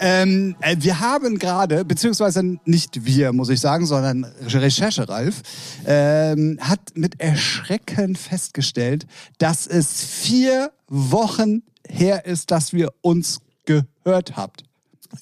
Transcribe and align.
ähm, 0.00 0.56
äh, 0.60 0.76
wir 0.80 0.98
haben 1.00 1.38
gerade, 1.38 1.84
beziehungsweise 1.84 2.42
nicht 2.64 3.04
wir, 3.04 3.32
muss 3.32 3.48
ich 3.50 3.60
sagen, 3.60 3.86
sondern 3.86 4.24
Recherche-Ralf, 4.46 5.42
ähm, 5.86 6.58
hat 6.60 6.80
mit 6.94 7.20
Erschrecken 7.20 8.16
festgestellt, 8.16 9.06
dass 9.38 9.66
es 9.66 10.02
vier 10.04 10.72
Wochen 10.88 11.62
her 11.88 12.24
ist, 12.26 12.50
dass 12.50 12.72
wir 12.72 12.88
uns 13.02 13.40
gehört 13.66 14.36
habt. 14.36 14.64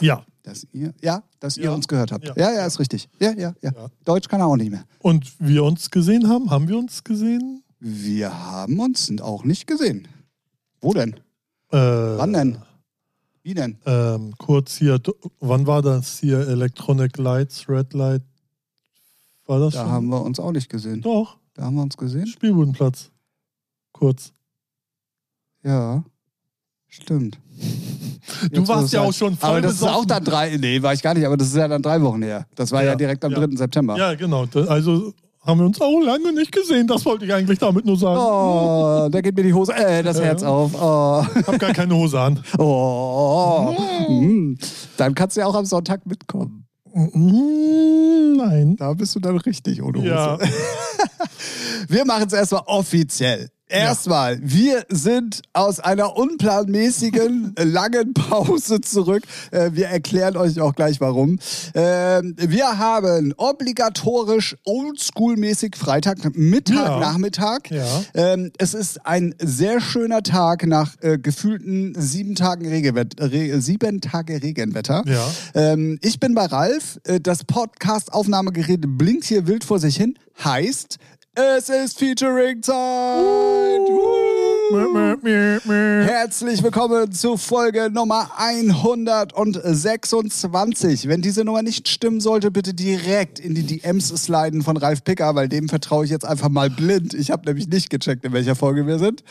ja. 0.00 0.24
Dass 0.44 0.66
ihr, 0.72 0.94
ja, 1.02 1.22
dass 1.40 1.58
ihr 1.58 1.64
Ja. 1.64 1.72
uns 1.72 1.86
gehört 1.88 2.10
habt. 2.10 2.24
Ja. 2.24 2.32
Ja, 2.34 2.50
ja, 2.54 2.64
ist 2.66 2.78
richtig. 2.78 3.06
Ja, 3.20 3.32
ja, 3.32 3.52
ja, 3.60 3.70
Ja. 3.76 3.88
Deutsch 4.06 4.28
kann 4.28 4.40
er 4.40 4.46
auch 4.46 4.56
nicht 4.56 4.70
mehr. 4.70 4.84
Und 5.00 5.30
wir 5.38 5.62
uns 5.62 5.90
gesehen 5.90 6.26
haben, 6.26 6.50
haben 6.50 6.68
wir 6.68 6.78
uns 6.78 7.04
gesehen? 7.04 7.62
Wir 7.80 8.32
haben 8.46 8.80
uns 8.80 9.12
auch 9.20 9.44
nicht 9.44 9.66
gesehen. 9.66 10.08
Wo 10.80 10.94
denn? 10.94 11.12
Äh, 11.70 11.76
Wann 11.76 12.32
denn? 12.32 12.58
Wie 13.48 13.54
denn? 13.54 13.78
Ähm, 13.86 14.34
kurz 14.36 14.76
hier, 14.76 15.00
wann 15.40 15.66
war 15.66 15.80
das 15.80 16.18
hier? 16.18 16.46
Electronic 16.46 17.16
Lights, 17.16 17.66
Red 17.66 17.94
Light? 17.94 18.20
War 19.46 19.58
das 19.58 19.72
Da 19.72 19.84
schon? 19.84 19.90
haben 19.90 20.08
wir 20.08 20.20
uns 20.20 20.38
auch 20.38 20.52
nicht 20.52 20.68
gesehen. 20.68 21.00
Doch, 21.00 21.38
Da 21.54 21.62
haben 21.62 21.76
wir 21.76 21.82
uns 21.82 21.96
gesehen? 21.96 22.26
Spielbodenplatz. 22.26 23.10
Kurz. 23.92 24.34
Ja. 25.62 26.04
Stimmt. 26.88 27.38
Du 28.50 28.56
Jetzt, 28.60 28.68
wo 28.68 28.74
warst 28.74 28.92
ja 28.92 29.00
auch 29.00 29.12
schon 29.14 29.34
voll 29.38 29.48
Aber 29.48 29.60
das 29.62 29.76
ist 29.76 29.82
auch 29.82 30.02
besoffen. 30.04 30.08
dann 30.08 30.24
drei. 30.24 30.56
Nee, 30.58 30.82
war 30.82 30.92
ich 30.92 31.00
gar 31.00 31.14
nicht, 31.14 31.24
aber 31.24 31.38
das 31.38 31.48
ist 31.48 31.56
ja 31.56 31.66
dann 31.66 31.80
drei 31.80 32.02
Wochen 32.02 32.20
her. 32.22 32.46
Das 32.54 32.70
war 32.70 32.82
ja, 32.84 32.90
Ja, 32.90 32.96
direkt 32.96 33.24
am 33.24 33.32
ja. 33.32 33.38
3. 33.46 33.56
September. 33.56 33.96
Ja, 33.96 34.14
genau. 34.14 34.44
Also 34.66 35.14
haben 35.48 35.60
wir 35.60 35.66
uns 35.66 35.80
auch 35.80 36.00
lange 36.00 36.32
nicht 36.34 36.52
gesehen. 36.52 36.86
Das 36.86 37.04
wollte 37.06 37.24
ich 37.24 37.32
eigentlich 37.32 37.58
damit 37.58 37.86
nur 37.86 37.96
sagen. 37.96 38.20
Oh, 38.20 39.08
da 39.10 39.20
geht 39.22 39.34
mir 39.34 39.42
die 39.42 39.54
Hose, 39.54 39.74
äh, 39.74 40.02
das 40.02 40.18
Ja. 40.18 40.24
Herz 40.24 40.42
auf. 40.42 40.72
Oh, 40.74 41.24
Ich 41.40 41.46
habe 41.46 41.58
gar 41.58 41.72
keine 41.72 41.94
Hose 41.96 42.20
an. 42.20 42.42
oh. 42.58 43.74
Hm. 44.06 44.58
Dann 44.98 45.14
kannst 45.14 45.36
du 45.36 45.40
ja 45.40 45.46
auch 45.46 45.54
am 45.54 45.64
Sonntag 45.64 46.04
mitkommen. 46.06 46.66
Mm, 46.92 48.36
Nein. 48.36 48.76
Da 48.76 48.92
bist 48.92 49.14
du 49.14 49.20
dann 49.20 49.38
richtig 49.38 49.82
ohne 49.82 49.98
Hose. 49.98 50.08
Ja. 50.08 50.38
Wir 51.88 52.04
machen 52.04 52.24
es 52.26 52.32
erstmal 52.34 52.62
offiziell. 52.66 53.48
Erstmal, 53.68 54.38
wir 54.42 54.84
sind 54.88 55.42
aus 55.52 55.78
einer 55.80 56.16
unplanmäßigen 56.16 57.54
langen 57.58 58.14
Pause 58.14 58.80
zurück. 58.80 59.22
Äh, 59.50 59.70
Wir 59.74 59.88
erklären 59.88 60.36
euch 60.36 60.58
auch 60.60 60.74
gleich 60.74 61.00
warum. 61.00 61.38
Ähm, 61.74 62.34
Wir 62.38 62.78
haben 62.78 63.34
obligatorisch 63.36 64.56
oldschool-mäßig 64.66 65.76
Freitag, 65.76 66.18
Mittag, 66.36 66.76
Ja. 66.76 66.98
Nachmittag. 67.00 67.70
Ja. 67.70 67.84
Ähm, 68.14 68.52
Es 68.58 68.74
ist 68.74 69.04
ein 69.06 69.34
sehr 69.38 69.80
schöner 69.80 70.22
Tag 70.22 70.66
nach 70.66 70.94
äh, 71.02 71.18
gefühlten 71.18 71.94
sieben 71.98 72.34
Tagen 72.34 72.66
Regenwetter, 72.66 73.30
Re 73.30 73.60
sieben 73.60 74.00
Tage 74.00 74.42
Regenwetter. 74.42 75.04
Ja. 75.06 75.28
Ähm, 75.54 75.98
ich 76.02 76.18
bin 76.20 76.34
bei 76.34 76.46
Ralf. 76.46 76.98
Äh, 77.04 77.20
Das 77.20 77.44
Podcast-Aufnahmegerät 77.44 78.80
blinkt 78.96 79.24
hier 79.24 79.46
wild 79.46 79.64
vor 79.64 79.78
sich 79.78 79.96
hin. 79.96 80.14
Heißt, 80.42 80.98
es 81.34 81.68
ist 81.68 82.00
mö, 85.22 85.58
mö. 85.64 86.02
Herzlich 86.04 86.62
willkommen 86.62 87.10
zu 87.12 87.36
Folge 87.36 87.90
Nummer 87.92 88.30
126. 88.36 91.08
Wenn 91.08 91.20
diese 91.22 91.44
Nummer 91.44 91.62
nicht 91.62 91.88
stimmen 91.88 92.20
sollte, 92.20 92.50
bitte 92.50 92.74
direkt 92.74 93.38
in 93.38 93.54
die 93.54 93.62
DMs 93.62 94.08
sliden 94.08 94.62
von 94.62 94.76
Ralf 94.76 95.04
Picker, 95.04 95.34
weil 95.34 95.48
dem 95.48 95.68
vertraue 95.68 96.04
ich 96.04 96.10
jetzt 96.10 96.24
einfach 96.24 96.48
mal 96.48 96.70
blind. 96.70 97.14
Ich 97.14 97.30
habe 97.30 97.46
nämlich 97.46 97.68
nicht 97.68 97.90
gecheckt, 97.90 98.24
in 98.24 98.32
welcher 98.32 98.56
Folge 98.56 98.86
wir 98.86 98.98
sind. 98.98 99.22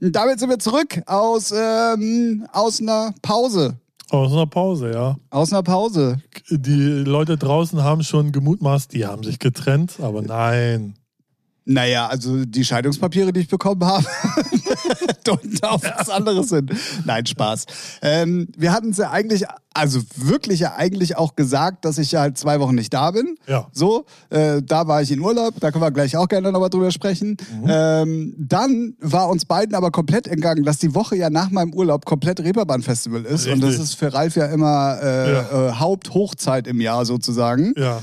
Und 0.00 0.16
damit 0.16 0.40
sind 0.40 0.50
wir 0.50 0.58
zurück 0.58 1.02
aus, 1.06 1.52
ähm, 1.52 2.46
aus 2.52 2.80
einer 2.80 3.14
Pause. 3.22 3.78
Aus 4.10 4.32
einer 4.32 4.46
Pause, 4.46 4.92
ja. 4.92 5.16
Aus 5.30 5.52
einer 5.52 5.62
Pause. 5.62 6.20
Die 6.50 7.04
Leute 7.04 7.36
draußen 7.36 7.82
haben 7.82 8.02
schon 8.02 8.32
gemutmaßt, 8.32 8.92
die 8.92 9.06
haben 9.06 9.22
sich 9.22 9.38
getrennt, 9.38 10.00
aber 10.00 10.22
nein. 10.22 10.94
Naja, 11.66 12.08
also 12.08 12.44
die 12.44 12.62
Scheidungspapiere, 12.64 13.32
die 13.32 13.40
ich 13.40 13.48
bekommen 13.48 13.84
habe, 13.84 14.04
deuten 15.24 15.58
auf 15.62 15.82
was 15.82 16.10
anderes 16.10 16.50
hin. 16.50 16.68
Nein, 17.04 17.24
Spaß. 17.24 17.64
Ähm, 18.02 18.48
wir 18.56 18.70
hatten 18.72 18.90
es 18.90 18.98
ja 18.98 19.10
eigentlich, 19.10 19.44
also 19.72 20.00
wirklich 20.16 20.60
ja 20.60 20.74
eigentlich 20.76 21.16
auch 21.16 21.36
gesagt, 21.36 21.86
dass 21.86 21.96
ich 21.96 22.12
ja 22.12 22.20
halt 22.20 22.36
zwei 22.36 22.60
Wochen 22.60 22.74
nicht 22.74 22.92
da 22.92 23.10
bin. 23.12 23.36
Ja. 23.46 23.66
So, 23.72 24.04
äh, 24.28 24.60
da 24.62 24.86
war 24.88 25.00
ich 25.00 25.10
in 25.10 25.20
Urlaub, 25.20 25.54
da 25.60 25.70
können 25.70 25.82
wir 25.82 25.90
gleich 25.90 26.16
auch 26.18 26.28
gerne 26.28 26.52
nochmal 26.52 26.68
drüber 26.70 26.90
sprechen. 26.90 27.38
Mhm. 27.62 27.64
Ähm, 27.66 28.34
dann 28.36 28.94
war 29.00 29.30
uns 29.30 29.46
beiden 29.46 29.74
aber 29.74 29.90
komplett 29.90 30.26
entgangen, 30.28 30.64
dass 30.64 30.76
die 30.78 30.94
Woche 30.94 31.16
ja 31.16 31.30
nach 31.30 31.50
meinem 31.50 31.72
Urlaub 31.72 32.04
komplett 32.04 32.40
Reeperbahn-Festival 32.40 33.24
ist. 33.24 33.46
Und 33.48 33.60
das 33.62 33.70
Richtig. 33.70 33.84
ist 33.84 33.94
für 33.94 34.12
Ralf 34.12 34.36
ja 34.36 34.46
immer 34.46 34.98
äh, 35.02 35.32
Ja. 35.32 35.68
äh, 35.68 35.72
Haupthochzeit 35.72 36.66
im 36.66 36.82
Jahr 36.82 37.06
sozusagen. 37.06 37.72
Ja. 37.76 38.00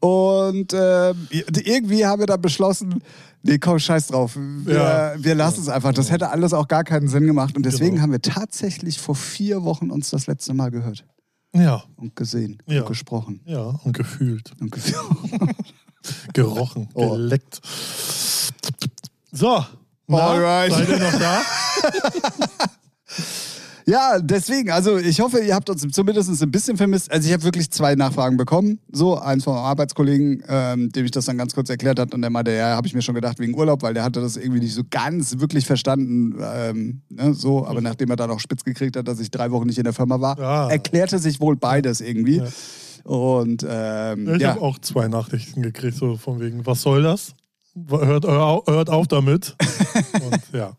Und 0.00 0.72
äh, 0.72 1.10
irgendwie 1.30 2.06
haben 2.06 2.20
wir 2.20 2.26
dann 2.26 2.40
beschlossen, 2.40 3.02
nee, 3.42 3.58
komm, 3.58 3.78
scheiß 3.78 4.08
drauf. 4.08 4.36
Wir, 4.36 4.74
Ja. 4.74 5.12
wir 5.22 5.34
lassen 5.34 5.60
es 5.60 5.68
einfach. 5.68 5.92
Das 5.92 6.10
hätte 6.10 6.30
alles 6.30 6.52
auch 6.54 6.68
gar 6.68 6.84
keinen 6.84 7.08
Sinn 7.08 7.26
gemacht. 7.26 7.56
Und 7.56 7.64
deswegen 7.66 7.92
Genau. 7.92 8.02
haben 8.02 8.12
wir 8.12 8.22
tatsächlich 8.22 8.98
vor 8.98 9.14
vier 9.14 9.62
Wochen 9.64 9.90
uns 9.90 10.10
das 10.10 10.26
letzte 10.26 10.54
Mal 10.54 10.70
gehört 10.70 11.04
Ja. 11.54 11.84
und 11.96 12.16
gesehen 12.16 12.62
Ja. 12.66 12.80
und 12.80 12.88
gesprochen. 12.88 13.40
Ja. 13.44 13.78
Und 13.84 13.92
gefühlt. 13.96 14.52
Und 14.60 14.72
ge 14.72 14.82
Gerochen. 16.32 16.88
Oh. 16.94 17.10
Geleckt. 17.10 17.60
So. 19.32 19.64
Na, 20.06 20.18
Alright. 20.18 20.72
Seid 20.72 20.88
ihr 20.88 20.98
noch 20.98 21.18
da? 21.18 21.42
ja, 23.86 24.18
deswegen, 24.20 24.70
also 24.70 24.96
ich 24.98 25.20
hoffe, 25.20 25.40
ihr 25.40 25.54
habt 25.54 25.68
uns 25.70 25.86
zumindest 25.92 26.42
ein 26.42 26.50
bisschen 26.50 26.76
vermisst. 26.76 27.10
Also 27.10 27.26
ich 27.26 27.32
habe 27.32 27.42
wirklich 27.44 27.70
zwei 27.70 27.94
Nachfragen 27.94 28.36
bekommen. 28.36 28.78
So, 28.92 29.18
eins 29.18 29.44
vom 29.44 29.54
Arbeitskollegen, 29.56 30.42
ähm, 30.48 30.90
dem 30.92 31.04
ich 31.04 31.10
das 31.10 31.24
dann 31.26 31.38
ganz 31.38 31.54
kurz 31.54 31.70
erklärt 31.70 31.98
hat. 31.98 32.14
Und 32.14 32.22
der 32.22 32.30
meinte, 32.30 32.52
ja, 32.52 32.76
habe 32.76 32.86
ich 32.86 32.94
mir 32.94 33.02
schon 33.02 33.14
gedacht, 33.14 33.38
wegen 33.38 33.54
Urlaub, 33.56 33.82
weil 33.82 33.94
der 33.94 34.04
hatte 34.04 34.20
das 34.20 34.36
irgendwie 34.36 34.60
nicht 34.60 34.74
so 34.74 34.82
ganz 34.88 35.38
wirklich 35.40 35.66
verstanden. 35.66 36.34
Ähm, 36.40 37.00
ne, 37.08 37.34
so, 37.34 37.66
aber 37.66 37.80
nachdem 37.80 38.10
er 38.10 38.16
dann 38.16 38.30
auch 38.30 38.40
spitz 38.40 38.64
gekriegt 38.64 38.96
hat, 38.96 39.08
dass 39.08 39.20
ich 39.20 39.30
drei 39.30 39.50
Wochen 39.50 39.66
nicht 39.66 39.78
in 39.78 39.84
der 39.84 39.92
Firma 39.92 40.20
war, 40.20 40.38
Ja. 40.38 40.68
erklärte 40.70 41.18
sich 41.18 41.40
wohl 41.40 41.56
beides 41.56 42.00
irgendwie. 42.00 42.36
Ja. 42.38 42.46
Und 43.04 43.66
ähm, 43.68 44.34
ich 44.34 44.42
ja. 44.42 44.50
habe 44.50 44.60
auch 44.60 44.78
zwei 44.78 45.08
Nachrichten 45.08 45.62
gekriegt, 45.62 45.96
so 45.96 46.16
von 46.16 46.38
wegen, 46.38 46.66
was 46.66 46.82
soll 46.82 47.02
das? 47.02 47.34
Hört, 47.88 48.24
hör- 48.26 48.62
hört 48.66 48.90
auf 48.90 49.06
damit. 49.08 49.56
Und 50.12 50.40
ja. 50.52 50.72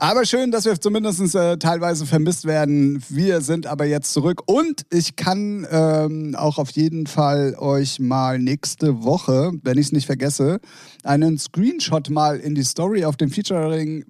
Aber 0.00 0.24
schön, 0.24 0.52
dass 0.52 0.64
wir 0.64 0.80
zumindest 0.80 1.34
äh, 1.34 1.56
teilweise 1.58 2.06
vermisst 2.06 2.44
werden. 2.44 3.02
Wir 3.08 3.40
sind 3.40 3.66
aber 3.66 3.84
jetzt 3.84 4.12
zurück 4.12 4.42
und 4.46 4.82
ich 4.92 5.16
kann 5.16 5.66
ähm, 5.72 6.36
auch 6.36 6.58
auf 6.58 6.70
jeden 6.70 7.08
Fall 7.08 7.56
euch 7.58 7.98
mal 7.98 8.38
nächste 8.38 9.02
Woche, 9.02 9.50
wenn 9.64 9.76
ich 9.76 9.86
es 9.86 9.92
nicht 9.92 10.06
vergesse, 10.06 10.60
einen 11.02 11.36
Screenshot 11.36 12.10
mal 12.10 12.38
in 12.38 12.54
die 12.54 12.62
Story 12.62 13.04
auf 13.04 13.16
dem 13.16 13.30
Featuring 13.30 14.04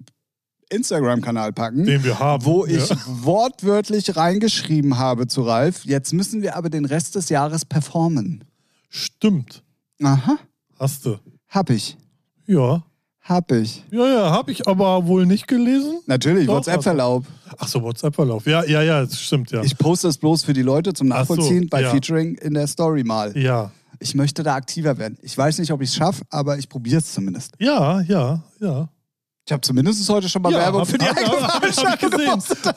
Instagram-Kanal 0.69 1.53
packen. 1.53 1.85
Den 1.85 2.03
wir 2.03 2.19
haben. 2.19 2.45
Wo 2.45 2.67
ich 2.67 2.87
Ja. 2.89 2.97
wortwörtlich 3.07 4.15
reingeschrieben 4.15 4.99
habe 4.99 5.25
zu 5.25 5.41
Ralf, 5.41 5.85
jetzt 5.85 6.13
müssen 6.13 6.43
wir 6.43 6.55
aber 6.55 6.69
den 6.69 6.85
Rest 6.85 7.15
des 7.15 7.29
Jahres 7.29 7.65
performen. 7.65 8.43
Stimmt. 8.89 9.63
Aha, 10.03 10.37
Hast 10.79 11.03
du. 11.07 11.17
hab 11.47 11.71
ich. 11.71 11.97
Ja. 12.45 12.83
Hab 13.29 13.51
ich. 13.51 13.83
Ja, 13.91 14.07
ja, 14.07 14.31
habe 14.31 14.51
ich 14.51 14.67
aber 14.67 15.05
wohl 15.05 15.27
nicht 15.27 15.47
gelesen. 15.47 15.99
Natürlich, 16.07 16.47
Doch, 16.47 16.55
WhatsApp-Verlaub. 16.55 17.25
Ach 17.59 17.67
so, 17.67 17.83
WhatsApp-Verlauf. 17.83 18.47
Ja, 18.47 18.63
ja, 18.65 18.81
ja, 18.81 19.01
das 19.05 19.21
stimmt, 19.21 19.51
ja. 19.51 19.61
Ich 19.61 19.77
poste 19.77 20.07
es 20.07 20.17
bloß 20.17 20.43
für 20.43 20.53
die 20.53 20.63
Leute 20.63 20.93
zum 20.93 21.11
Ach 21.11 21.25
so, 21.27 21.35
Nachvollziehen 21.35 21.69
bei 21.69 21.81
ja. 21.83 21.91
Featuring 21.91 22.33
in 22.35 22.55
der 22.55 22.65
Story 22.67 23.03
mal. 23.03 23.37
ja. 23.37 23.71
Ich 24.01 24.15
möchte 24.15 24.43
da 24.43 24.55
aktiver 24.55 24.97
werden. 24.97 25.17
Ich 25.21 25.37
weiß 25.37 25.59
nicht, 25.59 25.73
ob 25.73 25.81
ich 25.81 25.89
es 25.89 25.95
schaffe, 25.95 26.23
aber 26.29 26.57
ich 26.57 26.69
probiere 26.69 26.99
es 26.99 27.11
zumindest. 27.13 27.51
Ja, 27.59 27.99
ja, 27.99 28.41
ja. 28.61 28.87
Ich 29.45 29.51
habe 29.51 29.59
zumindest 29.59 30.07
heute 30.09 30.29
schon 30.29 30.41
mal 30.41 30.53
ja, 30.53 30.59
Werbung 30.59 30.81
hab- 30.81 30.87
für 30.87 30.97
die 30.97 31.05
hab- 31.05 31.17
eigene 31.17 31.41
hab- 31.41 31.55
hab 31.55 31.65
ich 31.65 31.99
gepostet. 31.99 32.75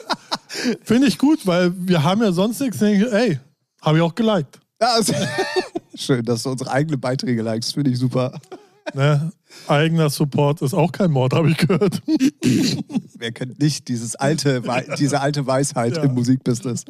Finde 0.82 1.06
ich 1.06 1.16
gut, 1.19 1.46
weil 1.46 1.72
wir 1.76 2.02
haben 2.02 2.22
ja 2.22 2.32
sonst 2.32 2.60
nichts. 2.60 2.82
Ey, 2.82 3.38
habe 3.81 3.98
ich 3.98 4.02
auch 4.02 4.14
geliked. 4.16 4.58
Ja, 4.81 4.94
also, 4.94 5.12
schön, 5.94 6.25
dass 6.25 6.43
du 6.43 6.50
unsere 6.50 6.72
eigenen 6.72 6.98
Beiträge 6.98 7.40
likest. 7.43 7.75
Finde 7.75 7.93
ich 7.93 7.98
super. 8.00 8.40
Ne? 8.94 9.32
Eigener 9.69 10.11
Support 10.11 10.62
ist 10.62 10.75
auch 10.75 10.93
kein 10.93 11.11
Mord, 11.11 11.34
habe 11.34 11.50
ich 11.50 11.56
gehört. 11.58 12.02
Wer 13.19 13.32
kennt 13.32 13.61
nicht 13.61 13.88
dieses 13.88 14.17
alte, 14.17 14.62
diese 14.99 15.20
alte 15.20 15.46
Weisheit 15.46 15.96
Ja. 15.96 16.02
im 16.02 16.14
Musikbusiness? 16.14 16.84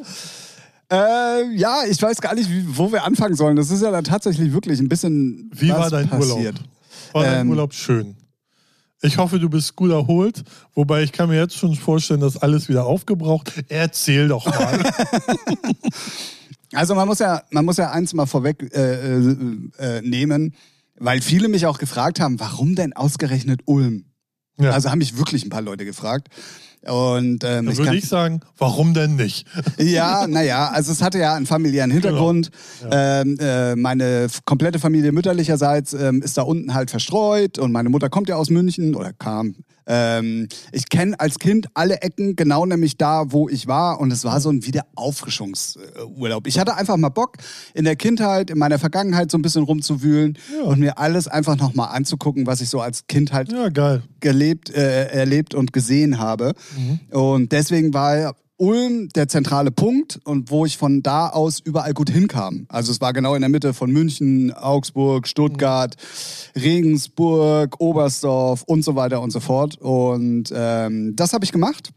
Äh, 0.91 1.55
ja, 1.55 1.81
ich 1.89 2.01
weiß 2.01 2.19
gar 2.21 2.35
nicht, 2.35 2.49
wie, 2.49 2.65
wo 2.77 2.91
wir 2.91 3.03
anfangen 3.03 3.35
sollen. 3.35 3.55
Das 3.55 3.71
ist 3.71 3.81
ja 3.81 3.91
dann 3.91 4.03
tatsächlich 4.03 4.53
wirklich 4.53 4.79
ein 4.79 4.89
bisschen 4.89 5.49
Wie 5.53 5.69
war 5.69 5.89
dein 5.89 6.07
passiert. 6.09 6.59
Urlaub? 6.59 7.13
War 7.13 7.23
dein 7.23 7.41
Ähm, 7.41 7.49
Urlaub 7.49 7.73
schön? 7.73 8.15
Ich 9.01 9.17
hoffe, 9.17 9.37
du 9.39 9.49
bist 9.49 9.75
gut 9.75 9.91
erholt. 9.91 10.43
Wobei 10.75 11.03
ich 11.03 11.11
kann 11.11 11.29
mir 11.29 11.37
jetzt 11.37 11.57
schon 11.57 11.75
vorstellen, 11.75 12.21
dass 12.21 12.37
alles 12.37 12.69
wieder 12.69 12.85
aufgebraucht. 12.85 13.51
Erzähl 13.69 14.27
doch 14.29 14.45
mal. 14.45 14.79
Also 16.75 16.95
man 16.95 17.07
muss 17.07 17.19
ja, 17.19 17.43
man 17.51 17.65
muss 17.65 17.77
ja 17.77 17.91
eins 17.91 18.13
mal 18.13 18.25
vorweg 18.25 18.63
äh, 18.75 19.17
äh, 19.19 19.35
äh, 19.77 20.01
nehmen, 20.01 20.55
weil 21.03 21.21
viele 21.21 21.49
mich 21.49 21.65
auch 21.65 21.79
gefragt 21.79 22.19
haben, 22.19 22.39
warum 22.39 22.75
denn 22.75 22.93
ausgerechnet 22.93 23.61
Ulm? 23.65 24.05
Ja. 24.59 24.71
Also 24.71 24.89
haben 24.89 24.99
mich 24.99 25.17
wirklich 25.17 25.43
ein 25.45 25.49
paar 25.49 25.61
Leute 25.61 25.83
gefragt. 25.83 26.29
Und 26.85 27.43
ähm, 27.43 27.65
Dann 27.65 27.67
ich 27.69 27.77
würde 27.77 27.89
kann, 27.89 27.97
ich 27.97 28.07
sagen, 28.07 28.41
warum 28.57 28.93
denn 28.93 29.15
nicht? 29.15 29.47
ja, 29.77 30.27
naja, 30.27 30.67
also 30.69 30.91
es 30.91 31.01
hatte 31.01 31.17
ja 31.17 31.33
einen 31.33 31.45
familiären 31.45 31.91
Hintergrund. 31.91 32.51
Ähm, 32.91 33.37
äh, 33.39 33.75
meine 33.75 34.27
komplette 34.45 34.79
Familie 34.79 35.13
mütterlicherseits 35.13 35.93
ähm, 35.93 36.21
ist 36.21 36.37
da 36.37 36.41
unten 36.41 36.73
halt 36.73 36.91
verstreut 36.91 37.57
und 37.57 37.71
meine 37.71 37.89
Mutter 37.89 38.09
kommt 38.09 38.27
ja 38.27 38.35
aus 38.35 38.49
München 38.49 38.95
oder 38.95 39.13
kam. 39.13 39.55
Ähm, 39.87 40.47
ich 40.71 40.89
kenne 40.89 41.19
als 41.19 41.39
Kind 41.39 41.67
alle 41.73 42.01
Ecken, 42.01 42.35
genau 42.35 42.65
nämlich 42.65 42.97
da, 42.97 43.31
wo 43.31 43.49
ich 43.49 43.67
war 43.67 43.99
und 43.99 44.11
es 44.11 44.23
war 44.23 44.39
so 44.39 44.49
ein 44.49 44.65
Wiederauffrischungsurlaub. 44.65 46.47
Ich 46.47 46.59
hatte 46.59 46.75
einfach 46.75 46.97
mal 46.97 47.09
Bock, 47.09 47.37
in 47.73 47.85
der 47.85 47.95
Kindheit, 47.95 48.49
in 48.49 48.57
meiner 48.57 48.79
Vergangenheit 48.79 49.31
so 49.31 49.37
ein 49.37 49.41
bisschen 49.41 49.63
rumzuwühlen 49.63 50.37
Ja. 50.55 50.63
und 50.63 50.79
mir 50.79 50.97
alles 50.97 51.27
einfach 51.27 51.57
nochmal 51.57 51.95
anzugucken, 51.95 52.47
was 52.47 52.61
ich 52.61 52.69
so 52.69 52.79
als 52.81 53.07
Kind 53.07 53.33
halt 53.33 53.51
Ja, 53.51 53.69
gelebt, 54.19 54.69
äh, 54.69 55.07
erlebt 55.07 55.53
und 55.53 55.73
gesehen 55.73 56.19
habe. 56.19 56.53
Und 57.11 57.51
deswegen 57.51 57.93
war 57.93 58.35
Ulm 58.57 59.09
der 59.09 59.27
zentrale 59.27 59.71
Punkt 59.71 60.19
und 60.25 60.51
wo 60.51 60.65
ich 60.65 60.77
von 60.77 61.01
da 61.01 61.29
aus 61.29 61.59
überall 61.59 61.93
gut 61.93 62.09
hinkam. 62.09 62.65
Also 62.69 62.91
es 62.91 63.01
war 63.01 63.11
genau 63.11 63.35
in 63.35 63.41
der 63.41 63.49
Mitte 63.49 63.73
von 63.73 63.91
München, 63.91 64.53
Augsburg, 64.53 65.27
Stuttgart, 65.27 65.95
Regensburg, 66.55 67.79
Oberstdorf 67.79 68.63
und 68.63 68.83
so 68.83 68.95
weiter 68.95 69.21
und 69.21 69.31
so 69.31 69.39
fort. 69.39 69.77
Und 69.77 70.53
ähm, 70.55 71.15
das 71.15 71.33
habe 71.33 71.43
ich 71.45 71.51
gemacht. 71.51 71.89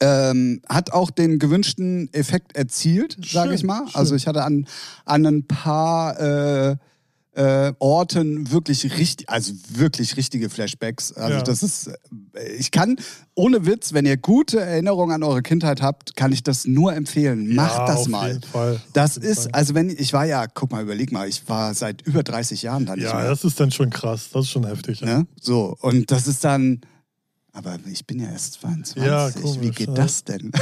Ähm, 0.00 0.62
hat 0.68 0.92
auch 0.92 1.10
den 1.10 1.38
gewünschten 1.38 2.12
Effekt 2.12 2.56
erzielt, 2.56 3.16
sage 3.24 3.54
ich 3.54 3.62
mal. 3.62 3.86
schön. 3.86 3.94
Also 3.94 4.16
ich 4.16 4.26
hatte 4.26 4.42
an, 4.42 4.66
an 5.04 5.24
ein 5.24 5.46
paar 5.46 6.18
äh, 6.18 6.76
äh, 7.34 7.72
Orten 7.78 8.50
wirklich 8.50 8.84
richtig, 8.98 9.30
also 9.30 9.54
wirklich 9.70 10.16
richtige 10.18 10.50
Flashbacks. 10.50 11.12
Also 11.14 11.38
Ja. 11.38 11.42
das 11.42 11.62
ist, 11.62 11.86
äh, 11.86 12.52
ich 12.58 12.70
kann, 12.70 12.96
ohne 13.34 13.64
Witz, 13.64 13.94
wenn 13.94 14.04
ihr 14.04 14.18
gute 14.18 14.60
Erinnerungen 14.60 15.14
an 15.14 15.22
eure 15.22 15.40
Kindheit 15.40 15.80
habt, 15.80 16.14
kann 16.14 16.30
ich 16.32 16.42
das 16.42 16.66
nur 16.66 16.92
empfehlen. 16.94 17.54
Macht 17.54 17.78
ja, 17.78 17.86
das 17.86 18.06
mal. 18.08 18.38
Das 18.92 19.16
ist, 19.16 19.44
Fall. 19.44 19.52
also 19.52 19.74
wenn, 19.74 19.88
ich 19.88 20.12
war 20.12 20.26
ja, 20.26 20.46
guck 20.46 20.72
mal, 20.72 20.82
überleg 20.82 21.10
mal, 21.10 21.26
ich 21.26 21.48
war 21.48 21.72
seit 21.74 22.02
über 22.02 22.22
30 22.22 22.60
Jahren 22.62 22.84
da 22.84 22.96
nicht 22.96 23.04
Ja, 23.06 23.14
mehr. 23.14 23.28
das 23.30 23.44
ist 23.44 23.58
dann 23.58 23.70
schon 23.70 23.88
krass. 23.88 24.28
Das 24.32 24.44
ist 24.44 24.50
schon 24.50 24.66
heftig. 24.66 25.00
Ja. 25.00 25.20
Ne? 25.20 25.26
So, 25.40 25.74
und 25.80 26.10
das 26.10 26.26
ist 26.26 26.44
dann, 26.44 26.82
aber 27.54 27.78
ich 27.90 28.06
bin 28.06 28.18
ja 28.20 28.30
erst 28.30 28.54
22. 28.60 29.02
Ja, 29.02 29.34
Wie 29.34 29.40
komisch, 29.40 29.74
geht 29.76 29.88
ja. 29.88 29.94
das 29.94 30.24
denn? 30.24 30.52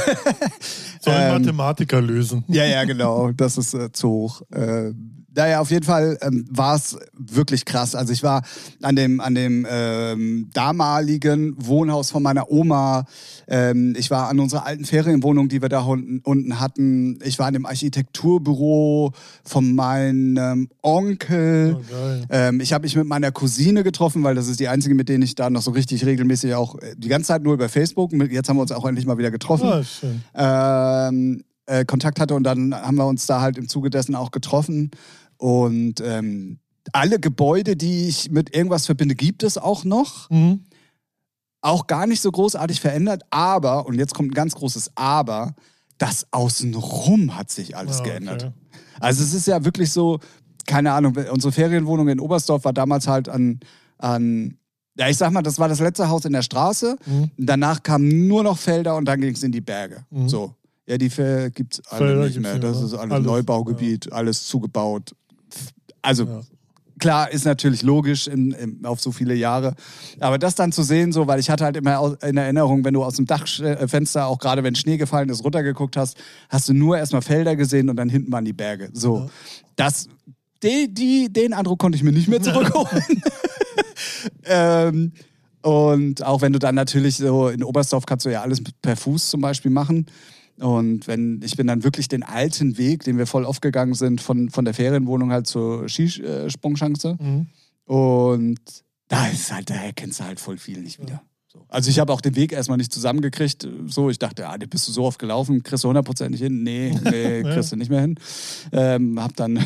Soll 1.01 1.13
ein 1.13 1.31
Ähm, 1.35 1.41
Mathematiker 1.41 2.01
lösen. 2.01 2.45
Ja, 2.47 2.63
ja, 2.63 2.85
genau. 2.85 3.31
Das 3.33 3.57
ist 3.57 3.73
äh, 3.73 3.91
zu 3.91 4.07
hoch. 4.09 4.41
Äh, 4.51 4.91
naja, 5.33 5.59
auf 5.61 5.71
jeden 5.71 5.85
Fall 5.85 6.17
ähm, 6.21 6.45
war 6.49 6.75
es 6.75 6.97
wirklich 7.17 7.65
krass. 7.65 7.95
Also 7.95 8.11
ich 8.11 8.21
war 8.23 8.41
an 8.81 8.95
dem, 8.95 9.21
an 9.21 9.33
dem 9.35 9.65
ähm, 9.69 10.49
damaligen 10.53 11.55
Wohnhaus 11.57 12.11
von 12.11 12.21
meiner 12.21 12.51
Oma. 12.51 13.05
Ähm, 13.47 13.95
ich 13.97 14.11
war 14.11 14.27
an 14.29 14.39
unserer 14.39 14.65
alten 14.65 14.85
Ferienwohnung, 14.85 15.47
die 15.47 15.61
wir 15.61 15.69
da 15.69 15.81
unten, 15.81 16.19
unten 16.23 16.59
hatten. 16.59 17.19
Ich 17.23 17.39
war 17.39 17.47
an 17.47 17.53
dem 17.53 17.65
Architekturbüro 17.65 19.13
von 19.43 19.73
meinem 19.75 20.69
Onkel. 20.81 21.77
Oh. 21.79 22.25
Ähm, 22.29 22.59
ich 22.59 22.73
habe 22.73 22.83
mich 22.83 22.95
mit 22.95 23.07
meiner 23.07 23.31
Cousine 23.31 23.83
getroffen, 23.83 24.23
weil 24.23 24.35
das 24.35 24.47
ist 24.47 24.59
die 24.59 24.67
einzige, 24.67 24.95
mit 24.95 25.09
denen 25.09 25.23
ich 25.23 25.35
da 25.35 25.49
noch 25.49 25.61
so 25.61 25.71
richtig 25.71 26.05
regelmäßig 26.05 26.55
auch 26.55 26.75
äh, 26.79 26.95
die 26.97 27.07
ganze 27.09 27.27
Zeit 27.29 27.43
nur 27.43 27.53
über 27.53 27.69
Facebook. 27.69 28.11
Jetzt 28.29 28.49
haben 28.49 28.57
wir 28.57 28.61
uns 28.61 28.71
auch 28.71 28.85
endlich 28.85 29.05
mal 29.05 29.17
wieder 29.17 29.31
getroffen 29.31 29.67
Ah, 29.67 29.83
schön. 29.83 30.21
ähm, 30.35 31.43
äh, 31.67 31.85
Kontakt 31.85 32.19
hatte 32.19 32.35
und 32.35 32.43
dann 32.43 32.73
haben 32.75 32.95
wir 32.95 33.05
uns 33.05 33.25
da 33.27 33.41
halt 33.41 33.57
im 33.57 33.67
Zuge 33.69 33.89
dessen 33.89 34.15
auch 34.15 34.31
getroffen. 34.31 34.91
Und 35.41 36.01
ähm, 36.01 36.59
alle 36.93 37.19
Gebäude, 37.19 37.75
die 37.75 38.07
ich 38.07 38.29
mit 38.29 38.55
irgendwas 38.55 38.85
verbinde, 38.85 39.15
gibt 39.15 39.41
es 39.41 39.57
auch 39.57 39.83
noch. 39.83 40.29
Mhm. 40.29 40.65
Auch 41.61 41.87
gar 41.87 42.05
nicht 42.05 42.21
so 42.21 42.31
großartig 42.31 42.79
verändert, 42.79 43.23
aber, 43.31 43.87
und 43.87 43.95
jetzt 43.97 44.13
kommt 44.13 44.29
ein 44.31 44.35
ganz 44.35 44.53
großes 44.53 44.91
Aber, 44.95 45.55
das 45.97 46.27
Außenrum 46.31 47.35
hat 47.37 47.49
sich 47.49 47.75
alles 47.75 48.01
Ah, 48.01 48.03
geändert. 48.03 48.43
okay. 48.43 48.53
Also 48.99 49.23
es 49.23 49.33
ist 49.33 49.47
ja 49.47 49.63
wirklich 49.65 49.91
so, 49.91 50.19
keine 50.67 50.91
Ahnung, 50.93 51.15
unsere 51.31 51.51
Ferienwohnung 51.51 52.07
in 52.09 52.19
Oberstdorf 52.19 52.63
war 52.65 52.73
damals 52.73 53.07
halt 53.07 53.27
an, 53.29 53.59
an 53.97 54.57
ja, 54.97 55.07
ich 55.09 55.17
sag 55.17 55.31
mal, 55.31 55.41
das 55.41 55.57
war 55.57 55.69
das 55.69 55.79
letzte 55.79 56.09
Haus 56.09 56.25
in 56.25 56.33
der 56.33 56.41
Straße. 56.43 56.97
Mhm. 57.05 57.31
Danach 57.37 57.81
kamen 57.81 58.27
nur 58.27 58.43
noch 58.43 58.57
Felder 58.59 58.95
und 58.95 59.05
dann 59.05 59.21
ging 59.21 59.33
es 59.33 59.41
in 59.41 59.51
die 59.51 59.61
Berge. 59.61 60.05
Mhm. 60.11 60.29
So. 60.29 60.53
Ja, 60.87 60.97
die 60.97 61.09
Felder 61.11 61.49
gibt 61.51 61.75
es 61.75 61.87
alle 61.87 62.05
Felder 62.07 62.25
nicht 62.25 62.39
mehr. 62.39 62.59
Das 62.59 62.81
ist 62.81 62.93
alles, 62.95 63.11
Alles, 63.13 63.25
Neubaugebiet, 63.25 64.11
alles 64.11 64.45
zugebaut. 64.47 65.15
Also 66.01 66.25
Ja. 66.25 66.41
klar, 66.99 67.31
ist 67.31 67.45
natürlich 67.45 67.81
logisch 67.83 68.27
in, 68.27 68.51
in, 68.51 68.85
auf 68.85 69.01
so 69.01 69.11
viele 69.11 69.33
Jahre. 69.35 69.75
Aber 70.19 70.37
das 70.37 70.55
dann 70.55 70.71
zu 70.71 70.83
sehen, 70.83 71.11
so, 71.11 71.27
weil 71.27 71.39
ich 71.39 71.49
hatte 71.49 71.63
halt 71.63 71.77
immer 71.77 72.17
in 72.23 72.37
Erinnerung, 72.37 72.83
wenn 72.85 72.93
du 72.93 73.03
aus 73.03 73.15
dem 73.15 73.25
Dachfenster, 73.25 74.27
auch 74.27 74.37
gerade 74.39 74.63
wenn 74.63 74.75
Schnee 74.75 74.97
gefallen 74.97 75.29
ist, 75.29 75.43
runtergeguckt 75.43 75.97
hast, 75.97 76.17
hast 76.49 76.69
du 76.69 76.73
nur 76.73 76.97
erstmal 76.97 77.21
Felder 77.21 77.55
gesehen 77.55 77.89
und 77.89 77.95
dann 77.97 78.09
hinten 78.09 78.31
waren 78.31 78.45
die 78.45 78.53
Berge. 78.53 78.89
So. 78.93 79.17
Ja. 79.19 79.29
Das, 79.75 80.07
die, 80.63 80.93
die, 80.93 81.31
den 81.31 81.53
Eindruck 81.53 81.79
konnte 81.79 81.95
ich 81.95 82.03
mir 82.03 82.11
nicht 82.11 82.27
mehr 82.27 82.41
zurückholen. 82.43 83.21
ähm, 84.45 85.11
und 85.61 86.23
auch 86.23 86.41
wenn 86.41 86.53
du 86.53 86.59
dann 86.59 86.75
natürlich 86.75 87.17
so 87.17 87.49
in 87.49 87.63
Oberstdorf 87.63 88.05
kannst 88.05 88.25
du 88.25 88.31
ja 88.31 88.41
alles 88.41 88.61
per 88.81 88.95
Fuß 88.95 89.29
zum 89.29 89.41
Beispiel 89.41 89.69
machen. 89.71 90.07
Und 90.61 91.07
wenn 91.07 91.41
ich 91.43 91.57
bin 91.57 91.67
dann 91.67 91.83
wirklich 91.83 92.07
den 92.07 92.23
alten 92.23 92.77
Weg, 92.77 93.03
den 93.03 93.17
wir 93.17 93.25
voll 93.25 93.45
aufgegangen 93.45 93.95
sind, 93.95 94.21
von, 94.21 94.49
von 94.49 94.63
der 94.63 94.73
Ferienwohnung 94.75 95.31
halt 95.31 95.47
zur 95.47 95.89
Skisprungschanze. 95.89 97.17
Mhm. 97.19 97.47
Und 97.85 98.59
da 99.07 99.27
ist 99.27 99.51
halt, 99.51 99.69
da 99.69 99.75
erkennst 99.75 100.19
du 100.19 100.23
halt 100.23 100.39
voll 100.39 100.57
viel 100.57 100.79
nicht 100.81 100.99
wieder. 101.01 101.23
So. 101.51 101.65
Also 101.67 101.89
ich 101.89 101.99
habe 101.99 102.13
auch 102.13 102.21
den 102.21 102.37
Weg 102.37 102.53
erstmal 102.53 102.77
nicht 102.77 102.93
zusammengekriegt. 102.93 103.67
So, 103.87 104.09
ich 104.09 104.17
dachte, 104.17 104.47
ah, 104.47 104.55
bist 104.57 104.87
du 104.87 104.93
so 104.93 105.03
oft 105.03 105.19
gelaufen, 105.19 105.63
kriegst 105.63 105.83
du 105.83 105.89
hundertprozentig 105.89 106.39
hin. 106.39 106.63
Nee, 106.63 106.97
nee, 107.03 107.43
kriegst 107.43 107.73
du 107.73 107.75
nicht 107.75 107.89
mehr 107.89 107.99
hin. 107.99 108.15
Ähm, 108.71 109.21
hab 109.21 109.35
dann 109.35 109.59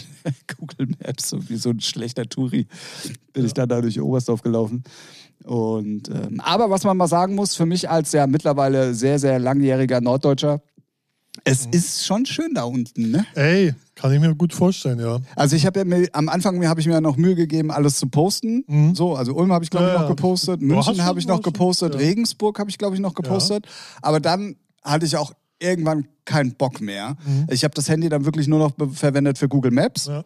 Google 0.56 0.88
Maps, 0.98 1.28
so 1.28 1.46
wie 1.50 1.56
so 1.56 1.70
ein 1.70 1.80
schlechter 1.80 2.26
Touri, 2.26 2.66
bin 3.34 3.44
ich 3.44 3.52
dann 3.52 3.68
da 3.68 3.82
durch 3.82 4.00
Oberstdorf 4.00 4.40
gelaufen. 4.40 4.82
Und 5.44 6.08
ähm, 6.08 6.40
aber 6.40 6.70
was 6.70 6.84
man 6.84 6.96
mal 6.96 7.06
sagen 7.06 7.34
muss, 7.34 7.54
für 7.54 7.66
mich 7.66 7.90
als 7.90 8.12
ja 8.12 8.26
mittlerweile 8.26 8.94
sehr, 8.94 9.18
sehr 9.18 9.38
langjähriger 9.38 10.00
Norddeutscher, 10.00 10.62
es 11.44 11.66
ist 11.66 12.06
schon 12.06 12.24
schön 12.24 12.54
da 12.54 12.64
unten, 12.64 13.10
ne? 13.10 13.26
Ey, 13.34 13.74
kann 13.96 14.12
ich 14.12 14.20
mir 14.20 14.34
gut 14.34 14.52
vorstellen, 14.52 15.00
ja. 15.00 15.18
Also 15.34 15.56
ich 15.56 15.66
habe 15.66 15.80
ja 15.80 15.84
mir, 15.84 16.08
am 16.12 16.28
Anfang 16.28 16.58
mir 16.58 16.68
habe 16.68 16.80
ich 16.80 16.86
mir 16.86 16.92
ja 16.92 17.00
noch 17.00 17.16
Mühe 17.16 17.34
gegeben, 17.34 17.70
alles 17.70 17.96
zu 17.96 18.06
posten. 18.06 18.62
Mhm. 18.68 18.94
So, 18.94 19.16
also 19.16 19.34
Ulm 19.34 19.52
habe 19.52 19.64
ich 19.64 19.70
glaube 19.70 19.86
ich 19.86 19.92
Ja, 19.92 20.02
noch 20.02 20.08
gepostet, 20.08 20.60
München 20.60 21.02
habe 21.02 21.18
ich 21.18 21.26
noch 21.26 21.42
gepostet, 21.42 21.94
ja. 21.94 22.00
Regensburg 22.00 22.58
habe 22.58 22.70
ich 22.70 22.78
glaube 22.78 22.94
ich 22.94 23.00
noch 23.00 23.14
gepostet. 23.14 23.66
Aber 24.02 24.20
dann 24.20 24.56
hatte 24.84 25.06
ich 25.06 25.16
auch 25.16 25.32
irgendwann 25.58 26.06
keinen 26.24 26.54
Bock 26.54 26.80
mehr. 26.80 27.16
Mhm. 27.26 27.46
Ich 27.50 27.64
habe 27.64 27.74
das 27.74 27.88
Handy 27.88 28.08
dann 28.08 28.24
wirklich 28.24 28.46
nur 28.46 28.58
noch 28.58 28.72
verwendet 28.92 29.38
für 29.38 29.48
Google 29.48 29.72
Maps. 29.72 30.06
ja. 30.06 30.24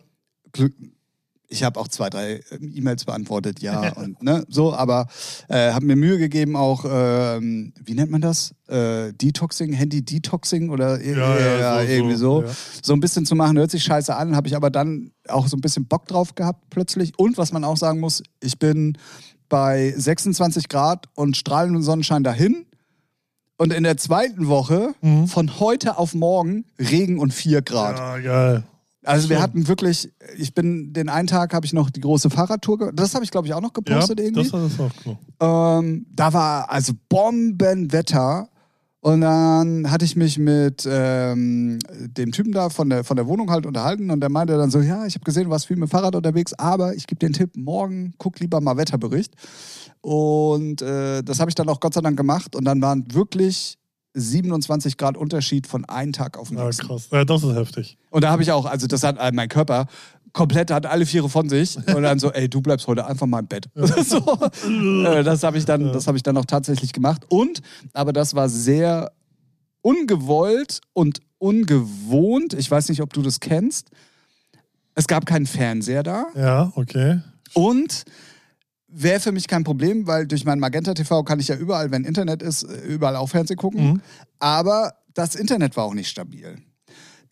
Ich 1.52 1.64
habe 1.64 1.80
auch 1.80 1.88
zwei, 1.88 2.08
drei 2.10 2.40
ähm, 2.52 2.72
E-Mails 2.74 3.04
beantwortet, 3.04 3.60
ja 3.60 3.92
und 3.96 4.22
ne, 4.22 4.44
so, 4.48 4.72
aber 4.72 5.08
äh, 5.48 5.72
habe 5.72 5.84
mir 5.84 5.96
Mühe 5.96 6.16
gegeben 6.16 6.54
auch, 6.56 6.84
ähm, 6.88 7.72
wie 7.84 7.94
nennt 7.94 8.10
man 8.12 8.20
das? 8.20 8.54
Äh, 8.68 9.12
Detoxing, 9.14 9.72
Handy-Detoxing 9.72 10.70
oder 10.70 10.98
ir- 11.00 11.18
Ja, 11.18 11.58
ja, 11.58 11.82
so, 11.82 11.88
irgendwie 11.90 12.14
so, 12.16 12.40
so. 12.42 12.46
ja. 12.46 12.52
So 12.82 12.92
ein 12.92 13.00
bisschen 13.00 13.26
zu 13.26 13.34
machen, 13.34 13.58
hört 13.58 13.70
sich 13.72 13.82
scheiße 13.82 14.14
an, 14.14 14.36
habe 14.36 14.46
ich 14.46 14.54
aber 14.54 14.70
dann 14.70 15.10
auch 15.28 15.48
so 15.48 15.56
ein 15.56 15.60
bisschen 15.60 15.86
Bock 15.86 16.06
drauf 16.06 16.34
gehabt 16.36 16.64
plötzlich. 16.70 17.18
Und 17.18 17.36
was 17.36 17.52
man 17.52 17.64
auch 17.64 17.76
sagen 17.76 17.98
muss, 18.00 18.22
ich 18.40 18.58
bin 18.60 18.96
bei 19.48 19.92
26 19.96 20.68
Grad 20.68 21.06
und 21.16 21.36
strahlendem 21.36 21.82
Sonnenschein 21.82 22.22
dahin. 22.22 22.64
Und 23.56 23.72
in 23.74 23.82
der 23.82 23.96
zweiten 23.96 24.46
Woche, 24.46 24.94
Mhm. 25.02 25.26
von 25.26 25.58
heute 25.60 25.98
auf 25.98 26.14
morgen, 26.14 26.64
Regen 26.78 27.18
und 27.18 27.34
4 27.34 27.60
Grad. 27.60 27.98
Ja, 27.98 28.18
geil. 28.18 28.64
Also 29.02 29.30
wir 29.30 29.40
hatten 29.40 29.66
wirklich, 29.66 30.12
ich 30.36 30.54
bin, 30.54 30.92
den 30.92 31.08
einen 31.08 31.26
Tag 31.26 31.54
habe 31.54 31.64
ich 31.64 31.72
noch 31.72 31.88
die 31.88 32.00
große 32.00 32.28
Fahrradtour, 32.28 32.92
das 32.92 33.14
habe 33.14 33.24
ich 33.24 33.30
glaube 33.30 33.46
ich 33.46 33.54
auch 33.54 33.60
noch 33.62 33.70
Ja, 33.74 33.80
gepostet 33.82 34.20
irgendwie. 34.20 34.42
das 34.42 34.52
hat 34.52 34.70
es 34.70 34.78
auch 34.78 34.90
noch. 35.06 35.78
Ähm, 35.80 36.06
da 36.14 36.32
war 36.32 36.70
also 36.70 36.92
Bombenwetter. 37.08 38.48
Und 39.02 39.22
dann 39.22 39.90
hatte 39.90 40.04
ich 40.04 40.14
mich 40.14 40.36
mit 40.36 40.86
ähm, 40.86 41.78
dem 41.88 42.32
Typen 42.32 42.52
da 42.52 42.68
von 42.68 42.90
der, 42.90 43.02
von 43.02 43.16
der 43.16 43.26
Wohnung 43.26 43.50
halt 43.50 43.64
unterhalten 43.64 44.10
und 44.10 44.20
der 44.20 44.28
meinte 44.28 44.58
dann 44.58 44.70
so, 44.70 44.80
ja, 44.80 45.06
ich 45.06 45.14
habe 45.14 45.24
gesehen, 45.24 45.44
du 45.44 45.50
warst 45.50 45.66
viel 45.68 45.76
mit 45.76 45.88
dem 45.88 45.90
Fahrrad 45.90 46.14
unterwegs, 46.14 46.52
aber 46.52 46.94
ich 46.94 47.06
gebe 47.06 47.18
dir 47.18 47.28
einen 47.28 47.32
Tipp, 47.32 47.56
morgen 47.56 48.12
guck 48.18 48.38
lieber 48.40 48.60
mal 48.60 48.76
Wetterbericht. 48.76 49.32
Und 50.02 50.82
äh, 50.82 51.22
das 51.22 51.40
habe 51.40 51.50
ich 51.50 51.54
dann 51.54 51.70
auch 51.70 51.80
Gott 51.80 51.94
sei 51.94 52.02
Dank 52.02 52.18
gemacht 52.18 52.54
und 52.54 52.66
dann 52.66 52.82
waren 52.82 53.06
wirklich 53.14 53.78
27 54.14 54.96
Grad 54.96 55.16
Unterschied 55.16 55.66
von 55.66 55.84
einem 55.84 56.12
Tag 56.12 56.36
auf 56.38 56.48
den 56.48 56.58
Ja, 56.58 56.64
nächsten. 56.64 56.86
krass. 56.86 57.08
Ja, 57.12 57.24
das 57.24 57.42
ist 57.44 57.54
heftig. 57.54 57.96
Und 58.10 58.24
da 58.24 58.30
habe 58.30 58.42
ich 58.42 58.50
auch, 58.52 58.66
also 58.66 58.86
das 58.86 59.02
hat 59.02 59.16
äh, 59.18 59.30
mein 59.32 59.48
Körper 59.48 59.86
komplett, 60.32 60.70
hat 60.70 60.86
alle 60.86 61.06
Viere 61.06 61.28
von 61.28 61.48
sich 61.48 61.76
und 61.94 62.02
dann 62.02 62.18
so, 62.18 62.30
ey, 62.32 62.48
du 62.48 62.60
bleibst 62.60 62.86
heute 62.86 63.06
einfach 63.06 63.26
mal 63.26 63.40
im 63.40 63.46
Bett. 63.48 63.66
so, 63.74 64.38
äh, 65.04 65.22
das 65.22 65.42
habe 65.42 65.58
ich 65.58 65.64
dann, 65.64 65.92
das 65.92 66.06
habe 66.06 66.16
ich 66.16 66.22
dann 66.22 66.36
auch 66.36 66.44
tatsächlich 66.44 66.92
gemacht. 66.92 67.24
Und, 67.28 67.60
aber 67.92 68.12
das 68.12 68.34
war 68.34 68.48
sehr 68.48 69.12
ungewollt 69.82 70.80
und 70.92 71.20
ungewohnt. 71.38 72.52
Ich 72.54 72.70
weiß 72.70 72.88
nicht, 72.90 73.00
ob 73.02 73.12
du 73.12 73.22
das 73.22 73.40
kennst. 73.40 73.90
Es 74.94 75.06
gab 75.06 75.24
keinen 75.26 75.46
Fernseher 75.46 76.02
da 76.02 76.26
Ja, 76.34 76.72
okay. 76.74 77.20
und 77.54 78.04
wäre 78.92 79.20
für 79.20 79.32
mich 79.32 79.48
kein 79.48 79.64
Problem, 79.64 80.06
weil 80.06 80.26
durch 80.26 80.44
mein 80.44 80.58
Magenta 80.58 80.94
TV 80.94 81.22
kann 81.24 81.40
ich 81.40 81.48
ja 81.48 81.56
überall, 81.56 81.90
wenn 81.90 82.04
Internet 82.04 82.42
ist, 82.42 82.64
äh, 82.64 82.80
überall 82.86 83.16
auch 83.16 83.28
Fernsehen 83.28 83.56
gucken. 83.56 83.84
Mhm. 83.84 84.00
Aber 84.38 84.94
das 85.14 85.34
Internet 85.34 85.76
war 85.76 85.84
auch 85.84 85.94
nicht 85.94 86.08
stabil. 86.08 86.58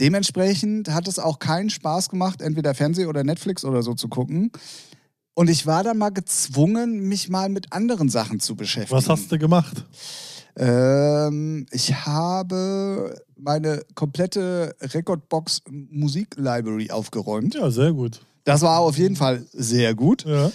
Dementsprechend 0.01 0.91
hat 0.91 1.09
es 1.09 1.19
auch 1.19 1.39
keinen 1.39 1.71
Spaß 1.71 2.09
gemacht, 2.09 2.41
entweder 2.41 2.75
Fernseh 2.75 3.07
oder 3.07 3.25
Netflix 3.25 3.65
oder 3.65 3.83
so 3.83 3.95
zu 3.95 4.09
gucken. 4.09 4.53
Und 5.35 5.51
ich 5.51 5.67
war 5.67 5.83
dann 5.85 5.99
mal 5.99 6.11
gezwungen, 6.11 7.01
mich 7.09 7.29
mal 7.29 7.49
mit 7.49 7.73
anderen 7.73 8.09
Sachen 8.09 8.41
zu 8.41 8.57
beschäftigen. 8.57 8.97
Was 8.97 9.09
hast 9.09 9.31
du 9.31 9.39
gemacht? 9.39 9.85
Ähm, 10.57 11.67
ich 11.71 11.95
habe 12.07 13.17
meine 13.37 13.83
komplette 13.95 14.75
Recordbox 14.81 15.63
Musik 15.71 16.35
Library 16.37 16.91
aufgeräumt. 16.91 17.55
Ja, 17.55 17.71
sehr 17.71 17.93
gut. 17.93 18.21
Das 18.45 18.63
war 18.63 18.81
auf 18.81 18.99
jeden 18.99 19.15
Fall 19.15 19.47
sehr 19.53 19.95
gut. 19.95 20.25
Ja, 20.25 20.51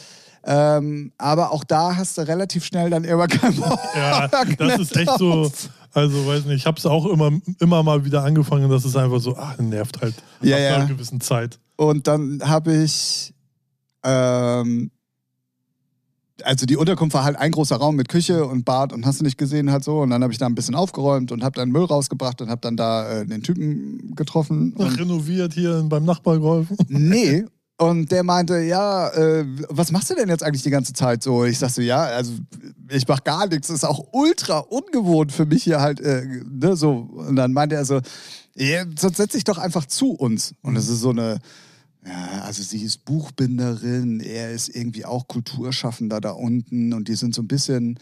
Ähm, 0.45 1.11
aber 1.17 1.51
auch 1.51 1.63
da 1.63 1.95
hast 1.95 2.17
du 2.17 2.27
relativ 2.27 2.65
schnell 2.65 2.89
dann 2.89 3.05
immer 3.05 3.27
keinen 3.27 3.55
Bock. 3.55 3.79
ja 3.95 4.27
das 4.27 4.79
ist 4.79 4.97
echt 4.97 5.17
so. 5.17 5.49
Also, 5.93 6.25
weiß 6.25 6.45
nicht, 6.45 6.57
ich 6.57 6.65
habe 6.65 6.77
es 6.77 6.85
auch 6.85 7.05
immer, 7.05 7.31
immer 7.59 7.83
mal 7.83 8.03
wieder 8.03 8.23
angefangen. 8.23 8.69
Das 8.69 8.83
ist 8.83 8.95
einfach 8.95 9.19
so, 9.19 9.37
ach, 9.37 9.57
nervt 9.59 10.01
halt. 10.01 10.15
Ja, 10.41 10.57
nach 10.57 10.63
ja. 10.63 10.75
einer 10.77 10.87
gewissen 10.87 11.21
Zeit. 11.21 11.59
Und 11.75 12.07
dann 12.07 12.41
habe 12.43 12.75
ich, 12.75 13.33
ähm, 14.03 14.89
also 16.43 16.65
die 16.65 16.77
Unterkunft 16.77 17.13
war 17.13 17.23
halt 17.23 17.37
ein 17.37 17.51
großer 17.51 17.75
Raum 17.75 17.95
mit 17.95 18.09
Küche 18.09 18.45
und 18.45 18.65
Bad 18.65 18.91
und 18.91 19.05
hast 19.05 19.19
du 19.19 19.23
nicht 19.23 19.37
gesehen 19.37 19.71
halt 19.71 19.83
so. 19.83 20.01
Und 20.01 20.09
dann 20.09 20.23
habe 20.23 20.33
ich 20.33 20.39
da 20.39 20.47
ein 20.47 20.55
bisschen 20.55 20.73
aufgeräumt 20.73 21.31
und 21.31 21.43
habe 21.43 21.55
dann 21.55 21.69
Müll 21.69 21.85
rausgebracht 21.85 22.41
und 22.41 22.49
habe 22.49 22.61
dann 22.61 22.75
da 22.75 23.21
äh, 23.21 23.25
den 23.25 23.43
Typen 23.43 24.15
getroffen. 24.15 24.73
Und 24.73 24.99
Renoviert 24.99 25.53
hier 25.53 25.83
beim 25.87 26.05
Nachbar 26.05 26.39
geholfen. 26.39 26.75
Nee. 26.89 27.45
Und 27.77 28.11
der 28.11 28.23
meinte, 28.23 28.59
ja, 28.59 29.09
äh, 29.09 29.45
was 29.69 29.91
machst 29.91 30.09
du 30.09 30.15
denn 30.15 30.29
jetzt 30.29 30.43
eigentlich 30.43 30.61
die 30.61 30.69
ganze 30.69 30.93
Zeit 30.93 31.23
so? 31.23 31.43
Ich 31.43 31.57
sagte, 31.57 31.81
ja, 31.81 32.03
also 32.03 32.33
ich 32.89 33.07
mach 33.07 33.23
gar 33.23 33.47
nichts. 33.47 33.67
Das 33.67 33.77
ist 33.77 33.83
auch 33.83 34.13
ultra 34.13 34.59
ungewohnt 34.59 35.31
für 35.31 35.45
mich 35.45 35.63
hier 35.63 35.81
halt, 35.81 35.99
äh, 35.99 36.23
ne, 36.49 36.75
so. 36.75 37.09
Und 37.13 37.35
dann 37.35 37.51
meinte 37.51 37.75
er 37.75 37.85
so, 37.85 37.99
ja, 38.55 38.85
sonst 38.97 39.17
setz 39.17 39.33
dich 39.33 39.43
doch 39.43 39.57
einfach 39.57 39.85
zu 39.85 40.11
uns. 40.11 40.53
Und 40.61 40.75
das 40.75 40.87
ist 40.87 40.99
so 40.99 41.09
eine, 41.09 41.39
ja, 42.05 42.41
also 42.43 42.61
sie 42.61 42.83
ist 42.83 43.05
Buchbinderin, 43.05 44.19
er 44.19 44.51
ist 44.51 44.69
irgendwie 44.69 45.05
auch 45.05 45.27
Kulturschaffender 45.27 46.21
da 46.21 46.31
unten 46.31 46.93
und 46.93 47.07
die 47.07 47.15
sind 47.15 47.33
so 47.33 47.41
ein 47.41 47.47
bisschen 47.47 47.97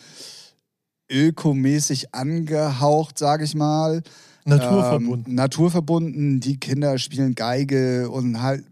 ökomäßig 1.10 2.14
angehaucht, 2.14 3.18
sage 3.18 3.44
ich 3.44 3.56
mal. 3.56 4.02
Naturverbunden. 4.46 5.32
Ähm, 5.32 5.36
naturverbunden, 5.36 6.40
die 6.40 6.58
Kinder 6.58 6.98
spielen 6.98 7.36
Geige 7.36 8.10
und 8.10 8.42
halt. 8.42 8.66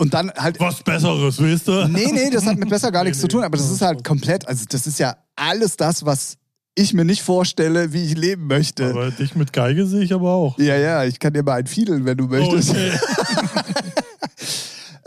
Und 0.00 0.14
dann 0.14 0.32
halt. 0.34 0.58
Was 0.58 0.82
Besseres, 0.82 1.42
weißt 1.42 1.68
du? 1.68 1.86
Nee, 1.88 2.10
nee, 2.10 2.30
das 2.30 2.46
hat 2.46 2.56
mit 2.56 2.70
besser 2.70 2.90
gar 2.90 3.04
nichts 3.04 3.18
nee. 3.18 3.22
zu 3.22 3.28
tun, 3.28 3.44
aber 3.44 3.58
das 3.58 3.70
ist 3.70 3.82
halt 3.82 4.02
komplett, 4.02 4.48
also 4.48 4.64
das 4.66 4.86
ist 4.86 4.98
ja 4.98 5.14
alles 5.36 5.76
das, 5.76 6.06
was 6.06 6.38
ich 6.74 6.94
mir 6.94 7.04
nicht 7.04 7.20
vorstelle, 7.20 7.92
wie 7.92 8.04
ich 8.04 8.16
leben 8.16 8.46
möchte. 8.46 8.88
Aber 8.88 9.10
dich 9.10 9.34
mit 9.34 9.52
Geige 9.52 9.84
sehe 9.84 10.02
ich 10.02 10.14
aber 10.14 10.30
auch. 10.30 10.58
ja, 10.58 10.76
ja, 10.76 11.04
ich 11.04 11.18
kann 11.18 11.34
dir 11.34 11.42
mal 11.42 11.58
ein 11.58 11.66
Fiedeln, 11.66 12.06
wenn 12.06 12.16
du 12.16 12.28
möchtest. 12.28 12.70
Okay. 12.70 12.92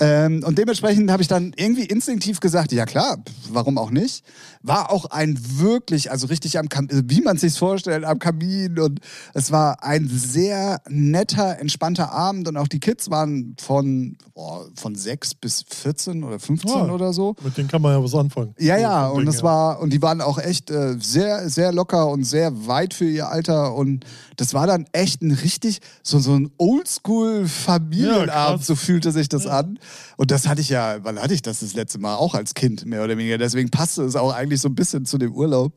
Ähm, 0.06 0.44
und 0.46 0.58
dementsprechend 0.58 1.10
habe 1.12 1.22
ich 1.22 1.28
dann 1.30 1.54
irgendwie 1.56 1.86
instinktiv 1.86 2.40
gesagt, 2.42 2.72
ja 2.74 2.86
klar, 2.86 3.18
warum 3.50 3.78
auch 3.78 3.90
nicht. 3.92 4.24
War 4.62 4.92
auch 4.92 5.06
ein 5.06 5.38
wirklich, 5.60 6.10
also 6.12 6.28
richtig 6.28 6.58
am 6.58 6.68
Kamin, 6.70 7.04
wie 7.10 7.22
man 7.22 7.38
sich 7.38 7.58
vorstellt, 7.58 8.04
am 8.06 8.20
Kamin. 8.20 8.80
Und 8.80 9.00
es 9.34 9.52
war 9.52 9.84
ein 9.84 10.08
sehr 10.10 10.82
netter, 10.90 11.60
entspannter 11.60 12.12
Abend. 12.12 12.48
Und 12.48 12.58
auch 12.58 12.68
die 12.68 12.80
Kids 12.80 13.10
waren 13.10 13.56
von, 13.62 14.18
boah, 14.34 14.66
von 14.76 14.96
6 14.96 15.36
bis 15.36 15.64
14 15.68 16.24
oder 16.24 16.40
15 16.40 16.70
Ja. 16.70 16.86
oder 16.92 17.14
so. 17.14 17.36
Mit 17.44 17.58
denen 17.58 17.68
kann 17.68 17.82
man 17.82 17.94
ja 17.94 18.04
was 18.04 18.16
anfangen. 18.16 18.56
Ja, 18.58 18.78
ja, 18.78 19.10
vom 19.10 19.18
und 19.20 19.26
das 19.26 19.44
war, 19.44 19.80
und 19.80 19.92
die 19.94 20.02
waren 20.02 20.22
auch 20.22 20.38
echt 20.40 20.70
äh, 20.72 20.96
sehr, 21.00 21.50
sehr 21.50 21.72
locker 21.72 22.08
und 22.10 22.24
sehr 22.24 22.68
weit 22.68 22.94
für 22.94 23.06
ihr 23.06 23.30
Alter. 23.30 23.74
Und 23.76 24.06
das 24.38 24.54
war 24.54 24.66
dann 24.68 24.86
echt 24.94 25.22
ein 25.22 25.32
richtig, 25.32 25.80
so, 26.04 26.20
so 26.20 26.34
ein 26.36 26.44
Ja, 26.46 26.50
Oldschool-Familienabend, 26.58 28.30
krass. 28.60 28.68
so 28.68 28.76
fühlte 28.76 29.12
sich 29.12 29.30
das 29.30 29.46
an. 29.48 29.78
Und 30.18 30.32
das 30.32 30.48
hatte 30.48 30.62
ich 30.62 30.70
ja, 30.70 31.04
wann 31.04 31.20
hatte 31.20 31.34
ich 31.34 31.42
das 31.42 31.60
das 31.60 31.74
letzte 31.74 32.00
Mal? 32.00 32.16
Auch 32.16 32.36
als 32.36 32.54
Kind, 32.54 32.86
mehr 32.86 33.04
oder 33.04 33.18
weniger. 33.18 33.38
Deswegen 33.38 33.70
passte 33.70 34.04
es 34.04 34.16
auch 34.16 34.34
eigentlich 34.34 34.62
so 34.62 34.70
ein 34.70 34.76
bisschen 34.76 35.06
zu 35.06 35.18
dem 35.18 35.34
Urlaub. 35.34 35.74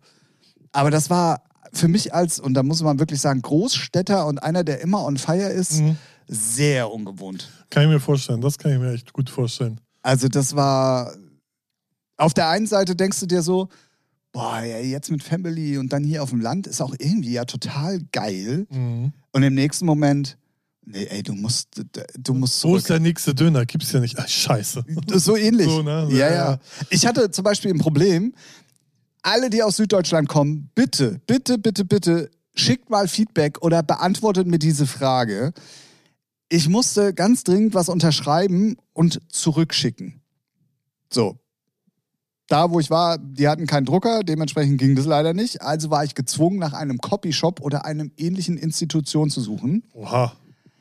Aber 0.73 0.91
das 0.91 1.11
war 1.11 1.43
für 1.73 1.89
mich 1.89 2.15
als, 2.15 2.39
und 2.41 2.55
da 2.55 2.63
muss 2.63 2.83
man 2.83 2.99
wirklich 2.99 3.21
sagen, 3.21 3.43
Großstädter 3.43 4.27
und 4.27 4.39
einer, 4.43 4.65
der 4.65 4.81
immer 4.81 5.05
on 5.05 5.17
fire 5.17 5.49
ist, 5.51 5.81
Mhm. 5.81 5.97
sehr 6.29 6.91
ungewohnt. 6.91 7.49
Kann 7.71 7.85
ich 7.85 7.89
mir 7.89 8.01
vorstellen. 8.01 8.41
Das 8.41 8.59
kann 8.59 8.73
ich 8.73 8.79
mir 8.79 8.93
echt 8.93 9.13
gut 9.13 9.29
vorstellen. 9.31 9.81
Also 10.03 10.29
das 10.29 10.55
war, 10.57 11.13
auf 12.17 12.33
der 12.35 12.49
einen 12.49 12.67
Seite 12.67 12.95
denkst 12.97 13.21
du 13.21 13.27
dir 13.27 13.43
so, 13.43 13.69
boah, 14.33 14.61
ja, 14.61 14.79
jetzt 14.79 15.11
mit 15.11 15.23
Family 15.23 15.79
und 15.79 15.93
dann 15.93 16.05
hier 16.05 16.23
auf 16.23 16.31
dem 16.31 16.41
Land 16.41 16.67
ist 16.67 16.81
auch 16.81 16.95
irgendwie 16.99 17.33
ja 17.33 17.45
total 17.45 18.01
geil. 18.13 18.67
Mhm. 18.71 19.13
Und 19.33 19.43
im 19.43 19.55
nächsten 19.55 19.87
Moment, 19.87 20.39
nee, 20.87 21.05
ey, 21.05 21.23
du 21.23 21.35
musst, 21.35 21.69
du 22.19 22.35
musst 22.35 22.63
Wo 22.65 22.69
zurück. 22.69 22.79
ist 22.79 22.89
der 22.89 23.01
nächste 23.01 23.35
Döner? 23.35 23.67
Gibt's 23.67 23.93
ja 23.93 24.01
nicht. 24.01 24.19
Ach, 24.19 24.29
scheiße. 24.29 24.85
So 25.15 25.37
ähnlich. 25.37 25.67
So, 25.67 25.83
ne? 25.83 26.09
ja, 26.11 26.17
Ja, 26.17 26.29
ja, 26.29 26.35
ja. 26.35 26.59
Ich 26.91 27.07
hatte 27.07 27.31
zum 27.31 27.45
Beispiel 27.45 27.73
ein 27.73 27.79
Problem. 27.79 28.35
Alle, 29.23 29.51
die 29.51 29.63
aus 29.63 29.77
Süddeutschland 29.77 30.29
kommen, 30.29 30.71
bitte, 30.75 31.21
bitte, 31.27 31.59
bitte, 31.59 31.85
bitte, 31.85 32.31
schickt 32.55 32.91
mal 32.91 33.09
Feedback 33.09 33.63
oder 33.63 33.83
beantwortet 33.83 34.47
mir 34.47 34.59
diese 34.59 34.87
Frage. 34.87 35.53
Ich 36.49 36.69
musste 36.69 37.13
ganz 37.13 37.43
dringend 37.43 37.75
was 37.75 37.89
unterschreiben 37.89 38.77
und 38.93 39.21
zurückschicken. 39.29 40.23
So. 41.13 41.39
Da, 42.49 42.71
wo 42.71 42.79
ich 42.79 42.91
war, 42.91 43.19
die 43.19 43.49
hatten 43.49 43.67
keinen 43.67 43.87
Drucker, 43.87 44.23
dementsprechend 44.23 44.79
ging 44.79 44.95
das 44.95 45.07
leider 45.07 45.35
nicht. 45.35 45.63
Also 45.63 45.91
war 45.91 46.05
ich 46.05 46.15
gezwungen, 46.15 46.61
nach 46.61 46.73
einem 46.73 46.99
Copyshop 46.99 47.61
oder 47.61 47.85
einem 47.85 48.13
ähnlichen 48.17 48.57
Institution 48.57 49.31
zu 49.31 49.41
suchen. 49.41 49.83
Oha. 49.93 50.37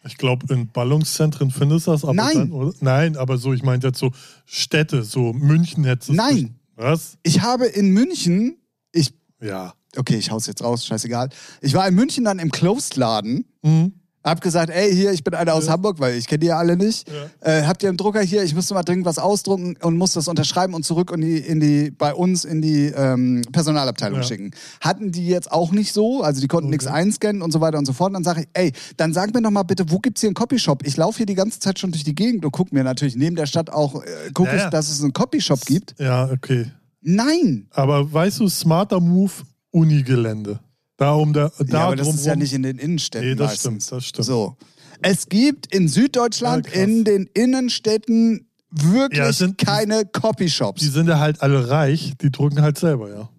Ich 0.08 0.18
glaube, 0.18 0.54
in 0.54 0.68
Ballungszentren 0.68 1.52
findest 1.52 1.88
du 1.88 1.92
das. 1.92 2.04
Aber 2.04 2.14
Nein. 2.14 2.34
Dann, 2.36 2.52
oder? 2.52 2.74
Nein, 2.82 3.18
aber 3.18 3.38
so, 3.38 3.54
ich 3.54 3.64
meinte 3.64 3.88
jetzt 3.88 4.00
so 4.00 4.12
Städte, 4.46 5.04
so 5.04 5.34
München 5.34 5.84
hättest 5.84 6.10
du. 6.10 6.14
Nein. 6.14 6.56
Was? 6.76 7.18
Ich 7.24 7.42
habe 7.42 7.66
in 7.66 7.90
München, 7.92 8.58
ich 8.92 9.14
Ja. 9.42 9.74
okay, 9.98 10.16
ich 10.18 10.30
hau's 10.32 10.46
jetzt 10.48 10.64
raus, 10.64 10.86
scheißegal. 10.86 11.30
Ich 11.62 11.74
war 11.74 11.88
in 11.88 11.96
München 11.96 12.24
dann 12.26 12.40
im 12.40 12.52
Closed-Laden, 12.52 13.46
Mhm. 13.64 13.94
Hab 14.32 14.42
gesagt, 14.42 14.70
ey, 14.72 14.92
hier, 14.94 15.12
ich 15.12 15.24
bin 15.24 15.34
einer 15.36 15.54
aus 15.54 15.68
Ja. 15.68 15.74
Hamburg, 15.74 16.00
weil 16.00 16.16
ich 16.16 16.28
kenne 16.28 16.40
die 16.40 16.48
ja 16.48 16.58
alle 16.58 16.76
nicht. 16.76 17.08
Ja. 17.42 17.60
Äh, 17.60 17.64
habt 17.68 17.84
ihr 17.84 17.90
einen 17.90 17.98
Drucker 17.98 18.22
hier? 18.22 18.44
Ich 18.44 18.56
müsste 18.56 18.74
mal 18.74 18.84
dringend 18.84 19.06
was 19.06 19.20
ausdrucken 19.20 19.78
und 19.82 19.98
muss 19.98 20.14
das 20.14 20.28
unterschreiben 20.28 20.74
und 20.74 20.84
zurück 20.84 21.12
in 21.14 21.22
die, 21.22 21.38
in 21.38 21.60
die 21.60 21.92
bei 21.92 22.14
uns 22.14 22.44
in 22.44 22.62
die 22.62 22.88
ähm, 22.88 23.44
Personalabteilung 23.52 24.20
Ja. 24.20 24.24
schicken. 24.24 24.52
Hatten 24.82 25.12
die 25.12 25.28
jetzt 25.28 25.52
auch 25.52 25.72
nicht 25.72 25.94
so, 25.94 26.24
also 26.24 26.42
die 26.42 26.48
konnten 26.48 26.68
Okay. 26.68 26.76
nichts 26.76 26.88
einscannen 26.88 27.42
und 27.42 27.52
so 27.52 27.62
weiter 27.62 27.78
und 27.78 27.86
so 27.86 27.94
fort. 27.94 28.10
Und 28.10 28.14
dann 28.16 28.24
sage 28.24 28.42
ich, 28.42 28.48
ey, 28.54 28.72
dann 28.98 29.14
sag 29.14 29.34
mir 29.34 29.42
doch 29.42 29.52
mal 29.52 29.64
bitte, 29.64 29.86
wo 29.90 30.00
gibt's 30.00 30.22
hier 30.22 30.30
einen 30.30 30.34
Copyshop? 30.36 30.86
Ich 30.86 30.98
laufe 30.98 31.18
hier 31.18 31.26
die 31.28 31.36
ganze 31.36 31.60
Zeit 31.60 31.78
schon 31.80 31.92
durch 31.92 32.04
die 32.04 32.16
Gegend 32.16 32.44
und 32.46 32.52
guck 32.52 32.74
mir 32.74 32.84
natürlich 32.84 33.16
neben 33.16 33.36
der 33.36 33.46
Stadt 33.46 33.70
auch, 33.70 34.02
äh, 34.04 34.08
gucke 34.34 34.56
ich, 34.56 34.64
dass 34.64 34.90
es 34.90 35.02
einen 35.04 35.14
Copyshop 35.14 35.62
gibt. 35.66 35.94
Ja, 36.00 36.30
okay. 36.32 36.72
Nein! 37.02 37.68
Aber 37.70 38.12
weißt 38.12 38.40
du, 38.40 38.48
smarter 38.50 39.00
Move, 39.00 39.32
Unigelände. 39.72 40.60
Da 40.98 41.14
um 41.14 41.34
der, 41.34 41.52
da 41.60 41.66
ja, 41.66 41.86
aber 41.88 41.96
das 41.98 42.08
ist 42.14 42.26
ja 42.26 42.36
nicht 42.36 42.54
in 42.54 42.64
den 42.64 42.78
Innenstädten 42.78 43.30
Nee, 43.30 43.36
das 43.36 43.52
meistens. 43.52 43.86
stimmt, 43.88 43.92
das 44.02 44.06
stimmt. 44.08 44.26
So. 44.26 44.58
Es 45.02 45.28
gibt 45.28 45.74
in 45.74 45.88
Süddeutschland 45.90 46.68
Ja, 46.68 46.84
in 46.84 47.04
den 47.04 47.30
Innenstädten 47.34 48.48
wirklich 48.72 49.20
Ja, 49.20 49.32
sind- 49.34 49.58
keine 49.58 50.06
Copyshops. 50.06 50.82
Die 50.82 50.88
sind 50.88 51.08
ja 51.08 51.20
halt 51.20 51.42
alle 51.42 51.70
reich, 51.70 52.14
die 52.22 52.32
drucken 52.32 52.62
halt 52.62 52.78
selber, 52.78 53.10
ja. 53.10 53.30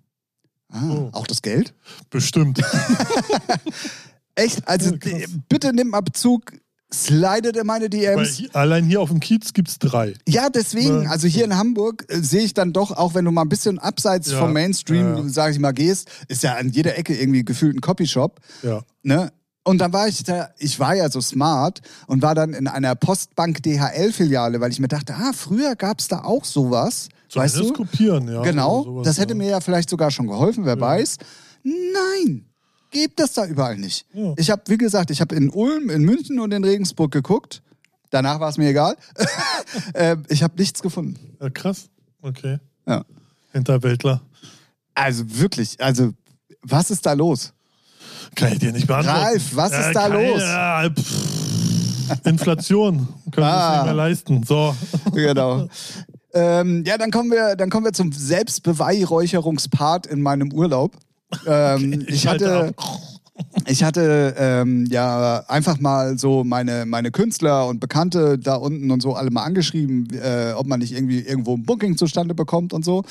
Ah, 0.68 0.90
Oh. 0.90 1.08
Auch 1.12 1.26
das 1.26 1.40
Geld? 1.42 1.72
Bestimmt. 2.10 2.60
Echt? 4.34 4.66
Also 4.68 4.94
Ja, 5.04 5.26
bitte 5.48 5.72
nimm 5.72 5.94
Abzug, 5.94 6.52
slidet 6.92 7.56
in 7.56 7.66
meine 7.66 7.90
DMs. 7.90 8.36
hier, 8.36 8.54
allein 8.54 8.84
hier 8.84 9.00
auf 9.00 9.10
dem 9.10 9.20
Kiez 9.20 9.52
gibt's 9.52 9.78
drei. 9.78 10.14
Ja, 10.26 10.48
deswegen, 10.50 11.08
also 11.08 11.26
hier 11.26 11.44
in 11.44 11.56
Hamburg 11.56 12.04
äh, 12.08 12.20
sehe 12.20 12.42
ich 12.42 12.54
dann 12.54 12.72
doch, 12.72 12.92
auch 12.92 13.14
wenn 13.14 13.24
du 13.24 13.30
mal 13.32 13.42
ein 13.42 13.48
bisschen 13.48 13.78
abseits 13.78 14.30
Ja, 14.30 14.38
vom 14.38 14.52
Mainstream, 14.52 15.16
ja, 15.16 15.22
ja. 15.22 15.28
sag 15.28 15.52
ich 15.52 15.58
mal, 15.58 15.72
gehst, 15.72 16.08
ist 16.28 16.42
ja 16.42 16.54
an 16.54 16.68
jeder 16.68 16.96
Ecke 16.96 17.14
irgendwie 17.18 17.44
gefühlt 17.44 17.76
ein 17.76 17.80
Copyshop. 17.80 18.40
Ja. 18.62 18.82
Ne? 19.02 19.32
Und 19.64 19.78
dann 19.78 19.92
war 19.92 20.06
ich 20.06 20.22
da, 20.22 20.50
ich 20.58 20.78
war 20.78 20.94
ja 20.94 21.10
so 21.10 21.20
smart 21.20 21.80
und 22.06 22.22
war 22.22 22.36
dann 22.36 22.54
in 22.54 22.68
einer 22.68 22.94
Postbank 22.94 23.64
DHL-Filiale, 23.64 24.60
weil 24.60 24.70
ich 24.70 24.78
mir 24.78 24.86
dachte, 24.86 25.14
ah, 25.14 25.32
früher 25.34 25.74
gab 25.74 25.98
es 25.98 26.06
da 26.06 26.22
auch 26.22 26.44
sowas. 26.44 27.08
weißt 27.34 27.56
Zumindest 27.56 27.78
du? 27.78 27.84
kopieren, 27.84 28.28
ja. 28.32 28.42
genau, 28.42 28.84
sowas, 28.84 29.04
das 29.06 29.18
hätte 29.18 29.34
mir 29.34 29.48
ja 29.48 29.60
vielleicht 29.60 29.90
sogar 29.90 30.12
schon 30.12 30.28
geholfen, 30.28 30.64
wer 30.64 30.80
weiß. 30.80 31.16
Nein, 31.64 32.44
gibt 32.96 33.20
das 33.20 33.32
da 33.32 33.46
überall 33.46 33.76
nicht. 33.76 34.06
Ja. 34.12 34.34
Ich 34.36 34.50
habe, 34.50 34.62
wie 34.66 34.76
gesagt, 34.78 35.10
ich 35.10 35.20
habe 35.20 35.34
in 35.34 35.50
Ulm, 35.50 35.90
in 35.90 36.02
München 36.02 36.40
und 36.40 36.52
in 36.52 36.64
Regensburg 36.64 37.12
geguckt. 37.12 37.62
Danach 38.10 38.40
war 38.40 38.48
es 38.48 38.56
mir 38.58 38.68
egal. 38.70 38.96
ähm, 39.94 40.24
ich 40.28 40.42
habe 40.42 40.54
nichts 40.58 40.80
gefunden. 40.82 41.36
Ja, 41.40 41.50
krass. 41.50 41.88
Okay. 42.22 42.58
Ja. 42.86 43.04
Hinterwäldler. 43.52 44.20
Also 44.94 45.24
wirklich, 45.38 45.80
also 45.80 46.12
was 46.62 46.90
ist 46.90 47.04
da 47.06 47.12
los? 47.12 47.52
Kann 48.34 48.52
ich 48.52 48.58
dir 48.58 48.72
nicht 48.72 48.86
beantworten. 48.86 49.18
Ralf, 49.20 49.56
was 49.56 49.72
ist 49.72 49.92
da 49.92 50.06
los? 50.06 50.40
Ja, 50.40 50.88
pff, 50.90 52.26
Inflation. 52.26 53.08
Können 53.30 53.46
wir 53.46 53.52
Ah. 53.52 53.70
es 53.70 53.76
nicht 53.76 53.84
mehr 53.86 53.94
leisten. 53.94 54.42
So. 54.44 54.74
genau. 55.12 55.68
Ähm, 56.34 56.84
ja, 56.84 56.98
dann 56.98 57.10
kommen 57.10 57.30
wir, 57.30 57.56
dann 57.56 57.70
kommen 57.70 57.86
wir 57.86 57.94
zum 57.94 58.12
Selbstbeweihräucherungspart 58.12 60.06
in 60.06 60.20
meinem 60.20 60.52
Urlaub. 60.52 60.94
Ähm, 61.46 62.04
ich, 62.06 62.08
ich 62.08 62.26
hatte, 62.26 62.74
ich 63.66 63.82
hatte 63.82 64.34
ähm, 64.38 64.86
ja 64.86 65.44
einfach 65.48 65.78
mal 65.80 66.18
so 66.18 66.44
meine, 66.44 66.86
meine 66.86 67.10
Künstler 67.10 67.66
und 67.66 67.80
Bekannte 67.80 68.38
da 68.38 68.56
unten 68.56 68.90
und 68.90 69.02
so 69.02 69.14
alle 69.14 69.30
mal 69.30 69.44
angeschrieben, 69.44 70.08
äh, 70.12 70.52
ob 70.56 70.66
man 70.66 70.80
nicht 70.80 70.92
irgendwie 70.92 71.20
irgendwo 71.20 71.54
ein 71.54 71.64
Booking 71.64 71.96
zustande 71.96 72.34
bekommt 72.34 72.72
und 72.72 72.84
so. 72.84 73.02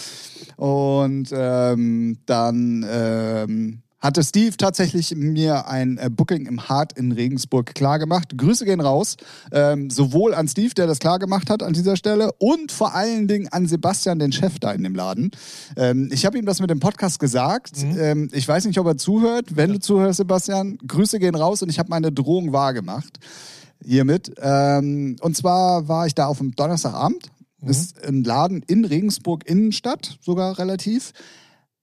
Und 0.58 1.30
ähm, 1.34 2.20
dann 2.26 2.86
ähm, 2.90 3.82
hatte 4.06 4.24
Steve 4.24 4.56
tatsächlich 4.56 5.16
mir 5.16 5.68
ein 5.68 5.98
äh, 5.98 6.10
Booking 6.10 6.46
im 6.46 6.70
Hart 6.70 6.98
in 6.98 7.12
Regensburg 7.12 7.74
klargemacht. 7.74 8.38
Grüße 8.38 8.64
gehen 8.64 8.80
raus. 8.80 9.18
Ähm, 9.52 9.90
sowohl 9.90 10.34
an 10.34 10.48
Steve, 10.48 10.74
der 10.76 10.88
das 10.88 11.00
klargemacht 11.00 11.50
hat 11.50 11.64
an 11.64 11.74
dieser 11.74 11.98
Stelle, 11.98 12.32
und 12.38 12.72
vor 12.72 12.94
allen 12.94 13.28
Dingen 13.28 13.48
an 13.50 13.68
Sebastian, 13.68 14.20
den 14.20 14.32
Chef 14.32 14.60
da 14.60 14.72
in 14.72 14.84
dem 14.84 14.96
Laden. 14.96 15.32
Ähm, 15.76 16.10
ich 16.12 16.26
habe 16.26 16.38
ihm 16.38 16.46
das 16.46 16.60
mit 16.60 16.70
dem 16.70 16.80
Podcast 16.80 17.20
gesagt. 17.20 17.84
Mhm. 17.84 17.98
Ähm, 18.00 18.30
ich 18.32 18.48
weiß 18.48 18.66
nicht, 18.66 18.80
ob 18.80 18.88
er 18.88 18.98
zuhört. 18.98 19.56
Wenn 19.56 19.74
du 19.74 19.80
zuhörst, 19.80 20.18
Sebastian, 20.18 20.78
Grüße 20.88 21.20
gehen 21.20 21.36
raus 21.36 21.64
und 21.64 21.70
ich 21.70 21.80
habe 21.80 21.90
meine 21.90 22.12
Drohung 22.12 22.54
wahrgemacht. 22.54 23.20
Hiermit. 23.84 24.34
Ähm, 24.40 25.16
und 25.22 25.36
zwar 25.36 25.88
war 25.88 26.06
ich 26.06 26.16
da 26.16 26.28
auf 26.28 26.38
dem 26.38 26.56
Donnerstagabend. 26.56 27.32
Mhm. 27.62 27.70
Ist 27.70 28.06
ein 28.06 28.24
Laden 28.24 28.64
in 28.68 28.86
Regensburg 28.86 29.50
Innenstadt, 29.50 30.18
sogar 30.22 30.60
relativ 30.60 31.12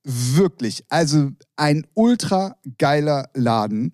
wirklich, 0.05 0.85
also 0.89 1.31
ein 1.57 1.87
ultra 1.95 2.57
geiler 2.79 3.29
Laden. 3.35 3.93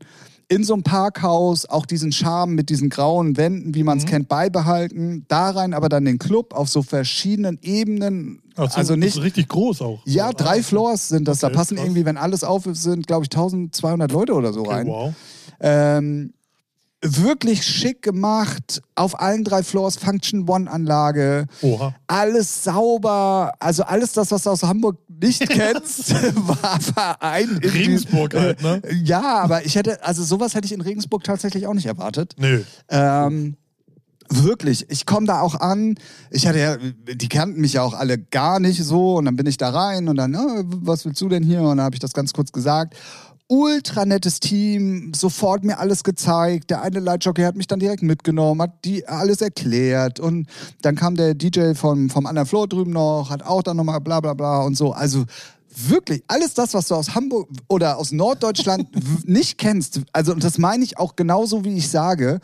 In 0.50 0.64
so 0.64 0.72
einem 0.72 0.82
Parkhaus 0.82 1.66
auch 1.66 1.84
diesen 1.84 2.10
Charme 2.10 2.54
mit 2.54 2.70
diesen 2.70 2.88
grauen 2.88 3.36
Wänden, 3.36 3.74
wie 3.74 3.82
man 3.82 3.98
es 3.98 4.04
Mhm. 4.04 4.08
kennt, 4.08 4.28
beibehalten. 4.28 5.26
Da 5.28 5.50
rein 5.50 5.74
aber 5.74 5.90
dann 5.90 6.06
den 6.06 6.18
Club 6.18 6.54
auf 6.54 6.70
so 6.70 6.82
verschiedenen 6.82 7.58
Ebenen. 7.60 8.40
Ach 8.56 8.70
so, 8.70 8.78
also 8.78 8.96
nicht. 8.96 9.16
ist 9.16 9.22
richtig 9.22 9.48
groß 9.48 9.82
auch. 9.82 10.00
Ja, 10.06 10.28
So, 10.28 10.32
drei 10.38 10.60
ah, 10.60 10.62
Floors 10.62 11.08
sind 11.10 11.28
das. 11.28 11.44
Okay, 11.44 11.52
da 11.52 11.58
passen 11.58 11.76
krass. 11.76 11.84
irgendwie, 11.86 12.06
wenn 12.06 12.16
alles 12.16 12.44
auf 12.44 12.64
ist, 12.64 12.82
sind, 12.82 13.06
glaube 13.06 13.24
ich, 13.24 13.30
1200 13.30 14.10
Leute 14.10 14.32
oder 14.32 14.54
so 14.54 14.60
Okay, 14.60 14.70
rein. 14.72 14.86
wow. 14.86 15.14
Ähm, 15.60 16.32
wirklich 17.02 17.62
schick 17.64 18.02
gemacht. 18.02 18.82
Auf 18.94 19.20
allen 19.20 19.44
drei 19.44 19.62
Floors 19.62 19.96
Function 19.96 20.48
One-Anlage. 20.48 21.46
Oha. 21.62 21.94
Alles 22.06 22.64
sauber. 22.64 23.52
Also 23.60 23.84
alles 23.84 24.12
das, 24.12 24.30
was 24.30 24.42
du 24.42 24.50
aus 24.50 24.62
Hamburg 24.62 24.98
nicht 25.08 25.40
kennst, 25.48 26.12
war 26.46 26.80
vereint. 26.80 27.64
in 27.64 27.70
Regensburg 27.70 28.30
die- 28.30 28.38
halt, 28.38 28.62
ne? 28.62 28.80
Äh, 28.84 28.94
Ja, 29.04 29.38
aber 29.40 29.64
ich 29.64 29.76
hätte, 29.76 30.04
also 30.04 30.22
sowas 30.24 30.54
hätte 30.54 30.66
ich 30.66 30.72
in 30.72 30.80
Regensburg 30.80 31.22
tatsächlich 31.24 31.66
auch 31.66 31.74
nicht 31.74 31.86
erwartet. 31.86 32.34
Nö. 32.38 32.62
Ähm, 32.88 33.56
wirklich, 34.30 34.90
ich 34.90 35.06
komme 35.06 35.26
da 35.26 35.40
auch 35.40 35.54
an. 35.60 35.94
Ich 36.30 36.46
hatte 36.46 36.58
ja, 36.58 36.76
die 36.76 37.28
kannten 37.28 37.60
mich 37.60 37.74
ja 37.74 37.82
auch 37.82 37.94
alle 37.94 38.18
gar 38.18 38.60
nicht 38.60 38.82
so. 38.84 39.14
Und 39.16 39.24
dann 39.24 39.36
bin 39.36 39.46
ich 39.46 39.56
da 39.56 39.70
rein 39.70 40.08
und 40.08 40.16
dann, 40.16 40.34
äh, 40.34 40.64
was 40.66 41.04
willst 41.04 41.20
du 41.20 41.28
denn 41.28 41.42
hier? 41.44 41.60
Und 41.62 41.76
dann 41.78 41.80
habe 41.82 41.94
ich 41.96 42.00
das 42.00 42.12
ganz 42.12 42.32
kurz 42.32 42.52
gesagt. 42.52 42.94
Ultra 43.50 44.04
nettes 44.04 44.40
Team, 44.40 45.12
sofort 45.14 45.64
mir 45.64 45.78
alles 45.78 46.04
gezeigt. 46.04 46.68
Der 46.68 46.82
eine 46.82 47.00
Lightjockey 47.00 47.42
hat 47.42 47.56
mich 47.56 47.66
dann 47.66 47.80
direkt 47.80 48.02
mitgenommen, 48.02 48.60
hat 48.60 48.84
die 48.84 49.08
alles 49.08 49.40
erklärt. 49.40 50.20
Und 50.20 50.46
dann 50.82 50.96
kam 50.96 51.16
der 51.16 51.34
DJ 51.34 51.72
vom, 51.72 52.10
vom 52.10 52.26
anderen 52.26 52.46
Floor 52.46 52.68
drüben 52.68 52.92
noch, 52.92 53.30
hat 53.30 53.42
auch 53.42 53.62
dann 53.62 53.78
nochmal 53.78 54.00
bla 54.00 54.20
bla 54.20 54.34
bla 54.34 54.62
und 54.62 54.76
so. 54.76 54.92
Also 54.92 55.24
wirklich, 55.74 56.22
alles 56.26 56.52
das, 56.54 56.74
was 56.74 56.88
du 56.88 56.94
aus 56.94 57.14
Hamburg 57.14 57.48
oder 57.68 57.96
aus 57.96 58.12
Norddeutschland 58.12 58.88
nicht 59.26 59.56
kennst, 59.56 60.02
also 60.12 60.32
und 60.32 60.44
das 60.44 60.58
meine 60.58 60.84
ich 60.84 60.98
auch 60.98 61.16
genauso, 61.16 61.64
wie 61.64 61.76
ich 61.76 61.88
sage, 61.88 62.40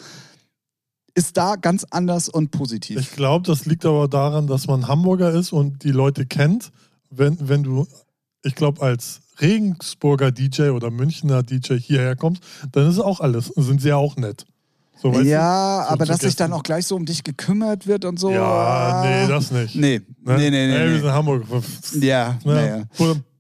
ist 1.15 1.37
da 1.37 1.57
ganz 1.57 1.85
anders 1.91 2.29
und 2.29 2.51
positiv. 2.51 2.99
Ich 2.99 3.13
glaube, 3.13 3.47
das 3.47 3.67
liegt 3.67 3.85
aber 3.85 4.09
daran, 4.09 4.47
dass 4.47 4.67
man 4.67 4.89
Hamburger 4.89 5.33
ist 5.33 5.53
und 5.53 5.85
die 5.85 5.93
Leute 5.93 6.27
kennt. 6.27 6.73
Wenn, 7.11 7.37
wenn 7.49 7.63
du, 7.63 7.87
ich 8.43 8.55
glaube, 8.57 8.83
als 8.83 9.21
Regensburger 9.41 10.31
DJ 10.33 10.71
oder 10.71 10.91
Münchner 10.91 11.43
DJ 11.43 11.75
hierher 11.75 12.17
kommst, 12.17 12.43
dann 12.73 12.89
ist 12.89 12.99
auch 12.99 13.21
alles, 13.21 13.47
sind 13.57 13.81
sie 13.81 13.89
ja 13.89 13.97
auch 13.97 14.17
nett. 14.17 14.45
So, 14.97 15.13
ja, 15.21 15.85
So 15.87 15.93
aber 15.93 16.07
dass 16.07 16.21
sich 16.21 16.37
dann 16.37 16.53
auch 16.53 16.63
gleich 16.63 16.87
so 16.87 16.97
um 16.97 17.05
dich 17.05 17.25
gekümmert 17.25 17.87
wird 17.87 18.05
und 18.05 18.19
so. 18.19 18.29
du? 18.29 18.35
Ja, 18.37 18.43
ah, 18.45 19.05
nee, 19.05 19.29
das 19.29 19.51
nicht. 19.51 19.75
Nee, 19.75 20.01
Ne? 20.25 20.37
nee, 20.39 20.51
nee, 20.51 20.67
nee. 20.69 20.77
Ey, 20.77 20.89
wir 20.89 20.97
sind 20.97 21.05
in 21.07 21.13
Hamburg. 21.13 21.45
Ja, 22.01 22.39
Ne? 22.45 22.55
naja. 22.55 22.83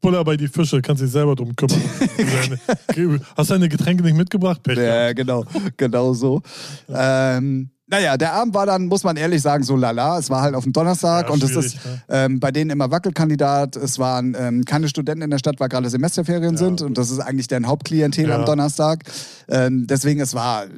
Buller, 0.02 0.22
bei 0.22 0.36
die 0.36 0.48
Fische, 0.48 0.82
kannst 0.82 1.02
dich 1.02 1.10
selber 1.10 1.34
drum 1.34 1.56
kümmern. 1.56 1.80
Hast 3.36 3.50
deine 3.50 3.70
Getränke 3.70 4.02
nicht 4.02 4.16
mitgebracht? 4.16 4.62
Pech. 4.62 4.76
Ja, 4.76 5.14
genau, 5.14 5.44
genau 5.78 6.12
so. 6.12 6.42
Ähm, 6.90 7.70
naja, 7.86 8.16
der 8.16 8.32
Abend 8.32 8.54
war 8.54 8.64
dann, 8.66 8.86
muss 8.86 9.04
man 9.04 9.16
ehrlich 9.16 9.42
sagen, 9.42 9.62
so 9.62 9.76
lala. 9.76 10.18
Es 10.18 10.30
war 10.30 10.40
halt 10.42 10.54
auf 10.54 10.64
dem 10.64 10.72
Donnerstag 10.72 11.26
Ja, 11.26 11.32
und 11.32 11.42
es 11.42 11.54
ist 11.54 11.84
ne? 11.84 12.02
ähm, 12.08 12.40
bei 12.40 12.50
denen 12.50 12.70
immer 12.70 12.90
Wackelkandidat. 12.90 13.76
Es 13.76 13.98
waren 13.98 14.34
ähm, 14.38 14.64
keine 14.64 14.88
Studenten 14.88 15.22
in 15.22 15.30
der 15.30 15.38
Stadt, 15.38 15.60
weil 15.60 15.68
gerade 15.68 15.90
Semesterferien 15.90 16.52
Ja, 16.54 16.58
sind 16.58 16.80
und 16.80 16.96
das 16.96 17.10
ist 17.10 17.20
eigentlich 17.20 17.46
deren 17.48 17.66
Hauptklientel 17.66 18.28
Ja. 18.28 18.36
am 18.38 18.46
Donnerstag. 18.46 19.04
Ähm, 19.48 19.86
deswegen, 19.86 20.20
es 20.20 20.34
war 20.34 20.64
äh, 20.64 20.68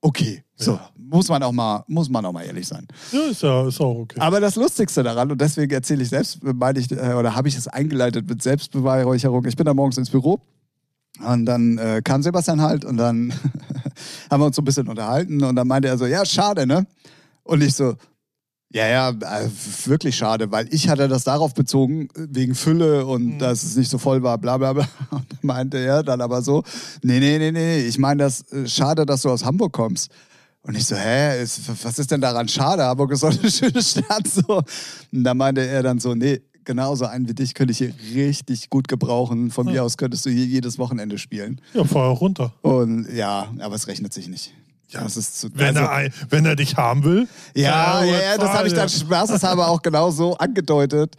okay. 0.00 0.42
So, 0.56 0.78
muss 0.96 1.28
man 1.28 1.42
auch 1.42 1.52
mal, 1.52 1.84
muss 1.88 2.08
man 2.08 2.24
auch 2.24 2.32
mal 2.32 2.44
ehrlich 2.44 2.66
sein. 2.68 2.86
Ja, 3.10 3.20
ist 3.30 3.42
ja 3.42 3.66
ist 3.68 3.80
auch 3.80 3.98
okay. 3.98 4.18
Aber 4.20 4.40
das 4.40 4.54
Lustigste 4.56 5.02
daran, 5.02 5.30
und 5.30 5.40
deswegen 5.40 5.72
erzähle 5.72 6.02
ich 6.04 6.08
selbst, 6.08 6.38
meine 6.42 6.78
ich, 6.78 6.90
äh, 6.90 7.14
oder 7.14 7.34
habe 7.34 7.48
ich 7.48 7.56
es 7.56 7.68
eingeleitet 7.68 8.28
mit 8.28 8.42
Selbstbeweihräucherung. 8.42 9.44
Ich 9.44 9.56
bin 9.56 9.66
da 9.66 9.74
morgens 9.74 9.98
ins 9.98 10.10
Büro 10.10 10.40
und 11.20 11.46
dann 11.46 11.78
äh, 11.78 12.00
kam 12.02 12.22
Sebastian 12.22 12.60
halt 12.62 12.84
und 12.84 12.96
dann 12.96 13.32
haben 14.30 14.40
wir 14.40 14.46
uns 14.46 14.56
so 14.56 14.62
ein 14.62 14.64
bisschen 14.64 14.88
unterhalten 14.88 15.42
und 15.44 15.56
dann 15.56 15.68
meinte 15.68 15.88
er 15.88 15.98
so, 15.98 16.06
ja, 16.06 16.24
schade, 16.24 16.66
ne? 16.66 16.86
Und 17.44 17.62
ich 17.62 17.74
so, 17.74 17.94
ja, 18.74 18.86
ja, 18.88 19.10
äh, 19.10 19.48
wirklich 19.84 20.16
schade, 20.16 20.50
weil 20.50 20.66
ich 20.72 20.88
hatte 20.88 21.06
das 21.06 21.24
darauf 21.24 21.52
bezogen, 21.52 22.08
wegen 22.16 22.54
Fülle 22.54 23.04
und 23.04 23.34
Mhm. 23.34 23.38
dass 23.38 23.62
es 23.64 23.76
nicht 23.76 23.90
so 23.90 23.98
voll 23.98 24.22
war, 24.22 24.38
bla 24.38 24.56
bla 24.56 24.72
bla. 24.72 24.88
Und 25.10 25.30
dann 25.30 25.38
meinte 25.42 25.76
er 25.78 26.02
dann 26.02 26.22
aber 26.22 26.40
so, 26.40 26.62
nee, 27.02 27.20
nee, 27.20 27.36
nee, 27.38 27.52
nee, 27.52 27.80
ich 27.80 27.98
meine 27.98 28.22
das, 28.24 28.50
äh, 28.50 28.66
schade, 28.66 29.04
dass 29.04 29.22
du 29.22 29.28
aus 29.30 29.44
Hamburg 29.44 29.72
kommst. 29.74 30.10
Und 30.62 30.74
ich 30.76 30.86
so, 30.86 30.96
hä, 30.96 31.42
ist, 31.42 31.60
was 31.84 31.98
ist 31.98 32.10
denn 32.12 32.20
daran 32.22 32.48
schade? 32.48 32.84
Hamburg 32.84 33.10
ist 33.12 33.22
doch 33.22 33.36
eine 33.38 33.50
schöne 33.50 33.82
Stadt. 33.82 34.26
So. 34.26 34.62
Und 35.12 35.24
da 35.24 35.34
meinte 35.34 35.66
er 35.66 35.82
dann 35.82 35.98
so, 35.98 36.14
nee, 36.14 36.40
genauso 36.64 37.06
einen 37.06 37.28
wie 37.28 37.34
dich 37.34 37.54
könnte 37.54 37.72
ich 37.72 37.78
hier 37.78 37.92
richtig 38.14 38.70
gut 38.70 38.88
gebrauchen. 38.88 39.50
Von 39.50 39.66
mir 39.66 39.82
aus 39.84 39.96
könntest 39.96 40.26
du 40.26 40.30
hier 40.30 40.44
jedes 40.46 40.78
Wochenende 40.78 41.18
spielen. 41.18 41.60
Ja, 41.74 41.84
fahr 41.84 42.08
auch 42.10 42.20
runter. 42.20 42.52
Und 42.62 43.06
ja, 43.14 43.48
aber 43.60 43.74
es 43.74 43.86
rechnet 43.86 44.12
sich 44.12 44.28
nicht. 44.28 44.52
Ja, 44.88 45.02
das 45.02 45.16
ist 45.16 45.40
zu, 45.40 45.48
Wenn, 45.54 45.76
also- 45.76 45.90
er, 45.90 46.10
wenn 46.30 46.44
er 46.44 46.54
dich 46.56 46.76
haben 46.76 47.02
will. 47.04 47.26
ja, 47.54 48.04
ja, 48.04 48.20
ja, 48.22 48.38
das 48.38 48.50
habe 48.50 48.68
ich 48.68 48.74
dann 48.74 48.88
spaßeshalber 48.88 49.68
auch 49.68 49.80
genau 49.80 50.10
so 50.10 50.36
angedeutet. 50.36 51.16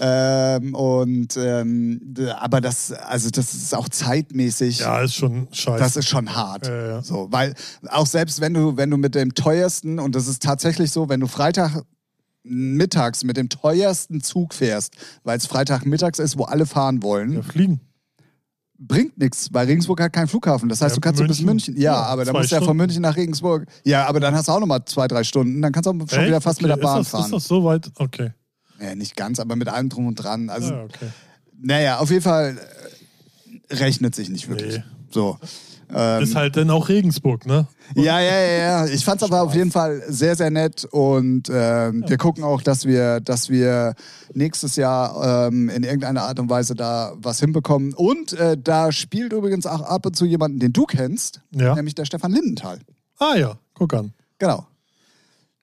Ähm, 0.00 0.76
und 0.76 1.36
ähm, 1.36 2.14
aber 2.38 2.60
das, 2.60 2.92
also 2.92 3.30
das 3.30 3.52
ist 3.52 3.74
auch 3.74 3.88
zeitmäßig. 3.88 4.78
Ja, 4.78 5.00
ist 5.00 5.16
schon 5.16 5.48
scheiße. 5.50 5.78
Das 5.82 5.96
ist 5.96 6.08
schon 6.08 6.32
hart. 6.36 6.68
Ja, 6.68 6.86
ja. 6.86 7.02
So, 7.02 7.26
weil 7.32 7.54
auch 7.88 8.06
selbst 8.06 8.40
wenn 8.40 8.54
du, 8.54 8.76
wenn 8.76 8.90
du 8.90 8.96
mit 8.96 9.16
dem 9.16 9.34
teuersten, 9.34 9.98
und 9.98 10.14
das 10.14 10.28
ist 10.28 10.40
tatsächlich 10.40 10.92
so, 10.92 11.08
wenn 11.08 11.18
du 11.18 11.26
Freitag 11.26 11.82
mittags 12.48 13.24
mit 13.24 13.36
dem 13.36 13.48
teuersten 13.48 14.20
Zug 14.20 14.54
fährst, 14.54 14.94
weil 15.24 15.36
es 15.38 15.46
Freitag 15.46 15.84
mittags 15.86 16.18
ist, 16.18 16.38
wo 16.38 16.44
alle 16.44 16.66
fahren 16.66 17.02
wollen, 17.02 17.32
ja, 17.34 17.42
fliegen. 17.42 17.80
bringt 18.78 19.18
nichts, 19.18 19.48
weil 19.52 19.66
Regensburg 19.66 20.00
hat 20.00 20.12
keinen 20.12 20.28
Flughafen. 20.28 20.68
Das 20.68 20.80
heißt, 20.80 20.92
Ja, 20.92 20.94
du 20.96 21.00
kannst 21.00 21.20
du 21.20 21.26
bis 21.26 21.40
München. 21.40 21.74
München. 21.74 21.76
Ja, 21.82 21.94
Ja, 21.94 22.02
aber 22.04 22.24
dann 22.24 22.34
musst 22.34 22.50
du 22.50 22.56
ja 22.56 22.62
von. 22.62 22.76
München 22.76 23.02
nach 23.02 23.16
Regensburg. 23.16 23.66
Ja, 23.84 24.06
aber 24.06 24.20
dann 24.20 24.34
hast 24.34 24.48
du 24.48 24.52
auch 24.52 24.60
nochmal 24.60 24.84
zwei, 24.84 25.08
drei 25.08 25.24
Stunden. 25.24 25.60
Dann 25.62 25.72
kannst 25.72 25.86
du 25.86 25.90
auch 25.90 25.94
schon 25.94 26.06
Echt? 26.20 26.28
wieder 26.28 26.40
fast 26.40 26.62
mit 26.62 26.70
Okay, 26.70 26.80
der 26.80 26.86
Bahn 26.86 27.00
ist 27.00 27.06
das, 27.12 27.20
fahren. 27.20 27.24
Ist 27.24 27.32
das 27.32 27.48
so 27.48 27.64
weit? 27.64 27.90
Okay. 27.96 28.32
Ja, 28.80 28.94
nicht 28.94 29.16
ganz, 29.16 29.40
aber 29.40 29.56
mit 29.56 29.68
allem 29.68 29.88
drum 29.88 30.06
und 30.06 30.14
dran. 30.14 30.48
Also, 30.50 30.72
ja, 30.72 30.84
okay. 30.84 31.08
naja, 31.60 31.98
auf 31.98 32.10
jeden 32.10 32.22
Fall 32.22 32.56
äh, 33.68 33.74
rechnet 33.74 34.14
sich 34.14 34.28
nicht 34.28 34.48
wirklich. 34.48 34.76
Nee. 34.76 34.84
So. 35.10 35.38
Ähm, 35.94 36.22
Ist 36.22 36.34
halt 36.34 36.56
dann 36.56 36.70
auch 36.70 36.88
Regensburg, 36.88 37.46
ne? 37.46 37.66
ja, 37.94 38.20
ja, 38.20 38.40
ja, 38.40 38.58
ja. 38.58 38.86
Ich 38.86 39.04
fand 39.04 39.22
es 39.22 39.28
aber 39.28 39.42
auf 39.42 39.54
jeden 39.54 39.70
Fall 39.70 40.02
sehr, 40.08 40.36
sehr 40.36 40.50
nett 40.50 40.84
und 40.90 41.48
ähm, 41.50 42.04
wir 42.06 42.16
gucken 42.18 42.44
auch, 42.44 42.60
dass 42.60 42.84
wir, 42.84 43.20
dass 43.20 43.48
wir 43.48 43.94
nächstes 44.34 44.76
Jahr 44.76 45.48
ähm, 45.48 45.68
in 45.70 45.84
irgendeiner 45.84 46.22
Art 46.24 46.38
und 46.40 46.50
Weise 46.50 46.74
da 46.74 47.12
was 47.16 47.40
hinbekommen. 47.40 47.94
Und 47.94 48.32
äh, 48.34 48.56
da 48.62 48.92
spielt 48.92 49.32
übrigens 49.32 49.64
auch 49.66 49.80
ab 49.82 50.04
und 50.06 50.14
zu 50.16 50.24
jemanden, 50.26 50.58
den 50.58 50.72
du 50.72 50.84
kennst, 50.84 51.40
Ja. 51.52 51.74
nämlich 51.74 51.94
der 51.94 52.04
Stefan 52.04 52.32
Lindenthal. 52.32 52.78
Ah 53.18 53.34
ja, 53.36 53.54
guck 53.74 53.94
an. 53.94 54.12
Genau. 54.38 54.66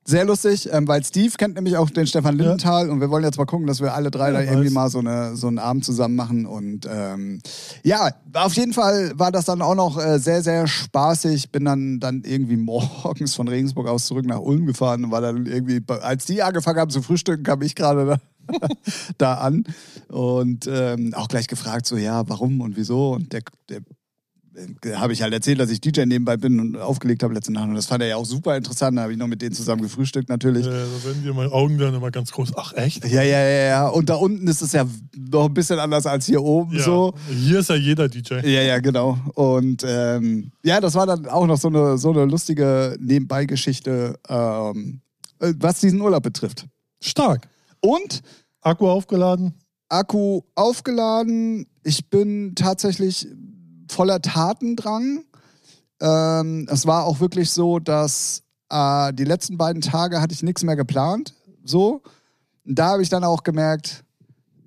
Sehr 0.07 0.23
lustig, 0.23 0.69
ähm, 0.71 0.87
weil 0.87 1.03
Steve 1.03 1.33
kennt 1.35 1.55
nämlich 1.55 1.77
auch 1.77 1.89
den 1.89 2.05
Stefan 2.05 2.37
Lindenthal 2.37 2.91
und 2.91 3.01
wir 3.01 3.09
wollen 3.09 3.23
jetzt 3.23 3.39
mal 3.39 3.45
gucken, 3.45 3.65
dass 3.65 3.81
wir 3.81 3.95
alle 3.95 4.11
drei 4.11 4.27
Ja, 4.27 4.33
da 4.33 4.41
irgendwie 4.41 4.67
weiß. 4.67 4.73
mal 4.73 4.89
so, 4.91 4.99
eine, 4.99 5.35
so 5.35 5.47
einen 5.47 5.57
Abend 5.57 5.83
zusammen 5.83 6.15
machen. 6.15 6.45
Und 6.45 6.87
ähm, 6.87 7.41
ja, 7.81 8.11
auf 8.33 8.53
jeden 8.53 8.73
Fall 8.73 9.13
war 9.15 9.31
das 9.31 9.45
dann 9.45 9.63
auch 9.63 9.73
noch 9.73 9.97
äh, 9.97 10.19
sehr, 10.19 10.43
sehr 10.43 10.67
spaßig. 10.67 11.51
Bin 11.51 11.65
dann, 11.65 11.99
dann 11.99 12.21
irgendwie 12.23 12.55
morgens 12.57 13.33
von 13.33 13.47
Regensburg 13.47 13.87
aus 13.87 14.05
zurück 14.05 14.27
nach 14.27 14.39
Ulm 14.39 14.67
gefahren 14.67 15.05
und 15.05 15.11
war 15.11 15.21
dann 15.21 15.47
irgendwie, 15.47 15.81
als 15.87 16.25
die 16.25 16.43
angefangen 16.43 16.79
haben 16.79 16.91
zu 16.91 17.01
frühstücken, 17.01 17.43
kam 17.43 17.63
ich 17.63 17.73
gerade 17.73 18.05
da, 18.05 18.67
da 19.17 19.33
an 19.35 19.63
und 20.09 20.67
ähm, 20.71 21.15
auch 21.15 21.29
gleich 21.29 21.47
gefragt, 21.47 21.87
so 21.87 21.97
ja, 21.97 22.29
warum 22.29 22.61
und 22.61 22.77
wieso. 22.77 23.13
Und 23.13 23.33
der, 23.33 23.41
der 23.69 23.79
habe 24.95 25.13
ich 25.13 25.21
halt 25.21 25.33
erzählt, 25.33 25.59
dass 25.59 25.69
ich 25.69 25.81
DJ 25.81 26.05
nebenbei 26.05 26.37
bin 26.37 26.59
und 26.59 26.77
aufgelegt 26.77 27.23
habe 27.23 27.33
letzte 27.33 27.51
Nacht. 27.51 27.67
Und 27.67 27.75
das 27.75 27.85
fand 27.87 28.01
er 28.03 28.09
ja 28.09 28.15
auch 28.15 28.25
super 28.25 28.55
interessant. 28.55 28.97
Da 28.97 29.03
habe 29.03 29.11
ich 29.11 29.17
noch 29.17 29.27
mit 29.27 29.41
denen 29.41 29.53
zusammen 29.53 29.81
gefrühstückt 29.81 30.29
natürlich. 30.29 30.65
Ja, 30.65 30.71
da 30.71 31.03
werden 31.05 31.23
dir 31.23 31.33
meine 31.33 31.51
Augen 31.51 31.77
dann 31.77 31.93
immer 31.93 32.11
ganz 32.11 32.31
groß. 32.31 32.53
Ach, 32.55 32.73
echt? 32.73 33.05
Ja, 33.05 33.21
ja, 33.21 33.39
ja, 33.39 33.65
ja. 33.67 33.87
Und 33.87 34.09
da 34.09 34.15
unten 34.15 34.47
ist 34.47 34.61
es 34.61 34.71
ja 34.71 34.85
noch 35.17 35.47
ein 35.47 35.53
bisschen 35.53 35.79
anders 35.79 36.05
als 36.05 36.25
hier 36.25 36.41
oben 36.43 36.75
Ja. 36.75 36.83
so. 36.83 37.13
Hier 37.29 37.59
ist 37.59 37.69
ja 37.69 37.75
jeder 37.75 38.07
DJ. 38.07 38.35
Ja, 38.43 38.61
ja, 38.61 38.79
genau. 38.79 39.17
Und 39.33 39.83
ähm, 39.85 40.51
ja, 40.63 40.79
das 40.79 40.95
war 40.95 41.05
dann 41.05 41.25
auch 41.27 41.47
noch 41.47 41.57
so 41.57 41.67
eine, 41.67 41.97
so 41.97 42.11
eine 42.11 42.25
lustige 42.25 42.97
Nebenbeigeschichte, 42.99 44.17
ähm, 44.29 45.01
äh, 45.39 45.53
was 45.57 45.79
diesen 45.81 45.99
Urlaub 46.01 46.23
betrifft. 46.23 46.65
Stark. 47.01 47.47
Und 47.81 48.21
Akku 48.61 48.87
aufgeladen. 48.87 49.53
Akku 49.89 50.41
aufgeladen. 50.55 51.67
Ich 51.83 52.09
bin 52.09 52.53
tatsächlich 52.55 53.27
voller 53.89 54.21
Tatendrang. 54.21 55.23
Ähm, 56.01 56.67
es 56.69 56.85
war 56.85 57.05
auch 57.05 57.19
wirklich 57.19 57.51
so, 57.51 57.79
dass 57.79 58.43
äh, 58.69 59.13
die 59.13 59.23
letzten 59.23 59.57
beiden 59.57 59.81
Tage 59.81 60.21
hatte 60.21 60.33
ich 60.33 60.43
nichts 60.43 60.63
mehr 60.63 60.75
geplant. 60.75 61.33
So. 61.63 62.01
Und 62.65 62.77
da 62.79 62.87
habe 62.91 63.03
ich 63.03 63.09
dann 63.09 63.23
auch 63.23 63.43
gemerkt, 63.43 64.03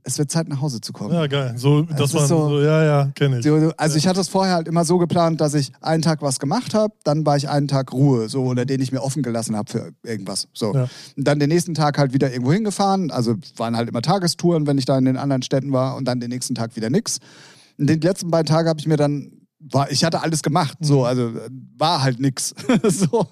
es 0.04 0.16
wird 0.16 0.31
Zeit 0.31 0.48
nach 0.48 0.62
Hause 0.62 0.81
zu 0.81 0.94
kommen. 0.94 1.12
Ja, 1.12 1.26
geil. 1.26 1.52
So, 1.59 1.83
Das 1.83 1.96
dass 1.98 2.09
ist 2.11 2.14
man 2.14 2.26
so- 2.28 2.48
so, 2.48 2.61
ja, 2.62 2.83
ja, 2.83 3.11
kenne 3.14 3.40
ich. 3.40 3.44
So, 3.44 3.72
Also 3.76 3.98
ich 3.98 4.07
hatte 4.07 4.20
es 4.20 4.28
vorher 4.28 4.54
halt 4.54 4.66
immer 4.66 4.87
so 4.87 4.96
geplant, 4.96 5.38
dass 5.42 5.52
ich 5.52 5.70
einen 5.83 6.00
Tag 6.00 6.22
was 6.22 6.38
gemacht 6.38 6.72
habe, 6.72 6.94
dann 7.04 7.26
war 7.26 7.37
ich 7.37 7.50
einen 7.50 7.68
Tag 7.68 7.92
Ruhe, 7.92 8.31
so 8.31 8.44
oder 8.44 8.64
den 8.64 8.81
ich 8.81 8.90
mir 8.90 9.02
offen 9.02 9.22
gelassen 9.22 9.54
habe 9.54 9.70
für 9.70 9.90
irgendwas. 10.02 10.48
So. 10.54 10.72
Ja. 10.74 10.88
Und 11.16 11.24
dann 11.28 11.38
den 11.38 11.50
nächsten 11.50 11.74
Tag 11.74 11.98
halt 11.98 12.14
wieder 12.14 12.33
irgendwo 12.33 12.52
hingefahren. 12.54 13.11
Also 13.11 13.35
waren 13.57 13.76
halt 13.76 13.90
immer 13.90 14.00
Tagestouren, 14.00 14.66
wenn 14.66 14.78
ich 14.78 14.87
da 14.87 14.96
in 14.96 15.04
den 15.04 15.18
anderen 15.18 15.42
Städten 15.42 15.72
war 15.72 15.96
und 15.96 16.07
dann 16.07 16.20
den 16.20 16.31
nächsten 16.31 16.54
Tag 16.54 16.74
wieder 16.76 16.88
nix. 16.88 17.18
Den 17.78 18.00
letzten 18.00 18.30
beiden 18.30 18.46
Tage 18.46 18.68
habe 18.68 18.80
ich 18.80 18.86
mir 18.86 18.96
dann, 18.96 19.30
war, 19.60 19.90
ich 19.90 20.04
hatte 20.04 20.20
alles 20.20 20.42
gemacht, 20.42 20.76
so, 20.80 21.04
also 21.04 21.28
äh, 21.28 21.48
war 21.76 22.02
halt 22.02 22.20
nix. 22.20 22.54
so. 22.82 23.26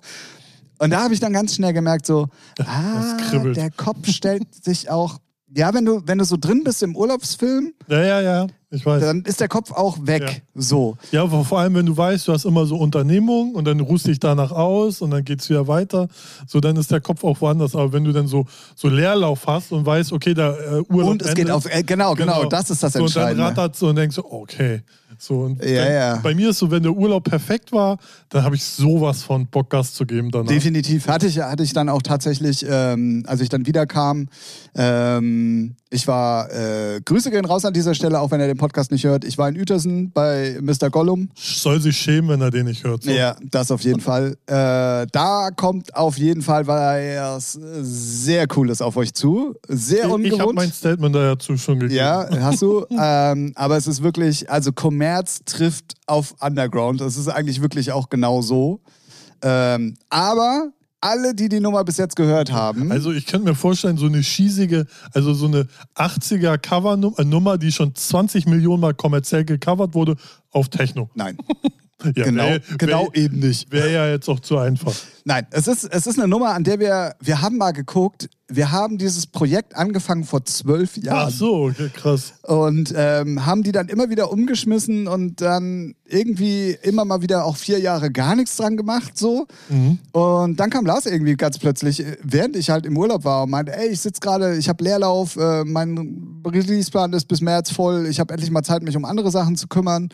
Und 0.79 0.91
da 0.91 1.03
habe 1.03 1.15
ich 1.15 1.21
dann 1.21 1.33
ganz 1.33 1.55
schnell 1.55 1.73
gemerkt, 1.73 2.07
so, 2.07 2.29
ah, 2.65 3.17
der 3.55 3.71
Kopf 3.71 4.09
stellt 4.09 4.55
sich 4.55 4.91
auch. 4.91 5.19
Ja, 5.57 5.73
wenn 5.73 5.87
du, 5.87 6.03
wenn 6.05 6.19
du 6.19 6.25
so 6.25 6.37
drin 6.39 6.63
bist 6.65 6.83
im 6.83 6.95
Urlaubsfilm, 6.95 7.73
Ja, 7.89 8.03
ja, 8.05 8.21
ja. 8.21 8.47
Ich 8.71 8.85
weiß. 8.85 9.01
dann 9.01 9.23
ist 9.23 9.41
der 9.41 9.49
Kopf 9.49 9.71
auch 9.73 9.97
weg. 10.03 10.43
Ja. 10.55 10.61
So. 10.61 10.99
Ja, 11.11 11.23
aber 11.23 11.45
vor 11.45 11.61
allem, 11.61 11.75
wenn 11.77 11.87
du 11.87 11.97
weißt, 11.97 12.29
du 12.29 12.33
hast 12.33 12.45
immer 12.45 12.67
so 12.67 12.77
Unternehmungen 12.77 13.55
und 13.55 13.65
dann 13.65 13.81
ruhst 13.81 14.07
dich 14.07 14.19
danach 14.19 14.51
aus 14.53 15.01
und 15.01 15.13
dann 15.13 15.25
geht 15.25 15.41
es 15.41 15.49
wieder 15.49 15.67
weiter. 15.67 16.09
So, 16.47 16.61
dann 16.61 16.77
ist 16.77 16.91
der 16.91 17.01
Kopf 17.01 17.25
auch 17.25 17.41
woanders. 17.41 17.75
Aber 17.75 17.93
wenn 17.95 18.05
du 18.05 18.13
dann 18.13 18.27
so, 18.27 18.45
so 18.75 18.89
Leerlauf 18.89 19.47
hast 19.47 19.73
und 19.73 19.87
weißt, 19.87 20.13
okay, 20.13 20.35
der 20.35 20.59
äh, 20.59 20.93
Urlaub 20.93 21.11
Und 21.13 21.23
es 21.23 21.29
geht 21.29 21.39
endet, 21.47 21.53
auf, 21.55 21.65
äh, 21.73 21.83
genau, 21.85 22.15
genau, 22.15 22.45
das 22.47 22.69
ist 22.71 22.83
das 22.83 22.93
so, 22.93 23.05
und 23.05 23.17
dann 23.17 23.29
Entscheidende. 23.31 23.45
rattert 23.63 23.77
so 23.77 23.89
und 23.89 23.97
denkst 23.97 24.17
so, 24.17 24.31
okay. 24.31 24.83
So, 25.19 25.41
und 25.41 25.65
Ja, 25.65 25.85
dann, 25.85 25.93
ja. 25.93 26.17
Bei 26.23 26.35
mir 26.35 26.51
ist 26.51 26.59
so, 26.59 26.71
wenn 26.71 26.83
der 26.83 26.93
Urlaub 26.93 27.25
perfekt 27.25 27.73
war, 27.73 27.99
dann 28.29 28.45
habe 28.45 28.57
ich 28.57 28.65
sowas 28.65 29.23
von 29.23 29.47
Bock, 29.47 29.71
Gas 29.71 29.95
zu 29.95 30.07
geben 30.07 30.31
danach. 30.31 30.49
Definitiv. 30.49 31.09
Hatte 31.09 31.27
ich, 31.27 31.39
hatte 31.39 31.63
ich 31.63 31.73
dann 31.73 31.89
auch 31.89 32.03
tatsächlich, 32.03 32.65
ähm, 32.69 33.25
als 33.27 33.41
ich 33.41 33.49
dann 33.49 33.67
wiederkam, 33.67 34.29
ähm, 34.75 35.75
ich 35.89 36.07
war, 36.09 36.51
äh, 36.53 37.01
Grüße 37.05 37.31
gehen 37.31 37.45
raus 37.45 37.65
an 37.65 37.73
dieser 37.73 37.95
Stelle, 37.95 38.21
auch 38.21 38.31
wenn 38.31 38.41
er 38.41 38.49
den 38.49 38.57
Podcast 38.57 38.91
nicht 38.91 39.05
hört. 39.05 39.25
Ich 39.25 39.39
war 39.39 39.49
in 39.49 39.57
Uetersen 39.57 40.11
bei 40.11 40.59
Mr. 40.61 40.91
Gollum. 40.91 41.31
Soll 41.35 41.81
sich 41.81 41.97
schämen, 41.97 42.29
wenn 42.29 42.41
er 42.41 42.51
den 42.51 42.67
nicht 42.67 42.85
hört. 42.85 43.05
So. 43.05 43.11
Ja, 43.11 43.37
das 43.51 43.71
auf 43.71 43.83
jeden 43.83 44.01
Fall. 44.01 44.37
Äh, 44.47 45.07
da 45.13 45.51
kommt 45.55 45.95
auf 45.95 46.19
jeden 46.19 46.43
Fall 46.43 46.67
was 46.67 47.59
sehr 47.81 48.47
Cooles 48.49 48.83
auf 48.83 48.97
euch 48.97 49.15
zu. 49.15 49.55
Sehr 49.69 49.99
Ich, 49.99 49.99
ich 49.99 50.05
habe 50.05 50.15
ungewohnt. 50.15 50.55
mein 50.57 50.73
Statement 50.73 51.15
dazu 51.15 51.57
schon 51.57 51.79
gegeben. 51.79 51.97
Ja, 51.99 52.29
hast 52.41 52.63
du. 52.63 52.85
ähm, 53.01 53.53
aber 53.55 53.77
es 53.77 53.87
ist 53.87 54.03
wirklich, 54.03 54.51
also 54.51 54.73
Kommerz 55.07 55.41
trifft 55.45 55.95
auf 56.07 56.35
Underground. 56.41 57.01
Das 57.01 57.17
ist 57.17 57.29
eigentlich 57.29 57.63
wirklich 57.63 57.93
auch 57.93 58.09
genau 58.09 58.43
so. 58.43 58.81
Ähm, 59.43 59.95
aber 60.09 60.71
alle, 61.01 61.35
die 61.35 61.49
die 61.49 61.61
Nummer 61.61 61.85
bis 61.85 61.97
jetzt 61.99 62.17
gehört 62.17 62.51
haben, 62.51 62.91
Also 62.91 63.13
ich 63.13 63.27
könnte 63.27 63.47
mir 63.49 63.55
vorstellen, 63.55 63.97
so 63.99 64.07
eine 64.07 64.23
schießige, 64.25 64.85
also 65.13 65.33
so 65.35 65.47
eine 65.47 65.69
80er 65.95 66.59
Cover-Nummer, 66.59 67.57
die 67.59 67.71
schon 67.71 67.95
20 67.95 68.47
Millionen 68.47 68.81
Mal 68.81 68.95
kommerziell 68.95 69.45
gecovert 69.45 69.95
wurde, 69.95 70.17
auf 70.51 70.69
Techno. 70.71 71.09
nein, 71.15 71.37
Ja, 72.15 72.25
genau, 72.25 72.45
wär- 72.45 72.61
genau 72.79 73.09
wär- 73.13 73.23
eben 73.23 73.39
nicht. 73.39 73.71
Wäre 73.73 73.93
ja 73.93 74.07
jetzt 74.09 74.29
auch 74.29 74.41
zu 74.41 74.59
einfach. 74.59 74.93
Nein, 75.25 75.47
es 75.51 75.67
ist, 75.67 75.85
es 75.85 76.07
ist 76.07 76.19
eine 76.19 76.29
Nummer, 76.29 76.51
an 76.55 76.63
der 76.65 76.79
wir, 76.79 77.15
wir 77.21 77.41
haben 77.41 77.57
mal 77.57 77.73
geguckt, 77.73 78.29
wir 78.49 78.71
haben 78.71 78.97
dieses 78.97 79.27
Projekt 79.27 79.75
angefangen 79.75 80.25
vor 80.25 80.45
zwölf 80.45 80.97
Jahren. 80.97 81.29
Ach 81.29 81.31
so, 81.31 81.65
okay, 81.65 81.91
krass. 81.93 82.35
Und 82.43 82.95
ähm, 82.97 83.45
haben 83.45 83.65
die 83.65 83.73
dann 83.73 83.89
immer 83.89 84.09
wieder 84.09 84.31
umgeschmissen 84.31 85.09
und 85.09 85.41
dann 85.41 85.95
irgendwie 86.05 86.77
immer 86.83 87.05
mal 87.05 87.23
wieder 87.23 87.45
auch 87.45 87.57
vier 87.57 87.81
Jahre 87.81 88.13
gar 88.13 88.37
nichts 88.37 88.57
dran 88.57 88.77
gemacht, 88.77 89.19
so. 89.19 89.47
Mhm. 89.69 89.99
Und 90.13 90.61
dann 90.61 90.71
kam 90.71 90.87
Lars 90.87 91.07
irgendwie 91.07 91.35
ganz 91.35 91.59
plötzlich, 91.59 92.01
äh, 92.01 92.17
während 92.23 92.55
ich 92.55 92.71
halt 92.71 92.87
im 92.87 92.97
Urlaub 92.97 93.25
war 93.25 93.43
und 93.43 93.51
meinte, 93.51 93.77
ey, 93.77 93.89
ich 93.89 94.01
sitze 94.01 94.21
gerade, 94.21 94.57
ich 94.57 94.69
habe 94.69 94.85
Leerlauf, 94.85 95.37
äh, 95.37 95.65
mein 95.65 96.43
Releaseplan 96.47 97.13
ist 97.15 97.27
bis 97.27 97.41
März 97.41 97.73
voll, 97.73 98.07
ich 98.07 98.21
habe 98.21 98.33
endlich 98.33 98.53
mal 98.53 98.63
Zeit, 98.63 98.85
mich 98.85 98.97
um 98.97 99.05
andere 99.05 99.33
Sachen 99.33 99.57
zu 99.57 99.67
kümmern. 99.67 100.09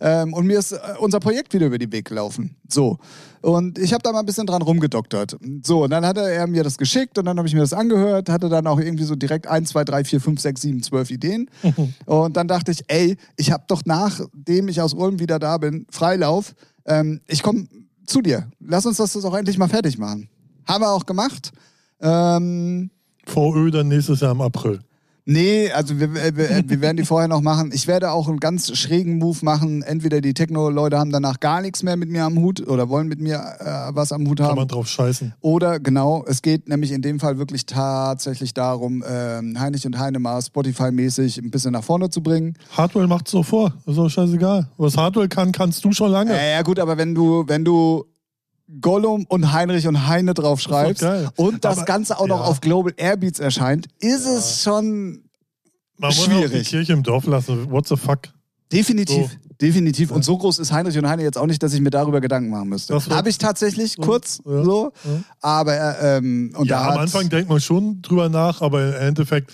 Ähm, 0.00 0.34
und 0.34 0.46
mir 0.46 0.58
ist 0.58 0.72
äh, 0.72 0.78
unser 1.00 1.20
Projekt 1.20 1.54
wieder 1.54 1.66
über 1.66 1.78
den 1.78 1.90
Weg 1.90 2.04
gelaufen. 2.04 2.54
So. 2.68 2.98
Und 3.40 3.78
ich 3.78 3.92
habe 3.92 4.02
da 4.02 4.12
mal 4.12 4.20
ein 4.20 4.26
bisschen 4.26 4.46
dran 4.46 4.62
rumgedoktert. 4.62 5.36
So, 5.64 5.84
und 5.84 5.90
dann 5.90 6.04
hat 6.04 6.16
er 6.16 6.46
mir 6.46 6.64
das 6.64 6.78
geschickt 6.78 7.18
und 7.18 7.24
dann 7.24 7.38
habe 7.38 7.48
ich 7.48 7.54
mir 7.54 7.60
das 7.60 7.72
angehört, 7.72 8.28
hatte 8.28 8.48
dann 8.48 8.66
auch 8.66 8.78
irgendwie 8.78 9.04
so 9.04 9.14
direkt 9.14 9.46
1, 9.46 9.70
2, 9.70 9.84
3, 9.84 10.04
4, 10.04 10.20
5, 10.20 10.40
6, 10.40 10.60
7, 10.60 10.82
12 10.82 11.10
Ideen. 11.10 11.50
und 12.06 12.36
dann 12.36 12.48
dachte 12.48 12.70
ich, 12.70 12.84
ey, 12.88 13.16
ich 13.36 13.50
habe 13.50 13.64
doch 13.68 13.82
nachdem 13.84 14.68
ich 14.68 14.80
aus 14.80 14.94
Ulm 14.94 15.18
wieder 15.18 15.38
da 15.38 15.58
bin, 15.58 15.86
Freilauf, 15.90 16.54
ähm, 16.86 17.20
ich 17.26 17.42
komme 17.42 17.66
zu 18.06 18.22
dir. 18.22 18.48
Lass 18.60 18.86
uns 18.86 18.96
das 18.96 19.12
doch 19.12 19.34
endlich 19.34 19.58
mal 19.58 19.68
fertig 19.68 19.98
machen. 19.98 20.28
Haben 20.66 20.82
wir 20.82 20.90
auch 20.90 21.06
gemacht. 21.06 21.52
Ähm, 22.00 22.90
VÖ 23.26 23.70
dann 23.70 23.88
nächstes 23.88 24.20
Jahr 24.20 24.32
im 24.32 24.40
April. 24.40 24.80
Nee, 25.30 25.70
also 25.72 26.00
wir, 26.00 26.14
wir, 26.14 26.38
wir 26.38 26.80
werden 26.80 26.96
die 26.96 27.04
vorher 27.04 27.28
noch 27.28 27.42
machen. 27.42 27.70
Ich 27.74 27.86
werde 27.86 28.12
auch 28.12 28.28
einen 28.28 28.40
ganz 28.40 28.74
schrägen 28.78 29.18
Move 29.18 29.36
machen. 29.42 29.82
Entweder 29.82 30.22
die 30.22 30.32
Techno-Leute 30.32 30.98
haben 30.98 31.12
danach 31.12 31.38
gar 31.38 31.60
nichts 31.60 31.82
mehr 31.82 31.98
mit 31.98 32.08
mir 32.08 32.24
am 32.24 32.38
Hut 32.38 32.66
oder 32.66 32.88
wollen 32.88 33.08
mit 33.08 33.20
mir 33.20 33.36
äh, 33.36 33.94
was 33.94 34.10
am 34.10 34.26
Hut 34.26 34.38
Kann 34.38 34.46
haben. 34.48 34.56
man 34.56 34.68
drauf 34.68 34.88
scheißen. 34.88 35.34
Oder 35.42 35.80
genau, 35.80 36.24
es 36.26 36.40
geht 36.40 36.70
nämlich 36.70 36.92
in 36.92 37.02
dem 37.02 37.20
Fall 37.20 37.36
wirklich 37.36 37.66
tatsächlich 37.66 38.54
darum, 38.54 39.04
ähm, 39.06 39.60
Heinrich 39.60 39.84
und 39.84 39.98
Heine 39.98 40.18
mal 40.18 40.40
Spotify-mäßig 40.40 41.36
ein 41.42 41.50
bisschen 41.50 41.72
nach 41.72 41.84
vorne 41.84 42.08
zu 42.08 42.22
bringen. 42.22 42.54
Hardwell 42.74 43.06
macht's 43.06 43.30
so 43.30 43.42
vor. 43.42 43.74
Ist 43.84 43.98
doch 43.98 44.08
scheißegal. 44.08 44.70
Was 44.78 44.96
Hardwell 44.96 45.28
kann, 45.28 45.52
kannst 45.52 45.84
du 45.84 45.92
schon 45.92 46.10
lange. 46.10 46.32
Ja, 46.32 46.42
ja 46.42 46.62
gut, 46.62 46.78
aber 46.78 46.96
wenn 46.96 47.14
du, 47.14 47.44
wenn 47.46 47.66
du 47.66 48.06
Gollum 48.80 49.24
und 49.28 49.52
Heinrich 49.52 49.86
und 49.86 50.06
Heine 50.08 50.34
drauf 50.34 50.60
schreibst 50.60 51.02
geil. 51.02 51.28
und 51.36 51.64
das 51.64 51.78
Aber- 51.78 51.86
Ganze 51.86 52.18
auch 52.18 52.26
noch 52.26 52.40
ja. 52.40 52.44
auf 52.46 52.60
Global 52.60 52.92
Airbeats 52.96 53.38
erscheint, 53.40 53.86
ist 54.00 54.26
es 54.26 54.62
schon 54.62 55.22
Man 55.96 56.08
muss 56.10 56.18
auch 56.20 56.24
die 56.24 56.30
schwierig. 56.30 56.68
Kirche 56.68 56.92
im 56.92 57.02
Dorf 57.02 57.26
lassen. 57.26 57.70
What 57.70 57.88
the 57.88 57.96
fuck? 57.96 58.20
definitiv. 58.72 59.30
So. 59.32 59.38
Definitiv. 59.60 60.10
Und 60.12 60.24
so 60.24 60.36
groß 60.38 60.58
ist 60.60 60.70
Heinrich 60.72 60.96
und 60.98 61.08
Heine 61.08 61.22
jetzt 61.22 61.36
auch 61.38 61.46
nicht, 61.46 61.60
dass 61.62 61.72
ich 61.72 61.80
mir 61.80 61.90
darüber 61.90 62.20
Gedanken 62.20 62.50
machen 62.50 62.68
müsste. 62.68 62.92
Das 62.92 63.08
Habe 63.10 63.28
ich 63.30 63.38
tatsächlich 63.38 63.96
kurz 63.96 64.40
ja, 64.44 64.62
so, 64.62 64.92
ja. 65.04 65.10
aber 65.40 65.74
äh, 66.00 66.18
ähm, 66.18 66.52
und 66.56 66.68
ja, 66.68 66.84
da 66.84 66.90
am 66.92 66.98
Anfang 66.98 67.28
denkt 67.28 67.48
man 67.48 67.58
schon 67.60 68.00
drüber 68.02 68.28
nach, 68.28 68.60
aber 68.60 68.86
im 69.00 69.08
Endeffekt, 69.08 69.50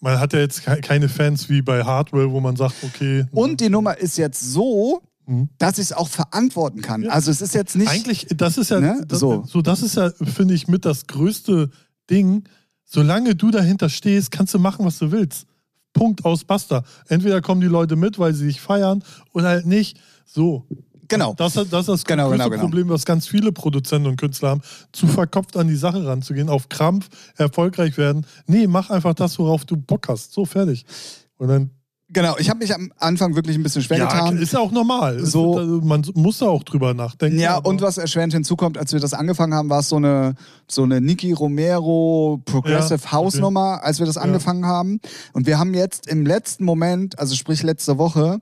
man 0.00 0.18
hat 0.18 0.32
ja 0.32 0.38
jetzt 0.38 0.64
ke- 0.64 0.80
keine 0.80 1.08
Fans 1.10 1.50
wie 1.50 1.60
bei 1.60 1.84
Hardwell, 1.84 2.30
wo 2.30 2.40
man 2.40 2.56
sagt, 2.56 2.76
okay. 2.82 3.26
Und 3.32 3.60
die 3.60 3.68
Nummer 3.68 3.98
ist 3.98 4.16
jetzt 4.16 4.40
so, 4.40 5.02
Mhm. 5.26 5.48
dass 5.58 5.78
ich 5.78 5.84
es 5.86 5.92
auch 5.92 6.08
verantworten 6.08 6.82
kann. 6.82 7.02
Ja. 7.04 7.10
Also 7.10 7.30
es 7.30 7.40
ist 7.40 7.54
jetzt 7.54 7.76
nicht. 7.76 7.88
Eigentlich, 7.88 8.26
das 8.36 8.58
ist 8.58 8.70
ja, 8.70 8.80
Ne? 8.80 9.04
das, 9.06 9.20
So. 9.20 9.44
so. 9.46 9.62
das 9.62 9.82
ist 9.82 9.94
ja, 9.96 10.10
finde 10.10 10.54
ich, 10.54 10.66
mit 10.68 10.84
das 10.84 11.06
größte 11.06 11.70
Ding. 12.10 12.44
Solange 12.84 13.34
du 13.34 13.50
dahinter 13.50 13.88
stehst, 13.88 14.30
kannst 14.32 14.52
du 14.54 14.58
machen, 14.58 14.84
was 14.84 14.98
du 14.98 15.12
willst. 15.12 15.46
Punkt 15.92 16.24
aus, 16.24 16.44
basta. 16.44 16.82
Entweder 17.08 17.40
kommen 17.40 17.60
die 17.60 17.66
Leute 17.68 17.96
mit, 17.96 18.18
weil 18.18 18.34
sie 18.34 18.46
dich 18.46 18.60
feiern, 18.60 19.04
oder 19.32 19.48
halt 19.48 19.66
nicht. 19.66 19.98
So. 20.24 20.66
Genau. 21.08 21.34
Das, 21.36 21.52
das 21.54 21.64
ist 21.64 21.88
das 21.88 22.04
Genau, 22.04 22.28
größte 22.28 22.38
genau, 22.44 22.50
genau. 22.50 22.62
Problem, 22.62 22.88
was 22.88 23.04
ganz 23.04 23.26
viele 23.26 23.52
Produzenten 23.52 24.08
und 24.08 24.16
Künstler 24.16 24.48
haben, 24.50 24.62
zu 24.92 25.06
verkopft 25.06 25.56
an 25.56 25.68
die 25.68 25.76
Sache 25.76 26.04
ranzugehen, 26.06 26.48
auf 26.48 26.68
Krampf 26.70 27.08
erfolgreich 27.36 27.98
werden. 27.98 28.26
Nee, 28.46 28.66
mach 28.66 28.88
einfach 28.90 29.12
das, 29.14 29.38
worauf 29.38 29.64
du 29.66 29.76
Bock 29.76 30.08
hast. 30.08 30.32
So, 30.32 30.46
fertig. 30.46 30.86
Und 31.36 31.48
dann, 31.48 31.70
Genau, 32.14 32.36
ich 32.38 32.50
habe 32.50 32.58
mich 32.58 32.74
am 32.74 32.92
Anfang 32.98 33.34
wirklich 33.36 33.56
ein 33.56 33.62
bisschen 33.62 33.82
schwer 33.82 33.96
ja, 33.98 34.04
getan. 34.06 34.36
ist 34.36 34.52
ja 34.52 34.58
auch 34.60 34.70
normal. 34.70 35.24
So- 35.24 35.56
also 35.58 35.80
man 35.82 36.04
muss 36.14 36.38
da 36.38 36.46
auch 36.46 36.62
drüber 36.62 36.92
nachdenken. 36.92 37.38
Ja, 37.38 37.56
und 37.56 37.80
was 37.80 37.96
erschwerend 37.96 38.34
hinzukommt, 38.34 38.76
als 38.76 38.92
wir 38.92 39.00
das 39.00 39.14
angefangen 39.14 39.54
haben, 39.54 39.70
war 39.70 39.80
es 39.80 39.88
so 39.88 39.96
eine, 39.96 40.34
so 40.68 40.82
eine 40.82 41.00
Niki 41.00 41.32
Romero 41.32 42.40
Progressive 42.44 43.00
Ja, 43.04 43.12
House. 43.12 43.36
Nummer, 43.36 43.82
als 43.82 43.98
wir 43.98 44.06
das 44.06 44.18
angefangen 44.18 44.66
haben. 44.66 45.00
Und 45.32 45.46
wir 45.46 45.58
haben 45.58 45.72
jetzt 45.74 46.06
im 46.06 46.26
letzten 46.26 46.64
Moment, 46.64 47.18
also 47.18 47.34
sprich 47.34 47.62
letzte 47.62 47.96
Woche, 47.96 48.40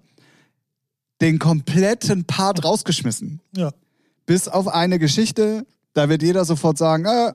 den 1.20 1.38
kompletten 1.38 2.24
Part 2.24 2.64
rausgeschmissen. 2.64 3.40
Ja. 3.56 3.70
Bis 4.26 4.48
auf 4.48 4.68
eine 4.68 4.98
Geschichte, 4.98 5.66
da 5.92 6.08
wird 6.08 6.22
jeder 6.22 6.44
sofort 6.44 6.78
sagen, 6.78 7.04
äh, 7.04 7.32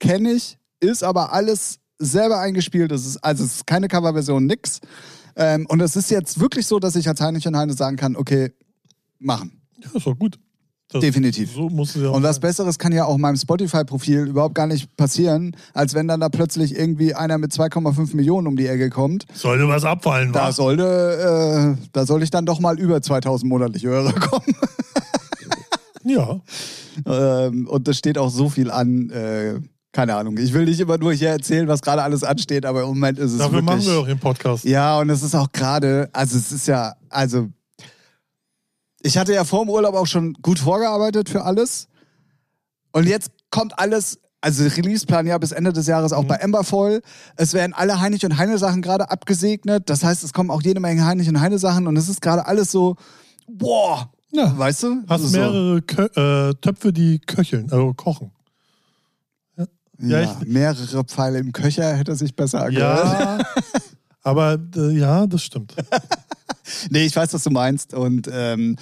kenne 0.00 0.32
ich, 0.32 0.58
ist 0.80 1.04
aber 1.04 1.32
alles 1.32 1.78
selber 1.98 2.38
eingespielt. 2.40 2.92
Es 2.92 3.06
ist, 3.06 3.18
also 3.18 3.44
es 3.44 3.56
ist 3.56 3.66
keine 3.66 3.88
Coverversion, 3.88 4.46
nix. 4.46 4.80
Ähm, 5.36 5.66
und 5.68 5.80
es 5.82 5.96
ist 5.96 6.10
jetzt 6.10 6.40
wirklich 6.40 6.66
so, 6.66 6.78
dass 6.78 6.96
ich 6.96 7.08
als 7.08 7.20
Heinrich 7.20 7.46
und 7.46 7.56
Heine 7.56 7.74
sagen 7.74 7.96
kann, 7.96 8.16
okay, 8.16 8.52
machen. 9.18 9.60
Ja, 9.78 9.90
ist 9.94 10.06
doch 10.06 10.18
gut. 10.18 10.38
Das, 10.88 11.00
Definitiv. 11.00 11.52
So 11.52 11.68
muss 11.68 11.96
es 11.96 12.02
ja 12.02 12.10
Und 12.10 12.22
was 12.22 12.36
sein. 12.36 12.42
Besseres 12.42 12.78
kann 12.78 12.92
ja 12.92 13.06
auch 13.06 13.16
meinem 13.18 13.36
Spotify-Profil 13.36 14.28
überhaupt 14.28 14.54
gar 14.54 14.68
nicht 14.68 14.96
passieren, 14.96 15.56
als 15.74 15.94
wenn 15.94 16.06
dann 16.06 16.20
da 16.20 16.28
plötzlich 16.28 16.76
irgendwie 16.78 17.12
einer 17.12 17.38
mit 17.38 17.50
2,5 17.52 18.14
Millionen 18.14 18.46
um 18.46 18.56
die 18.56 18.68
Ecke 18.68 18.88
kommt. 18.88 19.26
Sollte 19.34 19.66
was 19.68 19.84
abfallen, 19.84 20.32
Da 20.32 20.44
wa? 20.46 20.52
sollte, 20.52 21.76
äh, 21.76 21.86
da 21.92 22.06
soll 22.06 22.22
ich 22.22 22.30
dann 22.30 22.46
doch 22.46 22.60
mal 22.60 22.78
über 22.78 23.02
2000 23.02 23.48
monatliche 23.50 23.88
Hörer 23.88 24.12
kommen. 24.20 24.54
Ja. 26.04 26.40
ähm, 27.04 27.66
und 27.66 27.88
das 27.88 27.98
steht 27.98 28.16
auch 28.16 28.30
so 28.30 28.48
viel 28.48 28.70
an. 28.70 29.10
Äh, 29.10 29.58
keine 29.96 30.14
Ahnung. 30.14 30.36
Ich 30.36 30.52
will 30.52 30.66
nicht 30.66 30.78
immer 30.78 30.98
nur 30.98 31.12
hier 31.14 31.30
erzählen, 31.30 31.66
was 31.68 31.80
gerade 31.80 32.02
alles 32.02 32.22
ansteht, 32.22 32.66
aber 32.66 32.82
im 32.82 32.88
Moment 32.88 33.18
ist 33.18 33.32
es 33.32 33.38
Dafür 33.38 33.54
wirklich. 33.64 33.64
machen 33.64 33.86
wir 33.86 33.98
auch 34.00 34.06
den 34.06 34.18
Podcast. 34.20 34.64
Ja, 34.64 34.98
und 34.98 35.08
es 35.08 35.22
ist 35.22 35.34
auch 35.34 35.50
gerade, 35.52 36.10
also 36.12 36.36
es 36.36 36.52
ist 36.52 36.68
ja, 36.68 36.94
also 37.08 37.48
ich 39.02 39.16
hatte 39.16 39.32
ja 39.32 39.44
vor 39.44 39.64
dem 39.64 39.70
Urlaub 39.70 39.94
auch 39.94 40.06
schon 40.06 40.34
gut 40.42 40.58
vorgearbeitet 40.58 41.30
für 41.30 41.44
alles. 41.44 41.88
Und 42.92 43.06
jetzt 43.06 43.30
kommt 43.50 43.78
alles, 43.78 44.18
also 44.42 44.64
Releaseplan 44.64 45.26
ja 45.26 45.38
bis 45.38 45.52
Ende 45.52 45.72
des 45.72 45.86
Jahres 45.86 46.12
auch 46.12 46.24
bei 46.24 46.36
Ember 46.36 46.62
voll. 46.62 47.00
Es 47.36 47.54
werden 47.54 47.72
alle 47.72 47.98
Heinrich 48.00 48.24
und 48.26 48.36
Heine 48.36 48.58
Sachen 48.58 48.82
gerade 48.82 49.10
abgesegnet. 49.10 49.88
Das 49.88 50.04
heißt, 50.04 50.24
es 50.24 50.32
kommen 50.34 50.50
auch 50.50 50.60
jede 50.62 50.80
Menge 50.80 51.06
Heinrich 51.06 51.28
und 51.30 51.40
Heine 51.40 51.58
Sachen 51.58 51.86
und 51.86 51.96
es 51.96 52.08
ist 52.10 52.20
gerade 52.20 52.46
alles 52.46 52.70
so, 52.70 52.96
boah, 53.48 54.10
Ja. 54.30 54.56
weißt 54.58 54.82
du? 54.82 54.96
Hast 55.08 55.22
Also 55.22 55.28
so, 55.28 55.38
mehrere 55.38 55.80
Kö 55.82 56.04
äh, 56.50 56.54
Töpfe, 56.60 56.92
die 56.92 57.18
köcheln, 57.20 57.70
also 57.70 57.94
kochen. 57.94 58.30
Ja, 59.98 60.20
ja, 60.20 60.40
mehrere 60.46 61.04
Pfeile 61.04 61.38
im 61.38 61.52
Köcher 61.52 61.94
hätte 61.94 62.14
sich 62.16 62.34
besser 62.34 62.64
angehört. 62.64 63.18
Ja. 63.20 63.38
Aber 64.22 64.58
äh, 64.76 64.90
ja, 64.98 65.26
das 65.26 65.42
stimmt. 65.42 65.74
Nee, 66.90 67.06
ich 67.06 67.14
weiß, 67.14 67.32
was 67.32 67.44
du 67.44 67.50
meinst 67.50 67.94
und 67.94 68.28
ähm, 68.28 68.76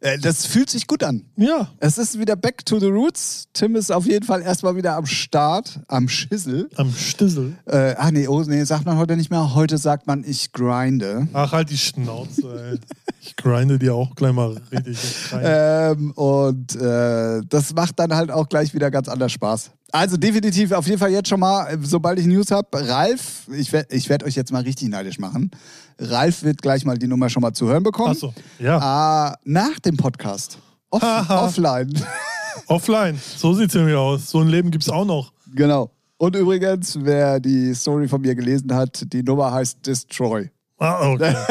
äh, 0.00 0.18
das 0.18 0.46
fühlt 0.46 0.70
sich 0.70 0.86
gut 0.86 1.02
an. 1.02 1.24
Ja. 1.36 1.68
Es 1.78 1.98
ist 1.98 2.18
wieder 2.18 2.36
back 2.36 2.64
to 2.64 2.78
the 2.78 2.86
roots. 2.86 3.48
Tim 3.52 3.74
ist 3.74 3.90
auf 3.90 4.06
jeden 4.06 4.24
Fall 4.24 4.42
erstmal 4.42 4.76
wieder 4.76 4.94
am 4.94 5.06
Start, 5.06 5.80
am 5.88 6.08
Schissel. 6.08 6.68
Am 6.76 6.92
Stissel. 6.92 7.56
Äh, 7.66 7.94
ach 7.98 8.10
nee, 8.10 8.28
oh, 8.28 8.42
nee, 8.42 8.62
sagt 8.64 8.86
man 8.86 8.96
heute 8.96 9.16
nicht 9.16 9.30
mehr. 9.30 9.54
Heute 9.54 9.78
sagt 9.78 10.06
man, 10.06 10.22
ich 10.24 10.52
grinde. 10.52 11.26
Ach, 11.32 11.52
halt 11.52 11.70
die 11.70 11.78
Schnauze, 11.78 12.70
ey. 12.72 12.78
Ich 13.20 13.34
grinde 13.34 13.78
dir 13.78 13.94
auch 13.94 14.14
gleich 14.14 14.32
mal 14.32 14.56
richtig. 14.70 14.98
Ähm, 15.32 16.12
und 16.12 16.76
äh, 16.76 17.40
das 17.48 17.74
macht 17.74 17.98
dann 17.98 18.14
halt 18.14 18.30
auch 18.30 18.48
gleich 18.48 18.74
wieder 18.74 18.90
ganz 18.90 19.08
anders 19.08 19.32
Spaß. 19.32 19.72
Also 19.90 20.16
definitiv 20.18 20.72
auf 20.72 20.86
jeden 20.86 20.98
Fall 20.98 21.10
jetzt 21.10 21.28
schon 21.28 21.40
mal, 21.40 21.66
äh, 21.66 21.78
sobald 21.80 22.18
ich 22.18 22.26
News 22.26 22.50
habe, 22.50 22.68
Ralf, 22.72 23.46
ich 23.50 23.72
werde 23.72 23.94
ich 23.94 24.08
werd 24.08 24.22
euch 24.22 24.34
jetzt 24.34 24.52
mal 24.52 24.62
richtig 24.62 24.88
neidisch 24.88 25.18
machen. 25.18 25.50
Ralf 25.98 26.42
wird 26.42 26.60
gleich 26.60 26.84
mal 26.84 26.98
die 26.98 27.06
Nummer 27.06 27.30
schon 27.30 27.40
mal 27.40 27.52
zu 27.54 27.66
hören 27.68 27.82
bekommen. 27.82 28.10
Achso, 28.10 28.34
ja. 28.58 28.78
Ah, 28.78 29.36
nach 29.44 29.78
dem 29.78 29.96
Podcast. 29.96 30.58
Off 30.90 31.02
offline. 31.30 31.92
Offline. 32.66 33.18
So 33.36 33.54
sieht's 33.54 33.74
nämlich 33.74 33.94
aus. 33.94 34.30
So 34.30 34.40
ein 34.40 34.48
Leben 34.48 34.70
gibt's 34.70 34.88
auch 34.90 35.04
noch. 35.04 35.32
genau. 35.54 35.90
Und 36.18 36.34
übrigens, 36.34 36.98
wer 37.00 37.38
die 37.38 37.72
Story 37.74 38.08
von 38.08 38.20
mir 38.20 38.34
gelesen 38.34 38.74
hat, 38.74 39.04
die 39.12 39.22
Nummer 39.22 39.52
heißt 39.52 39.86
Destroy. 39.86 40.50
Ah, 40.78 41.08
okay. 41.10 41.34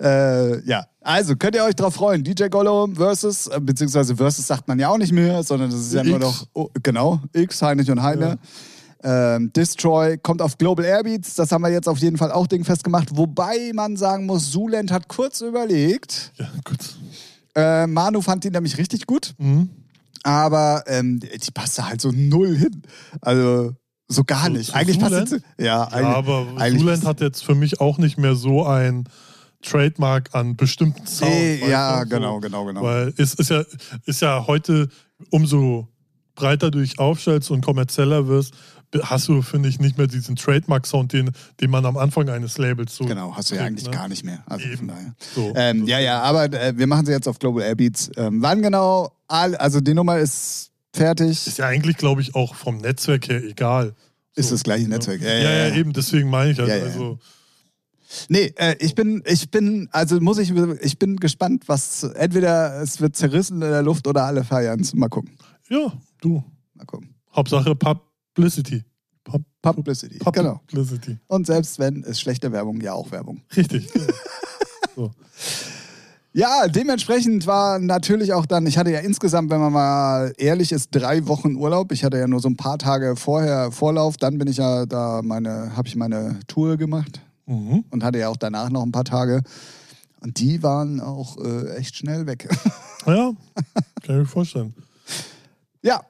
Äh, 0.00 0.60
ja, 0.64 0.86
also 1.08 1.36
könnt 1.36 1.54
ihr 1.54 1.64
euch 1.64 1.74
drauf 1.74 1.94
freuen. 1.94 2.22
DJ 2.22 2.48
Gollum 2.48 2.94
versus, 2.96 3.46
äh, 3.46 3.58
beziehungsweise 3.60 4.14
versus 4.16 4.46
sagt 4.46 4.68
man 4.68 4.78
ja 4.78 4.88
auch 4.90 4.98
nicht 4.98 5.12
mehr, 5.12 5.42
sondern 5.42 5.70
das 5.70 5.80
ist 5.80 5.94
ja 5.94 6.04
nur 6.04 6.16
X. 6.16 6.24
noch, 6.26 6.46
oh, 6.52 6.68
genau, 6.82 7.20
X, 7.32 7.62
Heinrich 7.62 7.90
und 7.90 8.02
Heine. 8.02 8.38
Ähm, 9.02 9.52
Destroy 9.54 10.18
kommt 10.18 10.42
auf 10.42 10.58
Global 10.58 10.84
Airbeats, 10.84 11.34
das 11.36 11.52
haben 11.52 11.62
wir 11.62 11.70
jetzt 11.70 11.88
auf 11.88 11.98
jeden 11.98 12.16
Fall 12.18 12.32
auch 12.32 12.46
dingfest 12.46 12.82
gemacht. 12.84 13.08
Wobei 13.12 13.70
man 13.72 13.96
sagen 13.96 14.26
muss, 14.26 14.50
Zulent 14.50 14.90
hat 14.90 15.08
kurz 15.08 15.40
überlegt. 15.40 16.32
Ja, 16.36 16.48
gut. 16.64 16.78
Äh, 17.54 17.86
Manu 17.86 18.20
fand 18.20 18.44
die 18.44 18.50
nämlich 18.50 18.76
richtig 18.76 19.06
gut, 19.06 19.34
Mhm. 19.38 19.70
aber 20.24 20.82
ähm, 20.88 21.20
die 21.20 21.50
passte 21.52 21.88
halt 21.88 22.00
so 22.00 22.10
null 22.12 22.56
hin. 22.56 22.82
Also 23.20 23.72
so 24.08 24.24
gar 24.24 24.46
Zu- 24.46 24.52
nicht. 24.52 24.74
eigentlich 24.74 24.98
passt 24.98 25.28
sie. 25.28 25.40
Ja, 25.58 25.88
Ja, 25.92 26.14
aber 26.16 26.46
eigentlich 26.56 26.80
Zuland 26.80 27.04
hat 27.06 27.20
jetzt 27.20 27.44
für 27.44 27.54
mich 27.54 27.80
auch 27.80 27.98
nicht 27.98 28.18
mehr 28.18 28.34
so 28.34 28.64
ein 28.66 29.04
Trademark 29.62 30.34
an 30.34 30.56
bestimmten 30.56 31.06
Sound. 31.06 31.30
Nee, 31.30 31.68
ja, 31.68 32.04
du? 32.04 32.10
genau, 32.10 32.40
genau, 32.40 32.64
genau. 32.64 32.82
Weil 32.82 33.12
es 33.16 33.34
ist 33.34 33.50
ja, 33.50 33.64
ist 34.06 34.22
ja 34.22 34.46
heute, 34.46 34.88
umso 35.30 35.88
breiter 36.34 36.70
du 36.70 36.80
dich 36.80 36.98
aufstellst 36.98 37.50
und 37.50 37.64
kommerzieller 37.64 38.28
wirst, 38.28 38.54
hast 39.02 39.28
du, 39.28 39.42
finde 39.42 39.68
ich, 39.68 39.80
nicht 39.80 39.98
mehr 39.98 40.06
diesen 40.06 40.36
Trademark-Sound, 40.36 41.12
den, 41.12 41.30
den 41.60 41.70
man 41.70 41.84
am 41.84 41.96
Anfang 41.96 42.28
eines 42.28 42.56
Labels 42.58 42.94
so. 42.96 43.04
Genau, 43.04 43.34
hast 43.36 43.50
du 43.50 43.54
ja 43.54 43.62
kriegt, 43.62 43.70
eigentlich 43.70 43.86
ne? 43.86 43.90
gar 43.90 44.08
nicht 44.08 44.24
mehr. 44.24 44.42
Also 44.46 44.66
Eben. 44.66 44.76
von 44.76 44.88
daher. 44.88 45.14
So. 45.34 45.52
Ähm, 45.56 45.86
ja, 45.86 45.98
ja, 45.98 46.22
aber 46.22 46.44
äh, 46.44 46.76
wir 46.76 46.86
machen 46.86 47.04
sie 47.04 47.12
jetzt 47.12 47.28
auf 47.28 47.38
Global 47.38 47.62
Airbeats. 47.62 48.10
Ähm, 48.16 48.40
wann 48.40 48.62
genau? 48.62 49.12
Also 49.26 49.80
die 49.80 49.92
Nummer 49.92 50.18
ist 50.18 50.70
fertig. 50.94 51.46
Ist 51.46 51.58
ja 51.58 51.66
eigentlich, 51.66 51.96
glaube 51.96 52.22
ich, 52.22 52.34
auch 52.34 52.54
vom 52.54 52.78
Netzwerk 52.78 53.28
her 53.28 53.42
egal. 53.44 53.94
Ist 54.34 54.48
So, 54.48 54.54
das 54.54 54.62
gleiche 54.62 54.84
ne? 54.84 54.90
Netzwerk. 54.90 55.20
Ja, 55.20 55.38
ja, 55.38 55.74
eben, 55.74 55.92
deswegen 55.92 56.30
meine 56.30 56.52
ich. 56.52 56.58
Ja, 56.58 56.66
ja. 56.66 56.84
also 56.84 57.18
Nee, 58.28 58.52
äh, 58.56 58.76
ich 58.80 58.94
bin, 58.94 59.22
ich 59.26 59.50
bin, 59.50 59.88
also 59.92 60.20
muss 60.20 60.38
ich, 60.38 60.52
ich 60.80 60.98
bin 60.98 61.16
gespannt, 61.16 61.64
was, 61.66 62.02
entweder 62.02 62.80
es 62.80 63.00
wird 63.00 63.16
zerrissen 63.16 63.62
in 63.62 63.70
der 63.70 63.82
Luft 63.82 64.06
oder 64.06 64.24
alle 64.24 64.44
feiern 64.44 64.86
Mal 64.94 65.08
gucken. 65.08 65.36
ja, 65.68 65.92
du. 66.20 66.42
Mal 66.74 66.84
gucken. 66.84 67.14
Hauptsache 67.34 67.74
Publicity. 67.74 68.84
Pub 69.24 69.42
Publicity, 69.60 70.18
genau. 70.32 70.60
Publicity. 70.66 71.18
Und 71.26 71.46
selbst 71.46 71.78
wenn, 71.78 72.02
ist 72.02 72.20
schlechte 72.20 72.50
Werbung 72.52 72.80
ja 72.80 72.94
auch 72.94 73.10
Werbung. 73.10 73.42
Richtig. 73.54 73.88
so. 74.96 75.10
Ja, 76.32 76.68
dementsprechend 76.68 77.46
war 77.46 77.78
natürlich 77.78 78.32
auch 78.32 78.46
dann, 78.46 78.66
ich 78.66 78.78
hatte 78.78 78.90
ja 78.90 79.00
insgesamt, 79.00 79.50
wenn 79.50 79.60
man 79.60 79.72
mal 79.72 80.32
ehrlich 80.38 80.72
ist, 80.72 80.90
drei 80.92 81.26
Wochen 81.26 81.56
Urlaub. 81.56 81.92
Ich 81.92 82.04
hatte 82.04 82.16
ja 82.16 82.26
nur 82.26 82.40
so 82.40 82.48
ein 82.48 82.56
paar 82.56 82.78
Tage 82.78 83.16
vorher 83.16 83.72
Vorlauf, 83.72 84.16
dann 84.16 84.38
bin 84.38 84.48
ich 84.48 84.58
ja 84.58 84.86
da 84.86 85.20
meine, 85.22 85.76
habe 85.76 85.88
ich 85.88 85.96
meine 85.96 86.38
Tour 86.46 86.76
gemacht 86.76 87.20
Mhm. 87.48 87.84
und 87.90 88.04
hatte 88.04 88.18
ja 88.18 88.28
auch 88.28 88.36
danach 88.36 88.70
noch 88.70 88.82
ein 88.84 88.92
paar 88.92 89.04
Tage. 89.04 89.42
Und 90.20 90.38
die 90.38 90.62
waren 90.62 91.00
auch 91.00 91.36
äh, 91.38 91.76
echt 91.76 91.96
schnell 91.96 92.26
weg. 92.26 92.48
Ja, 93.06 93.32
kann 94.02 94.16
ich 94.16 94.16
mir 94.16 94.26
vorstellen. 94.26 94.74
ja. 95.82 96.02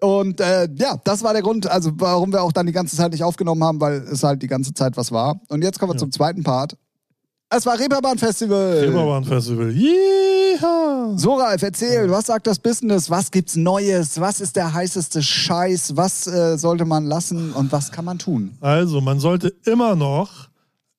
Und 0.00 0.38
äh, 0.40 0.68
ja, 0.76 1.00
das 1.02 1.22
war 1.24 1.32
der 1.32 1.42
Grund, 1.42 1.66
also 1.66 1.90
warum 1.96 2.30
wir 2.32 2.42
auch 2.42 2.52
dann 2.52 2.66
die 2.66 2.72
ganze 2.72 2.94
Zeit 2.94 3.10
nicht 3.10 3.24
aufgenommen 3.24 3.64
haben, 3.64 3.80
weil 3.80 3.94
es 4.02 4.22
halt 4.22 4.42
die 4.42 4.46
ganze 4.46 4.74
Zeit 4.74 4.96
was 4.98 5.10
war. 5.10 5.40
Und 5.48 5.62
jetzt 5.62 5.78
kommen 5.80 5.90
wir 5.90 5.94
Ja. 5.94 6.00
zum 6.00 6.12
zweiten 6.12 6.42
Part. 6.44 6.76
Es 7.50 7.66
war 7.66 7.78
Reeperbahn 7.78 8.18
Festival. 8.18 8.78
Reeperbahn 8.80 9.24
Festival. 9.24 9.70
Yeehaw! 9.70 11.16
So, 11.16 11.34
Ralf, 11.34 11.62
erzähl, 11.62 12.10
was 12.10 12.26
sagt 12.26 12.46
das 12.46 12.58
Business? 12.58 13.10
Was 13.10 13.30
gibt's 13.30 13.54
Neues? 13.54 14.20
Was 14.20 14.40
ist 14.40 14.56
der 14.56 14.72
heißeste 14.72 15.22
Scheiß? 15.22 15.96
Was 15.96 16.26
äh, 16.26 16.58
sollte 16.58 16.84
man 16.84 17.04
lassen 17.04 17.52
und 17.52 17.70
was 17.70 17.92
kann 17.92 18.04
man 18.04 18.18
tun? 18.18 18.56
Also, 18.60 19.00
man 19.00 19.20
sollte 19.20 19.54
immer 19.64 19.94
noch, 19.94 20.48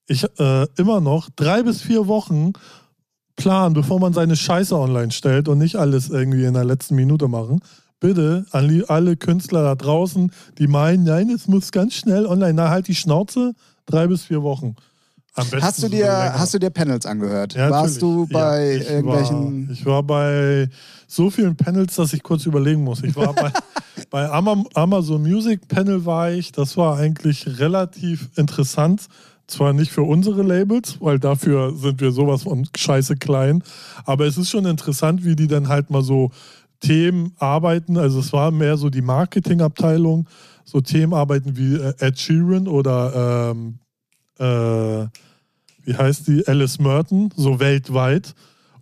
ich, 0.07 0.23
äh, 0.39 0.67
immer 0.77 1.01
noch 1.01 1.29
drei 1.35 1.63
bis 1.63 1.81
vier 1.81 2.07
Wochen 2.07 2.53
planen, 3.35 3.73
bevor 3.73 3.99
man 3.99 4.13
seine 4.13 4.35
Scheiße 4.35 4.77
online 4.77 5.11
stellt 5.11 5.49
und 5.49 5.57
nicht 5.57 5.75
alles 5.75 6.09
irgendwie 6.09 6.45
in 6.45 6.53
der 6.53 6.63
letzten 6.63 6.95
Minute 6.95 7.27
machen. 7.27 7.59
Bitte 7.99 8.45
an 8.51 8.83
alle 8.87 9.17
Künstler 9.17 9.63
da 9.63 9.75
draußen, 9.75 10.31
die 10.57 10.67
meinen, 10.67 11.03
nein, 11.03 11.29
es 11.29 11.47
muss 11.47 11.71
ganz 11.71 11.95
schnell 11.95 12.25
online. 12.25 12.53
Na, 12.53 12.69
halt 12.69 12.87
die 12.87 12.95
Schnauze, 12.95 13.53
drei 13.85 14.07
bis 14.07 14.23
vier 14.23 14.43
Wochen. 14.43 14.75
Hast 15.35 15.83
du 15.83 15.89
dir, 15.89 16.07
hast 16.33 16.53
du 16.53 16.59
dir 16.59 16.69
Panels 16.69 17.05
angehört? 17.05 17.53
Ja, 17.55 17.69
Warst 17.69 18.01
du 18.01 18.21
natürlich. 18.25 18.33
bei 18.33 18.71
Ja, 18.73 18.79
ich 18.81 18.89
irgendwelchen. 18.89 19.67
War, 19.67 19.73
ich 19.73 19.85
war 19.85 20.03
bei 20.03 20.69
so 21.07 21.29
vielen 21.29 21.55
Panels, 21.55 21.95
dass 21.95 22.13
ich 22.13 22.23
kurz 22.23 22.45
überlegen 22.45 22.83
muss. 22.83 23.03
Ich 23.03 23.15
war 23.15 23.33
bei, 23.33 23.51
bei 24.09 24.29
Ama- 24.29 24.63
Amazon 24.73 25.21
Music 25.21 25.67
Panel 25.67 26.05
war 26.05 26.31
ich. 26.31 26.51
Das 26.53 26.77
war 26.77 26.97
eigentlich 26.97 27.59
relativ 27.59 28.29
interessant. 28.35 29.07
Zwar 29.47 29.73
nicht 29.73 29.91
für 29.91 30.01
unsere 30.03 30.41
Labels, 30.41 30.97
weil 31.01 31.19
dafür 31.19 31.75
sind 31.77 32.01
wir 32.01 32.11
sowas 32.11 32.43
von 32.43 32.67
scheiße 32.75 33.15
klein. 33.17 33.61
Aber 34.05 34.25
es 34.25 34.37
ist 34.37 34.49
schon 34.49 34.65
interessant, 34.65 35.23
wie 35.23 35.35
die 35.35 35.47
dann 35.47 35.67
halt 35.67 35.89
mal 35.91 36.01
so 36.01 36.31
Themen 36.79 37.33
arbeiten. 37.37 37.97
Also 37.97 38.19
es 38.21 38.33
war 38.33 38.49
mehr 38.51 38.77
so 38.77 38.89
die 38.89 39.01
Marketingabteilung, 39.03 40.27
so 40.63 40.81
Themen 40.81 41.13
arbeiten 41.13 41.57
wie 41.57 41.75
äh, 41.75 41.93
Ed 41.99 42.17
Sheeran 42.19 42.67
oder 42.67 43.51
ähm, 43.51 43.79
äh, 44.39 45.07
wie 45.83 45.95
heißt 45.95 46.27
die, 46.27 46.47
Alice 46.47 46.79
Merton, 46.79 47.31
so 47.35 47.59
weltweit. 47.59 48.33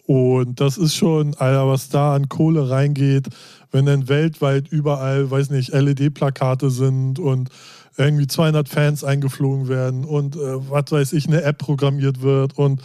Und 0.06 0.60
das 0.60 0.78
ist 0.78 0.96
schon, 0.96 1.34
Alter, 1.36 1.68
was 1.68 1.89
da 1.89 2.16
an 2.16 2.28
Kohle 2.28 2.70
reingeht, 2.70 3.28
wenn 3.72 3.86
dann 3.86 4.10
weltweit 4.10 4.68
überall, 4.68 5.32
weiß 5.32 5.50
nicht, 5.50 5.74
LED-Plakate 5.74 6.70
sind 6.70 7.20
und 7.20 7.50
irgendwie 7.98 8.28
200 8.28 8.68
Fans 8.68 9.04
eingeflogen 9.04 9.68
werden 9.68 10.04
und 10.04 10.36
äh, 10.36 10.70
was 10.70 10.92
weiß 10.92 11.13
ich, 11.13 11.28
eine 11.28 11.44
App 11.44 11.60
programmiert 11.60 12.22
wird 12.22 12.58
und 12.58 12.82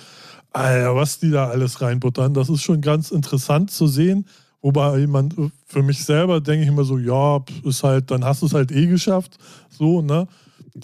Alter, 0.53 0.95
was 0.97 1.19
die 1.19 1.31
da 1.31 1.49
alles 1.49 1.81
reinbuttern, 1.81 2.35
das 2.35 2.49
ist 2.49 2.63
schon 2.63 2.81
ganz 2.81 3.11
interessant 3.11 3.71
zu 3.71 3.87
sehen. 3.87 4.27
Wobei 4.61 5.07
man 5.07 5.53
für 5.67 5.83
mich 5.83 6.05
selber 6.05 6.41
denke 6.41 6.63
ich 6.63 6.69
immer 6.69 6.85
so, 6.85 6.99
ja, 6.99 7.41
ist 7.65 7.85
halt, 7.85 8.11
dann 8.11 8.25
hast 8.25 8.43
du 8.43 8.47
es 8.47 8.55
halt 8.55 8.73
eh 8.73 8.87
geschafft, 8.87 9.39
so, 9.71 10.03
ne? 10.03 10.27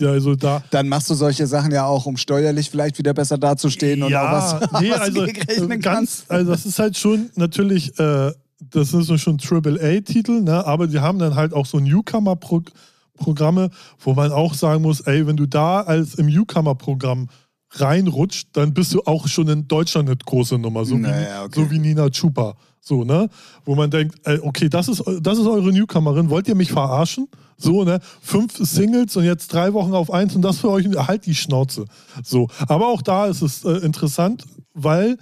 Ja, 0.00 0.11
also 0.11 0.35
da. 0.35 0.62
Dann 0.70 0.88
machst 0.88 1.11
du 1.11 1.14
solche 1.14 1.46
Sachen 1.46 1.72
ja 1.72 1.87
auch, 1.87 2.07
um 2.07 2.16
steuerlich 2.16 2.70
vielleicht 2.70 2.98
wieder 2.98 3.14
besser 3.14 3.38
dazustehen 3.38 4.02
und 4.02 4.11
ja, 4.11 4.22
auch 4.22 4.61
was, 4.62 4.80
nee, 4.80 4.90
was 4.92 5.00
also 5.00 5.24
gegenrechnen 5.24 5.80
ganz, 5.80 5.85
kannst. 5.85 6.30
also 6.30 6.50
das 6.50 6.66
ist 6.66 6.78
halt 6.78 6.96
schon 6.96 7.30
natürlich, 7.37 7.98
äh, 7.98 8.33
das 8.61 8.94
ist 8.94 9.07
so 9.07 9.18
schon 9.18 9.38
AAA-Titel, 9.38 10.42
ne? 10.42 10.64
aber 10.66 10.87
die 10.87 11.00
haben 11.00 11.18
dann 11.18 11.35
halt 11.35 11.52
auch 11.52 11.66
so 11.66 11.78
Newcomer-Programme, 11.78 13.70
wo 13.98 14.14
man 14.14 14.33
auch 14.33 14.54
sagen 14.54 14.83
muss, 14.83 15.00
ey, 15.02 15.26
wenn 15.26 15.37
du 15.37 15.46
da 15.46 15.80
als 15.80 16.14
im 16.14 16.26
Newcomer-Programm 16.26 17.28
reinrutscht, 17.72 18.48
dann 18.52 18.72
bist 18.72 18.94
du 18.94 19.02
auch 19.04 19.26
schon 19.28 19.48
in 19.48 19.68
Deutschland 19.68 20.09
eine 20.09 20.16
große 20.16 20.59
Nummer, 20.59 20.85
so, 20.85 20.96
Naja, 20.96 21.42
wie, 21.42 21.46
okay. 21.46 21.61
so 21.61 21.70
wie 21.70 21.78
Nina 21.78 22.09
Chupa. 22.11 22.57
So, 22.87 23.03
ne? 23.03 23.31
Wo 23.64 23.75
man 23.75 23.90
denkt, 23.90 24.16
ey, 24.25 24.38
okay, 24.42 24.68
das 24.68 24.88
ist, 24.88 25.03
das 25.23 25.38
ist 25.38 25.47
eure 25.47 25.73
Newcomerin, 25.73 26.29
wollt 26.29 26.47
ihr 26.49 26.55
mich 26.55 26.70
verarschen? 26.70 27.29
So, 27.57 27.83
ne? 27.83 27.99
Fünf 28.20 28.59
Singles 28.59 29.16
und 29.16 29.25
jetzt 29.25 29.51
drei 29.55 29.73
Wochen 29.73 29.94
auf 29.94 30.11
eins 30.12 30.37
und 30.37 30.42
das 30.42 30.59
für 30.59 30.68
euch, 30.68 30.87
halt 30.94 31.25
die 31.25 31.35
Schnauze. 31.35 31.87
So. 32.23 32.49
Aber 32.68 32.88
auch 32.88 33.01
da 33.01 33.27
ist 33.27 33.40
es 33.40 33.64
äh, 33.64 33.79
interessant, 33.79 34.44
weil 34.75 35.16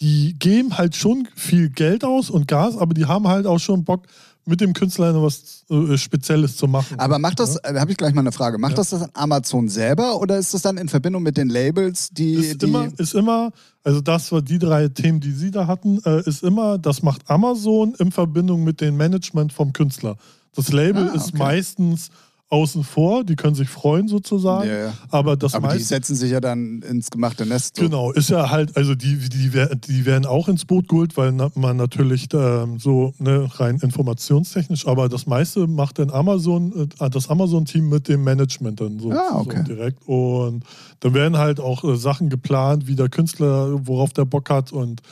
die 0.00 0.38
geben 0.38 0.78
halt 0.78 0.96
schon 0.96 1.28
viel 1.34 1.68
Geld 1.68 2.02
aus 2.02 2.30
und 2.30 2.48
Gas, 2.48 2.78
aber 2.78 2.94
die 2.94 3.04
haben 3.04 3.28
halt 3.28 3.46
auch 3.46 3.58
schon 3.58 3.84
Bock, 3.84 4.06
mit 4.46 4.60
dem 4.60 4.72
Künstler 4.72 5.12
noch 5.12 5.22
was 5.24 5.64
äh, 5.70 5.98
Spezielles 5.98 6.56
zu 6.56 6.66
machen. 6.68 6.98
Aber 6.98 7.18
macht 7.18 7.40
das, 7.40 7.54
Ja? 7.64 7.72
da 7.72 7.80
habe 7.80 7.90
ich 7.90 7.96
gleich 7.96 8.14
mal 8.14 8.20
eine 8.20 8.32
Frage, 8.32 8.58
macht 8.58 8.72
Ja. 8.72 8.76
das 8.76 8.90
das 8.90 9.00
dann 9.00 9.10
Amazon 9.14 9.68
selber 9.68 10.20
oder 10.20 10.38
ist 10.38 10.54
das 10.54 10.62
dann 10.62 10.76
in 10.78 10.88
Verbindung 10.88 11.22
mit 11.22 11.36
den 11.36 11.48
Labels, 11.48 12.10
die... 12.10 12.34
ist, 12.34 12.62
die 12.62 12.66
immer, 12.66 12.88
ist 12.96 13.14
immer, 13.14 13.50
also 13.82 14.00
das 14.00 14.30
war 14.32 14.42
die 14.42 14.58
drei 14.58 14.88
Themen, 14.88 15.20
die 15.20 15.32
Sie 15.32 15.50
da 15.50 15.66
hatten, 15.66 16.00
äh, 16.04 16.22
ist 16.28 16.42
immer, 16.42 16.78
das 16.78 17.02
macht 17.02 17.28
Amazon 17.28 17.94
in 17.98 18.12
Verbindung 18.12 18.62
mit 18.64 18.80
dem 18.80 18.96
Management 18.96 19.52
vom 19.52 19.72
Künstler. 19.72 20.16
Das 20.54 20.72
Label 20.72 21.10
Ah, 21.10 21.14
ist 21.14 21.28
okay. 21.28 21.38
meistens 21.38 22.08
außen 22.48 22.84
vor, 22.84 23.24
die 23.24 23.34
können 23.34 23.56
sich 23.56 23.68
freuen 23.68 24.06
sozusagen, 24.06 24.68
Ja, 24.68 24.76
ja. 24.86 24.92
aber 25.10 25.36
das 25.36 25.54
aber 25.54 25.66
die 25.68 25.74
meiste 25.74 25.88
setzen 25.88 26.14
sich 26.14 26.30
ja 26.30 26.40
dann 26.40 26.80
ins 26.82 27.10
gemachte 27.10 27.44
Nest. 27.44 27.76
So. 27.76 27.82
Genau, 27.82 28.12
ist 28.12 28.30
ja 28.30 28.50
halt, 28.50 28.76
also 28.76 28.94
die, 28.94 29.16
die, 29.28 29.50
die 29.50 30.04
werden 30.06 30.26
auch 30.26 30.46
ins 30.48 30.64
Boot 30.64 30.86
geholt, 30.88 31.16
weil 31.16 31.32
man 31.32 31.76
natürlich 31.76 32.28
ähm, 32.32 32.78
so 32.78 33.12
ne, 33.18 33.48
rein 33.56 33.78
informationstechnisch, 33.82 34.86
aber 34.86 35.08
das 35.08 35.26
meiste 35.26 35.66
macht 35.66 35.98
dann 35.98 36.10
Amazon, 36.10 36.88
äh, 37.00 37.10
das 37.10 37.28
Amazon-Team 37.28 37.88
mit 37.88 38.06
dem 38.06 38.22
Management 38.22 38.80
dann 38.80 39.00
so, 39.00 39.10
Ah, 39.10 39.38
okay. 39.40 39.58
so 39.58 39.62
direkt. 39.64 40.06
Und 40.06 40.62
dann 41.00 41.14
werden 41.14 41.38
halt 41.38 41.58
auch 41.58 41.82
äh, 41.82 41.96
Sachen 41.96 42.28
geplant, 42.28 42.86
wie 42.86 42.94
der 42.94 43.08
Künstler, 43.08 43.84
worauf 43.88 44.12
der 44.12 44.24
Bock 44.24 44.50
hat. 44.50 44.72
Und 44.72 45.02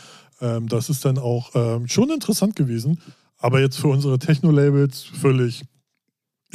ähm, 0.40 0.68
das 0.68 0.88
ist 0.88 1.05
dann 1.05 1.18
auch 1.18 1.51
ähm, 1.55 1.88
schon 1.88 2.11
interessant 2.11 2.55
gewesen. 2.55 3.01
Aber 3.38 3.61
jetzt 3.61 3.77
für 3.77 3.88
unsere 3.88 4.18
Techno-Labels 4.20 5.03
völlig. 5.03 5.64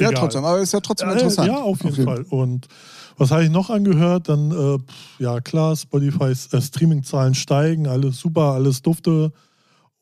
Ja, 0.00 0.08
egal. 0.10 0.20
trotzdem, 0.22 0.44
aber 0.44 0.58
ist 0.60 0.72
ja 0.72 0.80
trotzdem 0.80 1.10
interessant. 1.10 1.48
Ja, 1.48 1.56
auf 1.56 1.82
jeden 1.84 2.04
Fall. 2.04 2.22
Und 2.30 2.66
was 3.16 3.30
habe 3.30 3.44
ich 3.44 3.50
noch 3.50 3.70
angehört? 3.70 4.28
Dann, 4.28 4.50
äh, 4.50 4.78
ja 5.22 5.40
klar, 5.40 5.76
Spotify's 5.76 6.52
äh, 6.52 6.60
Streaming-Zahlen 6.60 7.34
steigen, 7.34 7.86
alles 7.86 8.18
super, 8.18 8.52
alles 8.54 8.80
dufte. 8.82 9.32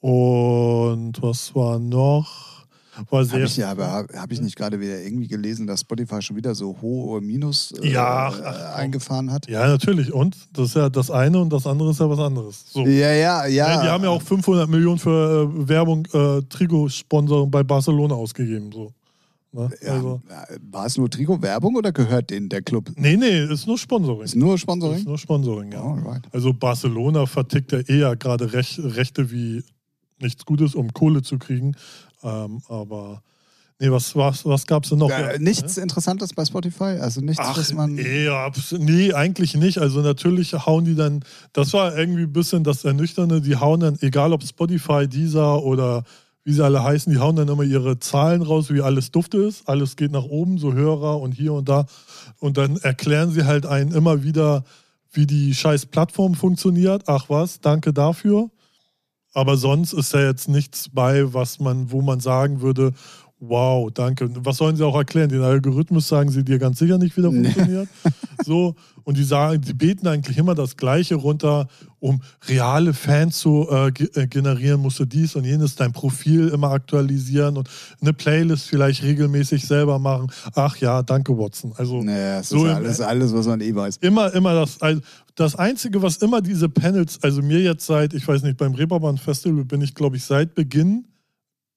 Und 0.01 1.21
was 1.21 1.55
war 1.55 1.79
noch? 1.79 2.59
War 3.11 3.21
Habe 3.21 3.25
sehr. 3.27 3.45
ich, 3.45 3.57
ja, 3.57 3.71
aber 3.71 3.87
habe 3.87 4.19
hab 4.19 4.33
ich 4.33 4.41
nicht 4.41 4.57
gerade 4.57 4.81
wieder 4.81 5.01
irgendwie 5.01 5.29
gelesen, 5.29 5.69
dass 5.69 5.81
Spotify 5.81 6.21
schon 6.21 6.37
wieder 6.37 6.55
so 6.57 6.77
hohe 6.83 7.21
Minus 7.21 7.73
äh, 7.81 7.93
Ja, 7.93 8.29
äh, 8.29 8.43
ach, 8.45 8.75
eingefahren 8.77 9.31
hat? 9.31 9.49
ja, 9.49 9.69
natürlich. 9.69 10.13
Und 10.13 10.37
das 10.53 10.71
ist 10.71 10.77
ja 10.77 10.89
das 10.89 11.09
eine 11.11 11.41
und 11.41 11.53
das 11.53 11.65
andere 11.67 11.93
ist 11.93 12.01
ja 12.01 12.11
was 12.11 12.19
anderes. 12.19 12.65
So. 12.73 12.81
Ja, 12.85 13.13
ja, 13.13 13.47
ja. 13.47 13.47
Ja, 13.47 13.83
die 13.83 13.89
haben 13.89 14.03
ja 14.03 14.11
auch 14.11 14.23
500 14.23 14.69
Millionen 14.69 14.99
für 14.99 15.45
äh, 15.45 15.69
Werbung, 15.69 16.07
äh, 16.13 16.43
Trigo-Sponsoring 16.49 17.51
bei 17.51 17.63
Barcelona 17.63 18.17
ausgegeben. 18.17 18.73
So. 18.73 18.93
Ne? 19.59 19.71
Ja, 19.85 19.93
Also, 19.95 20.23
war 20.71 20.87
es 20.87 20.97
nur 20.97 21.11
Trikot-Werbung 21.11 21.75
oder 21.77 21.93
gehört 21.93 22.31
denen 22.31 22.49
der 22.49 22.63
Club? 22.63 22.91
nee, 22.97 23.17
nee, 23.17 23.45
ist 23.45 23.67
nur 23.67 23.77
Sponsoring. 23.79 24.23
Ist 24.23 24.37
nur 24.37 24.55
Ist 24.55 24.61
Sponsoring? 24.63 25.05
nur 25.05 25.19
Sponsoring, 25.19 25.73
ja. 25.73 25.83
Alright. 25.83 26.23
Also 26.33 26.53
Barcelona 26.55 27.27
vertickt 27.27 27.73
ja 27.73 27.81
eher 27.81 28.17
gerade 28.17 28.53
Rech 28.53 28.79
Rechte 28.83 29.31
wie 29.31 29.65
nichts 30.21 30.45
Gutes, 30.45 30.75
um 30.75 30.93
Kohle 30.93 31.23
zu 31.23 31.39
kriegen. 31.39 31.75
Ähm, 32.23 32.61
aber 32.69 33.23
nee, 33.79 33.91
was, 33.91 34.15
was, 34.17 34.45
was 34.45 34.67
gab 34.67 34.83
es 34.85 34.91
denn 34.91 34.99
noch? 34.99 35.11
Äh, 35.11 35.39
nichts 35.39 35.77
Interessantes 35.77 36.33
bei 36.35 36.45
Spotify? 36.45 36.99
Also 37.01 37.21
nichts, 37.21 37.39
Ach, 37.45 37.57
was 37.57 37.73
man. 37.73 37.99
abs- 38.31 38.73
nee, 38.79 39.13
eigentlich 39.13 39.55
nicht. 39.55 39.79
Also 39.79 40.01
natürlich 40.03 40.53
hauen 40.55 40.85
die 40.85 40.95
dann, 40.97 41.25
das 41.53 41.73
war 41.73 41.97
irgendwie 41.97 42.23
ein 42.23 42.33
bisschen 42.33 42.65
das 42.65 42.85
Ernüchternde, 42.85 43.41
die 43.41 43.57
hauen 43.57 43.81
dann, 43.81 43.97
egal 44.01 44.33
ob 44.33 44.43
Spotify, 44.45 45.07
Deezer 45.07 45.63
oder 45.63 46.03
wie 46.49 46.55
sie 46.55 46.65
alle 46.65 46.83
heißen, 46.83 47.13
die 47.13 47.19
hauen 47.19 47.37
dann 47.37 47.49
immer 47.49 47.63
ihre 47.63 47.99
Zahlen 47.99 48.41
raus, 48.41 48.73
wie 48.73 48.81
alles 48.81 49.11
dufte 49.11 49.37
ist. 49.37 49.69
Alles 49.69 49.97
geht 49.97 50.13
nach 50.13 50.25
oben, 50.25 50.57
so 50.57 50.73
Hörer 50.73 51.21
und 51.21 51.33
hier 51.33 51.53
und 51.53 51.69
da. 51.69 51.85
Und 52.39 52.57
dann 52.57 52.79
erklären 52.79 53.31
sie 53.31 53.45
halt 53.45 53.67
einen 53.67 53.93
immer 53.93 54.23
wieder, 54.23 54.65
wie 55.13 55.27
die 55.27 55.55
scheiß 55.55 55.85
Plattform 55.85 56.35
funktioniert. 56.35 57.03
Ach 57.05 57.29
was, 57.29 57.61
danke 57.61 57.93
dafür. 57.93 58.49
Aber 59.35 59.59
sonst 59.59 59.93
ist 59.93 60.15
da 60.15 60.23
jetzt 60.23 60.49
nichts 60.49 60.89
bei, 60.91 61.35
was 61.35 61.61
man, 61.61 61.93
wo 61.93 62.01
man 62.01 62.19
sagen 62.19 62.63
würde, 62.63 62.95
wow, 63.41 63.91
danke. 63.93 64.31
Was 64.43 64.57
sollen 64.57 64.77
sie 64.77 64.87
auch 64.87 64.97
erklären? 64.97 65.29
Den 65.29 65.43
Algorithmus 65.43 66.09
sagen 66.09 66.31
sie 66.31 66.45
dir 66.45 66.59
ganz 66.59 66.79
sicher 66.79 66.97
nicht, 66.97 67.15
wie 67.19 67.23
der 67.23 67.31
funktioniert. 67.31 67.89
So, 68.45 68.77
und 69.03 69.19
die 69.19 69.25
sagen, 69.25 69.61
die 69.61 69.75
beten 69.75 70.07
eigentlich 70.07 70.39
immer 70.39 70.55
das 70.55 70.77
Gleiche 70.77 71.17
runter, 71.17 71.67
um 72.01 72.21
reale 72.47 72.95
Fans 72.95 73.39
zu 73.39 73.67
äh, 73.71 73.89
äh, 73.89 74.27
generieren, 74.27 74.81
musst 74.81 75.01
du 75.01 75.05
dies 75.05 75.35
und 75.37 75.45
jenes, 75.45 75.75
dein 75.75 75.93
Profil 75.93 76.49
immer 76.49 76.71
aktualisieren 76.71 77.57
und 77.57 77.69
eine 78.01 78.13
Playlist 78.13 78.69
vielleicht 78.69 79.03
regelmäßig 79.03 79.67
selber 79.67 79.99
machen. 79.99 80.31
Ach 80.55 80.77
ja, 80.77 81.03
danke, 81.03 81.37
Watson. 81.37 81.73
Also 81.77 82.03
Naja, 82.03 82.39
das 82.39 82.49
so 82.49 82.67
ist 82.67 82.73
alles, 82.73 83.01
alles, 83.01 83.35
was 83.35 83.47
man 83.47 83.61
eh 83.61 83.75
weiß. 83.75 83.97
immer, 83.99 84.33
immer 84.35 84.55
das, 84.55 84.81
also 84.81 85.01
das 85.35 85.57
Einzige, 85.57 86.03
was 86.03 86.17
immer 86.19 86.41
diese 86.41 86.69
Panels, 86.69 87.23
also 87.23 87.43
mir 87.43 87.61
jetzt 87.61 87.87
seit, 87.87 88.15
ich 88.15 88.27
weiß 88.27 88.43
nicht, 88.43 88.57
beim 88.57 88.75
Reeperbahn 88.75 89.19
Festival 89.19 89.65
bin 89.65 89.81
ich, 89.83 89.95
glaube 89.95 90.17
ich, 90.17 90.25
seit 90.25 90.55
Beginn 90.55 91.07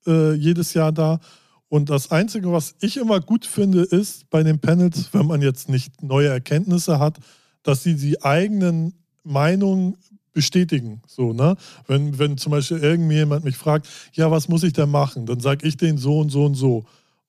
äh, 0.08 0.34
jedes 0.34 0.74
Jahr 0.74 0.92
da. 0.92 1.20
Und 1.68 1.90
das 1.90 2.12
Einzige, 2.12 2.52
was 2.52 2.76
ich 2.82 2.98
immer 2.98 3.22
gut 3.22 3.46
finde, 3.46 3.84
ist 3.84 4.30
bei 4.30 4.44
den 4.44 4.60
Panels, 4.60 5.10
wenn 5.14 5.26
man 5.26 5.42
jetzt 5.42 5.70
nicht 5.70 6.04
neue 6.04 6.28
Erkenntnisse 6.28 7.00
hat, 7.00 7.18
dass 7.64 7.84
sie 7.84 7.96
die 7.96 8.22
eigenen 8.24 8.94
Meinungen 9.24 9.96
bestätigen. 10.34 11.02
So, 11.08 11.34
ne? 11.34 11.56
Wenn, 11.88 12.18
wenn 12.18 12.38
zum 12.38 12.52
Beispiel 12.52 12.78
irgendjemand 12.78 13.44
mich 13.44 13.58
fragt, 13.58 13.88
ja, 14.14 14.32
was 14.32 14.48
muss 14.48 14.64
ich 14.64 14.74
denn 14.74 14.90
machen? 14.90 15.26
Dann 15.26 15.40
sage 15.40 15.68
ich 15.68 15.78
denen 15.78 15.98
so 15.98 16.20
und 16.20 16.30
so 16.30 16.46
und 16.46 16.56
so. 16.56 16.86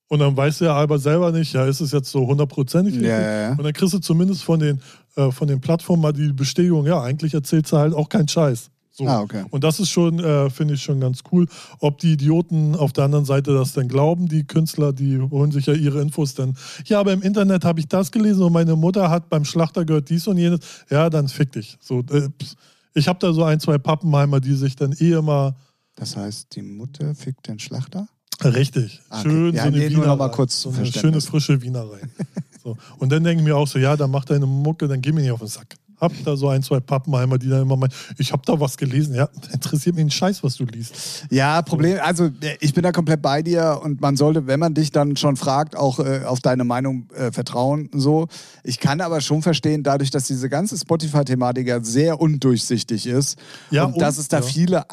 Und 0.07 0.19
dann 0.19 0.37
weiß 0.37 0.59
der 0.59 0.73
aber 0.73 0.99
selber 0.99 1.31
nicht, 1.31 1.53
ja, 1.53 1.65
ist 1.65 1.81
es 1.81 1.91
jetzt 1.91 2.11
so 2.11 2.27
hundertprozentig? 2.27 2.95
Ja, 2.95 3.19
ja, 3.19 3.41
ja. 3.41 3.51
Und 3.51 3.63
dann 3.63 3.73
kriegst 3.73 3.93
du 3.93 3.99
zumindest 3.99 4.43
von 4.43 4.59
den, 4.59 4.79
äh, 5.15 5.31
von 5.31 5.47
den 5.47 5.59
Plattformen 5.59 6.01
mal 6.01 6.13
die 6.13 6.31
Bestätigung, 6.31 6.85
ja, 6.85 7.01
eigentlich 7.01 7.33
erzählt 7.33 7.67
sie 7.67 7.77
halt 7.77 7.93
auch 7.93 8.09
keinen 8.09 8.27
Scheiß. 8.27 8.69
So. 8.95 9.07
Ah, 9.07 9.21
okay. 9.21 9.43
Und 9.49 9.63
das 9.63 9.79
ist 9.79 9.89
schon, 9.89 10.19
äh, 10.19 10.51
finde 10.51 10.75
ich 10.75 10.83
schon 10.83 10.99
ganz 10.99 11.21
cool. 11.31 11.47
Ob 11.79 11.97
die 11.97 12.13
Idioten 12.13 12.75
auf 12.75 12.93
der 12.93 13.05
anderen 13.05 13.25
Seite 13.25 13.51
das 13.51 13.73
denn 13.73 13.87
glauben, 13.87 14.27
die 14.27 14.43
Künstler, 14.43 14.93
die 14.93 15.19
holen 15.19 15.51
sich 15.51 15.65
ja 15.65 15.73
ihre 15.73 15.99
Infos 15.99 16.35
dann. 16.35 16.55
Ja, 16.85 16.99
aber 16.99 17.11
im 17.11 17.23
Internet 17.23 17.65
habe 17.65 17.79
ich 17.79 17.87
das 17.87 18.11
gelesen 18.11 18.43
und 18.43 18.53
meine 18.53 18.75
Mutter 18.75 19.09
hat 19.09 19.29
beim 19.29 19.45
Schlachter 19.45 19.83
gehört 19.83 20.11
dies 20.11 20.27
und 20.27 20.37
jenes. 20.37 20.59
Ja, 20.91 21.09
dann 21.09 21.27
fick 21.27 21.51
dich. 21.53 21.75
So, 21.81 22.01
äh, 22.01 22.29
pss. 22.29 22.55
Ich 22.93 23.07
habe 23.07 23.19
da 23.19 23.33
so 23.33 23.43
ein, 23.43 23.59
zwei 23.59 23.77
Pappenheimer, 23.77 24.39
die 24.39 24.53
sich 24.53 24.75
dann 24.75 24.93
eh 24.93 25.13
immer 25.13 25.55
Das 25.95 26.15
heißt, 26.15 26.55
die 26.55 26.61
Mutter 26.61 27.15
fickt 27.15 27.47
den 27.47 27.59
Schlachter? 27.59 28.07
Richtig. 28.43 29.01
Ah, 29.09 29.19
okay. 29.19 29.29
Schön 29.29 29.55
Ja, 29.55 29.61
so 29.63 29.67
eine 29.67 29.77
nee, 29.77 29.89
Wiener 29.89 30.15
mal 30.15 30.29
kurz 30.29 30.61
so 30.61 30.69
eine 30.71 30.85
schöne 30.85 31.21
frische 31.21 31.61
Wiener 31.61 31.89
rein. 31.89 32.11
so. 32.63 32.77
Und 32.97 33.11
dann 33.11 33.23
denke 33.23 33.41
ich 33.41 33.47
mir 33.47 33.55
auch 33.55 33.67
so, 33.67 33.79
ja, 33.79 33.95
dann 33.95 34.11
mach 34.11 34.25
deine 34.25 34.45
Mucke, 34.45 34.87
dann 34.87 35.01
geh 35.01 35.11
mir 35.11 35.21
nicht 35.21 35.31
auf 35.31 35.39
den 35.39 35.47
Sack. 35.47 35.75
Hab 36.03 36.11
da 36.25 36.35
so 36.35 36.49
ein, 36.49 36.61
zwei 36.61 36.79
Pappenheimer, 36.79 37.37
die 37.37 37.47
dann 37.49 37.61
immer 37.63 37.77
meinen, 37.77 37.93
ich 38.17 38.31
habe 38.33 38.41
da 38.45 38.59
was 38.59 38.75
gelesen. 38.77 39.15
Ja, 39.15 39.29
interessiert 39.53 39.95
mich 39.95 40.01
einen 40.01 40.11
Scheiß, 40.11 40.43
was 40.43 40.55
du 40.57 40.65
liest. 40.65 41.25
Ja, 41.31 41.61
Problem, 41.61 41.97
also 42.03 42.25
äh, 42.25 42.57
ich 42.59 42.73
bin 42.73 42.83
da 42.83 42.91
komplett 42.91 43.21
bei 43.21 43.41
dir 43.41 43.79
und 43.83 44.01
man 44.01 44.17
sollte, 44.17 44.45
wenn 44.47 44.59
man 44.59 44.73
dich 44.73 44.91
dann 44.91 45.15
schon 45.15 45.37
fragt, 45.37 45.75
auch 45.77 45.99
äh, 45.99 46.23
auf 46.25 46.41
deine 46.41 46.63
Meinung 46.65 47.07
äh, 47.15 47.31
vertrauen. 47.31 47.89
So. 47.93 48.27
Ich 48.63 48.79
kann 48.79 48.99
aber 49.01 49.21
schon 49.21 49.41
verstehen, 49.41 49.81
dadurch, 49.83 50.11
dass 50.11 50.25
diese 50.27 50.49
ganze 50.49 50.77
Spotify-Thematik 50.77 51.67
ja 51.67 51.81
sehr 51.83 52.19
undurchsichtig 52.19 53.07
ist 53.07 53.37
Ja, 53.71 53.85
und, 53.85 54.01
dass 54.01 54.17
und- 54.17 54.21
es 54.23 54.27
da 54.27 54.37
ja. 54.37 54.43
viele 54.43 54.89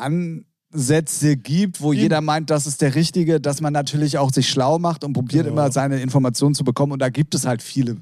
Ansätze 0.73 1.37
gibt, 1.37 1.81
wo 1.81 1.93
Eben. 1.93 2.03
jeder 2.03 2.21
meint, 2.21 2.51
das 2.51 2.67
ist 2.67 2.81
der 2.83 2.95
Richtige, 2.95 3.41
dass 3.41 3.61
man 3.61 3.73
natürlich 3.73 4.19
auch 4.19 4.33
sich 4.33 4.49
schlau 4.49 4.79
macht 4.79 5.03
und 5.05 5.13
probiert 5.13 5.47
Ja. 5.47 5.53
immer 5.53 5.73
seine 5.73 6.01
Informationen 6.01 6.55
zu 6.55 6.63
bekommen 6.65 6.93
und 6.93 7.01
da 7.01 7.09
gibt 7.09 7.35
es 7.35 7.47
halt 7.47 7.63
viele. 7.63 7.97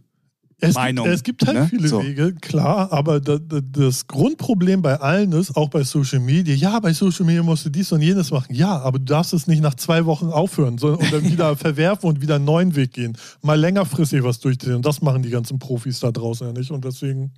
Es 0.61 0.75
Meinung, 0.75 1.05
Gibt, 1.05 1.15
es 1.15 1.23
gibt 1.23 1.47
halt 1.47 1.57
ne? 1.57 1.67
viele 1.69 1.87
So. 1.87 2.03
Wege, 2.03 2.35
klar, 2.35 2.93
aber 2.93 3.21
da, 3.21 3.39
da, 3.39 3.61
das 3.61 4.09
Grundproblem 4.09 4.83
bei 4.83 4.97
allen 5.01 5.31
ist, 5.31 5.57
auch 5.57 5.69
bei 5.71 5.85
Social 5.85 6.19
Media, 6.19 6.53
ja, 6.53 6.81
bei 6.81 6.93
Social 6.93 7.25
Media 7.25 7.45
musst 7.45 7.65
du 7.65 7.71
dies 7.71 7.93
und 7.93 8.03
jenes 8.03 8.33
machen. 8.33 8.53
Ja, 8.53 8.77
aber 8.81 8.99
du 8.99 9.05
darfst 9.05 9.33
es 9.33 9.47
nicht 9.47 9.63
nach 9.63 9.75
zwei 9.75 10.05
Wochen 10.05 10.31
aufhören 10.31 10.77
sondern, 10.77 11.01
und 11.01 11.13
dann 11.13 11.25
wieder 11.31 11.57
verwerfen 11.57 12.09
und 12.09 12.21
wieder 12.21 12.37
einen 12.37 12.45
neuen 12.45 12.75
Weg 12.75 12.93
gehen. 12.93 13.17
Mal 13.41 13.59
längerfristig 13.59 14.25
was 14.25 14.41
durchziehen. 14.41 14.75
Und 14.75 14.85
das 14.85 15.01
machen 15.01 15.23
die 15.23 15.31
ganzen 15.31 15.61
Profis 15.61 16.01
da 16.01 16.11
draußen 16.11 16.49
ja 16.49 16.53
nicht. 16.53 16.73
Und 16.73 16.85
deswegen 16.85 17.31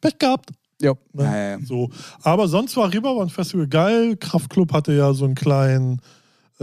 Pech 0.00 0.18
gehabt. 0.18 0.50
Ja. 0.80 0.94
Ne? 1.12 1.60
So. 1.64 1.90
Aber 2.22 2.48
sonst 2.48 2.76
war 2.76 2.92
Reeperbahn 2.92 3.30
Festival 3.30 3.68
geil. 3.68 4.16
Kraftklub 4.16 4.72
hatte 4.72 4.92
ja 4.92 5.14
so 5.14 5.24
einen 5.24 5.36
kleinen, 5.36 6.00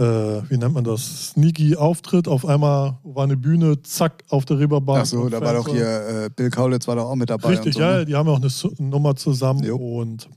äh, 0.00 0.50
wie 0.50 0.56
nennt 0.56 0.72
man 0.72 0.82
das, 0.82 1.28
sneaky 1.28 1.76
Auftritt. 1.76 2.26
Auf 2.26 2.46
einmal 2.46 2.98
war 3.02 3.24
eine 3.24 3.36
Bühne, 3.36 3.82
zack, 3.82 4.24
auf 4.30 4.46
der 4.46 4.58
Reeperbahn. 4.58 5.02
Ach 5.02 5.06
so, 5.06 5.28
da 5.28 5.42
war 5.42 5.52
doch 5.52 5.68
hier, 5.68 6.24
äh, 6.24 6.30
Bill 6.34 6.48
Kaulitz 6.48 6.88
war 6.88 6.96
doch 6.96 7.04
auch 7.04 7.16
mit 7.16 7.28
dabei. 7.28 7.48
Richtig, 7.50 7.74
so, 7.74 7.80
ja, 7.80 7.98
ne? 7.98 8.06
die 8.06 8.16
haben 8.16 8.26
ja 8.26 8.32
auch 8.32 8.40
eine 8.40 8.88
Nummer 8.88 9.14
zusammen 9.14 9.62
Jo. 9.62 9.76
und 9.76 10.28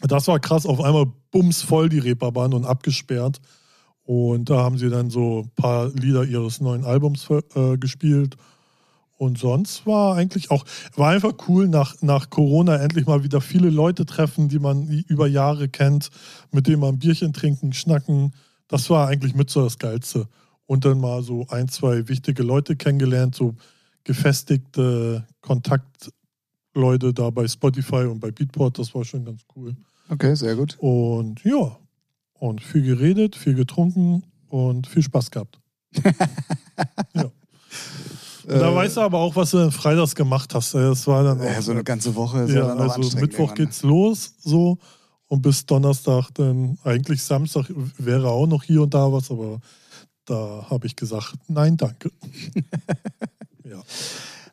das 0.00 0.26
war 0.26 0.40
krass. 0.40 0.64
Auf 0.64 0.80
einmal 0.80 1.06
bums 1.30 1.60
voll 1.60 1.90
die 1.90 1.98
Reeperbahn 1.98 2.54
und 2.54 2.64
abgesperrt. 2.64 3.40
Und 4.04 4.48
da 4.48 4.62
haben 4.62 4.78
sie 4.78 4.88
dann 4.88 5.10
so 5.10 5.42
ein 5.42 5.50
paar 5.54 5.88
Lieder 5.88 6.24
ihres 6.24 6.62
neuen 6.62 6.84
Albums 6.84 7.28
äh, 7.54 7.76
gespielt. 7.76 8.36
Und 9.18 9.36
sonst 9.36 9.84
war 9.84 10.16
eigentlich 10.16 10.50
auch, 10.50 10.64
war 10.96 11.10
einfach 11.10 11.34
cool, 11.48 11.68
nach, 11.68 11.96
nach 12.00 12.30
Corona 12.30 12.76
endlich 12.76 13.04
mal 13.04 13.22
wieder 13.22 13.42
viele 13.42 13.68
Leute 13.68 14.06
treffen, 14.06 14.48
die 14.48 14.60
man 14.60 14.88
über 15.08 15.26
Jahre 15.26 15.68
kennt, 15.68 16.08
mit 16.52 16.68
denen 16.68 16.80
man 16.80 16.94
ein 16.94 16.98
Bierchen 17.00 17.34
trinken, 17.34 17.74
schnacken. 17.74 18.32
Das 18.68 18.88
war 18.90 19.08
eigentlich 19.08 19.34
mit 19.34 19.50
so 19.50 19.64
das 19.64 19.78
Geilste. 19.78 20.28
Und 20.66 20.84
dann 20.84 21.00
mal 21.00 21.22
so 21.22 21.46
ein, 21.48 21.68
zwei 21.68 22.08
wichtige 22.08 22.42
Leute 22.42 22.76
kennengelernt, 22.76 23.34
so 23.34 23.54
gefestigte 24.04 25.26
Kontaktleute 25.40 27.14
da 27.14 27.30
bei 27.30 27.48
Spotify 27.48 28.04
und 28.04 28.20
bei 28.20 28.30
Beatport, 28.30 28.78
das 28.78 28.94
war 28.94 29.04
schon 29.04 29.24
ganz 29.24 29.42
cool. 29.56 29.74
Okay, 30.10 30.34
sehr 30.34 30.56
gut. 30.56 30.76
Und 30.78 31.42
ja, 31.44 31.76
und 32.34 32.62
viel 32.62 32.82
geredet, 32.82 33.36
viel 33.36 33.54
getrunken 33.54 34.22
und 34.48 34.86
viel 34.86 35.02
Spaß 35.02 35.30
gehabt. 35.30 35.58
ja. 37.14 37.24
Und 38.44 38.60
da 38.60 38.72
Äh, 38.72 38.74
weißt 38.74 38.96
du 38.96 39.00
aber 39.02 39.18
auch, 39.18 39.36
was 39.36 39.50
du 39.50 39.58
dann 39.58 39.72
freitags 39.72 40.14
gemacht 40.14 40.54
hast. 40.54 40.74
Das 40.74 41.06
war 41.06 41.22
dann 41.22 41.40
auch, 41.40 41.44
ja, 41.44 41.60
so 41.60 41.72
eine 41.72 41.84
ganze 41.84 42.14
Woche 42.14 42.46
ja, 42.50 42.66
also 42.74 43.18
Mittwoch 43.18 43.54
geht's 43.54 43.82
los, 43.82 44.34
so. 44.38 44.78
Und 45.28 45.42
bis 45.42 45.66
Donnerstag 45.66 46.30
dann, 46.34 46.78
eigentlich 46.84 47.22
Samstag 47.22 47.66
wäre 47.98 48.28
auch 48.28 48.46
noch 48.46 48.62
hier 48.62 48.82
und 48.82 48.94
da 48.94 49.12
was, 49.12 49.30
aber 49.30 49.60
da 50.24 50.66
habe 50.68 50.86
ich 50.86 50.96
gesagt, 50.96 51.34
nein, 51.48 51.76
danke. 51.76 52.10
ja. 53.64 53.82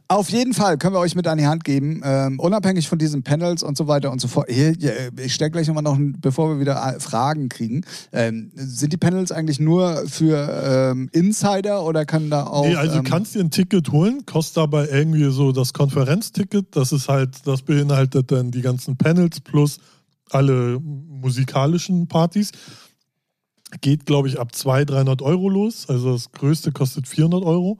Auf 0.07 0.29
jeden 0.29 0.53
Fall 0.53 0.77
können 0.77 0.93
wir 0.93 0.99
euch 0.99 1.15
mit 1.15 1.25
an 1.25 1.39
die 1.39 1.47
Hand 1.47 1.63
geben, 1.63 2.01
ähm, 2.03 2.39
unabhängig 2.39 2.87
von 2.87 2.99
diesen 2.99 3.23
Panels 3.23 3.63
und 3.63 3.75
so 3.75 3.87
weiter 3.87 4.11
und 4.11 4.21
so 4.21 4.27
fort. 4.27 4.47
Hier, 4.51 4.75
hier, 4.77 4.93
ich 5.17 5.33
stelle 5.33 5.49
gleich 5.49 5.67
nochmal 5.67 5.81
noch, 5.81 5.97
bevor 6.19 6.49
wir 6.49 6.59
wieder 6.59 6.75
äh, 6.75 6.99
Fragen 6.99 7.49
kriegen. 7.49 7.83
Ähm, 8.11 8.51
sind 8.53 8.93
die 8.93 8.97
Panels 8.97 9.31
eigentlich 9.31 9.59
nur 9.59 10.03
für 10.07 10.91
ähm, 10.91 11.09
Insider 11.11 11.83
oder 11.83 12.05
kann 12.05 12.29
da 12.29 12.45
auch. 12.45 12.67
Nee, 12.67 12.75
also 12.75 12.99
ähm, 12.99 13.03
du 13.03 13.09
kannst 13.09 13.33
dir 13.33 13.39
ein 13.39 13.49
Ticket 13.49 13.91
holen, 13.91 14.27
kostet 14.27 14.59
aber 14.59 14.91
irgendwie 14.91 15.31
so 15.31 15.51
das 15.51 15.73
Konferenzticket. 15.73 16.75
Das 16.75 16.91
ist 16.91 17.09
halt, 17.09 17.47
das 17.47 17.63
beinhaltet 17.63 18.31
dann 18.31 18.51
die 18.51 18.61
ganzen 18.61 18.97
Panels 18.97 19.39
plus 19.39 19.79
alle 20.31 20.79
musikalischen 20.81 22.07
Partys. 22.07 22.51
Geht, 23.81 24.05
glaube 24.05 24.27
ich, 24.27 24.39
ab 24.39 24.53
200, 24.55 24.89
300 24.91 25.21
Euro 25.21 25.49
los. 25.49 25.89
Also 25.89 26.13
das 26.13 26.31
größte 26.31 26.71
kostet 26.71 27.07
400 27.07 27.43
Euro. 27.43 27.79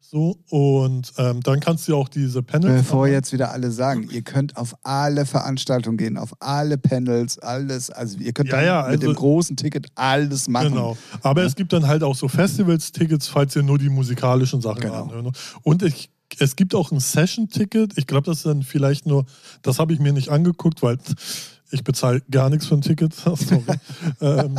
So, 0.00 0.36
und 0.50 1.10
ähm, 1.16 1.40
dann 1.40 1.60
kannst 1.60 1.88
du 1.88 1.96
auch 1.96 2.06
diese 2.10 2.42
Panels. 2.42 2.82
Bevor 2.82 3.08
jetzt 3.08 3.32
wieder 3.32 3.50
alle 3.50 3.70
sagen, 3.70 4.10
ihr 4.12 4.20
könnt 4.20 4.58
auf 4.58 4.74
alle 4.82 5.24
Veranstaltungen 5.24 5.96
gehen, 5.96 6.18
auf 6.18 6.34
alle 6.38 6.76
Panels, 6.76 7.38
alles, 7.38 7.88
also 7.88 8.18
ihr 8.18 8.34
könnt 8.34 8.50
Ja, 8.50 8.60
ja, 8.62 8.88
mit 8.90 9.02
dem 9.02 9.08
also- 9.10 9.20
großen 9.20 9.56
Ticket 9.56 9.86
alles 9.94 10.48
machen. 10.48 10.68
Genau. 10.74 10.98
Aber 11.22 11.44
es 11.44 11.54
gibt 11.56 11.72
dann 11.72 11.86
halt 11.86 12.02
auch 12.02 12.14
so 12.14 12.28
Festivals-Tickets, 12.28 13.26
falls 13.28 13.56
ihr 13.56 13.62
nur 13.62 13.78
die 13.78 13.88
musikalischen 13.88 14.60
Sachen 14.60 14.82
Genau. 14.82 15.04
anhört. 15.04 15.34
Und 15.62 15.82
ich, 15.82 16.10
es 16.38 16.56
gibt 16.56 16.74
auch 16.74 16.92
ein 16.92 17.00
Session-Ticket. 17.00 17.96
Ich 17.96 18.06
glaube, 18.06 18.26
das 18.26 18.38
ist 18.38 18.46
dann 18.46 18.62
vielleicht 18.64 19.06
nur, 19.06 19.24
das 19.62 19.78
habe 19.78 19.94
ich 19.94 19.98
mir 19.98 20.12
nicht 20.12 20.28
angeguckt, 20.28 20.82
weil 20.82 20.98
ich 21.72 21.82
bezahle 21.84 22.22
gar 22.30 22.48
nichts 22.50 22.66
für 22.66 22.74
ein 22.74 22.82
Ticket. 22.82 23.14
Sorry. 23.14 23.62
ähm, 24.20 24.56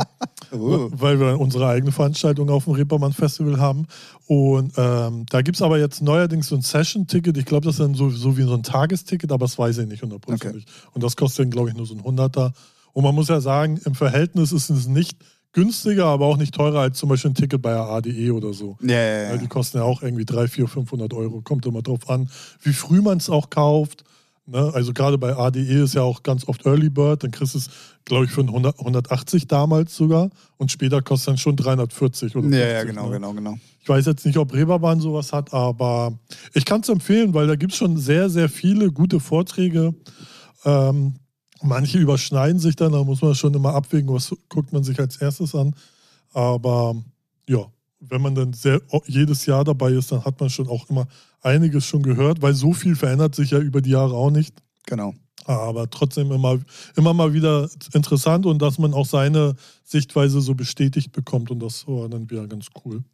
Oh. 0.52 0.88
weil 0.92 1.18
wir 1.18 1.40
unsere 1.40 1.66
eigene 1.66 1.90
Veranstaltung 1.90 2.48
auf 2.48 2.64
dem 2.64 2.74
Reeperbahn 2.74 3.12
Festival 3.12 3.58
haben. 3.58 3.86
Und 4.26 4.72
ähm, 4.76 5.26
da 5.28 5.42
gibt 5.42 5.56
es 5.56 5.62
aber 5.62 5.78
jetzt 5.78 6.00
neuerdings 6.00 6.46
so 6.46 6.54
ein 6.54 6.62
Session-Ticket. 6.62 7.36
Ich 7.38 7.44
glaube, 7.44 7.64
das 7.66 7.74
ist 7.76 7.80
dann 7.80 7.94
so, 7.94 8.08
so 8.10 8.36
wie 8.36 8.42
so 8.42 8.54
ein 8.54 8.62
Tagesticket, 8.62 9.32
aber 9.32 9.46
das 9.46 9.58
weiß 9.58 9.78
ich 9.78 9.88
nicht 9.88 10.02
hundertprozentig. 10.02 10.66
Und 10.92 11.02
das 11.02 11.16
kostet 11.16 11.46
dann, 11.46 11.50
glaube 11.50 11.70
ich, 11.70 11.74
nur 11.76 11.86
so 11.86 11.94
ein 11.94 12.04
Hunderter. 12.04 12.52
Und 12.92 13.02
man 13.02 13.14
muss 13.16 13.28
ja 13.28 13.40
sagen, 13.40 13.80
im 13.84 13.96
Verhältnis 13.96 14.52
ist 14.52 14.70
es 14.70 14.86
nicht 14.86 15.16
günstiger, 15.52 16.06
aber 16.06 16.26
auch 16.26 16.36
nicht 16.36 16.54
teurer 16.54 16.80
als 16.80 16.98
zum 16.98 17.08
Beispiel 17.08 17.32
ein 17.32 17.34
Ticket 17.34 17.60
bei 17.60 17.70
der 17.72 17.82
ADE 17.88 18.30
oder 18.32 18.52
so. 18.52 18.76
Ja, 18.80 18.94
ja, 18.94 19.24
Weil 19.30 19.36
ja. 19.36 19.40
die 19.40 19.48
kosten 19.48 19.78
ja 19.78 19.84
auch 19.84 20.02
irgendwie 20.02 20.24
300, 20.24 20.50
400, 20.50 20.72
500 20.72 21.14
Euro. 21.14 21.40
Kommt 21.40 21.66
immer 21.66 21.82
drauf 21.82 22.08
an, 22.08 22.28
wie 22.62 22.72
früh 22.72 23.00
man 23.02 23.18
es 23.18 23.28
auch 23.28 23.50
kauft. 23.50 24.04
Ne? 24.46 24.70
Also 24.74 24.92
gerade 24.92 25.16
bei 25.18 25.34
ADE 25.36 25.82
ist 25.84 25.94
ja 25.94 26.02
auch 26.02 26.22
ganz 26.22 26.46
oft 26.46 26.66
Early 26.66 26.90
Bird. 26.90 27.24
Dann 27.24 27.30
kriegst 27.30 27.54
du 27.54 27.58
es, 27.58 27.70
glaube 28.04 28.26
ich, 28.26 28.30
für 28.30 28.42
100, 28.42 28.78
180 28.78 29.46
damals 29.46 29.96
sogar. 29.96 30.30
Und 30.58 30.70
später 30.70 31.00
kostet 31.02 31.28
dann 31.28 31.38
schon 31.38 31.56
340 31.56 32.36
oder 32.36 32.48
Ja, 32.48 32.64
50, 32.66 32.72
ja, 32.72 32.84
genau, 32.84 33.06
ne? 33.06 33.12
genau, 33.12 33.32
genau. 33.32 33.58
Ich 33.80 33.88
weiß 33.88 34.06
jetzt 34.06 34.24
nicht, 34.26 34.38
ob 34.38 34.52
Reeperbahn 34.52 35.00
sowas 35.00 35.32
hat, 35.32 35.52
aber 35.52 36.18
ich 36.54 36.64
kann 36.64 36.80
es 36.80 36.88
empfehlen, 36.88 37.34
weil 37.34 37.46
da 37.46 37.54
gibt 37.54 37.72
es 37.72 37.78
schon 37.78 37.98
sehr, 37.98 38.30
sehr 38.30 38.48
viele 38.48 38.90
gute 38.90 39.20
Vorträge. 39.20 39.94
Ähm, 40.64 41.14
manche 41.62 41.98
überschneiden 41.98 42.58
sich 42.58 42.76
dann, 42.76 42.92
da 42.92 43.04
muss 43.04 43.20
man 43.20 43.34
schon 43.34 43.52
immer 43.52 43.74
abwägen, 43.74 44.12
was 44.12 44.34
guckt 44.48 44.72
man 44.72 44.84
sich 44.84 44.98
als 44.98 45.16
erstes 45.18 45.54
an. 45.54 45.74
Aber 46.32 46.96
ja, 47.46 47.66
wenn 48.08 48.22
man 48.22 48.34
dann 48.34 48.52
sehr, 48.52 48.80
jedes 49.06 49.46
Jahr 49.46 49.64
dabei 49.64 49.92
ist, 49.92 50.12
dann 50.12 50.24
hat 50.24 50.40
man 50.40 50.50
schon 50.50 50.68
auch 50.68 50.88
immer 50.90 51.06
einiges 51.42 51.84
schon 51.84 52.02
gehört, 52.02 52.42
weil 52.42 52.54
so 52.54 52.72
viel 52.72 52.96
verändert 52.96 53.34
sich 53.34 53.50
ja 53.50 53.58
über 53.58 53.80
die 53.80 53.90
Jahre 53.90 54.14
auch 54.14 54.30
nicht. 54.30 54.54
Genau. 54.86 55.14
Aber 55.44 55.90
trotzdem 55.90 56.32
immer, 56.32 56.58
immer 56.96 57.12
mal 57.12 57.34
wieder 57.34 57.68
interessant 57.92 58.46
und 58.46 58.62
dass 58.62 58.78
man 58.78 58.94
auch 58.94 59.06
seine 59.06 59.54
Sichtweise 59.82 60.40
so 60.40 60.54
bestätigt 60.54 61.12
bekommt 61.12 61.50
und 61.50 61.60
das 61.60 61.86
war 61.86 62.08
dann 62.08 62.30
wieder 62.30 62.46
ganz 62.46 62.68
cool. 62.84 63.04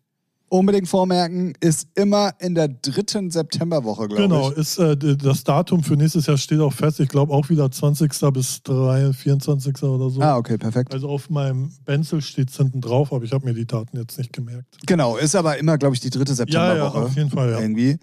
Unbedingt 0.52 0.88
vormerken, 0.88 1.52
ist 1.60 1.86
immer 1.94 2.32
in 2.40 2.56
der 2.56 2.66
dritten 2.66 3.30
Septemberwoche, 3.30 4.08
glaube 4.08 4.22
Genau, 4.22 4.50
ich. 4.50 4.56
ist, 4.58 4.78
äh, 4.78 4.96
das 4.96 5.44
Datum 5.44 5.84
für 5.84 5.94
nächstes 5.94 6.26
Jahr 6.26 6.36
steht 6.36 6.58
auch 6.58 6.72
fest. 6.72 6.98
Ich 6.98 7.08
glaube 7.08 7.32
auch 7.32 7.48
wieder 7.50 7.70
20. 7.70 8.10
bis 8.32 8.60
3, 8.64 9.12
24. 9.12 9.82
oder 9.84 10.10
so. 10.10 10.20
Ah, 10.20 10.36
okay, 10.36 10.58
perfekt. 10.58 10.92
Also 10.92 11.08
auf 11.08 11.30
meinem 11.30 11.70
Benzel 11.84 12.20
steht 12.20 12.50
es 12.50 12.56
hinten 12.56 12.80
drauf, 12.80 13.12
aber 13.12 13.24
ich 13.24 13.32
habe 13.32 13.46
mir 13.46 13.54
die 13.54 13.64
Daten 13.64 13.96
jetzt 13.96 14.18
nicht 14.18 14.32
gemerkt. 14.32 14.66
Genau, 14.86 15.16
ist 15.16 15.36
aber 15.36 15.56
immer, 15.56 15.78
glaube 15.78 15.94
ich, 15.94 16.00
die 16.00 16.10
dritte 16.10 16.32
Ja, 16.32 16.38
ja, 16.44 16.44
Septemberwoche. 16.46 16.98
auf 17.04 17.16
jeden 17.16 17.30
Fall, 17.30 17.50
ja. 17.52 17.60
Irgendwie. 17.60 17.96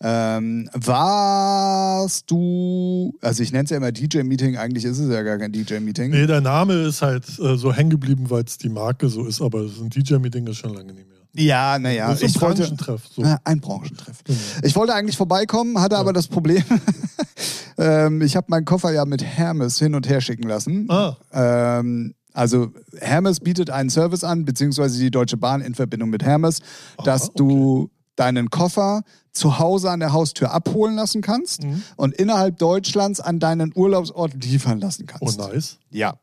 ja. 0.00 0.36
Ähm, 0.38 0.70
warst 0.74 2.30
du, 2.30 3.14
also 3.20 3.42
ich 3.42 3.52
nenne 3.52 3.64
es 3.64 3.70
ja 3.70 3.76
immer 3.76 3.92
DJ-Meeting, 3.92 4.56
eigentlich 4.56 4.84
ist 4.86 4.98
es 4.98 5.10
ja 5.10 5.22
gar 5.22 5.38
kein 5.38 5.52
DJ-Meeting. 5.52 6.10
Nee, 6.12 6.26
der 6.26 6.40
Name 6.40 6.74
ist 6.74 7.02
halt 7.02 7.26
äh, 7.38 7.56
so 7.56 7.72
hängen 7.72 7.90
geblieben, 7.90 8.30
weil 8.30 8.44
es 8.44 8.56
die 8.58 8.68
Marke 8.70 9.08
so 9.08 9.26
ist, 9.26 9.42
aber 9.42 9.60
ein 9.60 9.90
DJ-Meeting 9.90 10.46
ist 10.46 10.56
schon 10.56 10.72
lange 10.74 10.92
nicht 10.94 11.06
mehr. 11.08 11.09
Ja, 11.34 11.78
naja, 11.78 12.08
das 12.08 12.22
ist 12.22 12.30
ich 12.30 12.36
ein 12.36 12.40
wollte. 12.42 12.62
Branchentreff. 12.62 13.02
So. 13.14 13.22
Ah, 13.22 13.38
ein 13.44 13.60
Branchentreff. 13.60 14.24
Genau. 14.24 14.38
Ich 14.62 14.74
wollte 14.76 14.94
eigentlich 14.94 15.16
vorbeikommen, 15.16 15.80
hatte 15.80 15.96
aber 15.96 16.12
das 16.12 16.26
Problem, 16.28 16.64
ähm, 17.78 18.20
ich 18.22 18.36
habe 18.36 18.46
meinen 18.50 18.64
Koffer 18.64 18.92
ja 18.92 19.04
mit 19.04 19.22
Hermes 19.24 19.78
hin 19.78 19.94
und 19.94 20.08
her 20.08 20.20
schicken 20.20 20.48
lassen. 20.48 20.86
Ah, 20.90 21.16
Ähm, 21.32 22.14
also 22.32 22.72
Hermes 22.98 23.40
bietet 23.40 23.70
einen 23.70 23.90
Service 23.90 24.22
an, 24.24 24.44
beziehungsweise 24.44 24.98
die 24.98 25.10
Deutsche 25.10 25.36
Bahn 25.36 25.60
in 25.60 25.74
Verbindung 25.74 26.10
mit 26.10 26.22
Hermes, 26.22 26.60
dass 27.04 27.22
Aha, 27.24 27.32
du 27.36 27.90
deinen 28.16 28.50
Koffer 28.50 29.02
zu 29.32 29.58
Hause 29.58 29.90
an 29.90 30.00
der 30.00 30.12
Haustür 30.12 30.52
abholen 30.52 30.94
lassen 30.94 31.22
kannst 31.22 31.62
Mhm. 31.64 31.82
und 31.96 32.14
innerhalb 32.14 32.58
Deutschlands 32.58 33.20
an 33.20 33.38
deinen 33.40 33.72
Urlaubsort 33.74 34.34
liefern 34.44 34.78
lassen 34.80 35.06
oh 35.08 35.12
kannst. 35.18 35.38
nice. 35.38 35.78
Ja, 35.90 36.14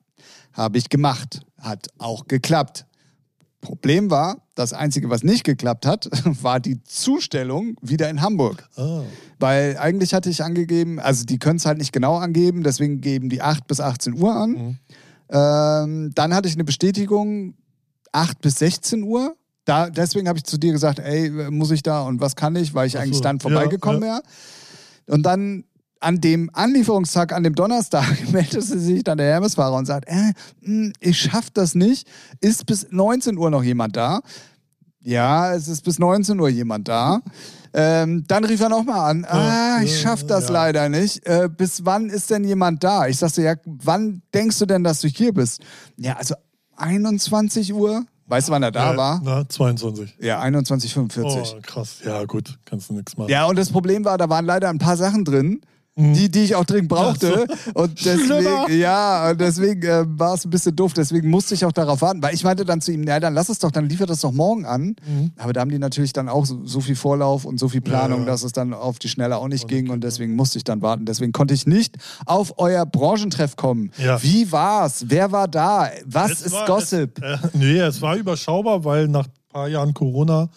habe 0.53 0.77
ich 0.77 0.89
gemacht. 0.89 1.41
Hat 1.59 1.87
auch 1.97 2.27
geklappt. 2.27 2.85
Problem 3.61 4.09
war, 4.11 4.37
das 4.57 4.73
Einzige, 4.73 5.09
was 5.09 5.23
nicht 5.23 5.43
geklappt 5.43 5.85
hat, 5.85 6.09
war 6.41 6.59
die 6.59 6.83
Zustellung 6.83 7.75
wieder 7.81 8.09
in 8.09 8.21
Hamburg. 8.21 8.67
Ah, 8.75 9.03
Weil 9.39 9.77
eigentlich 9.77 10.13
hatte 10.13 10.29
ich 10.29 10.43
angegeben, 10.43 10.99
also 10.99 11.25
die 11.25 11.37
können 11.37 11.57
es 11.57 11.65
halt 11.65 11.77
nicht 11.77 11.93
genau 11.93 12.17
angeben, 12.17 12.63
deswegen 12.63 13.01
geben 13.01 13.29
die 13.29 13.41
8 13.41 13.67
bis 13.67 13.79
18 13.79 14.21
Uhr 14.21 14.35
an. 14.35 14.49
mhm. 14.49 14.77
Ähm, 15.29 16.11
dann 16.15 16.33
hatte 16.33 16.47
ich 16.47 16.55
eine 16.55 16.63
Bestätigung 16.63 17.55
8 18.13 18.39
bis 18.39 18.59
16 18.59 19.03
Uhr. 19.03 19.35
Da, 19.65 19.89
deswegen 19.89 20.29
habe 20.29 20.37
ich 20.37 20.45
zu 20.45 20.57
dir 20.57 20.71
gesagt, 20.71 20.99
ey, 20.99 21.29
muss 21.51 21.71
ich 21.71 21.83
da 21.83 22.03
und 22.03 22.21
was 22.21 22.37
kann 22.37 22.55
ich, 22.55 22.73
weil 22.73 22.87
ich 22.87 22.93
so, 22.93 22.99
eigentlich 22.99 23.19
dann 23.19 23.35
ja, 23.35 23.41
vorbeigekommen 23.41 24.01
ja. 24.01 24.07
wäre. 24.07 24.21
Und 25.07 25.23
dann 25.23 25.65
an 25.99 26.21
dem 26.21 26.49
Anlieferungstag, 26.53 27.33
an 27.33 27.43
dem 27.43 27.55
Donnerstag, 27.55 28.05
meldete 28.31 28.61
sich 28.61 29.03
dann 29.03 29.17
der 29.17 29.27
Hermesfahrer 29.27 29.75
und 29.75 29.85
sagt, 29.85 30.07
äh, 30.07 30.33
mh, 30.61 30.93
ich 30.99 31.19
schaff 31.19 31.49
das 31.51 31.75
nicht. 31.75 32.07
Ist 32.41 32.65
bis 32.65 32.87
19 32.89 33.37
Uhr 33.37 33.49
noch 33.49 33.63
jemand 33.63 33.95
da? 33.95 34.21
Ja, 35.01 35.53
es 35.53 35.67
ist 35.67 35.83
bis 35.83 35.99
19 35.99 36.39
Uhr 36.39 36.49
jemand 36.49 36.87
da. 36.87 37.21
Ähm, 37.73 38.25
dann 38.27 38.43
rief 38.43 38.59
er 38.59 38.69
nochmal 38.69 39.11
an, 39.11 39.25
ah, 39.25 39.81
ich 39.83 40.01
schaff 40.01 40.25
das 40.25 40.47
ja. 40.47 40.53
leider 40.53 40.89
nicht. 40.89 41.25
Äh, 41.25 41.47
bis 41.55 41.85
wann 41.85 42.09
ist 42.09 42.29
denn 42.29 42.43
jemand 42.43 42.83
da? 42.83 43.07
Ich 43.07 43.17
sagte, 43.17 43.41
ja, 43.41 43.55
wann 43.65 44.21
denkst 44.33 44.59
du 44.59 44.65
denn, 44.65 44.83
dass 44.83 45.01
du 45.01 45.07
hier 45.07 45.33
bist? 45.33 45.61
Ja, 45.95 46.17
also 46.17 46.35
21 46.75 47.73
Uhr. 47.73 48.05
Weißt 48.25 48.49
du, 48.49 48.51
wann 48.51 48.63
er 48.63 48.71
da 48.71 48.91
ja, 48.91 48.97
war? 48.97 49.21
Na, 49.23 49.47
22. 49.47 50.17
Ja, 50.19 50.41
21.45 50.41 51.23
Oh, 51.23 51.59
krass. 51.61 51.99
Ja, 52.03 52.25
gut, 52.25 52.59
kannst 52.65 52.89
du 52.89 52.93
nichts 52.93 53.15
machen. 53.15 53.29
Ja, 53.29 53.45
und 53.45 53.57
das 53.57 53.69
Problem 53.69 54.03
war, 54.03 54.17
da 54.17 54.29
waren 54.29 54.45
leider 54.45 54.69
ein 54.69 54.79
paar 54.79 54.97
Sachen 54.97 55.23
drin, 55.23 55.61
die, 55.97 56.29
die 56.29 56.41
ich 56.43 56.55
auch 56.55 56.63
dringend 56.63 56.89
brauchte. 56.89 57.47
Und 57.73 58.05
deswegen, 58.05 58.79
ja, 58.79 59.31
und 59.31 59.41
deswegen 59.41 59.81
äh, 59.81 60.03
war 60.07 60.35
es 60.35 60.45
ein 60.45 60.49
bisschen 60.51 60.75
doof. 60.75 60.93
Deswegen 60.93 61.29
musste 61.29 61.55
ich 61.55 61.65
auch 61.65 61.71
darauf 61.71 62.01
warten. 62.01 62.21
Weil 62.21 62.35
ich 62.35 62.43
meinte 62.43 62.65
dann 62.65 62.81
zu 62.81 62.91
ihm, 62.91 63.03
ja, 63.03 63.19
dann 63.19 63.33
lass 63.33 63.49
es 63.49 63.59
doch, 63.59 63.71
dann 63.71 63.89
liefert 63.89 64.09
das 64.09 64.21
doch 64.21 64.31
morgen 64.31 64.65
an. 64.65 64.95
Mhm. 65.07 65.31
Aber 65.37 65.53
da 65.53 65.61
haben 65.61 65.71
die 65.71 65.79
natürlich 65.79 66.13
dann 66.13 66.29
auch 66.29 66.45
so, 66.45 66.65
so 66.65 66.81
viel 66.81 66.95
Vorlauf 66.95 67.45
und 67.45 67.59
so 67.59 67.67
viel 67.69 67.81
Planung, 67.81 68.19
Ja, 68.21 68.25
ja. 68.27 68.31
dass 68.31 68.43
es 68.43 68.51
dann 68.51 68.73
auf 68.73 68.99
die 68.99 69.09
Schnelle 69.09 69.37
auch 69.37 69.47
nicht 69.47 69.67
ging. 69.67 69.89
Und 69.89 70.03
deswegen 70.03 70.35
musste 70.35 70.57
ich 70.59 70.63
dann 70.63 70.81
warten. 70.83 71.05
Deswegen 71.05 71.31
konnte 71.31 71.53
ich 71.55 71.65
nicht 71.65 71.95
auf 72.25 72.53
euer 72.57 72.85
Branchentreff 72.85 73.55
kommen. 73.55 73.91
Ja. 73.97 74.21
Wie 74.21 74.51
war's? 74.51 75.05
Wer 75.07 75.31
war 75.31 75.47
da? 75.47 75.89
Was 76.05 76.31
Es 76.31 76.41
ist 76.43 76.53
war- 76.53 76.65
Gossip? 76.67 77.21
Es, 77.23 77.43
äh, 77.43 77.47
nee, 77.53 77.79
es 77.79 78.01
war 78.01 78.15
überschaubar, 78.15 78.85
weil 78.85 79.07
nach 79.07 79.25
ein 79.25 79.31
paar 79.51 79.67
Jahren 79.67 79.93
Corona. 79.93 80.49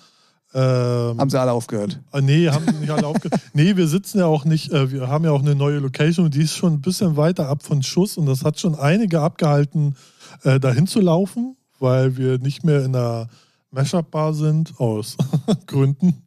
Ähm, 0.53 1.18
haben 1.18 1.30
sie 1.30 1.40
alle 1.40 1.53
aufgehört. 1.53 2.01
äh, 2.12 2.20
nee, 2.20 2.48
haben 2.48 2.64
nicht 2.80 2.90
alle 2.90 3.07
aufge. 3.07 3.30
Nee, 3.53 3.76
wir 3.76 3.86
sitzen 3.86 4.18
ja 4.18 4.26
auch 4.26 4.44
nicht, 4.44 4.72
äh, 4.72 4.90
wir 4.90 5.07
haben 5.09 5.24
ja 5.24 5.30
auch 5.30 5.42
eine 5.42 5.55
neue 5.55 5.78
Location 5.78 6.26
und 6.26 6.34
die 6.34 6.42
ist 6.42 6.57
schon 6.57 6.74
ein 6.74 6.80
bisschen 6.80 7.16
weiter 7.16 7.48
ab 7.48 7.62
von 7.62 7.82
Schuss 7.82 8.16
und 8.16 8.26
das 8.26 8.42
hat 8.44 8.59
schon 8.59 8.74
einige 8.74 9.20
abgehalten, 9.20 9.94
äh, 10.42 10.59
dahin 10.59 10.86
zu 10.88 11.01
laufen, 11.01 11.57
weil 11.78 12.16
wir 12.16 12.38
nicht 12.38 12.64
mehr 12.64 12.84
in 12.84 12.92
der 12.92 13.28
Mashup-Bar 13.70 14.34
sind, 14.34 14.72
aus 14.78 15.16
Gründen. 15.66 16.22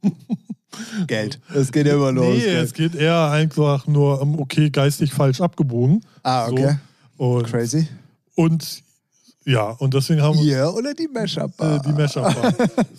Geld. 1.08 1.40
Es 1.54 1.72
geht 1.72 1.86
ja 1.86 1.94
immer 1.96 2.12
los. 2.12 2.26
nee, 2.36 2.46
es 2.46 2.74
geht 2.74 2.96
eher 2.96 3.30
einfach 3.30 3.86
nur 3.88 4.22
um, 4.22 4.40
okay, 4.40 4.70
geistig 4.70 5.14
falsch 5.14 5.42
abgebogen. 5.42 6.02
ah, 6.24 6.48
okay. 6.48 6.78
So. 7.18 7.26
Und, 7.26 7.44
Crazy. 7.46 7.88
und 8.36 8.83
ja, 9.46 9.70
und 9.72 9.94
deswegen 9.94 10.22
haben 10.22 10.38
wir 10.38 10.44
Ihr 10.44 10.74
oder 10.74 10.94
die 10.94 11.08
Mashup? 11.08 11.52
äh, 11.60 11.80
die 11.86 11.92
Mashup 11.92 12.24
Bar. 12.24 12.54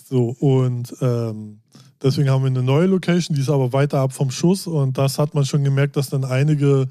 so, 0.08 0.36
und 0.38 0.94
ähm, 1.00 1.60
deswegen 2.02 2.30
haben 2.30 2.42
wir 2.42 2.50
eine 2.50 2.62
neue 2.62 2.86
Location, 2.86 3.34
die 3.34 3.42
ist 3.42 3.50
aber 3.50 3.72
weiter 3.72 4.00
ab 4.00 4.12
vom 4.12 4.30
Schuss 4.30 4.66
und 4.66 4.98
das 4.98 5.18
hat 5.18 5.34
man 5.34 5.44
schon 5.44 5.64
gemerkt, 5.64 5.96
dass 5.96 6.10
dann 6.10 6.24
einige 6.24 6.88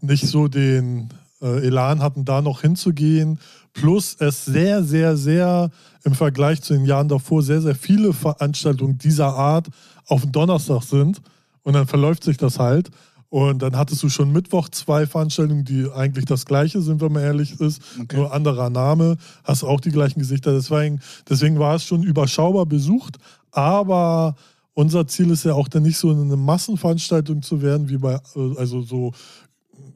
nicht 0.00 0.26
so 0.26 0.48
den 0.48 1.08
äh, 1.42 1.66
Elan 1.66 2.00
hatten, 2.00 2.24
da 2.24 2.42
noch 2.42 2.62
hinzugehen. 2.62 3.38
Plus 3.72 4.16
es 4.18 4.44
sehr, 4.44 4.82
sehr, 4.82 5.16
sehr 5.16 5.70
im 6.04 6.14
Vergleich 6.14 6.62
zu 6.62 6.72
den 6.72 6.86
Jahren 6.86 7.08
davor 7.08 7.42
sehr, 7.42 7.60
sehr 7.60 7.74
viele 7.74 8.12
Veranstaltungen 8.12 8.96
dieser 8.96 9.34
Art 9.34 9.68
auf 10.06 10.22
den 10.22 10.32
Donnerstag 10.32 10.82
sind 10.82 11.20
und 11.62 11.74
dann 11.74 11.86
verläuft 11.86 12.24
sich 12.24 12.36
das 12.36 12.58
halt. 12.58 12.90
Und 13.28 13.60
dann 13.62 13.76
hattest 13.76 14.02
du 14.02 14.08
schon 14.08 14.32
Mittwoch 14.32 14.68
zwei 14.68 15.06
Veranstaltungen, 15.06 15.64
die 15.64 15.90
eigentlich 15.90 16.26
das 16.26 16.46
gleiche 16.46 16.80
sind, 16.80 17.00
wenn 17.00 17.12
man 17.12 17.22
ehrlich 17.22 17.60
ist. 17.60 17.82
Okay. 18.00 18.16
Nur 18.16 18.32
anderer 18.32 18.70
Name, 18.70 19.16
hast 19.44 19.64
auch 19.64 19.80
die 19.80 19.90
gleichen 19.90 20.20
Gesichter. 20.20 20.52
Deswegen, 20.52 21.00
deswegen 21.28 21.58
war 21.58 21.74
es 21.74 21.84
schon 21.84 22.02
überschaubar 22.02 22.66
besucht. 22.66 23.18
Aber 23.50 24.36
unser 24.74 25.06
Ziel 25.06 25.30
ist 25.30 25.44
ja 25.44 25.54
auch 25.54 25.68
dann 25.68 25.82
nicht 25.82 25.96
so 25.96 26.10
eine 26.10 26.36
Massenveranstaltung 26.36 27.42
zu 27.42 27.62
werden, 27.62 27.88
wie 27.88 27.96
bei, 27.96 28.20
äh, 28.36 28.58
also 28.58 28.82
so 28.82 29.12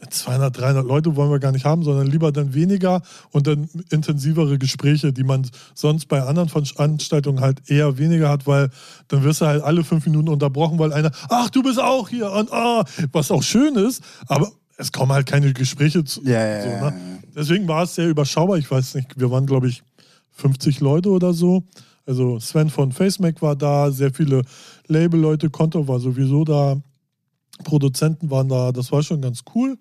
200, 0.09 0.57
300 0.57 0.87
Leute 0.87 1.14
wollen 1.16 1.31
wir 1.31 1.39
gar 1.39 1.53
nicht 1.53 1.64
haben, 1.64 1.83
sondern 1.83 2.07
lieber 2.07 2.33
dann 2.33 2.55
weniger 2.55 3.03
und 3.31 3.47
dann 3.47 3.68
intensivere 3.91 4.59
Gespräche, 4.59 5.12
die 5.12 5.24
man 5.24 5.47
sonst 5.74 6.07
bei 6.07 6.22
anderen 6.22 6.49
Veranstaltungen 6.49 7.41
halt 7.41 7.68
eher 7.68 7.99
weniger 7.99 8.31
hat, 8.31 8.47
weil 8.47 8.70
dann 9.09 9.22
wirst 9.22 9.43
du 9.43 9.47
halt 9.47 9.62
alle 9.62 9.85
fünf 9.85 10.07
Minuten 10.07 10.28
unterbrochen, 10.28 10.78
weil 10.78 10.93
einer, 10.93 11.11
ach, 11.28 11.51
du 11.51 11.62
bist 11.62 11.81
auch 11.81 12.09
hier 12.09 12.31
und 12.33 12.53
ah, 12.53 12.85
was 13.12 13.31
auch 13.31 13.43
schön 13.43 13.76
ist, 13.76 14.03
aber 14.26 14.51
es 14.76 14.91
kommen 14.91 15.12
halt 15.12 15.26
keine 15.26 15.53
Gespräche 15.53 16.03
zu. 16.05 16.22
Ja, 16.24 16.45
ja, 16.45 16.62
so, 16.62 16.68
ne? 16.68 17.20
Deswegen 17.37 17.68
war 17.68 17.85
es 17.85 17.95
sehr 17.95 18.09
überschaubar. 18.09 18.57
Ich 18.57 18.70
weiß 18.70 18.95
nicht, 18.95 19.20
wir 19.20 19.31
waren, 19.31 19.47
glaube 19.47 19.68
ich, 19.68 19.83
50 20.33 20.81
Leute 20.81 21.11
oder 21.11 21.33
so. 21.33 21.64
Also 22.07 22.41
Sven 22.41 22.70
von 22.70 22.91
FaceMac 22.91 23.43
war 23.43 23.55
da, 23.55 23.91
sehr 23.91 24.12
viele 24.12 24.43
Label-Leute, 24.89 25.51
Konto 25.51 25.87
war 25.87 26.01
sowieso 26.01 26.45
da, 26.45 26.76
Produzenten 27.64 28.30
waren 28.30 28.48
da, 28.48 28.72
das 28.72 28.92
war 28.92 29.02
schon 29.02 29.20
ganz 29.20 29.42
cool. 29.54 29.78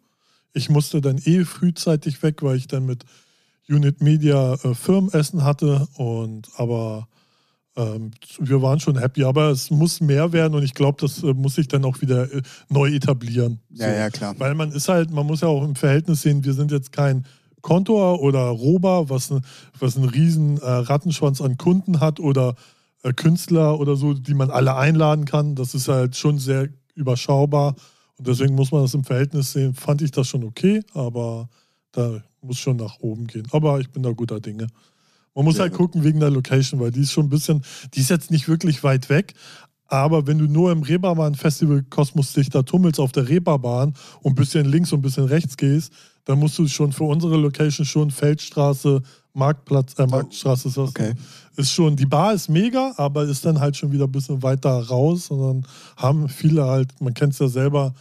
Ich 0.54 0.70
musste 0.70 1.02
dann 1.02 1.20
eh 1.24 1.46
frühzeitig 1.46 2.22
weg, 2.24 2.42
weil 2.42 2.58
ich 2.58 2.68
dann 2.68 2.86
mit 2.86 3.06
Unit 3.68 4.02
Media 4.02 4.56
äh, 4.56 4.74
Firmenessen 4.74 5.44
hatte 5.44 5.88
und 5.96 6.50
aber 6.58 7.08
ähm, 7.76 8.12
wir 8.40 8.62
waren 8.62 8.80
schon 8.80 8.98
happy, 8.98 9.24
aber 9.24 9.50
es 9.52 9.70
muss 9.70 10.02
mehr 10.02 10.34
werden 10.34 10.56
und 10.56 10.64
ich 10.64 10.74
glaube, 10.74 10.98
das 11.00 11.24
äh, 11.24 11.34
muss 11.34 11.56
sich 11.56 11.68
dann 11.68 11.86
auch 11.86 12.02
wieder 12.02 12.32
äh, 12.34 12.42
neu 12.68 12.90
etablieren. 12.90 13.60
Ja, 13.70 13.94
ja, 13.94 14.10
klar. 14.10 14.36
Weil 14.40 14.56
man 14.56 14.72
ist 14.72 14.90
halt, 14.90 15.12
man 15.12 15.26
muss 15.26 15.42
ja 15.42 15.48
auch 15.48 15.64
im 15.64 15.76
Verhältnis 15.76 16.24
sehen, 16.24 16.44
wir 16.44 16.54
sind 16.54 16.72
jetzt 16.72 16.92
kein 16.92 17.26
Kontor 17.62 18.22
oder 18.22 18.42
Roba, 18.48 19.10
was, 19.10 19.34
was 19.80 19.98
einen 19.98 20.10
riesen 20.10 20.58
äh, 20.58 20.66
Rattenschwanz 20.66 21.42
an 21.42 21.58
Kunden 21.58 22.00
hat 22.00 22.20
oder 22.20 22.56
äh, 23.04 23.14
Künstler 23.14 23.80
oder 23.80 23.96
so, 23.96 24.14
die 24.14 24.34
man 24.34 24.50
alle 24.50 24.76
einladen 24.76 25.26
kann. 25.26 25.56
Das 25.56 25.76
ist 25.76 25.88
halt 25.88 26.16
schon 26.16 26.40
sehr 26.40 26.70
überschaubar 26.96 27.76
und 28.18 28.28
deswegen 28.28 28.56
muss 28.56 28.72
man 28.72 28.82
das 28.82 28.94
im 28.94 29.04
Verhältnis 29.04 29.52
sehen. 29.54 29.74
Fand 29.74 30.02
ich 30.02 30.12
das 30.12 30.28
schon 30.28 30.44
okay, 30.44 30.82
aber 30.94 31.50
da 31.92 32.22
muss 32.42 32.58
schon 32.58 32.78
nach 32.78 33.00
oben 33.00 33.28
gehen. 33.28 33.48
Aber 33.52 33.80
ich 33.80 33.90
bin 33.90 34.04
da 34.04 34.12
guter 34.12 34.40
Dinge. 34.40 34.68
Man 35.36 35.46
muss 35.46 35.56
Sehr 35.56 35.64
halt 35.64 35.74
gucken 35.74 36.04
wegen 36.04 36.20
der 36.20 36.30
Location, 36.30 36.80
weil 36.80 36.92
die 36.92 37.02
ist 37.02 37.12
schon 37.12 37.28
ein 37.28 37.30
bisschen, 37.30 37.64
die 37.94 38.02
ist 38.02 38.10
jetzt 38.10 38.32
nicht 38.32 38.48
wirklich 38.48 38.84
weit 38.84 39.10
weg, 39.10 39.36
aber 39.90 40.28
wenn 40.28 40.38
du 40.38 40.46
nur 40.46 40.72
im 40.72 40.84
Reeperbahn-Festival 40.84 41.84
Kosmos 41.90 42.34
dich 42.34 42.50
da 42.50 42.62
tummelst 42.62 43.00
auf 43.00 43.12
der 43.12 43.28
Reeperbahn 43.28 43.96
und 44.22 44.32
ein 44.32 44.36
bisschen 44.36 44.66
links 44.66 44.92
und 44.92 45.00
ein 45.00 45.02
bisschen 45.02 45.26
rechts 45.26 45.58
gehst, 45.58 45.92
dann 46.26 46.38
musst 46.40 46.60
du 46.60 46.68
schon 46.68 46.92
für 46.92 47.06
unsere 47.06 47.38
Location 47.38 47.86
schon 47.86 48.12
Feldstraße, 48.12 49.02
Marktplatz, 49.34 49.98
äh, 49.98 50.08
Marktstraße 50.08 50.68
ist 50.70 50.78
das. 50.78 50.90
Okay. 50.90 51.14
Ist 51.56 51.72
schon, 51.72 51.96
die 51.96 52.06
Bar 52.06 52.34
ist 52.34 52.50
mega, 52.50 52.94
aber 52.98 53.24
ist 53.24 53.46
dann 53.46 53.60
halt 53.60 53.76
schon 53.76 53.92
wieder 53.92 54.06
ein 54.06 54.12
bisschen 54.12 54.42
weiter 54.42 54.72
raus 54.88 55.30
und 55.30 55.42
dann 55.42 55.72
haben 55.98 56.30
viele 56.30 56.66
halt, 56.66 56.90
man 57.02 57.14
kennt 57.14 57.34
es 57.34 57.40
ja 57.40 57.48
selber, 57.48 57.94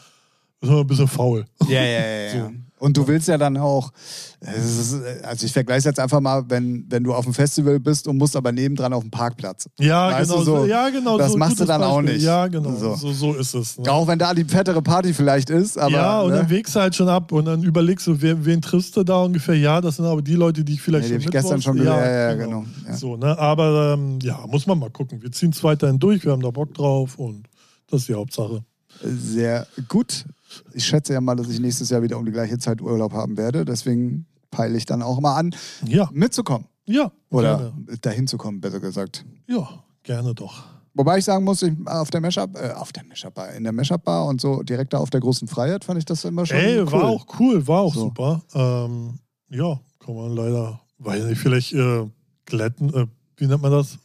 ist 0.60 0.68
immer 0.68 0.80
ein 0.80 0.86
bisschen 0.86 1.08
faul. 1.08 1.44
Ja, 1.68 1.82
ja, 1.82 2.06
ja. 2.06 2.34
ja. 2.36 2.50
Und 2.78 2.96
du 2.96 3.06
willst 3.06 3.28
ja 3.28 3.38
dann 3.38 3.56
auch, 3.56 3.92
ist, 4.40 4.94
also 5.22 5.46
ich 5.46 5.52
vergleiche 5.52 5.80
es 5.80 5.84
jetzt 5.84 6.00
einfach 6.00 6.20
mal, 6.20 6.44
wenn, 6.48 6.86
wenn 6.88 7.02
du 7.02 7.12
auf 7.12 7.24
dem 7.24 7.34
Festival 7.34 7.80
bist 7.80 8.06
und 8.06 8.16
musst 8.16 8.36
aber 8.36 8.52
nebendran 8.52 8.92
auf 8.92 9.02
dem 9.02 9.10
Parkplatz. 9.10 9.68
Ja, 9.78 10.12
Weißt 10.12 10.30
genau 10.30 10.42
so, 10.42 10.64
ja, 10.64 10.88
genau 10.90 11.18
das 11.18 11.32
so. 11.32 11.38
machst 11.38 11.58
du 11.58 11.64
dann 11.64 11.82
auch 11.82 11.96
Beispiel. 11.96 12.14
nicht. 12.14 12.24
Ja, 12.24 12.46
genau. 12.46 12.74
So. 12.76 12.94
So, 12.94 13.12
so, 13.12 13.34
ist 13.34 13.54
es. 13.54 13.78
Ne? 13.78 13.90
Auch 13.90 14.06
wenn 14.06 14.18
da 14.18 14.32
die 14.32 14.44
fettere 14.44 14.80
Party 14.80 15.12
vielleicht 15.12 15.50
ist, 15.50 15.76
aber. 15.76 15.90
ja, 15.90 16.20
und 16.20 16.30
ne? 16.30 16.36
dann 16.38 16.50
wägst 16.50 16.76
du 16.76 16.80
halt 16.80 16.94
schon 16.94 17.08
ab 17.08 17.32
und 17.32 17.46
dann 17.46 17.62
überlegst 17.62 18.06
du, 18.06 18.20
wen, 18.20 18.44
wen 18.44 18.62
triffst 18.62 18.96
du 18.96 19.02
da 19.02 19.22
ungefähr? 19.22 19.56
Ja, 19.56 19.80
das 19.80 19.96
sind 19.96 20.04
aber 20.04 20.22
die 20.22 20.34
Leute, 20.34 20.64
die 20.64 20.74
ich 20.74 20.82
vielleicht 20.82 21.10
Ja, 21.10 21.16
die 21.18 21.24
schon 21.24 21.32
hab 21.32 21.34
ich 21.34 21.40
gestern 21.40 21.62
schon 21.62 21.76
gesehen. 21.76 21.92
Ja, 21.92 22.28
ja, 22.30 22.34
genau. 22.34 22.64
Ja. 22.86 22.96
So, 22.96 23.16
ne? 23.16 23.36
Aber 23.38 23.94
ähm, 23.94 24.18
ja, 24.22 24.44
muss 24.46 24.66
man 24.66 24.78
mal 24.78 24.90
gucken. 24.90 25.20
Wir 25.20 25.32
ziehen 25.32 25.50
es 25.50 25.64
weiterhin 25.64 25.98
durch, 25.98 26.24
wir 26.24 26.32
haben 26.32 26.42
da 26.42 26.50
Bock 26.50 26.74
drauf 26.74 27.18
und 27.18 27.48
das 27.90 28.02
ist 28.02 28.08
die 28.08 28.14
Hauptsache. 28.14 28.62
Sehr 29.02 29.66
gut. 29.88 30.24
Ich 30.72 30.84
schätze 30.86 31.12
ja 31.12 31.20
mal, 31.20 31.34
dass 31.36 31.49
ich 31.49 31.61
nächstes 31.61 31.90
Jahr 31.90 32.03
wieder 32.03 32.16
um 32.18 32.24
die 32.24 32.32
gleiche 32.32 32.59
Zeit 32.59 32.80
Urlaub 32.80 33.12
haben 33.12 33.36
werde. 33.36 33.64
Deswegen 33.64 34.26
peile 34.51 34.76
ich 34.76 34.86
dann 34.86 35.03
auch 35.03 35.20
mal 35.20 35.36
an, 35.36 35.55
Ja, 35.86 36.09
mitzukommen. 36.12 36.66
ja. 36.86 37.12
Oder 37.30 37.59
Gerne. 37.59 37.99
dahin 38.01 38.26
zu 38.26 38.38
kommen, 38.38 38.61
besser 38.61 38.80
gesagt. 38.80 39.24
Ja, 39.46 39.68
gerne 40.03 40.34
doch. 40.34 40.64
Wobei 40.94 41.18
ich 41.18 41.24
sagen 41.26 41.44
muss, 41.44 41.62
ich, 41.62 41.74
auf 41.86 42.11
der 42.11 42.20
Mashup, 42.22 42.57
äh, 42.57 42.72
auf 42.72 42.90
der 42.92 43.05
Mashup 43.05 43.34
Bar, 43.34 43.53
in 43.53 43.62
der 43.64 43.72
Mashup 43.72 44.03
Bar 44.03 44.24
und 44.26 44.40
so 44.40 44.62
direkt 44.62 44.94
da 44.94 44.99
auf 44.99 45.11
der 45.11 45.20
großen 45.20 45.46
Freiheit 45.46 45.84
fand 45.84 45.99
ich 45.99 46.05
das 46.07 46.24
immer 46.24 46.44
schon 46.46 46.57
Ey, 46.57 46.80
cool. 46.80 46.90
war 46.92 47.05
auch 47.05 47.26
cool, 47.38 47.66
war 47.68 47.80
auch 47.82 47.94
So. 47.94 48.01
super. 48.01 48.42
Ähm, 48.55 49.18
ja, 49.51 49.78
kann 50.01 50.16
man 50.16 50.34
leider, 50.34 50.80
weiß 50.99 51.24
nicht, 51.24 51.38
vielleicht 51.38 51.72
äh, 51.74 52.07
glätten, 52.46 52.92
äh, 52.94 53.07
wie 53.36 53.46
nennt 53.46 53.62
man 53.62 53.70
das? 53.70 53.99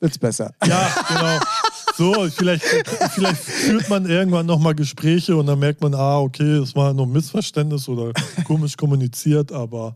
Wird's 0.00 0.18
besser. 0.18 0.52
Ja, 0.66 0.88
genau. 1.08 1.38
So, 2.00 2.14
vielleicht, 2.34 2.64
vielleicht 3.12 3.42
führt 3.42 3.90
man 3.90 4.06
irgendwann 4.08 4.46
nochmal 4.46 4.74
Gespräche 4.74 5.36
und 5.36 5.44
dann 5.44 5.58
merkt 5.58 5.82
man, 5.82 5.94
ah, 5.94 6.18
okay, 6.20 6.56
es 6.56 6.74
war 6.74 6.94
nur 6.94 7.06
ein 7.06 7.12
Missverständnis 7.12 7.90
oder 7.90 8.14
komisch 8.44 8.74
kommuniziert, 8.74 9.52
aber 9.52 9.94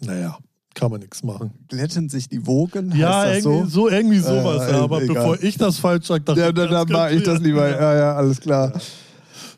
naja, 0.00 0.38
kann 0.74 0.90
man 0.90 0.98
nichts 0.98 1.22
machen. 1.22 1.52
Glätten 1.68 2.08
sich 2.08 2.28
die 2.28 2.44
Wogen? 2.44 2.92
Ja, 2.96 3.20
heißt 3.20 3.46
das 3.46 3.52
irgendwie, 3.52 3.70
so? 3.70 3.80
so? 3.82 3.88
irgendwie 3.88 4.18
sowas, 4.18 4.66
Äh, 4.66 4.72
ja, 4.72 4.82
aber 4.82 5.02
egal. 5.02 5.14
bevor 5.14 5.40
ich 5.40 5.56
das 5.56 5.78
falsch 5.78 6.06
sage, 6.08 6.24
dachte 6.24 6.40
Ja, 6.40 6.50
dann, 6.50 6.68
dann 6.68 6.88
mache 6.88 7.12
ich 7.12 7.22
das 7.22 7.38
lieber. 7.38 7.70
Ja, 7.70 7.94
ja, 7.96 8.16
alles 8.16 8.40
klar. 8.40 8.72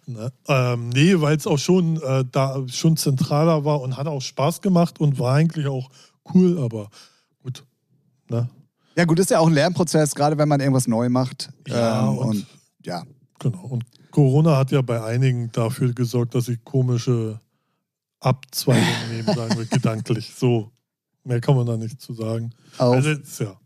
Ne? 0.05 0.31
Ähm, 0.47 0.91
nee, 0.91 1.19
weil 1.19 1.39
es 1.39 1.47
auch 1.47 1.59
schon 1.59 2.03
äh, 2.03 2.23
da 2.31 2.65
schon 2.69 2.99
zentraler 2.99 3.65
war 3.65 3.81
und 3.81 3.97
hat 3.97 4.07
auch 4.07 4.21
Spaß 4.21 4.61
gemacht 4.61 5.01
und 5.01 5.19
war 5.19 5.37
eigentlich 5.37 5.67
auch 5.69 5.89
cool, 6.35 6.59
aber 6.59 6.91
gut. 7.43 7.65
Ne? 8.29 8.51
Ja, 8.99 9.05
gut, 9.05 9.19
ist 9.21 9.31
ja 9.31 9.39
auch 9.39 9.47
ein 9.47 9.55
Lernprozess, 9.55 10.13
gerade 10.13 10.37
wenn 10.39 10.49
man 10.49 10.59
irgendwas 10.59 10.89
neu 10.89 11.09
macht. 11.09 11.51
Ja, 11.69 12.03
ähm, 12.11 12.19
und- 12.19 12.29
und 12.31 12.47
ja. 12.85 13.05
Genau. 13.39 13.61
Und 13.67 13.85
Corona 14.11 14.57
hat 14.57 14.73
ja 14.73 14.83
bei 14.83 15.01
einigen 15.01 15.53
dafür 15.53 15.93
gesorgt, 15.93 16.35
dass 16.35 16.47
sie 16.47 16.57
komische 16.57 17.39
Abzweigungen 18.19 18.85
nehmen, 19.13 19.35
sagen 19.37 19.57
wir, 19.57 19.67
gedanklich. 19.67 20.33
So, 20.37 20.73
mehr 21.23 21.41
kann 21.41 21.55
man 21.55 21.67
da 21.67 21.77
nicht 21.77 22.01
zu 22.01 22.13
sagen. 22.15 22.51
Auf, 22.79 22.97
Also, 22.97 23.45
ja. 23.45 23.57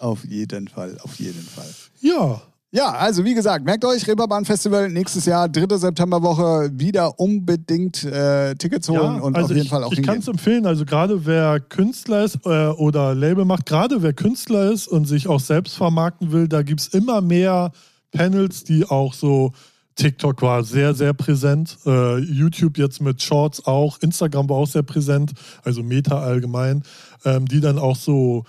auf 0.00 0.24
jeden 0.24 0.66
Fall, 0.66 0.98
auf 1.02 1.14
jeden 1.20 1.42
Fall. 1.42 1.72
Ja, 2.00 2.42
Ja, 2.74 2.92
also 2.92 3.22
wie 3.22 3.34
gesagt, 3.34 3.66
merkt 3.66 3.84
euch, 3.84 4.08
Reeperbahn 4.08 4.46
Festival 4.46 4.88
nächstes 4.88 5.26
Jahr, 5.26 5.46
dritte 5.46 5.76
Septemberwoche, 5.76 6.70
wieder 6.72 7.20
unbedingt 7.20 8.02
äh, 8.02 8.54
Tickets 8.54 8.88
holen 8.88 9.16
ja 9.16 9.20
und 9.20 9.36
also 9.36 9.48
auf 9.48 9.50
jeden 9.50 9.64
ich, 9.64 9.68
Fall 9.68 9.84
auch 9.84 9.92
Ich 9.92 10.02
kann 10.02 10.20
es 10.20 10.28
empfehlen, 10.28 10.64
also 10.64 10.86
gerade 10.86 11.26
wer 11.26 11.60
Künstler 11.60 12.24
ist 12.24 12.38
äh, 12.46 12.68
oder 12.68 13.14
Label 13.14 13.44
macht, 13.44 13.66
gerade 13.66 14.02
wer 14.02 14.14
Künstler 14.14 14.72
ist 14.72 14.88
und 14.88 15.04
sich 15.04 15.28
auch 15.28 15.40
selbst 15.40 15.76
vermarkten 15.76 16.32
will, 16.32 16.48
da 16.48 16.62
gibt 16.62 16.80
es 16.80 16.88
immer 16.88 17.20
mehr 17.20 17.72
Panels, 18.10 18.64
die 18.64 18.86
auch 18.86 19.12
so 19.12 19.52
TikTok 19.96 20.40
war 20.40 20.64
sehr, 20.64 20.94
sehr 20.94 21.12
präsent. 21.12 21.76
Äh, 21.84 22.20
YouTube 22.20 22.78
jetzt 22.78 23.02
mit 23.02 23.22
Shorts 23.22 23.66
auch. 23.66 23.98
Instagram 24.00 24.48
war 24.48 24.56
auch 24.56 24.66
sehr 24.66 24.82
präsent, 24.82 25.32
also 25.62 25.82
Meta 25.82 26.22
allgemein, 26.22 26.84
ähm, 27.26 27.46
die 27.46 27.60
dann 27.60 27.78
auch 27.78 27.96
so 27.96 28.44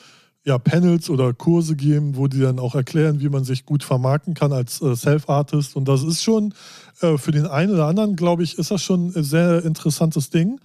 ja, 0.45 0.57
Panels 0.57 1.09
oder 1.09 1.33
Kurse 1.33 1.75
geben, 1.75 2.17
wo 2.17 2.27
die 2.27 2.39
dann 2.39 2.59
auch 2.59 2.75
erklären, 2.75 3.21
wie 3.21 3.29
man 3.29 3.45
sich 3.45 3.65
gut 3.65 3.83
vermarkten 3.83 4.33
kann 4.33 4.51
als 4.51 4.81
äh, 4.81 4.95
Self-Artist. 4.95 5.75
Und 5.75 5.87
das 5.87 6.03
ist 6.03 6.21
schon 6.21 6.53
äh, 7.01 7.17
für 7.17 7.31
den 7.31 7.45
einen 7.45 7.73
oder 7.73 7.85
anderen, 7.85 8.15
glaube 8.15 8.43
ich, 8.43 8.57
ist 8.57 8.71
das 8.71 8.81
schon 8.81 9.13
ein 9.15 9.23
sehr 9.23 9.63
interessantes 9.63 10.29
Ding. 10.29 10.59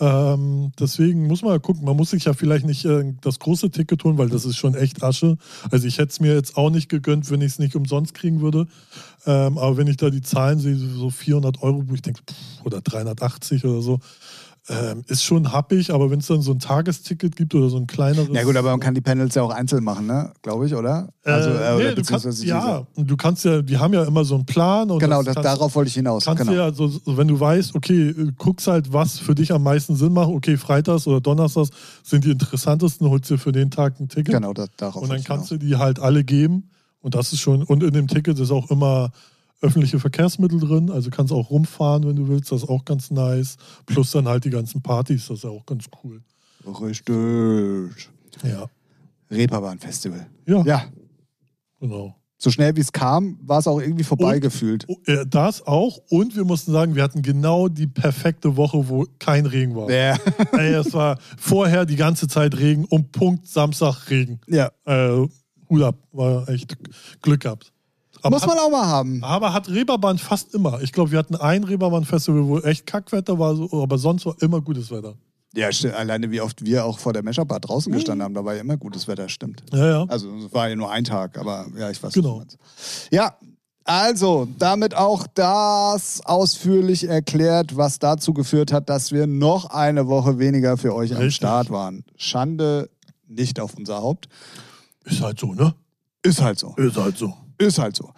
Ähm, 0.00 0.72
deswegen 0.78 1.26
muss 1.26 1.42
man 1.42 1.52
ja 1.52 1.58
gucken. 1.58 1.84
Man 1.84 1.96
muss 1.96 2.10
sich 2.10 2.24
ja 2.24 2.32
vielleicht 2.32 2.64
nicht 2.64 2.84
äh, 2.84 3.12
das 3.20 3.38
große 3.40 3.70
Ticket 3.70 4.00
tun, 4.00 4.16
weil 4.16 4.28
das 4.28 4.44
ist 4.44 4.56
schon 4.56 4.74
echt 4.74 5.02
Asche. 5.02 5.36
Also 5.70 5.86
ich 5.86 5.98
hätte 5.98 6.10
es 6.10 6.20
mir 6.20 6.34
jetzt 6.34 6.56
auch 6.56 6.70
nicht 6.70 6.88
gegönnt, 6.88 7.30
wenn 7.30 7.40
ich 7.40 7.52
es 7.52 7.58
nicht 7.58 7.74
umsonst 7.74 8.14
kriegen 8.14 8.40
würde. 8.40 8.66
Ähm, 9.26 9.58
aber 9.58 9.76
wenn 9.76 9.88
ich 9.88 9.96
da 9.96 10.10
die 10.10 10.22
Zahlen 10.22 10.58
sehe, 10.58 10.76
so 10.76 11.10
400 11.10 11.62
Euro, 11.62 11.82
wo 11.88 11.94
ich 11.94 12.02
denke, 12.02 12.20
oder 12.64 12.80
380 12.80 13.64
oder 13.64 13.82
so, 13.82 13.98
ähm, 14.68 15.04
ist 15.06 15.24
schon 15.24 15.52
happig, 15.52 15.92
aber 15.92 16.10
wenn 16.10 16.18
es 16.18 16.26
dann 16.26 16.42
so 16.42 16.52
ein 16.52 16.58
Tagesticket 16.58 17.36
gibt 17.36 17.54
oder 17.54 17.70
so 17.70 17.78
ein 17.78 17.86
kleineres. 17.86 18.28
Ja 18.32 18.42
gut, 18.42 18.56
aber 18.56 18.70
man 18.70 18.80
kann 18.80 18.94
die 18.94 19.00
Panels 19.00 19.34
ja 19.34 19.42
auch 19.42 19.50
einzeln 19.50 19.82
machen, 19.82 20.06
ne? 20.06 20.32
Glaube 20.42 20.66
ich, 20.66 20.74
oder? 20.74 21.08
Also, 21.24 21.50
äh, 21.50 21.76
nee, 21.76 21.94
du 21.94 22.02
kannst, 22.02 22.44
ja, 22.44 22.86
du 22.96 23.16
kannst 23.16 23.44
ja, 23.44 23.62
die 23.62 23.78
haben 23.78 23.94
ja 23.94 24.04
immer 24.04 24.24
so 24.24 24.34
einen 24.34 24.44
Plan. 24.46 24.90
Und 24.90 24.98
genau, 24.98 25.22
das 25.22 25.34
kannst, 25.34 25.46
darauf 25.46 25.74
wollte 25.74 25.88
ich 25.88 25.94
hinaus. 25.94 26.24
Kannst 26.24 26.42
genau. 26.42 26.52
ja, 26.52 26.72
so, 26.72 26.90
wenn 27.06 27.28
du 27.28 27.40
weißt, 27.40 27.74
okay, 27.74 28.14
guckst 28.36 28.66
halt, 28.66 28.92
was 28.92 29.18
für 29.18 29.34
dich 29.34 29.52
am 29.52 29.62
meisten 29.62 29.96
Sinn 29.96 30.12
macht. 30.12 30.28
Okay, 30.28 30.56
Freitags 30.56 31.06
oder 31.06 31.20
Donnerstags 31.20 31.70
sind 32.02 32.24
die 32.24 32.30
interessantesten, 32.30 33.08
holst 33.08 33.30
dir 33.30 33.38
für 33.38 33.52
den 33.52 33.70
Tag 33.70 33.98
ein 34.00 34.08
Ticket. 34.08 34.34
Genau, 34.34 34.52
das, 34.52 34.68
darauf. 34.76 35.02
Und 35.02 35.10
dann 35.10 35.24
kannst 35.24 35.50
du 35.50 35.56
die 35.56 35.76
halt 35.76 35.98
alle 35.98 36.24
geben. 36.24 36.70
Und 37.00 37.14
das 37.14 37.32
ist 37.32 37.40
schon, 37.40 37.62
und 37.62 37.82
in 37.82 37.92
dem 37.92 38.08
Ticket 38.08 38.38
ist 38.38 38.50
auch 38.50 38.70
immer 38.70 39.12
öffentliche 39.60 39.98
Verkehrsmittel 39.98 40.60
drin, 40.60 40.90
also 40.90 41.10
kannst 41.10 41.32
auch 41.32 41.50
rumfahren, 41.50 42.06
wenn 42.06 42.16
du 42.16 42.28
willst, 42.28 42.52
das 42.52 42.62
ist 42.62 42.68
auch 42.68 42.84
ganz 42.84 43.10
nice. 43.10 43.56
Plus 43.86 44.10
dann 44.12 44.28
halt 44.28 44.44
die 44.44 44.50
ganzen 44.50 44.82
Partys, 44.82 45.26
das 45.28 45.38
ist 45.38 45.44
auch 45.44 45.66
ganz 45.66 45.86
cool. 46.04 46.22
Richtig. 46.66 48.08
Ja. 48.44 48.66
Reeperbahn-Festival. 49.30 50.26
Ja. 50.46 50.62
Ja. 50.64 50.84
Genau. 51.80 52.14
So 52.40 52.50
schnell 52.50 52.76
wie 52.76 52.80
es 52.80 52.92
kam, 52.92 53.36
war 53.42 53.58
es 53.58 53.66
auch 53.66 53.80
irgendwie 53.80 54.04
vorbeigefühlt. 54.04 54.84
Oh, 54.86 54.96
äh, 55.06 55.26
Das 55.26 55.66
auch. 55.66 55.98
Und 56.08 56.36
wir 56.36 56.44
mussten 56.44 56.70
sagen, 56.70 56.94
wir 56.94 57.02
hatten 57.02 57.22
genau 57.22 57.66
die 57.66 57.88
perfekte 57.88 58.56
Woche, 58.56 58.88
wo 58.88 59.06
kein 59.18 59.44
Regen 59.44 59.74
war. 59.74 59.90
Ja. 59.90 60.16
Ey, 60.52 60.74
es 60.74 60.92
war 60.92 61.18
vorher 61.36 61.84
die 61.84 61.96
ganze 61.96 62.28
Zeit 62.28 62.56
Regen 62.56 62.84
und 62.84 63.10
Punkt 63.10 63.48
Samstag 63.48 64.08
Regen. 64.10 64.40
ja. 64.46 64.70
Äh, 64.84 65.26
Hut 65.70 65.82
ab, 65.82 65.96
war 66.12 66.48
echt 66.48 66.78
Glück 67.20 67.40
gehabt. 67.40 67.72
Aber 68.22 68.36
Muss 68.36 68.42
hat, 68.42 68.48
man 68.48 68.58
auch 68.58 68.70
mal 68.70 68.86
haben. 68.86 69.22
aber 69.24 69.52
hat 69.52 69.68
Reeperbahn 69.68 70.18
fast 70.18 70.54
immer. 70.54 70.80
Ich 70.82 70.92
glaube, 70.92 71.10
wir 71.12 71.18
hatten 71.18 71.36
ein 71.36 71.64
Reeperbahn-Festival, 71.64 72.46
wo 72.46 72.58
echt 72.60 72.86
Kackwetter 72.86 73.38
war, 73.38 73.54
so, 73.56 73.68
aber 73.82 73.98
sonst 73.98 74.26
war 74.26 74.34
immer 74.40 74.60
gutes 74.60 74.90
Wetter. 74.90 75.14
Ja, 75.54 75.72
stimmt. 75.72 75.94
Alleine 75.94 76.30
wie 76.30 76.40
oft 76.40 76.64
wir 76.64 76.84
auch 76.84 76.98
vor 76.98 77.12
der 77.12 77.22
Mescherbar 77.22 77.58
draußen 77.60 77.90
gestanden 77.92 78.22
haben, 78.24 78.34
da 78.34 78.44
war 78.44 78.54
ja 78.54 78.60
immer 78.60 78.76
gutes 78.76 79.08
Wetter, 79.08 79.28
stimmt. 79.28 79.62
Ja, 79.72 79.86
ja. 79.86 80.04
Also 80.08 80.28
es 80.36 80.52
war 80.52 80.68
ja 80.68 80.76
nur 80.76 80.90
ein 80.90 81.04
Tag, 81.04 81.38
aber 81.38 81.66
ja, 81.76 81.90
ich 81.90 82.02
weiß 82.02 82.12
Genau. 82.12 82.40
was 82.40 82.46
du 82.48 82.56
meinst. 82.56 82.58
Ja, 83.10 83.36
also 83.84 84.46
damit 84.58 84.94
auch 84.94 85.26
das 85.32 86.20
ausführlich 86.26 87.08
erklärt, 87.08 87.76
was 87.78 87.98
dazu 87.98 88.34
geführt 88.34 88.70
hat, 88.72 88.90
dass 88.90 89.12
wir 89.12 89.26
noch 89.26 89.70
eine 89.70 90.06
Woche 90.06 90.38
weniger 90.38 90.76
für 90.76 90.94
euch 90.94 91.12
am 91.12 91.18
Richtig. 91.22 91.36
Start 91.36 91.70
waren. 91.70 92.04
Schande 92.16 92.90
nicht 93.26 93.58
auf 93.60 93.74
unser 93.74 94.02
Haupt. 94.02 94.28
Ist 95.04 95.22
halt 95.22 95.40
so, 95.40 95.54
ne? 95.54 95.74
Ist 96.22 96.42
halt 96.42 96.58
so. 96.58 96.74
Ist 96.76 96.98
halt 96.98 97.16
so. 97.16 97.32
Ist 97.58 97.78
halt 97.78 97.96
so. 97.96 98.12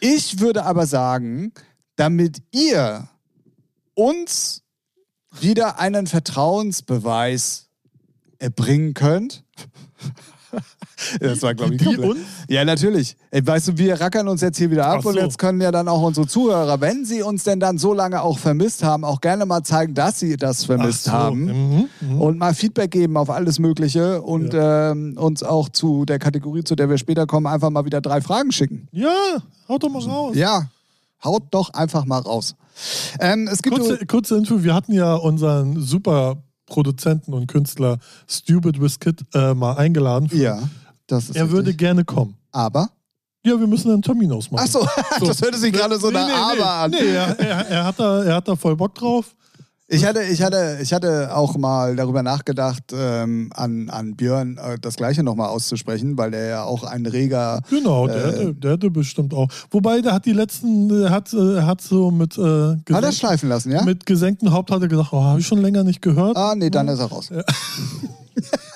Ich 0.00 0.40
würde 0.40 0.64
aber 0.64 0.86
sagen, 0.86 1.52
damit 1.96 2.42
ihr 2.50 3.08
uns 3.94 4.62
wieder 5.40 5.78
einen 5.78 6.06
Vertrauensbeweis 6.06 7.68
erbringen 8.38 8.94
könnt. 8.94 9.44
Das 11.20 11.42
war, 11.42 11.54
glaube 11.54 11.74
ich, 11.74 11.82
Die 11.82 11.96
uns? 11.98 12.18
Ja, 12.48 12.64
natürlich. 12.64 13.16
Ey, 13.30 13.46
weißt 13.46 13.68
du, 13.68 13.78
wir 13.78 14.00
rackern 14.00 14.28
uns 14.28 14.40
jetzt 14.40 14.58
hier 14.58 14.70
wieder 14.70 14.86
ab 14.86 15.00
Ach 15.00 15.04
und 15.06 15.14
so. 15.14 15.20
jetzt 15.20 15.38
können 15.38 15.60
ja 15.60 15.70
dann 15.70 15.88
auch 15.88 16.02
unsere 16.02 16.26
Zuhörer, 16.26 16.80
wenn 16.80 17.04
sie 17.04 17.22
uns 17.22 17.44
denn 17.44 17.60
dann 17.60 17.78
so 17.78 17.92
lange 17.92 18.22
auch 18.22 18.38
vermisst 18.38 18.82
haben, 18.82 19.04
auch 19.04 19.20
gerne 19.20 19.46
mal 19.46 19.62
zeigen, 19.62 19.94
dass 19.94 20.20
sie 20.20 20.36
das 20.36 20.64
vermisst 20.64 21.04
so. 21.04 21.12
haben. 21.12 21.44
Mhm, 21.44 21.88
mhm. 22.00 22.20
Und 22.20 22.38
mal 22.38 22.54
Feedback 22.54 22.90
geben 22.90 23.16
auf 23.16 23.30
alles 23.30 23.58
Mögliche 23.58 24.22
und 24.22 24.52
ähm, 24.54 25.16
uns 25.16 25.42
auch 25.42 25.68
zu 25.68 26.04
der 26.04 26.18
Kategorie, 26.18 26.64
zu 26.64 26.76
der 26.76 26.88
wir 26.88 26.98
später 26.98 27.26
kommen, 27.26 27.46
einfach 27.46 27.70
mal 27.70 27.84
wieder 27.84 28.00
drei 28.00 28.20
Fragen 28.20 28.52
schicken. 28.52 28.88
Ja, 28.92 29.38
haut 29.68 29.82
doch 29.82 29.90
mal 29.90 30.02
raus. 30.02 30.36
Ja, 30.36 30.68
haut 31.24 31.44
doch 31.50 31.70
einfach 31.70 32.04
mal 32.04 32.18
raus. 32.18 32.54
Ähm, 33.20 33.48
es 33.50 33.62
gibt 33.62 33.76
Kurze, 33.76 34.06
kurze 34.06 34.36
Info, 34.36 34.62
wir 34.62 34.74
hatten 34.74 34.92
ja 34.92 35.14
unseren 35.14 35.80
super 35.80 36.42
Produzenten 36.66 37.34
und 37.34 37.46
Künstler 37.48 37.98
Stupid 38.26 38.80
Wizkid 38.80 39.22
äh, 39.34 39.54
mal 39.54 39.74
eingeladen. 39.76 40.30
ja, 40.32 40.58
das 41.12 41.28
ist 41.30 41.36
Er 41.36 41.50
würde 41.50 41.66
richtig. 41.68 41.78
gerne 41.78 42.04
kommen. 42.04 42.36
aber 42.50 42.88
Ja, 43.44 43.58
wir 43.58 43.66
müssen 43.66 43.90
einen 43.92 44.02
Termin 44.02 44.32
ausmachen. 44.32 44.64
ach 44.66 44.70
so, 44.70 44.86
das 45.26 45.40
hörte 45.42 45.58
sich 45.58 45.72
gerade 45.72 45.98
so 45.98 46.08
Nee, 46.08 46.14
nach 46.14 46.54
nee, 46.54 46.60
aber 46.62 46.88
nee. 46.88 46.96
an. 46.96 47.04
Nee, 47.04 47.14
er, 47.14 47.38
er, 47.40 47.66
er, 47.68 47.84
hat 47.84 47.98
da, 48.00 48.24
er 48.24 48.34
hat 48.36 48.48
da 48.48 48.56
voll 48.56 48.76
Bock 48.76 48.94
drauf. 48.94 49.34
Ich 49.88 50.06
hatte, 50.06 50.22
ich 50.22 50.40
hatte, 50.40 50.78
ich 50.80 50.90
hatte 50.94 51.36
auch 51.36 51.54
mal 51.58 51.94
darüber 51.96 52.22
nachgedacht, 52.22 52.94
ähm, 52.94 53.50
an, 53.54 53.90
an 53.90 54.16
Björn 54.16 54.56
äh, 54.56 54.78
das 54.80 54.96
Gleiche 54.96 55.22
nochmal 55.22 55.48
auszusprechen, 55.50 56.16
weil 56.16 56.30
der 56.30 56.46
ja 56.46 56.64
auch 56.64 56.82
ein 56.84 57.04
reger. 57.04 57.60
Genau, 57.68 58.06
der, 58.06 58.16
Äh. 58.16 58.26
hätte, 58.32 58.54
der 58.54 58.70
hätte 58.72 58.90
bestimmt 58.90 59.34
auch. 59.34 59.48
Wobei, 59.70 60.00
der 60.00 60.14
hat 60.14 60.24
die 60.24 60.32
letzten, 60.32 60.88
der 60.88 61.10
hat, 61.10 61.34
äh, 61.34 61.60
hat 61.60 61.82
so 61.82 62.10
mit, 62.10 62.38
äh, 62.38 62.76
Hat 62.90 63.04
er 63.04 63.12
schleifen 63.12 63.50
lassen, 63.50 63.70
ja? 63.70 63.82
mit 63.84 64.06
gesenktem 64.06 64.50
Haupt 64.50 64.70
hat 64.70 64.80
er 64.80 64.88
gesagt, 64.88 65.12
oh, 65.12 65.22
habe 65.22 65.40
ich 65.40 65.46
schon 65.46 65.58
länger 65.60 65.84
nicht 65.84 66.00
gehört. 66.00 66.38
ah, 66.38 66.54
nee, 66.56 66.70
dann 66.70 66.88
ist 66.88 67.00
er 67.00 67.06
raus. 67.06 67.28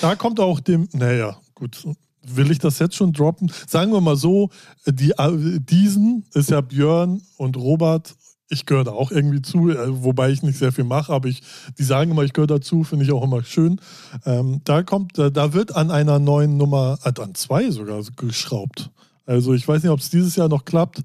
Da 0.00 0.16
kommt 0.16 0.40
auch 0.40 0.60
dem, 0.60 0.88
naja, 0.92 1.36
gut, 1.54 1.84
will 2.22 2.50
ich 2.50 2.58
das 2.58 2.78
jetzt 2.78 2.96
schon 2.96 3.12
droppen? 3.12 3.50
Sagen 3.66 3.92
wir 3.92 4.00
mal 4.00 4.16
so, 4.16 4.50
die, 4.86 5.12
diesen 5.60 6.24
ist 6.34 6.50
ja 6.50 6.60
Björn 6.60 7.22
und 7.36 7.56
Robert. 7.56 8.14
Ich 8.48 8.66
gehöre 8.66 8.84
da 8.84 8.90
auch 8.90 9.12
irgendwie 9.12 9.42
zu, 9.42 9.70
äh, 9.70 10.02
wobei 10.02 10.30
ich 10.30 10.42
nicht 10.42 10.58
sehr 10.58 10.72
viel 10.72 10.84
mache, 10.84 11.12
aber 11.12 11.28
ich, 11.28 11.40
die 11.78 11.84
sagen 11.84 12.10
immer, 12.10 12.24
ich 12.24 12.32
gehöre 12.32 12.48
dazu, 12.48 12.82
finde 12.82 13.04
ich 13.04 13.12
auch 13.12 13.22
immer 13.22 13.44
schön. 13.44 13.80
Ähm, 14.26 14.60
da 14.64 14.82
kommt, 14.82 15.16
da, 15.18 15.30
da 15.30 15.52
wird 15.52 15.76
an 15.76 15.92
einer 15.92 16.18
neuen 16.18 16.56
Nummer, 16.56 16.98
äh, 17.04 17.12
an 17.20 17.34
zwei 17.36 17.70
sogar 17.70 18.02
geschraubt. 18.16 18.90
Also 19.24 19.54
ich 19.54 19.66
weiß 19.66 19.84
nicht, 19.84 19.92
ob 19.92 20.00
es 20.00 20.10
dieses 20.10 20.34
Jahr 20.34 20.48
noch 20.48 20.64
klappt. 20.64 21.02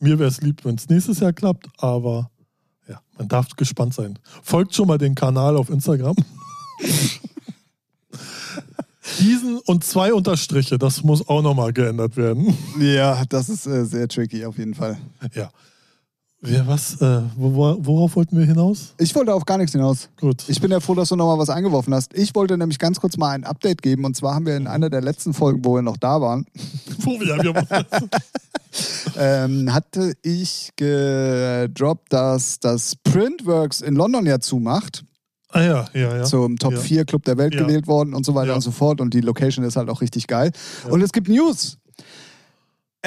Mir 0.00 0.18
wäre 0.18 0.28
es 0.28 0.40
lieb, 0.40 0.64
wenn 0.64 0.74
es 0.74 0.88
nächstes 0.88 1.20
Jahr 1.20 1.32
klappt, 1.32 1.68
aber 1.78 2.30
ja, 2.88 3.00
man 3.16 3.28
darf 3.28 3.48
gespannt 3.50 3.94
sein. 3.94 4.18
Folgt 4.42 4.74
schon 4.74 4.88
mal 4.88 4.98
den 4.98 5.14
Kanal 5.14 5.56
auf 5.56 5.70
Instagram. 5.70 6.16
Diesen 9.20 9.58
und 9.66 9.84
zwei 9.84 10.12
Unterstriche, 10.12 10.78
das 10.78 11.02
muss 11.02 11.26
auch 11.28 11.42
nochmal 11.42 11.72
geändert 11.72 12.16
werden. 12.16 12.56
Ja, 12.80 13.24
das 13.28 13.48
ist 13.48 13.66
äh, 13.66 13.84
sehr 13.84 14.08
tricky 14.08 14.44
auf 14.44 14.58
jeden 14.58 14.74
Fall. 14.74 14.98
Ja. 15.34 15.50
Wir, 16.42 16.66
was, 16.66 17.00
äh, 17.00 17.22
wo, 17.36 17.54
wo- 17.54 17.76
worauf 17.80 18.14
wollten 18.14 18.38
wir 18.38 18.44
hinaus? 18.44 18.94
Ich 18.98 19.14
wollte 19.14 19.32
auf 19.34 19.44
gar 19.46 19.56
nichts 19.58 19.72
hinaus. 19.72 20.10
Gut. 20.20 20.44
Ich 20.48 20.60
bin 20.60 20.70
ja 20.70 20.80
froh, 20.80 20.94
dass 20.94 21.08
du 21.08 21.16
nochmal 21.16 21.38
was 21.38 21.48
eingeworfen 21.50 21.94
hast. 21.94 22.12
Ich 22.14 22.34
wollte 22.34 22.58
nämlich 22.58 22.78
ganz 22.78 23.00
kurz 23.00 23.16
mal 23.16 23.30
ein 23.30 23.44
Update 23.44 23.80
geben. 23.82 24.04
Und 24.04 24.16
zwar 24.16 24.34
haben 24.34 24.44
wir 24.46 24.56
in 24.56 24.66
einer 24.66 24.90
der 24.90 25.00
letzten 25.00 25.32
Folgen, 25.32 25.64
wo 25.64 25.74
wir 25.76 25.82
noch 25.82 25.96
da 25.96 26.20
waren, 26.20 26.46
Wo 26.98 27.12
wir, 27.18 27.42
wir, 27.42 27.64
ähm, 29.16 29.72
hatte 29.72 30.14
ich 30.22 30.70
gedroppt, 30.76 32.12
dass 32.12 32.60
das 32.60 32.96
Printworks 32.96 33.80
in 33.80 33.94
London 33.94 34.26
ja 34.26 34.38
zumacht. 34.38 35.04
Ah 35.50 35.60
ja, 35.62 35.84
ja, 35.94 36.16
ja. 36.18 36.22
Zum 36.24 36.58
Top 36.58 36.72
Ja. 36.74 36.78
4 36.80 37.04
Club 37.04 37.24
der 37.24 37.38
Welt 37.38 37.54
Ja. 37.54 37.62
gewählt 37.62 37.86
worden 37.86 38.14
und 38.14 38.24
so 38.26 38.34
weiter 38.34 38.48
Ja. 38.50 38.54
und 38.54 38.60
so 38.62 38.70
fort. 38.70 39.00
Und 39.00 39.14
die 39.14 39.20
Location 39.20 39.64
ist 39.64 39.76
halt 39.76 39.88
auch 39.88 40.00
richtig 40.00 40.26
geil. 40.26 40.50
Und 40.90 41.02
es 41.02 41.12
gibt 41.12 41.28
News. 41.28 41.78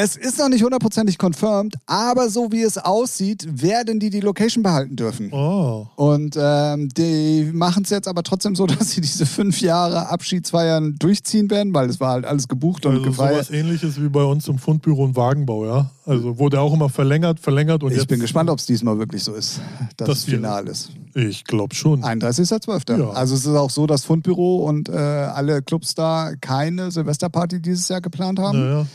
Es 0.02 0.16
ist 0.16 0.38
noch 0.40 0.48
nicht 0.48 0.64
hundertprozentig 0.64 1.18
confirmed, 1.18 1.76
aber 1.86 2.30
so 2.30 2.54
wie 2.54 2.62
es 2.62 2.78
aussieht, 2.78 3.46
werden 3.62 4.00
die 4.00 4.10
die 4.10 4.22
Location 4.22 4.64
behalten 4.64 4.96
dürfen. 4.96 5.30
Oh. 5.34 5.88
Und 5.98 6.38
ähm, 6.40 6.88
die 6.98 7.50
machen 7.54 7.84
es 7.84 7.90
jetzt 7.90 8.08
aber 8.08 8.24
trotzdem 8.24 8.56
so, 8.56 8.66
dass 8.68 8.92
sie 8.92 9.02
diese 9.02 9.26
fünf 9.26 9.60
Jahre 9.60 10.08
Abschiedsfeiern 10.08 10.96
durchziehen 11.00 11.50
werden, 11.50 11.74
weil 11.74 11.90
es 11.90 12.00
war 12.00 12.12
halt 12.12 12.24
alles 12.26 12.48
gebucht 12.48 12.86
und 12.86 12.94
Also 12.94 13.04
gefeiert. 13.04 13.34
sowas 13.34 13.50
ähnliches 13.52 14.02
wie 14.02 14.08
bei 14.08 14.24
uns 14.24 14.48
im 14.48 14.58
Fundbüro 14.58 15.04
und 15.04 15.18
Wagenbau, 15.18 15.66
ja. 15.66 15.92
Also 16.06 16.40
wurde 16.40 16.62
auch 16.62 16.74
immer 16.74 16.88
verlängert, 16.88 17.42
verlängert 17.42 17.84
und 17.84 17.92
Ich 17.92 17.98
jetzt. 17.98 18.08
bin 18.08 18.22
gespannt, 18.22 18.50
ob 18.50 18.60
es 18.60 18.66
diesmal 18.66 18.98
wirklich 19.00 19.24
so 19.26 19.34
ist, 19.34 19.60
dass 19.98 20.08
Das 20.08 20.24
Final 20.24 20.68
ist. 20.70 20.92
Ich 21.14 21.44
glaube 21.44 21.76
schon. 21.76 22.06
31.12. 22.06 22.98
Ja. 23.00 23.10
Also 23.10 23.36
es 23.36 23.42
ist 23.46 23.54
auch 23.54 23.70
so, 23.70 23.86
dass 23.86 24.06
Fundbüro 24.06 24.64
und 24.66 24.88
äh, 24.88 24.94
alle 24.94 25.62
Clubs 25.62 25.94
da 25.94 26.32
keine 26.40 26.90
Silvesterparty 26.90 27.62
dieses 27.62 27.90
Jahr 27.90 28.00
geplant 28.00 28.40
haben. 28.40 28.58
Ja, 28.60 28.70
ja. 28.80 28.86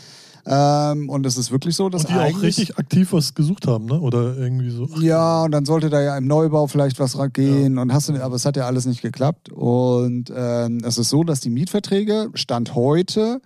Ähm, 0.47 1.09
und 1.09 1.25
es 1.25 1.37
ist 1.37 1.51
wirklich 1.51 1.75
so, 1.75 1.89
dass 1.89 2.05
Und 2.05 2.15
die 2.15 2.19
auch 2.19 2.43
richtig 2.43 2.79
aktiv 2.79 3.13
was 3.13 3.35
gesucht 3.35 3.67
haben, 3.67 3.87
ne? 3.87 3.99
Oder 4.01 4.37
irgendwie 4.37 4.71
so. 4.71 4.87
Ja, 5.01 5.45
und 5.45 5.53
dann 5.53 5.65
sollte 5.65 5.89
da 5.89 6.03
ja 6.03 6.17
im 6.19 6.27
Neubau 6.27 6.67
vielleicht 6.67 6.99
was 6.99 7.17
gehen 7.33 7.79
und 7.79 7.93
hast 7.93 8.09
du, 8.09 8.23
aber 8.23 8.37
es 8.37 8.45
hat 8.45 8.57
ja 8.57 8.67
alles 8.67 8.85
nicht 8.85 9.01
geklappt. 9.01 9.51
Und 9.51 10.33
ähm, 10.35 10.83
es 10.85 10.99
ist 10.99 11.09
so, 11.09 11.25
dass 11.25 11.41
die 11.41 11.51
Mietverträge 11.51 12.31
Stand 12.35 12.75
heute 12.75 13.41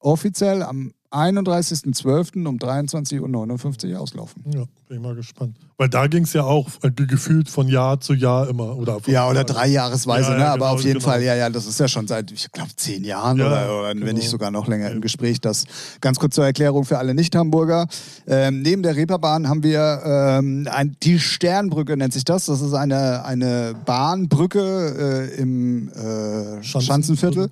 offiziell 0.00 0.62
am 0.62 0.92
31.12. 1.10 2.46
um 2.46 2.58
23.59 2.58 3.92
Uhr 3.92 4.00
auslaufen. 4.00 4.44
Ja, 4.52 4.64
bin 4.88 4.96
ich 4.96 5.02
mal 5.02 5.14
gespannt. 5.14 5.56
Weil 5.76 5.88
da 5.88 6.06
ging 6.06 6.22
es 6.22 6.32
ja 6.32 6.44
auch 6.44 6.68
äh, 6.82 6.90
gefühlt 6.92 7.50
von 7.50 7.66
Jahr 7.66 7.98
zu 8.00 8.14
Jahr 8.14 8.48
immer. 8.48 8.76
Oder 8.76 8.98
Ja, 9.06 9.28
oder 9.28 9.42
dreijahresweise, 9.42 10.30
Ja, 10.30 10.36
ne? 10.36 10.40
ja, 10.42 10.46
aber 10.52 10.58
genau, 10.66 10.74
auf 10.74 10.84
jeden 10.84 10.98
genau. 11.00 11.10
Fall, 11.10 11.22
ja, 11.22 11.34
ja, 11.34 11.50
das 11.50 11.66
ist 11.66 11.80
ja 11.80 11.88
schon 11.88 12.06
seit, 12.06 12.30
ich 12.30 12.50
glaube, 12.52 12.70
zehn 12.76 13.02
Jahren 13.02 13.38
Ja, 13.38 13.46
oder, 13.46 13.78
oder 13.80 13.88
wenn 13.88 13.98
genau. 14.00 14.12
nicht 14.12 14.28
sogar 14.30 14.52
noch 14.52 14.68
länger 14.68 14.90
im 14.92 15.00
Gespräch. 15.00 15.40
Das 15.40 15.64
ganz 16.00 16.20
kurz 16.20 16.36
zur 16.36 16.44
Erklärung 16.44 16.84
für 16.84 16.98
alle 16.98 17.12
Nicht-Hamburger. 17.14 17.86
Ähm, 18.26 18.62
neben 18.62 18.84
der 18.84 18.94
Reeperbahn 18.94 19.48
haben 19.48 19.64
wir 19.64 20.00
ähm, 20.04 20.68
ein, 20.70 20.96
die 21.02 21.18
Sternbrücke, 21.18 21.96
nennt 21.96 22.12
sich 22.12 22.24
das. 22.24 22.46
Das 22.46 22.60
ist 22.60 22.74
eine, 22.74 23.24
eine 23.24 23.74
Bahnbrücke 23.84 25.30
äh, 25.34 25.40
im 25.40 25.88
äh, 25.88 26.62
Schanzen- 26.62 26.82
Schanzenviertel. 26.82 27.48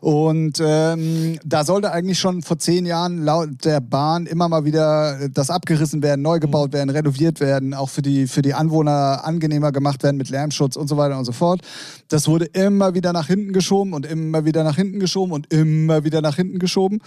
Und 0.00 0.60
ähm, 0.60 1.38
da 1.44 1.64
sollte 1.64 1.92
eigentlich 1.92 2.18
schon 2.18 2.42
vor 2.42 2.58
zehn 2.58 2.86
Jahren 2.86 3.24
laut 3.24 3.64
der 3.64 3.80
Bahn 3.80 4.26
immer 4.26 4.48
mal 4.48 4.64
wieder 4.64 5.28
das 5.28 5.48
abgerissen 5.48 6.02
werden, 6.02 6.22
neu 6.22 6.40
gebaut 6.40 6.72
werden, 6.72 6.90
renoviert 6.90 7.38
werden, 7.38 7.61
auch 7.74 7.88
für 7.88 8.02
die, 8.02 8.26
für 8.26 8.42
die 8.42 8.54
Anwohner 8.54 9.24
angenehmer 9.24 9.72
gemacht 9.72 10.02
werden 10.02 10.16
mit 10.16 10.28
Lärmschutz 10.30 10.76
und 10.76 10.88
so 10.88 10.96
weiter 10.96 11.18
und 11.18 11.24
so 11.24 11.32
fort. 11.32 11.60
Das 12.08 12.26
wurde 12.28 12.44
immer 12.46 12.94
wieder 12.94 13.12
nach 13.12 13.26
hinten 13.26 13.52
geschoben 13.52 13.92
und 13.94 14.04
immer 14.06 14.44
wieder 14.44 14.64
nach 14.64 14.76
hinten 14.76 15.00
geschoben 15.00 15.32
und 15.32 15.52
immer 15.52 16.04
wieder 16.04 16.20
nach 16.20 16.36
hinten 16.36 16.58
geschoben. 16.58 16.98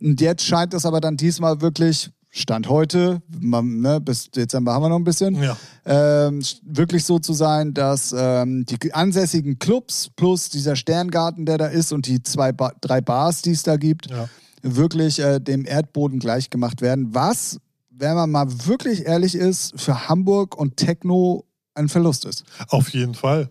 Und 0.00 0.20
jetzt 0.20 0.44
scheint 0.44 0.74
es 0.74 0.84
aber 0.86 1.00
dann 1.00 1.16
diesmal 1.16 1.60
wirklich, 1.60 2.10
Stand 2.30 2.68
heute, 2.68 3.22
man, 3.40 3.80
ne, 3.80 4.00
bis 4.02 4.30
Dezember 4.30 4.74
haben 4.74 4.82
wir 4.82 4.90
noch 4.90 4.98
ein 4.98 5.04
bisschen, 5.04 5.42
Ja. 5.42 5.56
ähm, 5.86 6.42
wirklich 6.62 7.04
so 7.04 7.18
zu 7.18 7.32
sein, 7.32 7.72
dass 7.72 8.14
ähm, 8.16 8.66
die 8.66 8.92
ansässigen 8.92 9.58
Clubs 9.58 10.10
plus 10.14 10.50
dieser 10.50 10.76
Sterngarten, 10.76 11.46
der 11.46 11.56
da 11.56 11.66
ist 11.66 11.90
und 11.92 12.06
die 12.06 12.22
zwei 12.22 12.52
ba 12.52 12.72
drei 12.82 13.00
Bars, 13.00 13.40
die 13.40 13.52
es 13.52 13.62
da 13.62 13.76
gibt, 13.78 14.10
Ja. 14.10 14.28
wirklich 14.62 15.20
äh, 15.20 15.40
dem 15.40 15.64
Erdboden 15.64 16.18
gleichgemacht 16.18 16.82
werden. 16.82 17.14
Was, 17.14 17.58
wenn 17.98 18.14
man 18.14 18.30
mal 18.30 18.46
wirklich 18.66 19.06
ehrlich 19.06 19.34
ist, 19.34 19.78
für 19.80 20.08
Hamburg 20.08 20.56
und 20.56 20.76
Techno 20.76 21.44
ein 21.74 21.88
Verlust 21.88 22.24
ist. 22.24 22.44
Auf 22.68 22.90
jeden 22.90 23.14
Fall. 23.14 23.50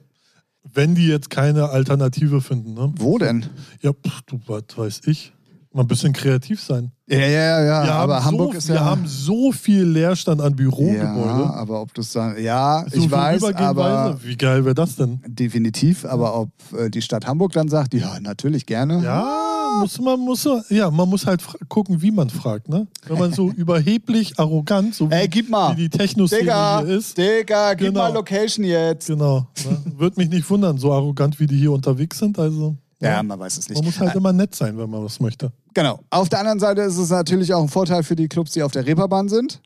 Wenn 0.64 0.95
die 0.95 1.08
jetzt 1.08 1.30
keine 1.30 1.70
Alternative 1.70 2.41
finden, 2.41 2.74
ne? 2.74 2.93
Wo 2.98 3.18
denn? 3.18 3.45
Ja, 3.82 3.93
pff, 3.93 4.22
du, 4.26 4.39
was 4.48 4.64
weiß 4.76 5.02
ich. 5.06 5.34
Mal 5.74 5.84
ein 5.84 5.88
bisschen 5.88 6.12
kreativ 6.14 6.62
sein. 6.62 6.91
Ja, 7.08 7.20
ja, 7.20 7.64
ja, 7.64 7.84
wir 7.86 7.93
aber 7.93 8.16
haben 8.16 8.26
Hamburg 8.26 8.54
so, 8.54 8.58
ist 8.58 8.68
Wir 8.70 8.76
ja. 8.76 8.86
haben 8.86 9.06
so 9.06 9.52
viel 9.52 9.84
Leerstand 9.84 10.41
an 10.41 10.52
ja, 10.52 10.56
Bürogebäude. 10.56 11.54
aber 11.54 11.82
ob 11.82 11.93
das 11.93 12.12
dann. 12.14 12.41
Ja, 12.41 12.86
so 12.89 13.00
ich 13.00 13.12
weiß, 13.12 13.43
aber. 13.43 14.18
Wie 14.24 14.36
geil 14.36 14.66
wäre 14.66 14.76
das 14.76 14.95
denn? 14.95 15.22
Definitiv, 15.26 16.04
aber 16.06 16.38
ob 16.38 16.50
äh, 16.78 16.89
die 16.89 17.02
Stadt 17.02 17.28
Hamburg 17.28 17.54
dann 17.54 17.70
sagt, 17.70 17.93
ja, 17.93 18.20
natürlich 18.20 18.66
gerne. 18.66 19.04
Ja, 19.04 19.57
muss 19.80 19.99
man 19.99 20.19
muss 20.19 20.47
ja, 20.69 20.89
man 20.91 21.09
muss 21.09 21.25
halt 21.25 21.41
gucken, 21.69 22.01
wie 22.01 22.11
man 22.11 22.30
fragt, 22.30 22.69
ne? 22.69 22.88
Wenn 23.07 23.17
man 23.19 23.34
so 23.34 23.49
überheblich 23.55 24.39
arrogant, 24.39 24.95
so 24.95 25.09
wie, 25.09 25.13
Ey, 25.15 25.28
gib 25.28 25.49
mal. 25.49 25.75
wie 25.78 25.82
die 25.88 25.89
Techno-Szene 25.89 26.41
Digga, 26.41 26.84
hier 26.86 26.95
ist, 26.97 27.17
Digga, 27.17 27.73
gib 27.73 27.88
Genau. 27.88 27.99
mal 28.01 28.13
Location 28.13 28.65
jetzt. 28.65 29.07
genau, 29.07 29.47
ne? 29.65 29.82
wird 29.97 30.17
mich 30.17 30.30
nicht 30.30 30.49
wundern, 30.49 30.78
so 30.78 30.91
arrogant 30.93 31.39
wie 31.39 31.47
die 31.47 31.57
hier 31.57 31.71
unterwegs 31.71 32.17
sind. 32.19 32.38
Also 32.39 32.75
Ja, 32.99 33.17
ne? 33.21 33.28
man 33.30 33.39
weiß 33.39 33.57
es 33.57 33.69
nicht. 33.69 33.78
man 33.78 33.86
muss 33.86 33.99
halt 33.99 34.15
immer 34.15 34.34
nett 34.34 34.55
sein, 34.55 34.78
wenn 34.78 34.89
man 34.89 35.03
was 35.03 35.19
möchte. 35.19 35.51
Genau. 35.73 35.99
Auf 36.09 36.30
der 36.30 36.39
anderen 36.39 36.59
Seite 36.59 36.82
ist 36.82 36.97
es 36.97 37.09
natürlich 37.09 37.53
auch 37.53 37.61
ein 37.61 37.69
Vorteil 37.69 38.03
für 38.03 38.15
die 38.15 38.28
Clubs, 38.28 38.51
die 38.51 38.63
auf 38.63 38.71
der 38.71 38.86
Reeperbahn 38.88 39.30
sind, 39.30 39.61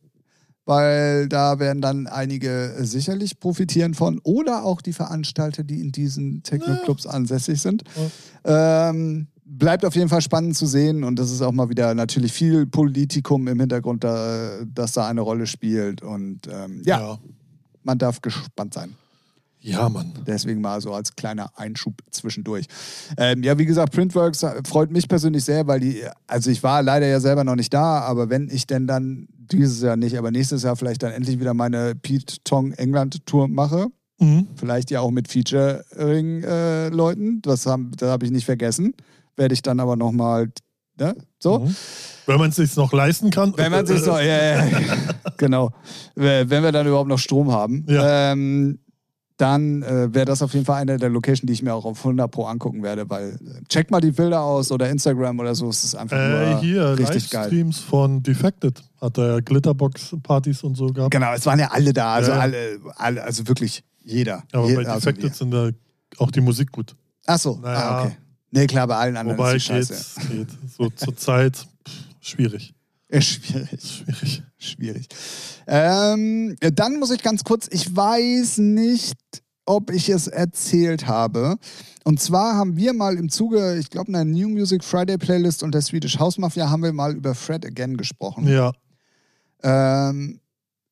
weil 0.66 1.28
da 1.30 1.58
werden 1.60 1.82
dann 1.82 2.06
einige 2.08 2.76
sicherlich 2.82 3.40
profitieren 3.40 3.94
von 3.94 4.20
oder 4.24 4.64
auch 4.64 4.82
die 4.82 4.94
Veranstalter, 4.94 5.64
die 5.64 5.80
in 5.82 5.92
diesen 5.92 6.44
Techno-Clubs 6.44 7.08
ansässig 7.08 7.62
sind. 7.62 7.84
Ähm, 8.46 9.28
bleibt 9.54 9.86
auf 9.86 9.96
jeden 9.96 10.10
Fall 10.10 10.22
spannend 10.22 10.56
zu 10.56 10.66
sehen 10.66 11.04
und 11.04 11.20
das 11.20 11.32
ist 11.32 11.42
auch 11.42 11.52
mal 11.52 11.70
wieder 11.70 11.94
natürlich 11.94 12.32
viel 12.32 12.66
Politikum 12.66 13.48
im 13.48 13.60
Hintergrund, 13.60 14.04
da, 14.04 14.62
das 14.66 14.94
da 14.94 15.08
eine 15.08 15.22
Rolle 15.22 15.46
spielt 15.46 16.02
und 16.02 16.48
ähm, 16.52 16.82
ja, 16.86 17.00
ja, 17.00 17.20
man 17.84 17.98
darf 17.98 18.22
gespannt 18.22 18.74
sein. 18.74 18.96
ja, 19.60 19.90
Mann. 19.90 20.14
Deswegen 20.26 20.62
mal 20.62 20.80
so 20.82 20.94
als 20.94 21.16
kleiner 21.16 21.50
Einschub 21.58 22.02
zwischendurch. 22.12 22.66
Ähm, 23.18 23.44
ja, 23.44 23.58
wie 23.58 23.66
gesagt, 23.66 23.94
Printworks 23.94 24.42
äh, 24.44 24.62
freut 24.66 24.90
mich 24.90 25.08
persönlich 25.08 25.44
sehr, 25.44 25.68
weil 25.68 25.82
die, 25.82 26.02
also 26.28 26.50
ich 26.50 26.64
war 26.64 26.82
leider 26.82 27.08
ja 27.08 27.20
selber 27.20 27.44
noch 27.44 27.56
nicht 27.56 27.74
da, 27.74 28.00
aber 28.00 28.30
wenn 28.30 28.50
ich 28.50 28.68
denn 28.68 28.88
dann 28.88 29.28
dieses 29.52 29.82
Jahr 29.82 29.98
nicht, 29.98 30.18
aber 30.18 30.32
nächstes 30.32 30.64
Jahr 30.64 30.78
vielleicht 30.78 31.04
dann 31.04 31.12
endlich 31.12 31.40
wieder 31.40 31.54
meine 31.54 31.94
Pete 31.94 32.38
Tong 32.44 32.72
England 32.72 33.26
Tour 33.26 33.48
mache, 33.50 33.88
Mhm. 34.20 34.48
vielleicht 34.56 34.92
ja 34.92 35.02
auch 35.02 35.10
mit 35.10 35.28
Featuring-Leuten, 35.28 37.42
das 37.42 37.66
habe 37.66 37.88
das 37.98 38.12
hab 38.12 38.22
ich 38.24 38.30
nicht 38.32 38.46
vergessen, 38.46 38.94
werde 39.38 39.54
ich 39.54 39.62
dann 39.62 39.80
aber 39.80 39.96
nochmal, 39.96 40.52
ne, 41.00 41.16
so. 41.40 41.60
Mhm. 41.60 41.76
Wenn 42.28 42.38
man 42.40 42.50
es 42.52 42.56
sich 42.58 42.76
noch 42.76 42.94
leisten 42.94 43.30
kann. 43.32 43.54
Wenn 43.58 43.72
man 43.72 43.86
sich 43.86 44.00
so, 44.02 44.12
ja, 44.12 44.20
ja, 44.24 44.66
ja. 44.66 44.78
genau. 45.38 45.72
Wenn 46.16 46.50
wir 46.64 46.72
dann 46.72 46.86
überhaupt 46.88 47.10
noch 47.10 47.18
Strom 47.20 47.52
haben, 47.52 47.86
Ja. 47.90 48.32
ähm, 48.32 48.80
dann 49.38 49.82
äh, 49.82 50.14
wäre 50.14 50.26
das 50.26 50.44
auf 50.44 50.54
jeden 50.54 50.66
Fall 50.68 50.82
eine 50.84 50.98
der 50.98 51.10
Locations, 51.10 51.48
die 51.48 51.54
ich 51.54 51.64
mir 51.64 51.74
auch 51.74 51.84
auf 51.84 51.98
100 51.98 52.30
Pro 52.30 52.46
angucken 52.46 52.84
werde, 52.84 53.10
weil 53.10 53.30
äh, 53.44 53.64
checkt 53.70 53.90
mal 53.90 54.00
die 54.00 54.12
Bilder 54.12 54.42
aus 54.42 54.72
oder 54.72 54.88
Instagram 54.88 55.40
oder 55.40 55.56
so, 55.56 55.68
es 55.70 55.84
ist 55.84 55.96
einfach 55.96 56.16
Äh, 56.16 56.30
nur 56.52 56.60
hier, 56.60 56.96
richtig 57.00 57.32
geil. 57.32 57.46
Livestreams 57.46 57.80
von 57.80 58.22
Defected. 58.22 58.84
Hat 59.02 59.18
er 59.18 59.28
ja 59.34 59.40
Glitterbox-Partys 59.40 60.64
und 60.64 60.76
so 60.78 60.88
gehabt. 60.88 61.10
Genau, 61.12 61.34
es 61.34 61.44
waren 61.48 61.58
ja 61.60 61.70
alle 61.72 61.92
da, 61.92 62.14
also 62.14 62.32
Ja, 62.32 62.38
alle, 62.40 62.80
alle, 62.98 63.24
also 63.24 63.48
wirklich 63.48 63.84
jeder. 64.04 64.44
Aber 64.52 64.68
Je- 64.68 64.76
bei 64.76 64.82
also 64.86 65.00
Defected 65.00 65.24
wir. 65.24 65.34
sind 65.34 65.52
da 65.52 65.70
auch 66.20 66.30
die 66.30 66.42
Musik 66.42 66.72
gut. 66.72 66.96
Ach 67.26 67.40
so, 67.40 67.58
Naja. 67.58 67.80
ah, 67.90 68.04
okay. 68.06 68.18
Nee, 68.52 68.68
klar, 68.68 68.88
bei 68.88 68.98
allen 68.98 69.18
anderen 69.18 69.38
Wobei 69.38 69.56
ist 69.56 69.68
die 69.68 69.74
Scheiße. 69.74 69.94
geht's, 69.94 70.16
geht. 70.30 70.48
So 70.78 70.90
zur 70.90 71.16
Zeit 71.16 71.66
schwierig. 72.20 72.74
Schwierig. 73.20 73.82
Schwierig. 73.82 74.44
Schwierig. 74.58 75.08
Ähm, 75.68 76.56
dann 76.60 76.98
muss 77.00 77.12
ich 77.12 77.22
ganz 77.22 77.44
kurz, 77.44 77.68
ich 77.70 77.94
weiß 77.94 78.60
nicht, 78.60 79.18
ob 79.66 79.92
ich 79.92 80.10
es 80.10 80.28
erzählt 80.28 81.08
habe. 81.08 81.58
Und 82.04 82.20
zwar 82.20 82.56
haben 82.56 82.78
wir 82.78 82.94
mal 82.94 83.18
im 83.18 83.30
Zuge, 83.30 83.78
ich 83.80 83.90
glaube, 83.90 84.10
einer 84.10 84.26
New 84.26 84.50
Music 84.50 84.84
Friday 84.84 85.18
Playlist 85.18 85.64
und 85.64 85.74
der 85.74 85.82
Swedish 85.82 86.20
House 86.20 86.38
Mafia 86.38 86.70
haben 86.70 86.84
wir 86.84 86.94
mal 86.94 87.16
über 87.16 87.36
Fred 87.36 87.66
Again 87.66 87.98
gesprochen. 87.98 88.48
Ja. 88.48 88.72
Ähm, 89.64 90.41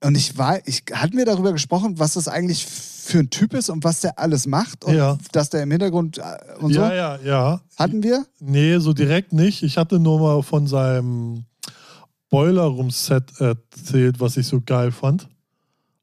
und 0.03 0.15
ich 0.15 0.37
war, 0.37 0.59
ich, 0.67 0.83
hatten 0.93 1.17
wir 1.17 1.25
darüber 1.25 1.51
gesprochen, 1.51 1.99
was 1.99 2.13
das 2.13 2.27
eigentlich 2.27 2.65
für 2.65 3.19
ein 3.19 3.29
Typ 3.29 3.53
ist 3.53 3.69
und 3.69 3.83
was 3.83 4.01
der 4.01 4.19
alles 4.19 4.45
macht 4.47 4.85
und 4.85 4.93
Ja. 4.95 5.17
dass 5.31 5.49
der 5.49 5.63
im 5.63 5.71
Hintergrund 5.71 6.19
äh, 6.19 6.23
und 6.59 6.71
Ja, 6.71 6.87
so? 6.89 6.93
ja, 6.93 7.19
ja. 7.23 7.61
Hatten 7.77 8.03
wir? 8.03 8.25
Nee, 8.39 8.77
so 8.79 8.93
direkt 8.93 9.33
nicht. 9.33 9.63
Ich 9.63 9.77
hatte 9.77 9.99
nur 9.99 10.19
mal 10.19 10.41
von 10.43 10.67
seinem 10.67 11.43
Boiler 12.29 12.63
Room 12.65 12.91
Set 12.91 13.23
erzählt, 13.39 14.19
was 14.19 14.37
ich 14.37 14.45
so 14.47 14.61
geil 14.61 14.91
fand. 14.91 15.27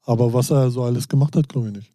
Aber 0.03 0.33
was 0.33 0.51
er 0.51 0.69
so 0.71 0.83
alles 0.83 1.07
gemacht 1.07 1.35
hat, 1.35 1.47
glaube 1.49 1.67
ich 1.69 1.73
nicht. 1.75 1.93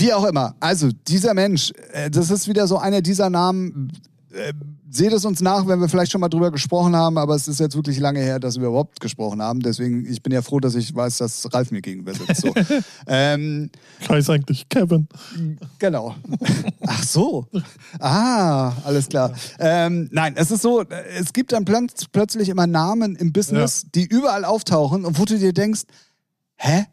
Wie 0.00 0.12
auch 0.12 0.24
immer. 0.24 0.54
Also, 0.60 0.90
dieser 1.06 1.32
Mensch, 1.34 1.72
äh, 1.92 2.10
das 2.10 2.30
ist 2.30 2.48
wieder 2.48 2.66
so 2.66 2.76
einer 2.78 3.00
dieser 3.02 3.30
Namen. 3.30 3.92
Äh, 4.32 4.52
seht 4.90 5.12
es 5.12 5.24
uns 5.24 5.40
nach, 5.40 5.66
wenn 5.66 5.80
wir 5.80 5.88
vielleicht 5.88 6.12
schon 6.12 6.20
mal 6.20 6.28
drüber 6.28 6.50
gesprochen 6.50 6.94
haben, 6.96 7.18
aber 7.18 7.34
es 7.34 7.48
ist 7.48 7.60
jetzt 7.60 7.76
wirklich 7.76 7.98
lange 7.98 8.20
her, 8.20 8.38
dass 8.38 8.58
wir 8.58 8.68
überhaupt 8.68 9.00
gesprochen 9.00 9.42
haben. 9.42 9.60
Deswegen, 9.60 10.04
ich 10.10 10.22
bin 10.22 10.32
ja 10.32 10.42
froh, 10.42 10.60
dass 10.60 10.74
ich 10.74 10.94
weiß, 10.94 11.18
dass 11.18 11.52
Ralf 11.52 11.70
mir 11.70 11.80
gegenüber 11.80 12.14
sitzt. 12.14 12.42
So. 12.42 12.54
ähm, 13.06 13.70
Heißt 14.08 14.30
eigentlich 14.30 14.68
Kevin. 14.68 15.08
genau. 15.78 16.14
Ach 16.86 17.02
so. 17.02 17.46
Ah, 17.98 18.72
alles 18.84 19.08
klar. 19.08 19.32
Ähm, 19.58 20.08
nein, 20.12 20.34
es 20.36 20.50
ist 20.50 20.62
so, 20.62 20.82
es 20.82 21.32
gibt 21.32 21.52
dann 21.52 21.64
plötz 21.64 22.06
plötzlich 22.10 22.48
immer 22.48 22.66
Namen 22.66 23.16
im 23.16 23.32
Business, 23.32 23.86
die 23.94 24.04
überall 24.06 24.44
auftauchen 24.44 25.04
und 25.04 25.18
wo 25.18 25.24
du 25.24 25.38
dir 25.38 25.52
denkst, 25.52 25.82
hä? 26.56 26.86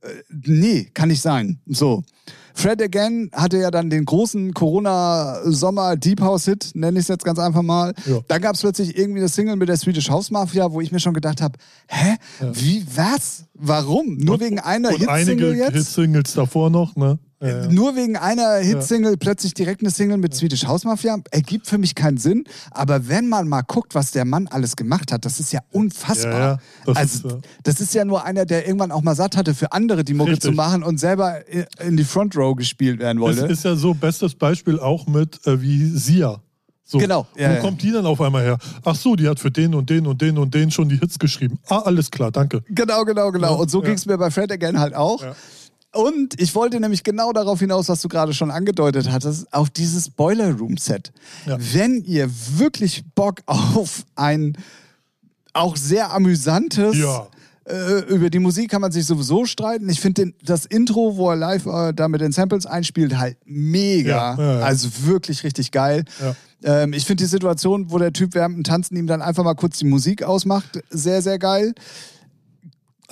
Äh, 0.00 0.08
nee, 0.28 0.90
kann 0.92 1.08
nicht 1.08 1.22
sein. 1.22 1.60
So. 1.66 2.02
Fred 2.54 2.82
Again 2.82 3.30
hatte 3.32 3.58
ja 3.58 3.70
dann 3.70 3.90
den 3.90 4.04
großen 4.04 4.52
Corona-Sommer 4.54 5.96
Deep 5.96 6.20
House-Hit, 6.20 6.72
nenne 6.74 6.98
ich 6.98 7.04
es 7.04 7.08
jetzt 7.08 7.24
ganz 7.24 7.38
einfach 7.38 7.62
mal. 7.62 7.94
Ja. 8.06 8.20
Dann 8.28 8.42
gab 8.42 8.54
es 8.54 8.60
plötzlich 8.60 8.96
irgendwie 8.96 9.20
eine 9.20 9.28
Single 9.28 9.56
mit 9.56 9.68
der 9.68 9.76
Swedish 9.76 10.10
House 10.10 10.30
Mafia, 10.30 10.72
wo 10.72 10.80
ich 10.80 10.92
mir 10.92 11.00
schon 11.00 11.14
gedacht 11.14 11.40
habe, 11.40 11.58
hä? 11.88 12.16
Wie, 12.52 12.84
was? 12.94 13.44
Warum? 13.54 14.16
Nur 14.16 14.40
wegen 14.40 14.58
einer 14.58 14.90
Und 14.90 15.08
einige 15.08 15.30
Hit-Single 15.30 15.54
jetzt? 15.56 15.72
Hit-Singles 15.74 16.34
davor 16.34 16.70
noch, 16.70 16.96
ne? 16.96 17.18
Ja, 17.42 17.48
ja. 17.48 17.66
Nur 17.66 17.96
wegen 17.96 18.16
einer 18.16 18.56
Hit-Single 18.58 19.16
plötzlich 19.16 19.52
direkt 19.52 19.80
eine 19.80 19.90
Single 19.90 20.16
mit 20.16 20.32
Swedish 20.34 20.64
House 20.64 20.84
Mafia 20.84 21.18
ergibt 21.32 21.66
für 21.66 21.76
mich 21.76 21.96
keinen 21.96 22.18
Sinn. 22.18 22.44
Aber 22.70 23.08
wenn 23.08 23.28
man 23.28 23.48
mal 23.48 23.62
guckt, 23.62 23.96
was 23.96 24.12
der 24.12 24.24
Mann 24.24 24.46
alles 24.46 24.76
gemacht 24.76 25.10
hat, 25.10 25.24
das 25.24 25.40
ist 25.40 25.52
ja 25.52 25.60
unfassbar. 25.72 26.32
Ja, 26.32 26.38
ja, 26.38 26.58
das 26.86 26.96
also, 26.96 27.28
ist, 27.28 27.34
ja. 27.34 27.40
das 27.64 27.80
ist 27.80 27.94
ja 27.94 28.04
nur 28.04 28.24
einer, 28.24 28.46
der 28.46 28.66
irgendwann 28.66 28.92
auch 28.92 29.02
mal 29.02 29.16
satt 29.16 29.36
hatte, 29.36 29.54
für 29.54 29.72
andere 29.72 30.04
die 30.04 30.14
Mucke 30.14 30.32
Richtig. 30.32 30.50
zu 30.50 30.56
machen 30.56 30.84
und 30.84 30.98
selber 30.98 31.40
in 31.80 31.96
die 31.96 32.04
Front 32.04 32.36
Row 32.36 32.54
gespielt 32.54 33.00
werden 33.00 33.20
wollte. 33.20 33.46
ist 33.46 33.64
ja 33.64 33.74
so, 33.74 33.92
bestes 33.92 34.34
Beispiel 34.36 34.78
auch 34.78 35.06
mit 35.08 35.44
äh, 35.46 35.60
wie 35.60 35.86
Sia. 35.86 36.40
So, 36.84 36.98
Genau, 36.98 37.26
ja, 37.36 37.48
Wo 37.48 37.54
ja. 37.54 37.60
kommt 37.60 37.82
die 37.82 37.90
dann 37.90 38.04
auf 38.04 38.20
einmal 38.20 38.42
her? 38.42 38.58
Ach 38.84 38.94
so, 38.94 39.16
die 39.16 39.26
hat 39.26 39.40
für 39.40 39.50
den 39.50 39.74
und 39.74 39.88
den 39.88 40.06
und 40.06 40.20
den 40.20 40.36
und 40.36 40.52
den 40.52 40.70
schon 40.70 40.88
die 40.88 40.98
Hits 40.98 41.18
geschrieben. 41.18 41.58
Ah, 41.68 41.78
alles 41.78 42.10
klar, 42.10 42.30
danke. 42.30 42.62
Genau, 42.68 43.04
genau, 43.04 43.32
genau. 43.32 43.54
Ja, 43.54 43.60
und 43.60 43.70
so 43.70 43.80
ja. 43.80 43.86
ging 43.86 43.94
es 43.94 44.04
mir 44.04 44.18
bei 44.18 44.30
Fred 44.30 44.52
Again 44.52 44.78
halt 44.78 44.94
auch. 44.94 45.24
Und 45.94 46.40
ich 46.40 46.54
wollte 46.54 46.80
nämlich 46.80 47.02
genau 47.04 47.32
darauf 47.32 47.60
hinaus, 47.60 47.88
was 47.88 48.00
du 48.00 48.08
gerade 48.08 48.32
schon 48.32 48.50
angedeutet 48.50 49.10
hattest, 49.10 49.52
auf 49.52 49.68
dieses 49.68 50.08
Boiler 50.08 50.52
Room 50.52 50.78
Set. 50.78 51.12
Ja. 51.46 51.58
Wenn 51.60 52.02
ihr 52.04 52.30
wirklich 52.56 53.04
Bock 53.14 53.40
auf 53.46 54.04
ein 54.14 54.56
auch 55.52 55.76
sehr 55.76 56.10
amüsantes, 56.12 56.96
Ja. 56.96 57.26
äh, 57.68 58.00
über 58.06 58.30
die 58.30 58.38
Musik 58.38 58.70
kann 58.70 58.80
man 58.80 58.90
sich 58.90 59.04
sowieso 59.04 59.44
streiten. 59.44 59.88
Ich 59.90 60.00
finde 60.00 60.32
das 60.42 60.64
Intro, 60.64 61.18
wo 61.18 61.28
er 61.30 61.36
live 61.36 61.66
äh, 61.66 61.92
da 61.92 62.08
mit 62.08 62.22
den 62.22 62.32
Samples 62.32 62.64
einspielt, 62.64 63.18
halt 63.18 63.36
mega. 63.44 64.34
Ja, 64.34 64.42
ja, 64.42 64.58
ja. 64.60 64.64
Also 64.64 64.88
wirklich 65.04 65.44
richtig 65.44 65.72
geil. 65.72 66.04
Ähm, 66.64 66.94
ich 66.94 67.04
finde 67.04 67.24
die 67.24 67.28
Situation, 67.28 67.90
wo 67.90 67.98
der 67.98 68.14
Typ 68.14 68.34
während 68.34 68.56
dem 68.56 68.64
Tanzen 68.64 68.96
ihm 68.96 69.06
dann 69.06 69.20
einfach 69.20 69.44
mal 69.44 69.54
kurz 69.54 69.76
die 69.78 69.84
Musik 69.84 70.22
ausmacht, 70.22 70.80
sehr, 70.88 71.20
sehr 71.20 71.38
geil. 71.38 71.74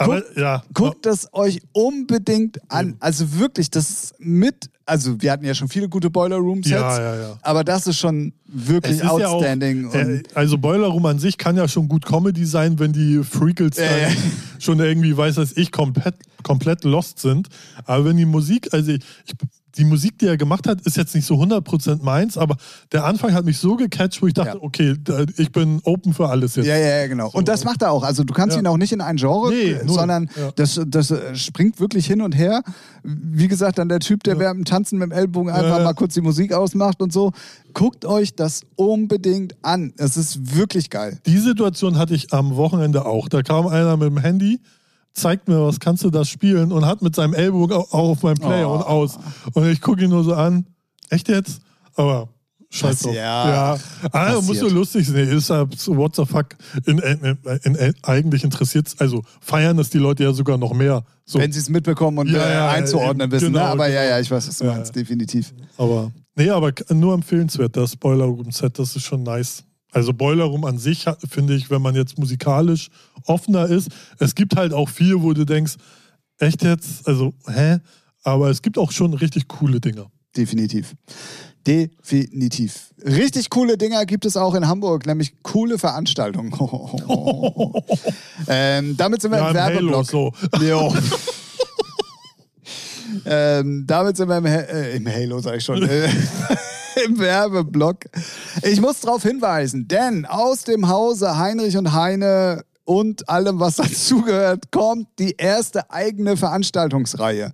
Aber 0.00 0.22
ja. 0.38 0.62
Guckt 0.72 1.04
das 1.04 1.32
euch 1.34 1.60
unbedingt 1.72 2.58
an. 2.70 2.96
Also 3.00 3.38
wirklich, 3.38 3.70
das 3.70 4.14
mit, 4.18 4.70
also 4.86 5.20
wir 5.20 5.30
hatten 5.30 5.44
ja 5.44 5.54
schon 5.54 5.68
viele 5.68 5.88
gute 5.88 6.08
Boiler 6.08 6.36
Room 6.36 6.62
Sets, 6.62 6.72
Ja, 6.72 7.00
ja, 7.00 7.20
ja. 7.20 7.38
aber 7.42 7.64
das 7.64 7.86
ist 7.86 7.98
schon 7.98 8.32
wirklich 8.46 8.94
ist 8.94 9.02
ja 9.02 9.10
auch, 9.10 9.20
outstanding. 9.20 9.92
äh, 9.92 10.22
also 10.34 10.56
Boiler 10.56 10.86
Room 10.86 11.04
an 11.04 11.18
sich 11.18 11.36
kann 11.36 11.56
ja 11.56 11.68
schon 11.68 11.86
gut 11.86 12.06
Comedy 12.06 12.46
sein, 12.46 12.78
wenn 12.78 12.92
die 12.92 13.22
Freakles 13.22 13.76
ja. 13.76 13.84
schon 14.58 14.80
irgendwie, 14.80 15.14
weiß 15.14 15.34
das 15.34 15.56
ich, 15.56 15.70
komplett, 15.70 16.14
komplett 16.42 16.84
lost 16.84 17.18
sind. 17.18 17.48
Aber 17.84 18.06
wenn 18.06 18.16
die 18.16 18.24
Musik, 18.24 18.72
also 18.72 18.92
ich, 18.92 19.02
ich, 19.26 19.34
die 19.76 19.84
Musik, 19.84 20.18
die 20.18 20.26
er 20.26 20.36
gemacht 20.36 20.66
hat, 20.66 20.80
ist 20.82 20.96
jetzt 20.96 21.14
nicht 21.14 21.26
so 21.26 21.34
100% 21.34 22.02
meins, 22.02 22.36
aber 22.36 22.56
der 22.92 23.04
Anfang 23.04 23.32
hat 23.34 23.44
mich 23.44 23.58
so 23.58 23.76
gecatcht, 23.76 24.20
wo 24.22 24.26
ich 24.26 24.34
dachte, 24.34 24.56
Ja. 24.58 24.62
okay, 24.62 24.96
ich 25.36 25.52
bin 25.52 25.80
open 25.84 26.12
für 26.12 26.28
alles 26.28 26.56
jetzt. 26.56 26.66
ja, 26.66 26.76
ja, 26.76 26.98
ja, 27.02 27.06
genau. 27.06 27.30
Und 27.32 27.48
das 27.48 27.64
macht 27.64 27.82
er 27.82 27.92
auch. 27.92 28.02
Also 28.02 28.24
du 28.24 28.32
kannst 28.34 28.56
Ja. 28.56 28.62
ihn 28.62 28.66
auch 28.66 28.76
nicht 28.76 28.92
in 28.92 29.00
ein 29.00 29.16
Genre, 29.16 29.50
Nee, 29.50 29.76
null. 29.84 29.94
sondern 29.94 30.30
Ja. 30.36 30.50
das, 30.56 30.80
das 30.86 31.10
äh, 31.10 31.34
springt 31.36 31.78
wirklich 31.80 32.06
hin 32.06 32.20
und 32.20 32.32
her. 32.36 32.62
Wie 33.04 33.48
gesagt, 33.48 33.78
dann 33.78 33.88
der 33.88 34.00
Typ, 34.00 34.24
der 34.24 34.38
während 34.38 34.58
dem 34.58 34.64
Tanzen 34.64 34.98
mit 34.98 35.10
dem 35.10 35.12
Ellbogen 35.12 35.50
einfach 35.50 35.78
ja. 35.78 35.84
mal 35.84 35.94
kurz 35.94 36.14
die 36.14 36.20
Musik 36.20 36.52
ausmacht 36.52 37.00
und 37.00 37.12
so. 37.12 37.32
Guckt 37.72 38.04
euch 38.04 38.34
das 38.34 38.62
unbedingt 38.76 39.54
an. 39.62 39.92
Es 39.96 40.16
ist 40.16 40.56
wirklich 40.56 40.90
geil. 40.90 41.18
Die 41.26 41.38
Situation 41.38 41.96
hatte 41.96 42.14
ich 42.14 42.32
am 42.32 42.56
Wochenende 42.56 43.06
auch. 43.06 43.28
Da 43.28 43.42
kam 43.42 43.66
einer 43.68 43.96
mit 43.96 44.08
dem 44.08 44.18
Handy, 44.18 44.60
zeigt 45.12 45.48
mir 45.48 45.60
was, 45.66 45.80
kannst 45.80 46.04
du 46.04 46.10
das 46.10 46.28
spielen? 46.28 46.72
Und 46.72 46.86
hat 46.86 47.02
mit 47.02 47.14
seinem 47.14 47.34
Ellbogen 47.34 47.76
au- 47.76 47.86
auf 47.90 48.22
meinem 48.22 48.38
Player 48.38 48.68
Oh. 48.68 48.74
und 48.76 48.82
aus. 48.82 49.18
Und 49.54 49.66
ich 49.68 49.80
gucke 49.80 50.04
ihn 50.04 50.10
nur 50.10 50.24
so 50.24 50.34
an. 50.34 50.66
Echt 51.08 51.28
jetzt? 51.28 51.60
Aber 51.96 52.28
scheiß 52.70 52.90
Das- 52.90 53.00
drauf. 53.02 53.14
ja, 53.14 53.74
ja. 53.74 53.78
Ah, 54.12 54.40
muss 54.40 54.58
so 54.58 54.68
lustig 54.68 55.06
sein. 55.08 55.28
Ist 55.28 55.46
so, 55.48 55.96
what 55.96 56.14
the 56.14 56.24
fuck? 56.24 56.56
In, 56.86 56.98
in, 56.98 57.36
in, 57.64 57.74
in, 57.74 57.94
eigentlich 58.02 58.44
interessiert 58.44 58.88
Also 58.98 59.22
feiern 59.40 59.78
es 59.80 59.90
die 59.90 59.98
Leute 59.98 60.22
ja 60.24 60.32
sogar 60.32 60.56
noch 60.56 60.72
mehr. 60.72 61.02
So. 61.24 61.38
Wenn 61.40 61.50
sie 61.52 61.58
es 61.58 61.68
mitbekommen 61.68 62.18
und 62.18 62.28
Ja, 62.28 62.44
äh, 62.46 62.54
ja, 62.54 62.68
einzuordnen 62.70 63.22
eben. 63.26 63.32
wissen. 63.32 63.52
ne? 63.52 63.58
Genau, 63.58 63.64
Aber 63.72 63.88
ja, 63.88 64.02
genau. 64.02 64.10
ja, 64.14 64.20
ich 64.20 64.30
weiß, 64.30 64.46
was 64.48 64.58
du 64.58 64.64
Ja, 64.66 64.72
meinst, 64.74 64.94
ja. 64.94 65.02
definitiv. 65.02 65.52
Aber, 65.76 66.12
nee, 66.36 66.48
aber 66.50 66.72
nur 66.90 67.14
empfehlenswert, 67.14 67.76
das 67.76 67.96
Boiler 67.96 68.24
Room 68.26 68.50
Set, 68.52 68.78
das 68.78 68.94
ist 68.96 69.02
schon 69.04 69.22
nice. 69.24 69.64
Also 69.92 70.12
Boiler 70.12 70.44
Room 70.44 70.64
an 70.64 70.78
sich, 70.78 71.04
finde 71.28 71.54
ich, 71.54 71.70
wenn 71.70 71.82
man 71.82 71.94
jetzt 71.94 72.18
musikalisch 72.18 72.88
offener 73.26 73.66
ist, 73.66 73.88
es 74.18 74.34
gibt 74.34 74.56
halt 74.56 74.72
auch 74.72 74.88
viel, 74.88 75.20
wo 75.22 75.32
du 75.32 75.44
denkst, 75.44 75.74
echt 76.38 76.62
jetzt, 76.62 77.06
also, 77.08 77.34
hä? 77.46 77.78
Aber 78.22 78.50
es 78.50 78.62
gibt 78.62 78.78
auch 78.78 78.92
schon 78.92 79.14
richtig 79.14 79.48
coole 79.48 79.80
Dinge. 79.80 80.06
Definitiv. 80.36 80.94
Definitiv. 81.66 82.90
Richtig 83.04 83.50
coole 83.50 83.76
Dinger 83.76 84.06
gibt 84.06 84.24
es 84.24 84.36
auch 84.36 84.54
in 84.54 84.66
Hamburg, 84.68 85.06
nämlich 85.06 85.42
coole 85.42 85.78
Veranstaltungen. 85.78 86.52
ähm, 88.48 88.96
damit 88.96 89.20
sind 89.22 89.32
wir 89.32 89.38
Ja, 89.38 89.50
im 89.50 89.56
im 89.56 89.62
Halo 89.62 89.74
Werbeblock. 89.92 90.06
so. 90.06 90.32
Ähm, 93.26 93.84
damit 93.88 94.16
sind 94.16 94.28
wir 94.28 94.38
im, 94.38 94.46
Ha- 94.46 94.50
äh, 94.70 94.96
im 94.96 95.06
Halo, 95.06 95.40
sag 95.40 95.56
ich 95.56 95.64
schon. 95.64 95.82
Im 97.04 97.18
Werbeblock. 97.18 98.04
Ich 98.62 98.80
muss 98.80 99.00
darauf 99.00 99.22
hinweisen, 99.22 99.86
denn 99.88 100.26
aus 100.26 100.64
dem 100.64 100.88
Hause 100.88 101.36
Heinrich 101.38 101.76
und 101.76 101.92
Heine 101.92 102.64
und 102.84 103.28
allem, 103.28 103.60
was 103.60 103.76
dazugehört, 103.76 104.70
kommt 104.72 105.06
die 105.18 105.34
erste 105.38 105.90
eigene 105.90 106.36
Veranstaltungsreihe. 106.36 107.52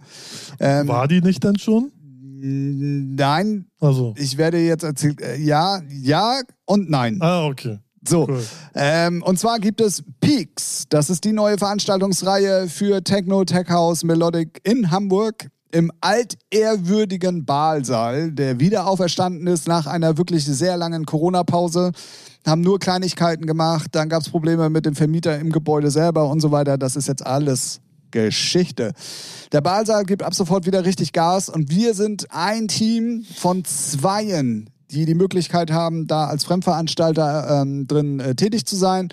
Ähm, 0.61 0.89
War 0.89 1.09
die 1.09 1.21
nicht 1.21 1.45
dann 1.45 1.59
schon? 1.59 1.93
nein, 2.39 3.67
Also. 3.81 4.15
ich 4.17 4.37
werde 4.37 4.59
jetzt 4.59 4.85
erzählt, 4.85 5.21
äh, 5.21 5.37
ja, 5.37 5.81
ja 5.91 6.41
und 6.65 6.91
nein. 6.91 7.19
Ah, 7.21 7.47
okay. 7.47 7.79
So, 8.07 8.29
Cool. 8.29 8.45
ähm, 8.75 9.23
und 9.23 9.39
zwar 9.39 9.59
gibt 9.59 9.81
es 9.81 10.05
Peaks. 10.21 10.85
Das 10.89 11.11
ist 11.11 11.25
die 11.25 11.33
neue 11.33 11.59
Veranstaltungsreihe 11.59 12.69
für 12.69 13.03
Techno, 13.03 13.45
Tech 13.45 13.69
House, 13.69 14.05
Melodic 14.05 14.61
in 14.65 14.91
Hamburg 14.93 15.49
im 15.77 15.93
altehrwürdigen 16.01 17.45
Baalsaal, 17.45 18.33
der 18.33 18.61
wieder 18.61 18.87
auferstanden 18.87 19.47
ist 19.47 19.69
nach 19.69 19.87
einer 19.87 20.17
wirklich 20.17 20.47
sehr 20.47 20.79
langen 20.79 21.05
Corona-Pause. 21.05 21.93
Haben 22.47 22.63
nur 22.63 22.79
Kleinigkeiten 22.79 23.45
gemacht, 23.45 23.89
dann 23.93 24.09
gab 24.09 24.23
es 24.23 24.31
Probleme 24.31 24.71
mit 24.71 24.87
dem 24.87 24.95
Vermieter 24.95 25.39
im 25.39 25.53
Gebäude 25.53 25.91
selber 25.91 26.31
und 26.31 26.41
so 26.41 26.51
weiter. 26.51 26.79
Das 26.79 26.97
ist 26.97 27.09
jetzt 27.09 27.27
alles 27.27 27.81
Geschichte. 28.11 28.95
Der 29.53 29.61
Baalsaal 29.61 30.05
gibt 30.05 30.23
ab 30.23 30.33
sofort 30.33 30.65
wieder 30.65 30.87
richtig 30.87 31.13
Gas 31.13 31.51
und 31.51 31.71
wir 31.71 31.93
sind 31.93 32.29
ein 32.31 32.69
Team 32.69 33.27
von 33.37 33.63
Zweien, 33.67 34.71
die 34.91 35.05
die 35.05 35.15
Möglichkeit 35.15 35.71
haben, 35.71 36.07
da 36.07 36.25
als 36.29 36.45
Fremdveranstalter 36.45 37.61
ähm, 37.61 37.87
drin 37.87 38.21
äh, 38.21 38.35
tätig 38.35 38.65
zu 38.65 38.77
sein. 38.77 39.09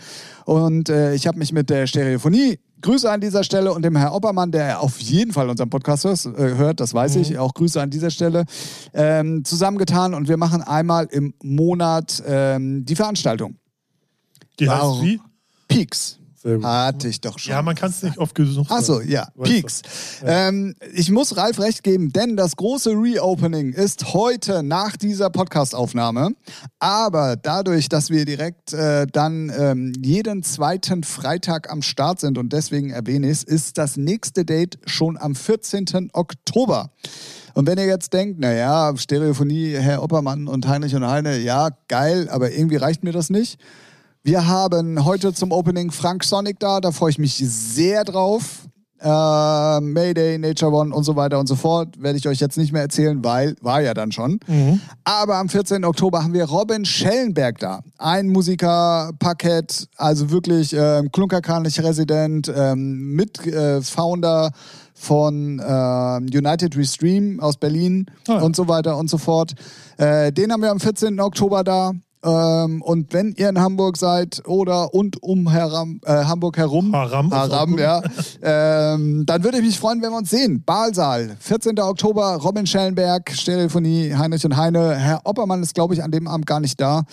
Und 0.45 0.88
äh, 0.88 1.14
ich 1.14 1.28
habe 1.28 1.39
mich 1.39 1.51
mit 1.51 1.70
der 1.70 1.88
Stereophonie, 1.88 2.59
Grüße 2.84 3.09
an 3.09 3.21
dieser 3.21 3.43
Stelle 3.43 3.73
und 3.73 3.84
dem 3.84 3.95
Herr 3.95 4.13
Oppermann, 4.13 4.51
der 4.51 4.81
auf 4.81 4.99
jeden 4.99 5.31
Fall 5.31 5.49
unseren 5.49 5.69
Podcast 5.69 6.03
hört, 6.03 6.25
äh, 6.25 6.55
hört 6.55 6.79
das 6.79 6.93
weiß 6.93 7.15
ich, 7.15 7.38
auch 7.38 7.53
Grüße 7.53 7.81
an 7.81 7.89
dieser 7.89 8.11
Stelle, 8.11 8.45
ähm, 8.93 9.43
zusammengetan 9.43 10.13
und 10.13 10.27
wir 10.27 10.38
machen 10.38 10.61
einmal 10.61 11.05
im 11.05 11.34
Monat 11.41 12.21
ähm, 12.27 12.86
die 12.86 12.95
Veranstaltung. 12.95 13.55
Die 14.59 14.67
Warum? 14.67 14.97
heißt 14.97 15.05
wie? 15.05 15.21
Peaks. 15.67 16.19
Sehr 16.44 16.58
gut. 16.58 16.66
Hatte 16.66 17.08
ich 17.08 17.22
doch 17.22 17.39
schon. 17.39 17.54
Ja, 17.54 17.62
man 17.62 17.74
kann 17.74 17.89
es 17.89 18.04
nicht 18.04 18.18
oft 18.18 18.36
genug 18.36 18.70
Achso, 18.70 18.96
sagen. 18.96 19.10
ja. 19.10 19.30
Peaks. 19.41 19.82
Ähm, 20.26 20.76
ich 20.94 21.10
muss 21.10 21.38
Ralf 21.38 21.58
recht 21.60 21.84
geben, 21.84 22.12
denn 22.12 22.36
das 22.36 22.58
große 22.58 22.89
Reopening 22.91 23.72
ist 23.72 24.14
heute 24.14 24.62
nach 24.62 24.98
dieser 24.98 25.30
Podcastaufnahme. 25.30 26.32
Aber 26.80 27.38
dadurch, 27.38 27.88
dass 27.88 28.10
wir 28.10 28.26
direkt 28.26 28.74
äh, 28.74 29.08
dann 29.10 29.54
ähm, 29.58 29.94
jeden 30.04 30.44
zweiten 30.44 31.04
Freitag 31.04 31.72
am 31.72 31.82
Start 31.82 32.20
sind 32.20 32.38
und 32.38 32.52
deswegen 32.52 32.89
erwähne 32.89 33.28
ich 33.28 33.34
es, 33.34 33.44
ist 33.44 33.78
das 33.78 33.96
nächste 33.96 34.44
Date 34.44 34.80
schon 34.86 35.18
am 35.18 35.36
14. 35.36 36.10
Oktober. 36.12 36.91
Und 37.54 37.68
wenn 37.68 37.78
ihr 37.78 37.86
jetzt 37.86 38.12
denkt, 38.12 38.39
naja, 38.39 38.94
Stereophonie, 38.98 39.76
Herr 39.78 40.04
Oppermann 40.04 40.48
und 40.48 40.68
Heinrich 40.68 40.96
und 40.96 41.08
Heine, 41.08 41.38
ja, 41.38 41.70
geil, 41.88 42.28
aber 42.30 42.52
irgendwie 42.52 42.78
reicht 42.78 43.04
mir 43.04 43.14
das 43.14 43.30
nicht. 43.30 43.60
Wir 44.26 44.47
haben 44.47 45.03
heute 45.03 45.34
zum 45.34 45.51
Opening 45.51 45.91
Frank 45.91 46.24
Sonic 46.24 46.57
da, 46.57 46.80
da 46.80 46.93
freue 46.93 47.09
ich 47.09 47.19
mich 47.19 47.36
sehr 47.36 48.05
drauf. 48.05 48.69
Äh, 49.01 49.82
Mayday, 49.82 50.38
Nature 50.38 50.71
One 50.71 50.95
und 50.95 51.03
so 51.03 51.17
weiter 51.17 51.38
und 51.41 51.47
so 51.47 51.57
fort. 51.57 52.01
Werde 52.01 52.17
ich 52.17 52.26
euch 52.30 52.39
jetzt 52.39 52.57
nicht 52.57 52.71
mehr 52.71 52.84
erzählen, 52.84 53.21
weil 53.21 53.57
war 53.59 53.82
ja 53.82 53.93
dann 53.93 54.13
schon. 54.13 54.39
Aber 55.03 55.36
am 55.36 55.49
14. 55.49 55.84
Oktober 55.84 56.24
haben 56.24 56.32
wir 56.32 56.45
Robin 56.45 56.86
Schellenberg 56.86 57.59
da. 57.59 57.82
Ein 57.97 58.30
Musikerpaket, 58.30 59.89
also 59.97 60.32
wirklich 60.32 60.74
äh, 60.74 61.03
Klunkerkranich 61.11 61.84
Resident, 61.84 62.49
ähm, 62.55 63.15
Mitfounder 63.15 64.51
von 64.93 65.59
äh, 65.59 66.38
United 66.38 66.78
Restream 66.78 67.41
aus 67.41 67.57
Berlin 67.57 68.05
Ah 68.30 68.36
ja. 68.36 68.39
und 68.41 68.55
so 68.55 68.69
weiter 68.69 68.95
und 68.95 69.09
so 69.09 69.17
fort. 69.17 69.51
Äh, 69.97 70.32
den 70.32 70.53
haben 70.53 70.61
wir 70.61 70.71
am 70.71 70.80
14. 70.80 71.19
Oktober 71.19 71.65
da. 71.65 71.91
Ähm, 72.24 72.82
und 72.82 73.11
wenn 73.13 73.34
ihr 73.38 73.49
in 73.49 73.59
Hamburg 73.59 73.97
seid 73.97 74.41
oder 74.47 74.93
und 74.93 75.21
um 75.21 75.49
heram, 75.49 75.99
äh, 76.05 76.24
Hamburg 76.24 76.57
herum, 76.57 76.93
Haram 76.93 77.32
Haram 77.32 77.78
ja, 77.78 78.01
ähm, 78.41 79.26
dann 79.26 79.43
würde 79.43 79.57
ich 79.57 79.63
mich 79.63 79.80
freuen, 79.80 80.01
wenn 80.01 80.11
wir 80.11 80.17
uns 80.17 80.30
sehen. 80.30 80.63
Baalsaal, 80.65 81.36
14. 81.39 81.78
Oktober, 81.80 82.38
Robin 82.41 82.65
Schellenberg, 82.65 83.30
Stereophonie, 83.32 84.13
Heinrich 84.15 84.45
und 84.45 84.55
Heine. 84.55 84.95
Herr 84.95 85.21
Oppermann 85.26 85.61
ist, 85.61 85.76
glaube 85.76 85.93
ich, 85.93 86.03
an 86.03 86.11
dem 86.11 86.28
Abend 86.28 86.45
gar 86.45 86.61
nicht 86.61 86.80
da. 86.80 87.03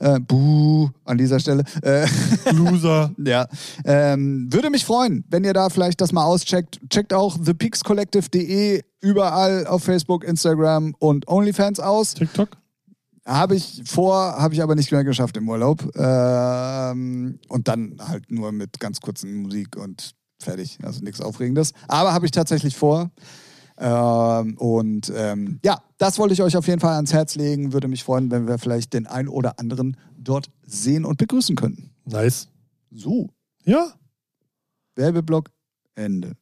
Äh, 0.00 0.18
buh, 0.20 0.88
an 1.04 1.16
dieser 1.16 1.38
Stelle. 1.38 1.62
Äh, 1.82 2.06
Loser. 2.52 3.12
ja. 3.24 3.46
Ähm, 3.84 4.48
würde 4.50 4.70
mich 4.70 4.84
freuen, 4.84 5.24
wenn 5.30 5.44
ihr 5.44 5.52
da 5.52 5.70
vielleicht 5.70 6.00
das 6.00 6.12
mal 6.12 6.24
auscheckt. 6.24 6.80
Checkt 6.90 7.14
auch 7.14 7.38
thepeakscollective.de 7.38 8.82
überall 9.00 9.66
auf 9.66 9.84
Facebook, 9.84 10.24
Instagram 10.24 10.94
und 10.98 11.28
OnlyFans 11.28 11.78
aus. 11.78 12.14
TikTok? 12.14 12.48
Habe 13.26 13.56
ich 13.56 13.82
vor, 13.84 14.14
habe 14.14 14.54
ich 14.54 14.62
aber 14.62 14.76
nicht 14.76 14.92
mehr 14.92 15.02
geschafft 15.02 15.36
im 15.36 15.48
Urlaub. 15.48 15.82
Ähm, 15.96 17.40
und 17.48 17.68
dann 17.68 17.96
halt 17.98 18.30
nur 18.30 18.52
mit 18.52 18.78
ganz 18.78 19.00
kurzen 19.00 19.42
Musik 19.42 19.76
und 19.76 20.14
fertig. 20.40 20.78
Also 20.82 21.02
nichts 21.02 21.20
Aufregendes. 21.20 21.72
Aber 21.88 22.12
habe 22.12 22.24
ich 22.26 22.30
tatsächlich 22.30 22.76
vor. 22.76 23.10
Ähm, 23.78 24.56
und 24.58 25.12
ähm, 25.14 25.58
ja, 25.64 25.82
das 25.98 26.18
wollte 26.18 26.34
ich 26.34 26.42
euch 26.42 26.56
auf 26.56 26.66
jeden 26.68 26.80
Fall 26.80 26.94
ans 26.94 27.12
Herz 27.12 27.34
legen. 27.34 27.72
Würde 27.72 27.88
mich 27.88 28.04
freuen, 28.04 28.30
wenn 28.30 28.46
wir 28.46 28.58
vielleicht 28.58 28.94
den 28.94 29.06
einen 29.06 29.28
oder 29.28 29.58
anderen 29.58 29.96
dort 30.16 30.48
sehen 30.64 31.04
und 31.04 31.18
begrüßen 31.18 31.56
könnten. 31.56 31.90
Nice. 32.04 32.48
So, 32.90 33.28
Ja, 33.64 33.92
Werbeblock, 34.94 35.50
Ende. 35.94 36.36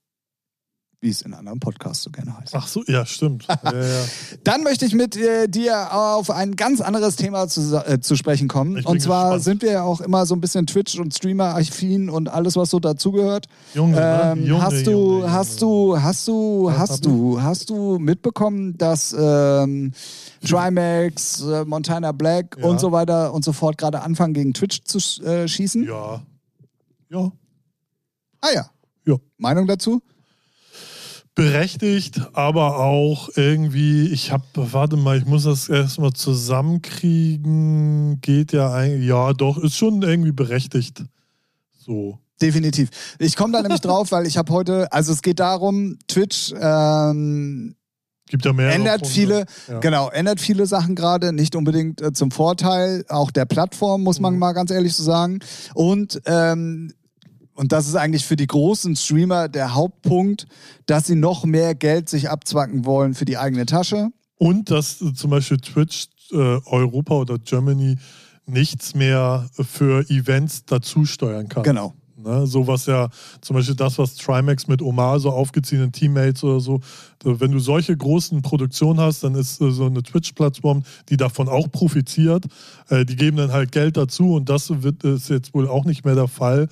Wie 1.05 1.11
es 1.11 1.21
in 1.21 1.35
anderen 1.35 1.61
Podcasts 1.61 2.03
so 2.03 2.11
gerne 2.11 2.37
heißt. 2.39 2.55
Ach 2.55 2.67
so, 2.67 2.83
ja, 2.87 3.05
stimmt. 3.05 3.47
ja, 3.49 3.59
ja. 3.73 4.05
Dann 4.43 4.63
möchte 4.63 4.87
ich 4.87 4.95
mit 4.95 5.17
äh, 5.17 5.49
dir 5.49 5.93
auf 5.95 6.31
ein 6.31 6.57
ganz 6.57 6.81
anderes 6.81 7.17
Thema 7.17 7.47
zu, 7.47 7.77
äh, 7.87 8.01
zu 8.01 8.17
sprechen 8.17 8.49
kommen. 8.49 8.79
Ich 8.79 8.85
bin 8.85 8.93
Und 8.95 9.01
zwar 9.01 9.25
gespannt. 9.37 9.45
sind 9.45 9.63
wir 9.63 9.73
ja 9.73 9.83
auch 9.83 10.01
immer 10.01 10.25
so 10.25 10.35
ein 10.35 10.41
bisschen 10.41 10.67
Twitch- 10.67 10.99
und 10.99 11.13
Streamer-affin 11.15 12.09
und 12.09 12.29
alles, 12.31 12.57
was 12.57 12.71
so 12.71 12.81
dazugehört. 12.81 13.47
Junge, 13.75 13.97
ne? 13.97 14.33
Ähm, 14.33 14.47
Junge, 14.47 14.63
hast 14.63 14.87
du, 14.87 14.91
Junge, 14.91 15.31
hast 15.33 15.61
du, 15.63 16.01
hast 16.03 16.27
du, 16.29 16.65
Was 16.69 16.79
hast 16.79 17.05
du, 17.05 17.43
hast 17.43 17.69
du 17.71 17.99
mitbekommen, 17.99 18.79
dass 18.79 19.15
ähm, 19.19 19.93
Trimax, 20.49 21.43
äh, 21.43 21.65
Montana 21.67 22.13
Black 22.13 22.57
Ja. 22.59 22.65
und 22.67 22.81
so 22.81 22.93
weiter 22.93 23.35
und 23.35 23.45
so 23.45 23.53
fort 23.53 23.77
gerade 23.77 24.01
anfangen 24.01 24.33
gegen 24.33 24.55
Twitch 24.55 24.81
zu 24.85 24.99
äh, 25.23 25.47
schießen? 25.47 25.85
Ja. 25.85 26.23
Ja. 27.11 27.31
Ah 28.41 28.49
ja. 28.55 28.71
Ja. 29.07 29.17
Meinung 29.37 29.67
dazu? 29.67 30.01
Berechtigt, 31.35 32.21
aber 32.33 32.79
auch 32.79 33.29
irgendwie, 33.35 34.09
ich 34.09 34.31
habe, 34.33 34.45
warte 34.55 34.97
mal, 34.97 35.19
ich 35.19 35.27
muss 35.27 35.45
das 35.45 35.69
erstmal 35.69 36.13
zusammenkriegen. 36.13 38.21
Geht 38.21 38.53
ja 38.53 38.73
eigentlich, 38.73 39.09
ja, 39.09 39.33
doch, 39.33 39.59
ist 39.59 39.77
schon 39.77 40.03
irgendwie 40.03 40.33
berechtigt. 40.33 41.05
So. 41.79 42.19
Definitiv. 42.41 42.91
Ich 43.19 43.37
komme 43.37 43.53
da 43.53 43.63
nämlich 43.63 43.81
drauf, 43.83 44.13
weil 44.13 44.27
ich 44.27 44.37
habe 44.37 44.53
heute, 44.53 44.91
also 44.93 45.13
es 45.13 45.23
geht 45.23 45.41
darum, 45.41 45.99
Twitch 46.09 46.53
ähm, 46.61 47.75
Gibt 48.29 48.45
ja 48.45 48.53
mehr. 48.53 48.73
ändert 48.73 49.07
viele, 49.07 49.45
Ja. 49.69 49.79
genau, 49.81 50.09
ändert 50.11 50.41
viele 50.41 50.67
Sachen 50.67 50.95
gerade, 50.95 51.33
nicht 51.33 51.57
unbedingt 51.57 52.01
äh, 52.01 52.13
zum 52.13 52.31
Vorteil 52.31 53.05
auch 53.09 53.31
der 53.31 53.45
Plattform, 53.45 54.03
muss 54.03 54.21
man 54.21 54.35
Mhm. 54.35 54.39
mal 54.41 54.53
ganz 54.53 54.71
ehrlich 54.71 54.95
so 54.95 55.03
sagen. 55.03 55.41
Und 55.75 56.21
ähm, 56.27 56.93
und 57.55 57.73
das 57.73 57.87
ist 57.87 57.95
eigentlich 57.95 58.25
für 58.25 58.37
die 58.37 58.47
großen 58.47 58.97
Streamer 58.97 59.49
der 59.49 59.75
Hauptpunkt, 59.75 60.47
dass 60.87 61.07
sie 61.07 61.15
noch 61.15 61.45
mehr 61.45 61.75
Geld 61.75 62.09
sich 62.09 62.29
abzwacken 62.29 62.85
wollen 62.85 63.15
für 63.15 63.25
die 63.25 63.39
eigene 63.39 63.67
Tasche. 63.67 64.09
Und 64.39 64.71
dass 64.71 65.01
äh, 65.01 65.15
zum 65.15 65.31
Beispiel 65.31 65.59
Twitch 65.59 66.09
äh, 66.33 66.37
Europa 66.37 67.15
oder 67.15 67.39
Germany 67.39 67.97
nichts 68.47 68.95
mehr 68.95 69.49
für 69.53 70.09
Events 70.11 70.65
dazu 70.67 71.05
steuern 71.05 71.49
kann. 71.49 71.63
Genau. 71.63 71.95
Ne? 72.25 72.47
So 72.47 72.67
was 72.67 72.87
ja, 72.87 73.09
zum 73.41 73.55
Beispiel 73.55 73.75
das, 73.75 73.99
was 73.99 74.17
Trimax 74.17 74.67
mit 74.67 74.83
Omar 74.83 75.21
so 75.21 75.31
aufgeziehenen 75.31 75.93
Teammates 75.93 76.43
oder 76.43 76.61
so, 76.61 76.81
wenn 77.23 77.53
du 77.53 77.59
solche 77.59 77.97
großen 77.97 78.43
Produktionen 78.43 79.01
hast, 79.01 79.25
dann 79.25 79.35
ist 79.35 79.61
äh, 79.61 79.71
so 79.71 79.87
eine 79.87 80.03
Twitch-Plattform, 80.03 80.83
die 81.09 81.17
davon 81.17 81.49
auch 81.49 81.71
profitiert. 81.71 82.47
Äh, 82.89 83.05
die 83.05 83.17
geben 83.17 83.37
dann 83.37 83.53
halt 83.53 83.73
Geld 83.73 83.97
dazu 83.97 84.35
und 84.35 84.49
das 84.49 84.83
wird, 84.83 85.05
ist 85.05 85.29
jetzt 85.29 85.55
wohl 85.55 85.69
auch 85.69 85.85
nicht 85.85 86.05
mehr 86.05 86.15
der 86.15 86.29
Fall, 86.29 86.69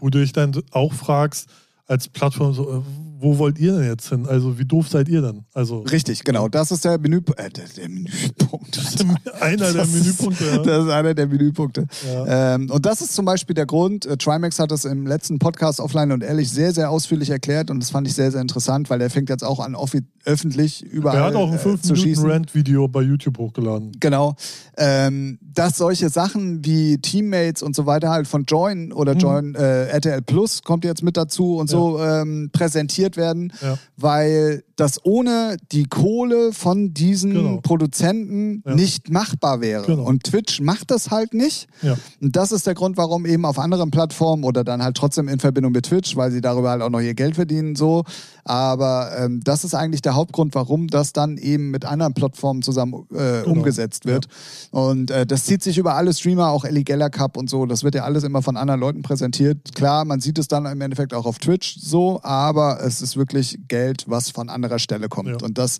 wo 0.00 0.10
du 0.10 0.18
dich 0.18 0.32
dann 0.32 0.52
auch 0.72 0.92
fragst, 0.92 1.48
als 1.86 2.08
Plattform, 2.08 2.52
so, 2.52 2.78
äh, 2.78 2.82
wo 3.18 3.38
wollt 3.38 3.58
ihr 3.58 3.72
denn 3.72 3.84
jetzt 3.86 4.08
hin? 4.08 4.26
Also 4.26 4.58
wie 4.58 4.64
doof 4.64 4.88
seid 4.88 5.08
ihr 5.08 5.22
denn? 5.22 5.44
Also 5.54 5.80
Richtig, 5.80 6.24
genau. 6.24 6.48
Das 6.48 6.70
ist 6.70 6.84
der, 6.84 6.98
Menü 6.98 7.18
äh, 7.36 7.48
der, 7.50 7.64
der 7.76 7.88
Menüpunkt. 7.88 8.78
einer 9.40 9.56
der 9.56 9.72
Das 9.74 9.88
ist- 9.94 9.94
Menüpunkte. 10.22 10.44
Ja. 10.44 10.58
Das 10.58 10.84
ist 10.84 10.90
einer 10.90 11.14
der 11.14 11.26
Menüpunkte. 11.26 11.86
Ja. 12.06 12.54
Ähm, 12.54 12.70
und 12.70 12.84
das 12.86 13.00
ist 13.00 13.14
zum 13.14 13.24
Beispiel 13.24 13.54
der 13.54 13.66
Grund. 13.66 14.06
Äh, 14.06 14.16
Trimax 14.16 14.58
hat 14.58 14.70
das 14.70 14.84
im 14.84 15.06
letzten 15.06 15.38
Podcast 15.38 15.80
offline 15.80 16.12
und 16.12 16.22
ehrlich 16.22 16.50
sehr, 16.50 16.72
sehr 16.72 16.90
ausführlich 16.90 17.30
erklärt 17.30 17.70
und 17.70 17.80
das 17.80 17.90
fand 17.90 18.06
ich 18.08 18.14
sehr, 18.14 18.30
sehr 18.32 18.40
interessant, 18.40 18.90
weil 18.90 19.00
er 19.00 19.10
fängt 19.10 19.28
jetzt 19.30 19.44
auch 19.44 19.60
an, 19.60 19.76
öffentlich 20.24 20.82
überall 20.82 21.18
Er 21.18 21.24
hat 21.26 21.34
auch 21.36 21.50
ein 21.52 21.54
äh, 21.58 21.80
zu 21.80 21.94
schießen. 21.94 22.24
5-Minuten-Rant-Video 22.24 22.88
bei 22.88 23.02
YouTube 23.02 23.38
hochgeladen. 23.38 23.92
Genau. 24.00 24.34
Ähm, 24.76 25.38
dass 25.40 25.76
solche 25.78 26.08
Sachen 26.10 26.64
wie 26.64 26.98
Teammates 26.98 27.62
und 27.62 27.76
so 27.76 27.86
weiter 27.86 28.10
halt 28.10 28.26
von 28.26 28.44
Join 28.44 28.92
oder 28.92 29.14
Mhm. 29.14 29.18
Join 29.20 29.54
äh, 29.54 29.86
RTL 29.86 30.22
Plus 30.22 30.62
kommt 30.62 30.84
jetzt 30.84 31.02
mit 31.04 31.16
dazu 31.16 31.56
und 31.56 31.70
so 31.70 32.02
ähm, 32.02 32.50
präsentiert 32.52 33.05
werden, 33.16 33.52
Ja. 33.62 33.78
weil 33.96 34.64
das 34.74 35.02
ohne 35.04 35.56
die 35.72 35.84
Kohle 35.84 36.52
von 36.52 36.92
diesen 36.92 37.32
Genau. 37.32 37.60
Produzenten 37.62 38.62
Ja. 38.66 38.74
nicht 38.74 39.10
machbar 39.10 39.60
wäre. 39.60 39.86
Genau. 39.86 40.02
Und 40.04 40.24
Twitch 40.24 40.60
macht 40.60 40.90
das 40.90 41.10
halt 41.10 41.32
nicht. 41.32 41.66
Ja. 41.82 41.96
Und 42.20 42.34
das 42.36 42.52
ist 42.52 42.66
der 42.66 42.74
Grund, 42.74 42.96
warum 42.96 43.24
eben 43.26 43.44
auf 43.44 43.58
anderen 43.58 43.90
Plattformen 43.90 44.44
oder 44.44 44.64
dann 44.64 44.82
halt 44.82 44.96
trotzdem 44.96 45.28
in 45.28 45.38
Verbindung 45.38 45.72
mit 45.72 45.86
Twitch, 45.86 46.16
weil 46.16 46.30
sie 46.32 46.40
darüber 46.40 46.70
halt 46.70 46.82
auch 46.82 46.90
noch 46.90 47.00
ihr 47.00 47.14
Geld 47.14 47.36
verdienen, 47.36 47.76
so. 47.76 48.02
Aber 48.44 49.10
ähm, 49.18 49.40
das 49.44 49.64
ist 49.64 49.74
eigentlich 49.74 50.02
der 50.02 50.14
Hauptgrund, 50.14 50.54
warum 50.54 50.88
das 50.88 51.12
dann 51.12 51.36
eben 51.38 51.70
mit 51.70 51.84
anderen 51.84 52.14
Plattformen 52.14 52.62
zusammen 52.62 53.06
äh, 53.12 53.42
Genau. 53.42 53.50
umgesetzt 53.50 54.04
wird. 54.06 54.26
Und 54.70 55.10
äh, 55.10 55.26
das 55.26 55.44
zieht 55.44 55.62
sich 55.62 55.78
über 55.78 55.94
alle 55.94 56.12
Streamer, 56.14 56.48
auch 56.50 56.64
Ellie 56.64 56.84
Geller 56.84 57.10
Cup 57.10 57.36
und 57.36 57.50
so. 57.50 57.66
Das 57.66 57.82
wird 57.82 57.94
ja 57.94 58.04
alles 58.04 58.22
immer 58.24 58.42
von 58.42 58.56
anderen 58.56 58.80
Leuten 58.80 59.02
präsentiert. 59.02 59.74
Klar, 59.74 60.04
man 60.04 60.20
sieht 60.20 60.38
es 60.38 60.48
dann 60.48 60.64
im 60.66 60.80
Endeffekt 60.80 61.12
auch 61.14 61.26
auf 61.26 61.38
Twitch 61.38 61.76
so, 61.80 62.20
aber 62.22 62.80
es 62.84 62.95
ist 63.02 63.16
wirklich 63.16 63.58
Geld, 63.68 64.04
was 64.06 64.30
von 64.30 64.48
anderer 64.48 64.78
Stelle 64.78 65.08
kommt. 65.08 65.28
Ja. 65.28 65.36
Und 65.42 65.58
das 65.58 65.78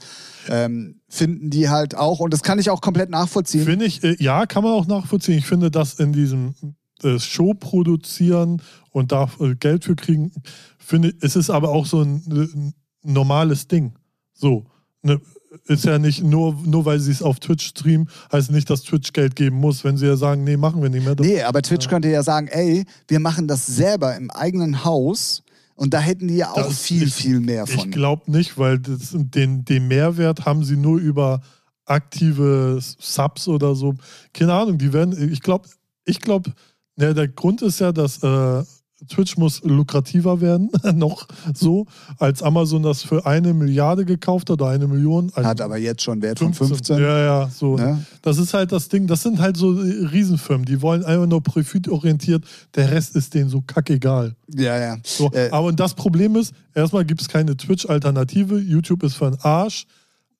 ähm, 0.48 1.00
finden 1.08 1.50
die 1.50 1.68
halt 1.68 1.94
auch. 1.96 2.20
Und 2.20 2.32
das 2.32 2.42
kann 2.42 2.58
ich 2.58 2.70
auch 2.70 2.80
komplett 2.80 3.10
nachvollziehen. 3.10 3.64
Finde 3.64 3.84
ich, 3.84 4.02
äh, 4.02 4.16
ja, 4.18 4.46
kann 4.46 4.62
man 4.62 4.72
auch 4.72 4.86
nachvollziehen. 4.86 5.38
Ich 5.38 5.46
finde, 5.46 5.70
dass 5.70 5.94
in 5.94 6.12
diesem 6.12 6.54
äh, 7.02 7.18
Show 7.18 7.54
produzieren 7.54 8.62
und 8.90 9.12
da 9.12 9.28
äh, 9.40 9.54
Geld 9.54 9.84
für 9.84 9.96
kriegen, 9.96 10.32
finde 10.78 11.08
ich, 11.08 11.16
es 11.20 11.36
ist 11.36 11.50
aber 11.50 11.70
auch 11.70 11.86
so 11.86 12.02
ein, 12.02 12.22
äh, 12.30 12.72
normales 13.02 13.68
Ding. 13.68 13.92
So. 14.32 14.66
Ne, 15.02 15.20
ist 15.66 15.84
ja 15.84 15.98
nicht 15.98 16.22
nur, 16.22 16.54
nur 16.64 16.84
weil 16.84 16.98
sie 17.00 17.12
es 17.12 17.22
auf 17.22 17.40
Twitch 17.40 17.66
streamen, 17.66 18.08
heißt 18.32 18.50
nicht, 18.50 18.68
dass 18.68 18.82
Twitch 18.82 19.12
Geld 19.12 19.36
geben 19.36 19.56
muss. 19.56 19.84
Wenn 19.84 19.96
sie 19.96 20.06
ja 20.06 20.16
sagen, 20.16 20.44
nee, 20.44 20.56
machen 20.56 20.82
wir 20.82 20.90
nicht 20.90 21.04
mehr. 21.04 21.16
Nee, 21.18 21.42
aber 21.42 21.62
Twitch 21.62 21.88
könnte 21.88 22.08
ja 22.08 22.22
sagen, 22.22 22.48
ey, 22.48 22.84
wir 23.08 23.20
machen 23.20 23.48
das 23.48 23.66
selber 23.66 24.16
im 24.16 24.30
eigenen 24.30 24.84
Haus 24.84 25.42
und 25.76 25.94
da 25.94 26.00
hätten 26.00 26.26
die 26.28 26.36
ja 26.36 26.50
auch 26.50 26.56
Das- 26.56 26.80
viel, 26.80 27.04
ich- 27.04 27.14
viel 27.14 27.40
mehr 27.40 27.64
Ich 27.68 27.74
von. 27.74 27.90
glaube 27.90 28.30
nicht, 28.30 28.58
weil 28.58 28.78
das, 28.80 29.10
den, 29.14 29.64
den 29.64 29.86
Mehrwert 29.88 30.44
haben 30.44 30.64
sie 30.64 30.76
nur 30.76 30.98
über 30.98 31.40
aktive 31.84 32.78
Subs 32.80 33.46
oder 33.48 33.74
so. 33.74 33.94
Keine 34.32 34.52
Ahnung, 34.54 34.78
die 34.78 34.92
werden, 34.92 35.32
ich 35.32 35.40
glaube, 35.40 35.68
ich 36.04 36.20
glaube, 36.20 36.52
ja, 36.98 37.12
der 37.12 37.28
Grund 37.28 37.62
ist 37.62 37.78
ja, 37.80 37.92
dass 37.92 38.22
äh, 38.22 38.64
Twitch 39.08 39.36
muss 39.36 39.62
lukrativer 39.62 40.40
werden, 40.40 40.70
noch 40.94 41.26
so, 41.54 41.86
als 42.18 42.42
Amazon 42.42 42.82
das 42.82 43.02
für 43.02 43.26
eine 43.26 43.54
Milliarde 43.54 44.04
gekauft 44.04 44.50
hat 44.50 44.60
oder 44.60 44.70
eine 44.70 44.86
Million. 44.86 45.30
Also 45.34 45.48
Hat 45.48 45.60
aber 45.60 45.78
jetzt 45.78 46.02
schon 46.02 46.22
Wert 46.22 46.38
von 46.38 46.54
15. 46.54 46.98
Ja, 46.98 47.18
ja, 47.18 47.48
so. 47.48 47.76
Ne? 47.76 48.04
Das 48.22 48.38
ist 48.38 48.54
halt 48.54 48.72
das 48.72 48.88
Ding, 48.88 49.06
das 49.06 49.22
sind 49.22 49.38
halt 49.40 49.56
so 49.56 49.70
Riesenfirmen, 49.70 50.64
die 50.64 50.82
wollen 50.82 51.04
einfach 51.04 51.26
nur 51.26 51.42
profitorientiert, 51.42 52.44
der 52.74 52.90
Rest 52.90 53.16
ist 53.16 53.34
denen 53.34 53.48
so 53.48 53.62
kackegal. 53.66 54.34
Ja, 54.54 54.78
ja. 54.78 54.96
So, 55.04 55.30
Äh, 55.32 55.50
aber 55.50 55.72
das 55.72 55.94
Problem 55.94 56.36
ist, 56.36 56.54
erstmal 56.74 57.04
gibt 57.04 57.20
es 57.20 57.28
keine 57.28 57.56
Twitch-Alternative. 57.56 58.58
YouTube 58.58 59.02
ist 59.02 59.14
für 59.14 59.30
den 59.30 59.40
Arsch. 59.40 59.86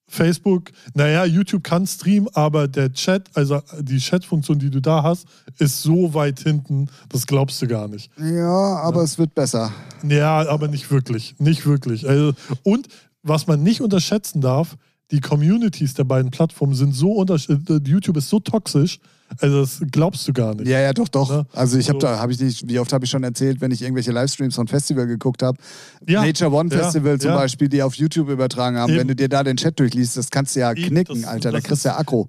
Facebook, 0.09 0.71
naja, 0.95 1.25
YouTube 1.25 1.65
kann 1.65 1.87
streamen, 1.87 2.29
aber 2.35 2.69
der 2.69 2.93
Chat, 2.93 3.29
also 3.35 3.61
die 3.81 3.99
Chat-Funktion, 3.99 4.59
die 4.59 4.71
du 4.71 4.81
da 4.81 5.03
hast, 5.03 5.27
ist 5.59 5.83
so 5.83 6.15
weit 6.15 6.41
hinten, 6.41 6.89
das 7.09 7.27
glaubst 7.27 7.61
du 7.61 7.67
gar 7.67 7.89
nicht. 7.89 8.11
Ja, 8.19 8.77
aber 8.77 9.03
es 9.03 9.19
wird 9.19 9.35
besser. 9.35 9.73
Ja, 10.09 10.49
aber 10.49 10.69
nicht 10.69 10.91
wirklich. 10.91 11.35
Nicht 11.39 11.67
wirklich. 11.67 12.09
Also, 12.09 12.33
und 12.63 12.89
was 13.23 13.47
man 13.47 13.63
nicht 13.63 13.81
unterschätzen 13.81 14.41
darf, 14.41 14.77
die 15.11 15.21
Communities 15.21 15.95
der 15.95 16.05
beiden 16.05 16.31
Plattformen 16.31 16.75
sind 16.75 16.95
so 16.95 17.13
unterschiedlich. 17.13 17.87
YouTube 17.87 18.17
ist 18.17 18.29
so 18.29 18.41
toxisch, 18.41 19.01
also 19.41 19.61
das 19.61 19.81
glaubst 19.91 20.27
du 20.29 20.33
gar 20.33 20.55
nicht. 20.55 20.69
Ja, 20.69 20.81
ja, 20.81 20.93
doch, 20.93 21.09
doch. 21.09 21.31
Ne? 21.31 21.47
Also 21.53 21.79
ich 21.79 21.89
habe 21.89 22.01
So. 22.01 22.07
da, 22.07 22.19
habe 22.19 22.33
ich 22.33 22.41
nicht, 22.41 22.69
wie 22.69 22.79
oft 22.79 22.93
habe 22.93 23.05
ich 23.05 23.11
schon 23.11 23.25
erzählt, 23.25 23.61
wenn 23.61 23.71
ich 23.71 23.83
irgendwelche 23.83 24.13
Livestreams 24.13 24.55
von 24.55 24.69
Festival 24.69 25.07
geguckt 25.07 25.43
habe. 25.43 25.59
Ja, 26.07 26.25
Nature 26.25 26.51
One 26.53 26.71
ja, 26.73 26.79
Festival 26.83 27.21
zum 27.21 27.31
ja. 27.31 27.37
Beispiel, 27.37 27.69
die 27.69 27.83
auf 27.83 27.95
YouTube 27.95 28.29
übertragen 28.29 28.77
haben. 28.79 28.91
Eben. 28.91 29.01
Wenn 29.01 29.09
du 29.09 29.17
dir 29.17 29.29
da 29.29 29.43
den 29.43 29.57
Chat 29.57 29.79
durchliest, 29.79 30.17
das 30.17 30.31
kannst 30.31 30.55
du 30.57 30.61
ja 30.61 30.73
Eben, 30.73 30.89
knicken, 30.89 31.23
das- 31.23 31.31
Alter. 31.31 31.51
Da 31.51 31.59
das 31.59 31.65
kriegst 31.65 31.85
du 31.85 31.89
ja 31.91 31.99
Akku. 31.99 32.27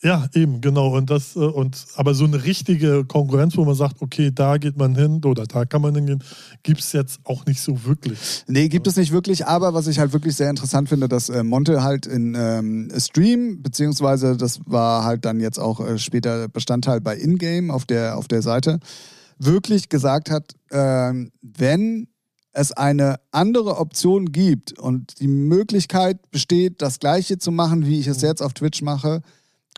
Ja, 0.00 0.28
eben, 0.32 0.60
genau. 0.60 0.96
Und 0.96 1.10
das, 1.10 1.34
äh, 1.34 1.40
und 1.40 1.86
aber 1.96 2.14
so 2.14 2.24
eine 2.24 2.44
richtige 2.44 3.04
Konkurrenz, 3.04 3.56
wo 3.56 3.64
man 3.64 3.74
sagt, 3.74 4.00
okay, 4.00 4.30
da 4.32 4.56
geht 4.56 4.76
man 4.76 4.94
hin 4.94 5.20
oder 5.24 5.44
da 5.44 5.64
kann 5.64 5.82
man 5.82 5.94
hingehen, 5.94 6.22
gibt 6.62 6.80
es 6.80 6.92
jetzt 6.92 7.18
auch 7.24 7.44
nicht 7.46 7.60
so 7.60 7.84
wirklich. 7.84 8.44
Nee, 8.46 8.68
gibt 8.68 8.86
es 8.86 8.96
nicht 8.96 9.10
wirklich, 9.10 9.46
aber 9.46 9.74
was 9.74 9.88
ich 9.88 9.98
halt 9.98 10.12
wirklich 10.12 10.36
sehr 10.36 10.50
interessant 10.50 10.88
finde, 10.88 11.08
dass 11.08 11.30
äh, 11.30 11.42
Monte 11.42 11.82
halt 11.82 12.06
in 12.06 12.36
ähm, 12.38 12.92
Stream, 12.96 13.60
beziehungsweise 13.60 14.36
das 14.36 14.60
war 14.66 15.02
halt 15.02 15.24
dann 15.24 15.40
jetzt 15.40 15.58
auch 15.58 15.80
äh, 15.80 15.98
später 15.98 16.48
Bestandteil 16.48 17.00
bei 17.00 17.16
Ingame 17.16 17.72
auf 17.72 17.84
der, 17.84 18.18
auf 18.18 18.28
der 18.28 18.42
Seite, 18.42 18.78
wirklich 19.38 19.88
gesagt 19.88 20.30
hat, 20.30 20.54
ähm, 20.70 21.32
wenn 21.42 22.06
es 22.52 22.72
eine 22.72 23.16
andere 23.30 23.78
Option 23.78 24.32
gibt 24.32 24.78
und 24.78 25.20
die 25.20 25.28
Möglichkeit 25.28 26.30
besteht, 26.30 26.82
das 26.82 26.98
gleiche 26.98 27.38
zu 27.38 27.50
machen, 27.50 27.86
wie 27.86 27.98
ich 27.98 28.06
es 28.06 28.22
jetzt 28.22 28.42
auf 28.42 28.52
Twitch 28.52 28.82
mache, 28.82 29.22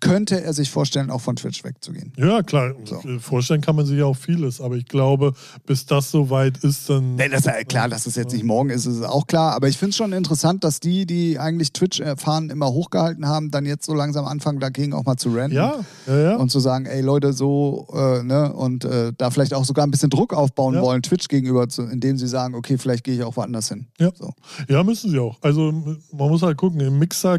könnte 0.01 0.43
er 0.43 0.53
sich 0.53 0.71
vorstellen, 0.71 1.11
auch 1.11 1.21
von 1.21 1.37
Twitch 1.37 1.63
wegzugehen. 1.65 2.13
Ja, 2.17 2.43
klar. 2.43 2.75
So. 2.85 3.01
Vorstellen 3.21 3.61
kann 3.61 3.77
man 3.77 3.87
sich 3.87 3.99
ja 3.99 4.05
auch 4.07 4.17
vieles, 4.17 4.61
aber 4.61 4.77
ich 4.77 4.87
glaube, 4.87 5.33
bis 5.67 5.87
das 5.87 6.11
soweit 6.11 6.59
ist, 6.59 6.89
dann. 6.91 7.17
Nee, 7.17 7.29
das 7.29 7.41
ist 7.41 7.47
ja 7.47 7.65
klar, 7.65 7.89
dass 7.89 8.07
es 8.07 8.17
jetzt 8.17 8.33
nicht 8.33 8.45
morgen 8.45 8.71
ist, 8.71 8.87
ist 8.87 9.03
auch 9.03 9.27
klar. 9.27 9.55
Aber 9.55 9.69
ich 9.69 9.79
finde 9.79 9.91
es 9.91 9.97
schon 9.97 10.13
interessant, 10.13 10.65
dass 10.65 10.81
die, 10.81 11.07
die 11.07 11.39
eigentlich 11.39 11.73
Twitch 11.73 12.01
erfahren, 12.01 12.51
immer 12.51 12.69
hochgehalten 12.69 13.27
haben, 13.27 13.51
dann 13.51 13.67
jetzt 13.67 13.87
so 13.87 13.95
langsam 13.95 14.25
anfangen, 14.25 14.61
dagegen 14.61 14.93
auch 14.95 15.05
mal 15.05 15.17
zu 15.17 15.31
rennen. 15.31 15.55
Ja, 15.55 15.81
ja, 16.07 16.19
ja. 16.19 16.37
Und 16.37 16.51
zu 16.51 16.61
sagen, 16.61 16.87
ey 16.87 17.01
Leute, 17.03 17.33
so, 17.33 17.87
äh, 17.95 18.23
ne, 18.23 18.53
und 18.53 18.85
äh, 18.85 19.13
da 19.17 19.31
vielleicht 19.31 19.55
auch 19.55 19.65
sogar 19.65 19.87
ein 19.87 19.91
bisschen 19.91 20.11
Druck 20.11 20.33
aufbauen 20.35 20.75
Ja. 20.75 20.83
wollen, 20.83 21.03
Twitch 21.03 21.29
gegenüber, 21.29 21.69
zu, 21.69 21.83
indem 21.83 22.17
sie 22.17 22.27
sagen, 22.27 22.55
okay, 22.55 22.79
vielleicht 22.79 23.05
gehe 23.05 23.15
ich 23.15 23.23
auch 23.23 23.37
woanders 23.37 23.69
hin. 23.69 23.87
Ja. 23.99 24.11
So. 24.15 24.33
ja, 24.69 24.83
müssen 24.83 25.11
sie 25.11 25.19
auch. 25.19 25.37
Also 25.43 25.73
man 25.73 26.29
muss 26.29 26.43
halt 26.43 26.57
gucken, 26.57 26.81
im 26.81 26.99
Mixer, 26.99 27.39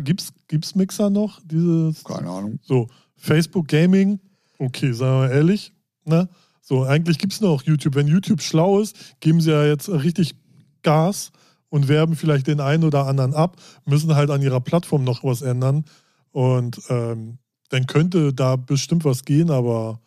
gibt's, 0.52 0.70
gibt's 0.74 0.76
Mixer 0.76 1.10
noch? 1.10 1.40
Dieses, 1.46 2.04
Keine 2.04 2.30
Ahnung. 2.30 2.60
so, 2.62 2.88
Facebook 3.16 3.68
Gaming, 3.68 4.20
okay, 4.60 4.92
sagen 4.94 5.22
wir 5.24 5.32
ehrlich, 5.32 5.74
ne? 6.06 6.30
So, 6.62 6.84
eigentlich 6.84 7.18
gibt 7.18 7.34
es 7.34 7.42
noch 7.42 7.64
YouTube. 7.64 7.96
Wenn 7.96 8.08
YouTube 8.08 8.42
schlau 8.42 8.80
ist, 8.80 8.96
geben 9.20 9.42
sie 9.42 9.52
ja 9.52 9.66
jetzt 9.66 9.90
richtig 9.90 10.36
Gas 10.84 11.32
und 11.70 11.88
werben 11.88 12.16
vielleicht 12.16 12.48
den 12.48 12.60
einen 12.62 12.84
oder 12.84 13.08
anderen 13.08 13.34
ab, 13.34 13.58
müssen 13.86 14.16
halt 14.16 14.30
an 14.30 14.42
ihrer 14.42 14.62
Plattform 14.62 15.04
noch 15.04 15.24
was 15.24 15.42
ändern. 15.42 15.86
Und 16.32 16.80
ähm, 16.90 17.40
dann 17.70 17.88
könnte 17.88 18.34
da 18.34 18.56
bestimmt 18.56 19.04
was 19.06 19.26
gehen, 19.26 19.50
aber. 19.50 20.00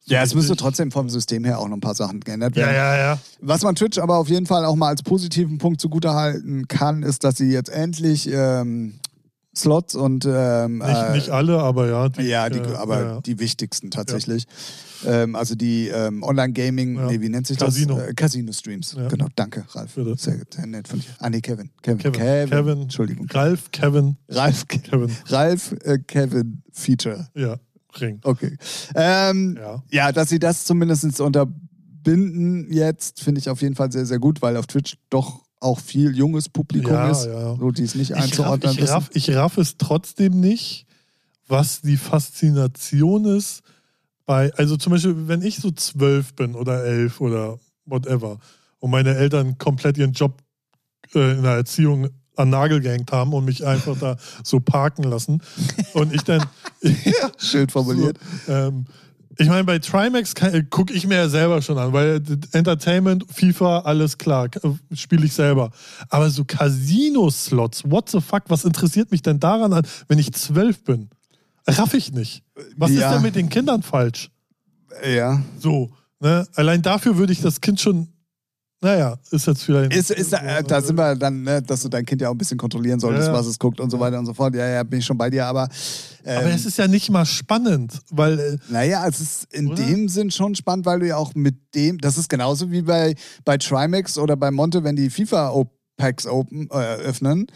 so 0.00 0.14
Ja, 0.14 0.22
es 0.22 0.34
müsste 0.34 0.56
trotzdem 0.56 0.90
vom 0.90 1.08
System 1.10 1.44
her 1.44 1.58
auch 1.58 1.68
noch 1.68 1.76
ein 1.76 1.80
paar 1.80 1.94
Sachen 1.94 2.20
geändert 2.20 2.56
Ja, 2.56 2.62
werden. 2.66 2.74
ja, 2.76 2.96
ja. 2.96 3.18
Was 3.40 3.62
man 3.62 3.74
Twitch 3.76 3.98
aber 3.98 4.16
auf 4.16 4.28
jeden 4.28 4.46
Fall 4.46 4.64
auch 4.64 4.76
mal 4.76 4.88
als 4.88 5.02
positiven 5.02 5.58
Punkt 5.58 5.80
zugutehalten 5.80 6.66
kann, 6.66 7.02
ist, 7.02 7.22
dass 7.24 7.36
sie 7.36 7.50
jetzt 7.52 7.68
endlich 7.68 8.28
ähm, 8.32 8.94
Slots 9.60 9.94
und 9.94 10.26
ähm, 10.28 10.78
Nicht, 10.78 10.88
äh, 10.90 11.12
nicht 11.12 11.30
alle, 11.30 11.58
aber 11.60 11.88
ja. 11.88 12.08
Die, 12.08 12.22
ja, 12.22 12.48
die, 12.50 12.58
äh, 12.58 12.74
aber 12.76 13.00
ja, 13.00 13.12
ja. 13.14 13.20
die 13.20 13.38
wichtigsten 13.38 13.90
tatsächlich. 13.90 14.46
Ähm, 15.06 15.34
also 15.34 15.54
die 15.54 15.88
ähm, 15.88 16.22
Online-Gaming, 16.22 16.96
Ja. 16.96 17.06
nee, 17.06 17.20
wie 17.20 17.28
nennt 17.30 17.46
sich 17.46 17.58
Casino. 17.58 17.96
das? 17.96 18.08
Äh, 18.08 18.14
Casino-Streams. 18.14 18.94
Ja. 18.98 19.08
Genau, 19.08 19.26
danke, 19.34 19.64
Ralf. 19.70 19.94
Bitte. 19.94 20.14
Sehr, 20.18 20.40
sehr 20.52 20.66
nett 20.66 20.88
von 20.88 20.98
dir. 21.00 21.06
Ah, 21.18 21.30
nee, 21.30 21.40
Kevin. 21.40 21.70
Kevin. 21.82 22.12
Kevin. 22.12 22.50
Kevin. 22.50 22.82
Entschuldigung. 22.82 23.26
Ralf, 23.30 23.70
Kevin, 23.70 24.16
Ralf, 24.28 24.68
Ke- 24.68 24.78
Kevin. 24.80 25.10
Ralf 25.26 25.74
äh, 25.84 25.98
Kevin 26.06 26.62
Feature. 26.72 27.28
Ja, 27.34 27.56
Ring. 27.98 28.20
Okay. 28.24 28.56
Ähm, 28.94 29.56
Ja. 29.58 29.82
ja, 29.90 30.12
dass 30.12 30.28
sie 30.28 30.38
das 30.38 30.64
zumindest 30.64 31.18
unterbinden 31.20 32.70
jetzt, 32.72 33.20
finde 33.22 33.40
ich 33.40 33.48
auf 33.48 33.62
jeden 33.62 33.74
Fall 33.76 33.90
sehr, 33.92 34.06
sehr 34.06 34.18
gut, 34.18 34.42
weil 34.42 34.56
auf 34.56 34.66
Twitch 34.66 34.96
doch 35.10 35.42
auch 35.60 35.78
viel 35.78 36.16
junges 36.16 36.48
Publikum 36.48 36.92
Ja, 36.92 37.10
ist, 37.10 37.26
ja. 37.26 37.56
so 37.56 37.70
die 37.70 37.84
es 37.84 37.94
nicht 37.94 38.10
Ich 38.10 38.16
raff, 38.16 38.24
einzuordnen 38.24 38.72
ich, 38.72 38.80
wissen. 38.80 38.92
raff, 38.92 39.10
ich 39.12 39.30
raff 39.34 39.58
es 39.58 39.76
trotzdem 39.76 40.40
nicht, 40.40 40.86
was 41.46 41.82
die 41.82 41.96
Faszination 41.96 43.24
ist 43.26 43.62
bei, 44.26 44.52
also 44.54 44.76
zum 44.76 44.92
Beispiel, 44.92 45.28
wenn 45.28 45.42
ich 45.42 45.56
so 45.56 45.70
zwölf 45.70 46.34
bin 46.34 46.54
oder 46.54 46.84
elf 46.84 47.20
oder 47.20 47.58
whatever 47.84 48.38
und 48.78 48.90
meine 48.90 49.14
Eltern 49.16 49.58
komplett 49.58 49.98
ihren 49.98 50.12
Job 50.12 50.40
äh, 51.14 51.32
in 51.32 51.42
der 51.42 51.52
Erziehung 51.54 52.08
an 52.36 52.48
Nagel 52.48 52.80
gehängt 52.80 53.12
haben 53.12 53.34
und 53.34 53.44
mich 53.44 53.66
einfach 53.66 53.98
da 53.98 54.16
so 54.44 54.60
parken 54.60 55.02
lassen 55.02 55.42
und 55.94 56.14
ich 56.14 56.22
dann 56.22 56.42
Schön 57.38 57.68
formuliert. 57.68 58.18
so, 58.46 58.52
ähm, 58.52 58.86
ich 59.40 59.48
meine, 59.48 59.64
bei 59.64 59.78
Trimax 59.78 60.34
gucke 60.68 60.92
ich 60.92 61.06
mir 61.06 61.16
ja 61.16 61.28
selber 61.28 61.62
schon 61.62 61.78
an, 61.78 61.92
weil 61.92 62.16
äh, 62.16 62.56
Entertainment, 62.56 63.24
FIFA, 63.32 63.80
alles 63.80 64.18
klar, 64.18 64.48
spiele 64.92 65.24
ich 65.24 65.32
selber. 65.32 65.70
Aber 66.10 66.28
so 66.30 66.44
Casino-Slots, 66.44 67.90
what 67.90 68.10
the 68.10 68.20
fuck, 68.20 68.42
was 68.48 68.64
interessiert 68.64 69.10
mich 69.10 69.22
denn 69.22 69.40
daran 69.40 69.72
an, 69.72 69.86
wenn 70.08 70.18
ich 70.18 70.32
zwölf 70.32 70.84
bin? 70.84 71.08
Raff 71.66 71.94
ich 71.94 72.12
nicht. 72.12 72.42
Was 72.76 72.90
Ja. 72.90 73.08
ist 73.08 73.14
denn 73.16 73.22
mit 73.22 73.34
den 73.36 73.48
Kindern 73.48 73.82
falsch? 73.82 74.30
Ja. 75.06 75.42
So, 75.58 75.90
ne? 76.20 76.46
Allein 76.54 76.82
dafür 76.82 77.16
würde 77.16 77.32
ich 77.32 77.40
das 77.40 77.60
Kind 77.60 77.80
schon, 77.80 78.08
naja, 78.82 79.18
ist 79.30 79.46
jetzt 79.46 79.62
vielleicht. 79.62 79.94
Ist, 79.94 80.10
ist, 80.10 80.32
äh, 80.32 80.62
da 80.64 80.80
sind 80.80 80.96
wir 80.96 81.14
dann, 81.14 81.42
ne, 81.42 81.60
dass 81.62 81.82
du 81.82 81.88
dein 81.88 82.04
Kind 82.06 82.20
ja 82.22 82.28
auch 82.28 82.34
ein 82.34 82.38
bisschen 82.38 82.56
kontrollieren 82.58 82.98
solltest, 82.98 83.28
Ja. 83.28 83.32
was 83.34 83.46
es 83.46 83.58
guckt 83.58 83.78
und 83.80 83.90
so 83.90 84.00
weiter 84.00 84.18
und 84.18 84.26
so 84.26 84.32
fort. 84.34 84.54
Ja, 84.54 84.66
ja, 84.66 84.82
bin 84.82 85.00
ich 85.00 85.04
schon 85.04 85.18
bei 85.18 85.28
dir, 85.30 85.46
aber. 85.46 85.68
Ähm, 86.24 86.38
Aber 86.38 86.50
es 86.50 86.64
ist 86.66 86.78
ja 86.78 86.88
nicht 86.88 87.10
mal 87.10 87.26
spannend, 87.26 87.98
weil. 88.10 88.38
Äh, 88.38 88.56
Naja, 88.70 89.06
es 89.08 89.20
ist 89.20 89.52
in 89.54 89.68
Oder? 89.68 89.76
dem 89.84 90.08
Sinn 90.08 90.30
schon 90.30 90.54
spannend, 90.54 90.86
weil 90.86 91.00
du 91.00 91.06
ja 91.06 91.16
auch 91.16 91.34
mit 91.34 91.56
dem, 91.74 91.98
das 91.98 92.16
ist 92.18 92.28
genauso 92.28 92.70
wie 92.70 92.82
bei, 92.82 93.14
bei 93.44 93.58
Trimax 93.58 94.16
oder 94.18 94.36
bei 94.36 94.50
Monte, 94.50 94.82
wenn 94.84 94.96
die 94.96 95.10
FIFA-Packs 95.10 96.26
open, 96.26 96.68
äh, 96.70 96.74
öffnen, 96.74 97.46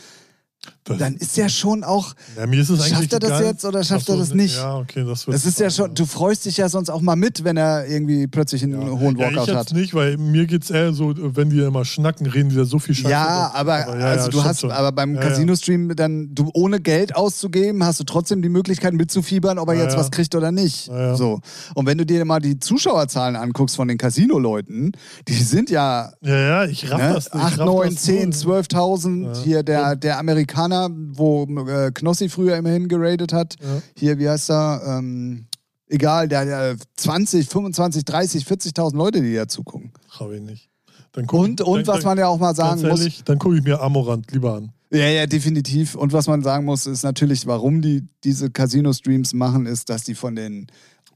das, 0.85 0.99
dann 0.99 1.15
ist 1.15 1.37
ja 1.37 1.49
schon 1.49 1.83
auch, 1.83 2.15
ja, 2.37 2.47
mir 2.47 2.61
ist 2.61 2.69
es 2.69 2.81
eigentlich 2.81 2.95
schafft 3.11 3.13
er 3.15 3.19
das 3.21 3.41
jetzt 3.41 3.65
oder 3.65 3.83
schafft 3.83 4.07
so, 4.07 4.13
er 4.13 4.19
das 4.19 4.35
nicht? 4.35 4.57
Ja, 4.57 4.77
okay, 4.77 5.05
das 5.07 5.27
wird 5.27 5.35
das 5.35 5.47
ist 5.47 5.59
ja 5.59 5.71
schon, 5.71 5.95
du 5.95 6.05
freust 6.05 6.45
dich 6.45 6.59
ja 6.59 6.69
sonst 6.69 6.91
auch 6.91 7.01
mal 7.01 7.17
mit, 7.17 7.43
wenn 7.43 7.57
er 7.57 7.87
irgendwie 7.87 8.27
plötzlich 8.27 8.63
einen 8.63 8.77
hohen 9.01 9.17
Ja, 9.19 9.27
Walkout 9.27 9.49
ich 9.49 9.55
hat. 9.55 9.65
jetzt 9.71 9.75
nicht, 9.75 9.95
weil 9.95 10.19
mir 10.19 10.47
geht 10.47 10.65
es 10.65 10.71
eher 10.71 10.93
so, 10.93 11.15
wenn 11.17 11.49
die 11.51 11.61
immer 11.61 11.85
schnacken, 11.87 12.27
reden 12.27 12.51
die 12.51 12.57
ja 12.57 12.65
so 12.65 12.79
viel 12.79 12.95
Scheiße. 12.95 13.09
Ja, 13.11 13.49
über- 13.51 13.55
aber, 13.59 13.79
ja, 13.99 14.07
also 14.07 14.25
ja, 14.27 14.29
du 14.31 14.45
hast, 14.45 14.61
schon. 14.61 14.71
aber 14.73 14.93
beim 14.93 15.15
Ja, 15.15 15.23
ja. 15.23 15.29
Casino-Stream 15.29 15.97
dann, 15.97 16.35
du 16.35 16.51
ohne 16.53 16.81
Geld 16.81 17.17
auszugeben, 17.17 17.83
hast 17.83 18.01
du 18.01 18.05
trotzdem 18.05 18.43
die 18.43 18.49
Möglichkeit 18.51 18.93
mitzufiebern, 18.93 19.59
ob 19.59 19.69
er 19.69 19.75
Ja, 19.77 19.83
jetzt 19.85 19.95
ja. 19.95 20.01
was 20.01 20.11
kriegt 20.11 20.35
oder 20.35 20.53
nicht. 20.53 20.89
Ja, 20.89 21.01
ja. 21.01 21.17
So. 21.17 21.41
Und 21.75 21.87
wenn 21.87 21.97
du 21.97 22.05
dir 22.05 22.25
mal 22.27 22.41
die 22.41 22.59
Zuschauerzahlen 22.59 23.37
anguckst 23.37 23.77
von 23.77 23.89
den 23.89 23.97
Casino-Leuten, 23.97 24.93
die 25.29 25.35
sind 25.43 25.71
ja 25.71 26.13
Ja, 26.21 26.37
ja, 26.39 26.65
ich 26.65 26.91
raff 26.91 27.01
ne, 27.01 27.13
das 27.15 27.33
nicht. 27.33 27.43
8, 27.45 27.53
ich 27.55 27.59
raff 27.61 27.67
9, 27.67 27.95
das 27.95 28.03
10, 28.03 28.29
null. 28.45 28.59
12.000. 28.59 29.25
Ja. 29.25 29.43
Hier 29.43 29.63
der, 29.63 29.97
der 29.97 30.19
Amerikaner, 30.19 30.74
wo 30.91 31.45
äh, 31.67 31.91
Knossi 31.93 32.29
früher 32.29 32.57
immerhin 32.57 32.89
geradet 32.89 33.33
hat. 33.33 33.57
Ja. 33.61 33.83
Hier, 33.97 34.19
wie 34.19 34.29
heißt 34.29 34.51
er? 34.51 34.83
Ähm, 34.87 35.47
egal, 35.89 36.29
der, 36.29 36.45
der 36.45 36.77
20, 36.97 37.49
25, 37.49 38.05
30, 38.05 38.45
40.000 38.45 38.97
Leute, 38.97 39.23
die 39.23 39.35
da 39.35 39.49
zugucken. 39.49 39.93
Raff 40.11 40.33
ich 40.33 40.43
nicht. 40.43 40.69
Dann 41.13 41.27
guck 41.27 41.41
Und, 41.41 41.61
und 41.61 41.87
dann, 41.87 41.97
was 41.97 42.05
man 42.05 42.19
ja 42.19 42.27
auch 42.27 42.39
mal 42.39 42.55
sagen 42.55 42.83
muss. 42.83 43.23
dann 43.25 43.39
gucke 43.39 43.57
ich 43.57 43.63
mir 43.63 43.81
Amorant 43.81 44.31
lieber 44.33 44.55
an. 44.55 44.73
Ja, 44.91 45.09
ja, 45.09 45.27
definitiv. 45.27 45.95
Und 45.95 46.13
was 46.13 46.27
man 46.27 46.43
sagen 46.43 46.65
muss, 46.65 46.87
ist 46.87 47.03
natürlich, 47.03 47.47
warum 47.47 47.83
die 47.83 48.07
diese 48.23 48.51
Casino-Streams 48.51 49.33
machen, 49.35 49.67
ist, 49.67 49.91
dass 49.91 50.05
die 50.05 50.15
von 50.15 50.37
den 50.37 50.69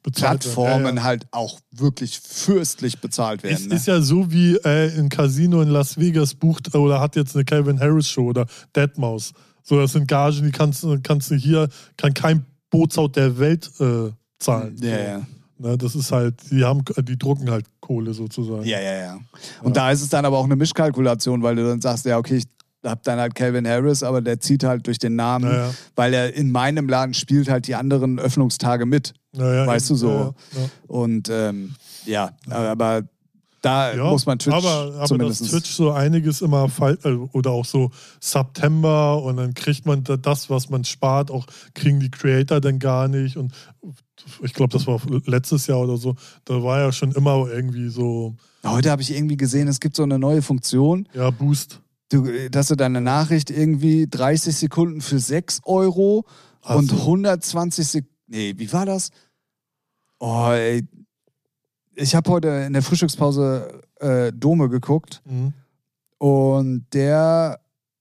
Plattformen. 0.03 0.85
Ja, 0.85 0.95
ja. 0.95 1.03
halt 1.03 1.27
auch 1.31 1.61
wirklich 1.71 2.21
fürstlich 2.21 3.01
bezahlt 3.01 3.43
werden. 3.43 3.57
Es 3.57 3.67
ne? 3.67 3.75
ist 3.75 3.87
ja 3.87 4.01
so 4.01 4.31
wie 4.33 4.57
äh, 4.57 4.99
ein 4.99 5.09
Casino 5.09 5.61
in 5.63 5.69
Las 5.69 5.99
Vegas 5.99 6.35
bucht 6.35 6.75
oder 6.75 7.01
hat 7.01 7.17
jetzt 7.17 7.35
eine 7.35 7.45
Calvin 7.45 7.79
Harris 7.81 8.09
Show 8.09 8.29
oder 8.29 8.47
Deadmaus. 8.75 9.33
So, 9.63 9.79
das 9.79 9.93
sind 9.93 10.09
Gagen, 10.09 10.45
die 10.45 10.51
kannst, 10.51 10.83
du- 10.83 10.99
kannst 11.03 11.31
du 11.31 11.35
hier, 11.35 11.69
kann 11.97 12.15
kein 12.15 12.47
Bootshaut 12.71 13.17
der 13.17 13.39
Welt 13.39 13.71
äh, 13.81 14.11
zahlen. 14.39 14.77
ja, 14.81 14.91
so. 14.91 15.03
ja. 15.03 15.27
Ne, 15.61 15.77
das 15.77 15.97
ist 15.97 16.13
halt, 16.13 16.37
die 16.53 16.63
haben, 16.63 16.85
die 17.03 17.19
drucken 17.19 17.51
halt 17.51 17.67
Kohle 17.81 18.15
sozusagen. 18.15 18.65
Ja, 18.65 18.81
ja, 18.81 18.95
ja. 18.95 19.19
Und 19.61 19.77
da 19.77 19.91
ist 19.91 20.03
es 20.03 20.09
dann 20.09 20.25
aber 20.25 20.39
auch 20.39 20.45
eine 20.45 20.55
Mischkalkulation, 20.55 21.43
weil 21.43 21.57
du 21.57 21.67
dann 21.67 21.81
sagst, 21.81 22.05
ja, 22.05 22.17
okay, 22.17 22.37
ich 22.37 22.45
hab 22.85 23.03
dann 23.03 23.19
halt 23.19 23.35
Calvin 23.35 23.67
Harris, 23.67 24.03
aber 24.03 24.21
der 24.21 24.41
zieht 24.41 24.63
halt 24.65 24.87
durch 24.87 24.99
den 24.99 25.17
Namen, 25.17 25.51
Ja, 25.51 25.57
ja. 25.69 25.75
weil 25.97 26.15
er 26.15 26.35
in 26.35 26.51
meinem 26.53 26.89
Laden 26.89 27.15
spielt 27.15 27.49
halt 27.51 27.67
die 27.67 27.75
anderen 27.75 28.19
Öffnungstage 28.19 28.87
mit. 28.87 29.15
Ja, 29.37 29.55
ja, 29.55 29.67
Weißt 29.67 29.91
du 29.91 29.95
so. 29.95 30.09
Ja, 30.11 30.61
ja. 30.61 30.69
Und 30.87 31.29
ähm, 31.31 31.75
ja, 32.07 32.31
aber 32.49 33.03
da 33.61 33.93
Ja, 33.95 34.05
muss 34.11 34.25
man 34.25 34.39
Twitch 34.39 34.55
aber, 34.55 34.95
aber 34.95 35.05
zumindest. 35.07 35.41
dass 35.43 35.49
Twitch 35.51 35.71
so 35.73 35.91
einiges 35.91 36.41
immer 36.43 36.71
äh, 36.81 37.09
oder 37.33 37.51
auch 37.51 37.65
so 37.65 37.91
September 38.21 39.21
und 39.23 39.37
dann 39.37 39.53
kriegt 39.55 39.85
man 39.85 40.05
da- 40.05 40.17
das, 40.17 40.49
was 40.49 40.71
man 40.71 40.85
spart, 40.85 41.31
auch 41.33 41.45
kriegen 41.75 41.99
die 42.01 42.11
Creator 42.11 42.61
dann 42.61 42.79
gar 42.79 43.09
nicht 43.09 43.37
und 43.37 43.53
ich 44.43 44.55
glaube, 44.55 44.73
das 44.73 44.87
war 44.87 45.01
letztes 45.27 45.67
Jahr 45.67 45.81
oder 45.81 45.97
so, 45.97 46.15
da 46.45 46.63
war 46.63 46.79
ja 46.81 46.93
schon 46.93 47.13
immer 47.13 47.47
irgendwie 47.51 47.89
so, 47.89 48.37
Heute 48.65 48.91
habe 48.91 49.01
ich 49.03 49.13
irgendwie 49.15 49.37
gesehen, 49.37 49.67
es 49.69 49.81
gibt 49.81 49.97
so 49.97 50.03
eine 50.03 50.19
neue 50.19 50.43
Funktion, 50.43 51.09
ja, 51.15 51.31
Boost. 51.31 51.81
Du, 52.11 52.51
dass 52.51 52.69
du 52.69 52.75
deine 52.77 53.01
Nachricht 53.01 53.51
irgendwie 53.51 54.07
30 54.09 54.55
Sekunden 54.57 55.01
für 55.01 55.19
6 55.19 55.61
Euro 55.65 56.25
Ach 56.63 56.77
und 56.77 56.91
so. 56.91 56.97
120 56.97 57.87
Sekunden. 57.87 58.15
Nee, 58.27 58.55
wie 58.57 58.73
war 58.73 58.85
das? 58.87 59.11
Oh, 60.19 60.51
ey. 60.51 60.87
Ich 61.95 62.15
habe 62.15 62.31
heute 62.31 62.49
in 62.67 62.73
der 62.75 62.83
Frühstückspause 62.83 63.83
äh, 64.01 64.33
Dome 64.33 64.69
geguckt 64.69 65.23
Mhm. 65.25 65.53
und 66.19 66.87
der 66.93 67.61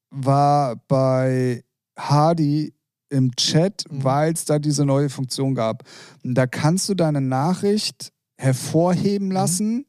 war 0.09 0.75
bei 0.87 1.63
Hardy 1.97 2.73
im 3.09 3.35
Chat, 3.35 3.85
Mhm. 3.89 4.03
weil 4.03 4.33
es 4.33 4.45
da 4.45 4.59
diese 4.59 4.85
neue 4.85 5.09
Funktion 5.09 5.55
gab. 5.55 5.83
Und 6.23 6.35
da 6.35 6.45
kannst 6.45 6.89
du 6.89 6.93
deine 6.93 7.21
Nachricht 7.21 8.11
Mhm. 8.37 8.43
hervorheben 8.43 9.31
lassen. 9.31 9.85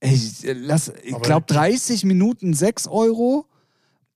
Ey, 0.00 0.18
lass, 0.54 0.92
ich 1.04 1.20
glaube 1.20 1.46
30 1.46 2.04
Minuten 2.04 2.54
6 2.54 2.88
Euro 2.88 3.46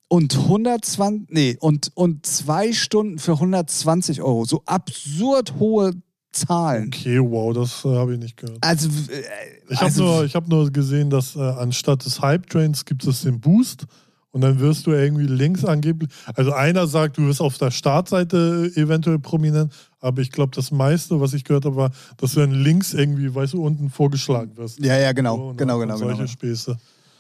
und 0.09 0.35
120, 0.35 1.28
nee, 1.31 1.56
und, 1.61 1.90
und 1.94 2.24
zwei 2.24 2.73
Stunden 2.73 3.19
für 3.19 3.32
120 3.32 4.23
Euro. 4.23 4.44
So 4.44 4.62
absurd 4.65 5.55
hohe 5.59 5.93
Zahlen. 6.32 6.89
Okay, 6.89 7.20
wow, 7.20 7.55
das 7.55 7.85
äh, 7.85 7.89
habe 7.89 8.15
ich 8.15 8.19
nicht 8.19 8.36
gehört. 8.36 8.59
Also, 8.61 8.89
äh, 8.89 9.23
Ich 9.69 9.77
habe 9.77 9.86
also 9.86 10.05
nur, 10.05 10.24
ich 10.24 10.35
hab 10.35 10.48
nur 10.48 10.70
gesehen, 10.70 11.11
dass 11.11 11.36
äh, 11.36 11.40
anstatt 11.40 12.05
des 12.05 12.20
Hype 12.20 12.48
Trains 12.48 12.85
gibt 12.85 13.06
es 13.06 13.23
den 13.23 13.40
Boost 13.40 13.86
Und 14.35 14.40
dann 14.40 14.59
wirst 14.59 14.85
du 14.89 14.90
irgendwie 14.90 15.28
links 15.28 15.65
angeblich. 15.65 16.11
Also 16.35 16.52
einer 16.52 16.89
sagt, 16.89 17.19
du 17.19 17.27
wirst 17.28 17.40
auf 17.40 17.56
der 17.56 17.70
Startseite 17.70 18.69
eventuell 18.74 19.20
prominent, 19.20 19.73
aber 20.01 20.23
ich 20.23 20.32
glaube, 20.32 20.51
das 20.56 20.73
meiste, 20.73 21.20
was 21.20 21.35
ich 21.35 21.44
gehört 21.44 21.65
habe, 21.65 21.77
war, 21.77 21.90
dass 22.16 22.32
du 22.32 22.40
dann 22.40 22.51
links 22.51 22.94
irgendwie, 22.94 23.32
weißt 23.32 23.52
du, 23.52 23.65
unten 23.65 23.90
vorgeschlagen 23.90 24.56
wirst. 24.56 24.85
Ja, 24.85 24.98
ja, 24.98 25.12
genau. 25.12 25.36
So, 25.36 25.51
ne? 25.51 25.56
genau, 25.56 25.78
genau, 25.78 25.97
Solche 25.97 26.16
genau. 26.16 26.27
Späße. 26.27 26.77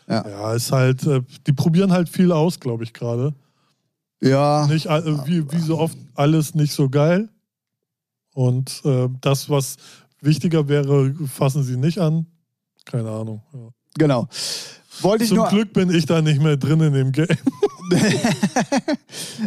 Ja. 0.08 0.28
Ja. 0.28 0.54
ist 0.54 0.72
halt, 0.72 1.06
äh, 1.06 1.20
die 1.46 1.52
probieren 1.52 1.92
halt 1.92 2.08
viel 2.08 2.32
aus, 2.32 2.58
glaube 2.58 2.82
ich, 2.82 2.92
gerade. 2.92 3.32
Ja. 4.20 4.66
Nicht 4.66 4.86
äh, 4.86 5.28
wie, 5.28 5.48
wie 5.52 5.60
so 5.60 5.78
oft 5.78 5.96
alles 6.16 6.56
nicht 6.56 6.72
so 6.72 6.88
geil. 6.88 7.28
Und 8.34 8.82
äh, 8.84 9.08
das, 9.20 9.48
was 9.48 9.76
wichtiger 10.20 10.66
wäre, 10.66 11.14
fassen 11.32 11.62
sie 11.62 11.76
nicht 11.76 11.98
an. 11.98 12.26
Keine 12.84 13.08
Ahnung. 13.08 13.40
Ja. 13.52 13.68
Genau. 13.98 14.28
Wollte 15.00 15.24
ich 15.24 15.28
Zum 15.30 15.38
nur. 15.38 15.48
Glück 15.48 15.72
bin 15.72 15.90
ich 15.90 16.06
da 16.06 16.22
nicht 16.22 16.40
mehr 16.42 16.56
drin 16.56 16.80
in 16.80 16.92
dem 16.92 17.12
Game. 17.12 17.26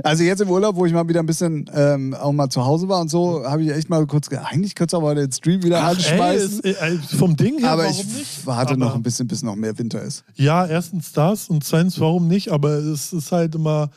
also 0.04 0.24
jetzt 0.24 0.42
im 0.42 0.50
Urlaub, 0.50 0.76
wo 0.76 0.86
ich 0.86 0.94
mal 0.94 1.08
wieder 1.08 1.20
ein 1.22 1.26
bisschen 1.26 1.70
ähm, 1.74 2.14
auch 2.14 2.32
mal 2.32 2.50
zu 2.50 2.66
Hause 2.66 2.88
war 2.88 3.02
und 3.02 3.10
so, 3.10 3.44
habe 3.46 3.64
ich 3.64 3.72
echt 3.72 3.90
mal 3.90 4.06
kurz 4.06 4.30
gedacht, 4.30 4.48
eigentlich 4.52 4.76
könntest 4.76 4.94
du 4.94 4.98
aber 4.98 5.16
den 5.16 5.32
Stream 5.32 5.64
wieder 5.64 5.84
anschmeißen. 5.84 6.60
ist, 6.60 6.66
äh, 6.82 6.98
vom 7.18 7.36
Ding 7.36 7.60
her, 7.60 7.72
aber 7.72 7.88
ich 7.90 8.06
nicht? 8.06 8.46
warte 8.46 8.72
Aber- 8.72 8.80
noch 8.80 8.96
ein 8.96 9.04
bisschen, 9.04 9.28
bis 9.28 9.42
noch 9.44 9.56
mehr 9.56 9.78
Winter 9.78 10.02
ist. 10.02 10.24
Ja, 10.36 10.66
erstens 10.66 11.12
das 11.14 11.50
und 11.50 11.64
zweitens, 11.64 12.00
warum 12.00 12.28
nicht? 12.28 12.52
Aber 12.52 12.74
es 12.74 13.14
ist 13.14 13.32
halt 13.32 13.56
immer, 13.56 13.90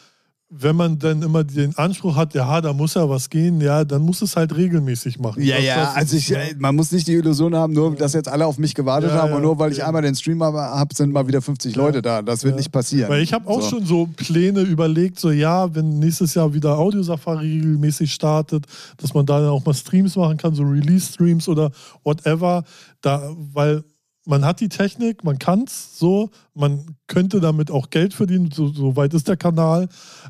wenn 0.52 0.74
man 0.74 0.98
dann 0.98 1.22
immer 1.22 1.44
den 1.44 1.76
Anspruch 1.78 2.16
hat, 2.16 2.34
ja, 2.34 2.60
da 2.60 2.72
muss 2.72 2.94
ja 2.94 3.08
was 3.08 3.30
gehen, 3.30 3.60
ja, 3.60 3.84
dann 3.84 4.02
muss 4.02 4.20
es 4.20 4.34
halt 4.34 4.56
regelmäßig 4.56 5.20
machen. 5.20 5.40
Ja, 5.42 5.54
Das- 5.56 5.64
ja, 5.64 5.76
das 5.76 5.94
also 5.96 6.16
ich, 6.16 6.32
äh, 6.34 6.54
man 6.58 6.74
muss 6.74 6.90
nicht 6.90 7.06
die 7.06 7.12
Illusion 7.12 7.54
haben, 7.54 7.72
nur 7.72 7.94
dass 7.94 8.14
jetzt 8.14 8.28
alle 8.28 8.44
auf 8.46 8.58
mich 8.58 8.74
gewartet 8.74 9.10
Ja, 9.10 9.18
haben 9.22 9.30
ja, 9.30 9.36
und 9.36 9.42
nur 9.42 9.56
weil 9.60 9.70
ich 9.70 9.78
ja. 9.78 9.86
einmal 9.86 10.02
den 10.02 10.16
Stream 10.16 10.42
habe, 10.42 10.58
hab, 10.58 10.92
sind 10.92 11.12
mal 11.12 11.28
wieder 11.28 11.40
50 11.40 11.76
Ja. 11.76 11.82
Leute 11.82 12.02
da. 12.02 12.20
Das 12.20 12.42
wird 12.42 12.56
nicht 12.56 12.72
passieren. 12.72 13.08
Weil 13.08 13.22
ich 13.22 13.32
habe 13.32 13.48
auch 13.48 13.62
So. 13.62 13.68
schon 13.70 13.86
so 13.86 14.08
Pläne 14.16 14.62
überlegt, 14.62 15.20
so 15.20 15.30
ja, 15.30 15.72
wenn 15.72 16.00
nächstes 16.00 16.34
Jahr 16.34 16.52
wieder 16.52 16.76
Audio-Safari 16.76 17.46
regelmäßig 17.48 18.12
startet, 18.12 18.64
dass 18.96 19.14
man 19.14 19.24
da 19.26 19.38
dann 19.38 19.50
auch 19.50 19.64
mal 19.64 19.72
Streams 19.74 20.16
machen 20.16 20.36
kann, 20.36 20.54
so 20.56 20.64
Release-Streams 20.64 21.46
oder 21.48 21.70
whatever. 22.02 22.64
Da, 23.02 23.22
weil 23.52 23.84
man 24.26 24.44
hat 24.44 24.60
die 24.60 24.68
Technik, 24.68 25.24
man 25.24 25.38
kann 25.38 25.64
es 25.64 25.98
so, 25.98 26.30
man 26.54 26.96
könnte 27.06 27.40
damit 27.40 27.70
auch 27.70 27.90
Geld 27.90 28.14
verdienen, 28.14 28.50
so, 28.52 28.68
so 28.68 28.96
weit 28.96 29.14
ist 29.14 29.28
der 29.28 29.36
Kanal. 29.36 29.88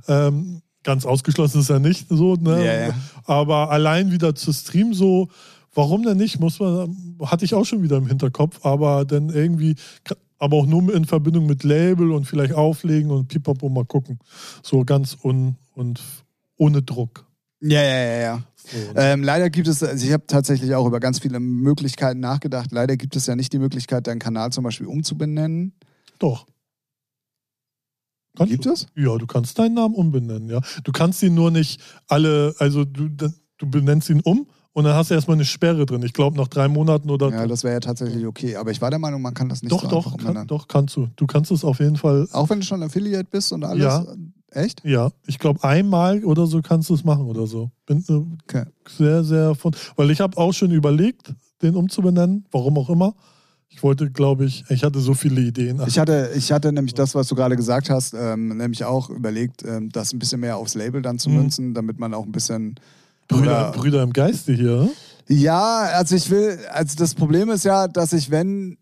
Ähm, 0.08 0.62
ganz 0.82 1.04
ausgeschlossen 1.04 1.60
ist 1.60 1.70
er 1.70 1.80
nicht 1.80 2.06
so, 2.08 2.34
ne? 2.34 2.64
Ja, 2.64 2.88
ja. 2.88 2.94
Aber 3.24 3.70
allein 3.70 4.12
wieder 4.12 4.34
zu 4.34 4.52
streamen, 4.52 4.94
so, 4.94 5.28
warum 5.74 6.02
denn 6.02 6.16
nicht? 6.16 6.40
Muss 6.40 6.60
man, 6.60 6.96
hatte 7.24 7.44
ich 7.44 7.54
auch 7.54 7.66
schon 7.66 7.82
wieder 7.82 7.96
im 7.96 8.06
Hinterkopf, 8.06 8.64
aber 8.64 9.04
dann 9.04 9.28
irgendwie, 9.28 9.76
aber 10.38 10.56
auch 10.56 10.66
nur 10.66 10.94
in 10.94 11.04
Verbindung 11.04 11.46
mit 11.46 11.64
Label 11.64 12.12
und 12.12 12.26
vielleicht 12.26 12.54
auflegen 12.54 13.10
und 13.10 13.28
pipapo 13.28 13.68
mal 13.68 13.84
gucken. 13.84 14.18
So 14.62 14.84
ganz 14.84 15.16
un, 15.22 15.56
und 15.74 16.00
ohne 16.56 16.82
Druck. 16.82 17.26
Ja, 17.60 17.82
ja, 17.82 17.98
ja, 17.98 18.20
ja. 18.20 18.42
Ähm, 18.94 19.22
leider 19.22 19.50
gibt 19.50 19.68
es, 19.68 19.82
also 19.82 20.06
ich 20.06 20.12
habe 20.12 20.26
tatsächlich 20.26 20.74
auch 20.74 20.86
über 20.86 21.00
ganz 21.00 21.18
viele 21.18 21.40
Möglichkeiten 21.40 22.20
nachgedacht. 22.20 22.72
Leider 22.72 22.96
gibt 22.96 23.16
es 23.16 23.26
ja 23.26 23.36
nicht 23.36 23.52
die 23.52 23.58
Möglichkeit, 23.58 24.06
deinen 24.06 24.18
Kanal 24.18 24.52
zum 24.52 24.64
Beispiel 24.64 24.86
umzubenennen. 24.86 25.72
Doch. 26.18 26.46
Kannst 28.36 28.52
Gibt 28.52 28.64
du? 28.66 28.72
es? 28.72 28.86
Ja, 28.94 29.18
du 29.18 29.26
kannst 29.26 29.58
deinen 29.58 29.74
Namen 29.74 29.94
umbenennen, 29.94 30.48
ja. 30.48 30.60
Du 30.84 30.92
kannst 30.92 31.22
ihn 31.22 31.34
nur 31.34 31.50
nicht 31.50 31.80
alle, 32.06 32.54
also 32.58 32.84
du, 32.84 33.08
du 33.08 33.70
benennst 33.70 34.08
ihn 34.08 34.20
um 34.20 34.46
und 34.72 34.84
dann 34.84 34.94
hast 34.94 35.10
du 35.10 35.14
erstmal 35.14 35.36
eine 35.36 35.44
Sperre 35.44 35.84
drin. 35.84 36.02
Ich 36.02 36.12
glaube, 36.12 36.36
nach 36.36 36.46
drei 36.46 36.68
Monaten 36.68 37.10
oder. 37.10 37.30
Ja, 37.30 37.46
das 37.46 37.64
wäre 37.64 37.74
ja 37.74 37.80
tatsächlich 37.80 38.24
okay. 38.24 38.56
Aber 38.56 38.70
ich 38.70 38.80
war 38.80 38.90
der 38.90 39.00
Meinung, 39.00 39.20
man 39.20 39.34
kann 39.34 39.48
das 39.48 39.62
nicht 39.62 39.72
doch, 39.72 39.82
so 39.82 39.88
doch, 39.88 40.16
kann, 40.16 40.46
doch, 40.46 40.68
kannst 40.68 40.96
du. 40.96 41.08
Du 41.16 41.26
kannst 41.26 41.50
es 41.50 41.64
auf 41.64 41.80
jeden 41.80 41.96
Fall. 41.96 42.28
Auch 42.32 42.48
wenn 42.50 42.60
du 42.60 42.66
schon 42.66 42.82
Affiliate 42.82 43.28
bist 43.28 43.52
und 43.52 43.64
alles? 43.64 43.82
Ja. 43.82 44.06
Echt? 44.52 44.82
Ja, 44.84 45.10
ich 45.26 45.38
glaube, 45.38 45.62
einmal 45.64 46.24
oder 46.24 46.46
so 46.46 46.60
kannst 46.62 46.90
du 46.90 46.94
es 46.94 47.04
machen 47.04 47.26
oder 47.26 47.46
so. 47.46 47.70
Bin 47.86 48.04
äh, 48.08 48.12
Okay. 48.44 48.64
sehr, 48.88 49.22
sehr 49.24 49.54
von. 49.54 49.74
Weil 49.96 50.10
ich 50.10 50.20
habe 50.20 50.36
auch 50.36 50.52
schon 50.52 50.70
überlegt, 50.72 51.32
den 51.62 51.76
umzubenennen, 51.76 52.44
warum 52.50 52.76
auch 52.78 52.90
immer. 52.90 53.14
Ich 53.68 53.82
wollte, 53.84 54.10
glaube 54.10 54.46
ich, 54.46 54.64
ich 54.68 54.82
hatte 54.82 54.98
so 54.98 55.14
viele 55.14 55.40
Ideen. 55.40 55.80
Ich 55.86 55.98
hatte, 55.98 56.30
ich 56.34 56.50
hatte 56.50 56.72
nämlich 56.72 56.94
das, 56.94 57.14
was 57.14 57.28
du 57.28 57.36
gerade 57.36 57.54
gesagt 57.54 57.88
hast, 57.88 58.14
ähm, 58.14 58.48
nämlich 58.56 58.84
auch 58.84 59.08
überlegt, 59.10 59.62
ähm, 59.64 59.90
das 59.90 60.12
ein 60.12 60.18
bisschen 60.18 60.40
mehr 60.40 60.56
aufs 60.56 60.74
Label 60.74 61.00
dann 61.02 61.18
zu 61.20 61.30
Mhm. 61.30 61.36
münzen, 61.36 61.74
damit 61.74 61.98
man 62.00 62.12
auch 62.12 62.24
ein 62.26 62.32
bisschen. 62.32 62.74
Brüder, 63.28 63.70
Brüder 63.70 64.02
im 64.02 64.12
Geiste 64.12 64.52
hier. 64.52 64.76
ne? 64.76 64.90
Ja, 65.28 65.82
also 65.94 66.16
ich 66.16 66.28
will, 66.30 66.58
also 66.72 66.96
das 66.96 67.14
Problem 67.14 67.48
ist 67.50 67.64
ja, 67.64 67.86
dass 67.86 68.12
ich, 68.12 68.32
wenn, 68.32 68.76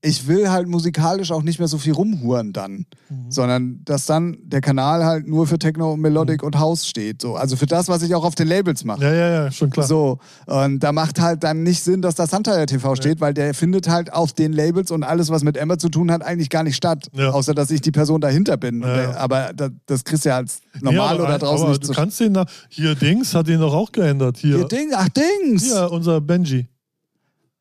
ich 0.00 0.28
will 0.28 0.48
halt 0.48 0.68
musikalisch 0.68 1.32
auch 1.32 1.42
nicht 1.42 1.58
mehr 1.58 1.66
so 1.66 1.76
viel 1.76 1.92
rumhuren 1.92 2.52
dann, 2.52 2.86
Mhm. 3.08 3.30
sondern 3.30 3.80
dass 3.84 4.06
dann 4.06 4.36
der 4.44 4.60
Kanal 4.60 5.04
halt 5.04 5.26
nur 5.26 5.48
für 5.48 5.58
Techno, 5.58 5.96
Melodic 5.96 6.44
und 6.44 6.56
House 6.56 6.86
steht. 6.86 7.20
So. 7.20 7.34
Also 7.34 7.56
für 7.56 7.66
das, 7.66 7.88
was 7.88 8.02
ich 8.02 8.14
auch 8.14 8.24
auf 8.24 8.36
den 8.36 8.46
Labels 8.46 8.84
mache. 8.84 9.02
Ja, 9.02 9.12
ja, 9.12 9.28
ja, 9.44 9.50
schon 9.50 9.70
klar. 9.70 9.86
So, 9.86 10.18
und 10.46 10.78
da 10.84 10.92
macht 10.92 11.20
halt 11.20 11.42
dann 11.42 11.64
nicht 11.64 11.82
Sinn, 11.82 12.00
dass 12.00 12.14
das 12.14 12.30
Sunfire 12.30 12.66
TV 12.66 12.94
steht, 12.94 13.20
weil 13.20 13.34
der 13.34 13.54
findet 13.54 13.88
halt 13.88 14.12
auf 14.12 14.32
den 14.32 14.52
Labels 14.52 14.92
und 14.92 15.02
alles, 15.02 15.30
was 15.30 15.42
mit 15.42 15.56
Emma 15.56 15.78
zu 15.78 15.88
tun 15.88 16.12
hat, 16.12 16.22
eigentlich 16.22 16.48
gar 16.50 16.62
nicht 16.62 16.76
statt. 16.76 17.08
Ja. 17.14 17.30
Außer, 17.30 17.52
dass 17.52 17.72
ich 17.72 17.80
die 17.80 17.90
Person 17.92 18.20
dahinter 18.20 18.56
bin. 18.56 18.82
Ja, 18.82 19.02
ja. 19.02 19.16
Aber 19.16 19.50
das, 19.52 19.72
das 19.86 20.04
kriegst 20.04 20.24
du 20.24 20.28
ja 20.28 20.36
als 20.36 20.60
normal 20.80 20.94
Ja, 20.94 21.02
aber- 21.06 21.24
oder 21.24 21.38
draußen 21.40 21.62
aber 21.64 21.68
nicht 21.70 21.82
Du 21.82 21.88
so. 21.88 21.92
kannst 21.94 22.20
den, 22.20 22.32
nach- 22.32 22.46
hier 22.68 22.94
Dings 22.94 23.34
hat 23.34 23.48
den 23.48 23.58
doch 23.58 23.74
auch 23.74 23.90
geändert. 23.90 24.36
Hier, 24.36 24.58
Hier, 24.58 24.68
Ding, 24.68 24.90
ach, 24.94 25.08
Dings! 25.08 25.64
hier 25.64 25.90
unser 25.90 26.20
Benji. 26.20 26.68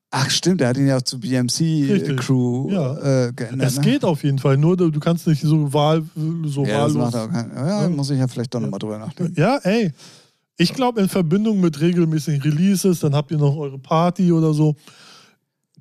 Ach, 0.10 0.30
stimmt, 0.30 0.62
der 0.62 0.70
hat 0.70 0.78
ihn 0.78 0.88
ja 0.88 1.04
zu 1.04 1.20
BMC 1.20 1.92
Richtig. 1.92 2.18
Crew 2.18 2.70
Ja. 2.72 3.26
äh, 3.28 3.34
geändert. 3.34 3.68
Es 3.68 3.76
ne? 3.76 3.82
geht 3.84 4.06
auf 4.06 4.24
jeden 4.24 4.40
Fall, 4.40 4.56
nur 4.58 4.78
du, 4.78 4.90
kannst 5.00 5.28
nicht 5.28 5.42
so 5.42 5.74
wahl, 5.74 6.04
so 6.46 6.64
Ja, 6.66 6.86
das 6.86 6.96
wahllos. 6.96 7.14
macht 7.14 7.16
auch 7.16 7.30
kein, 7.32 7.52
ja, 7.54 7.82
Ja. 7.84 7.90
muss 7.90 8.10
ich 8.10 8.18
ja 8.20 8.28
vielleicht 8.28 8.54
doch 8.54 8.62
nochmal 8.62 8.80
drüber 8.80 8.98
nachdenken. 9.00 9.34
Ja, 9.40 9.58
ey. 9.64 9.92
Ich 10.58 10.74
glaube, 10.74 11.02
in 11.02 11.10
Verbindung 11.10 11.60
mit 11.60 11.80
regelmäßigen 11.82 12.42
Releases, 12.42 13.02
dann 13.02 13.14
habt 13.14 13.32
ihr 13.32 13.38
noch 13.38 13.56
eure 13.58 13.78
Party 13.78 14.32
oder 14.32 14.54
so. 14.54 14.76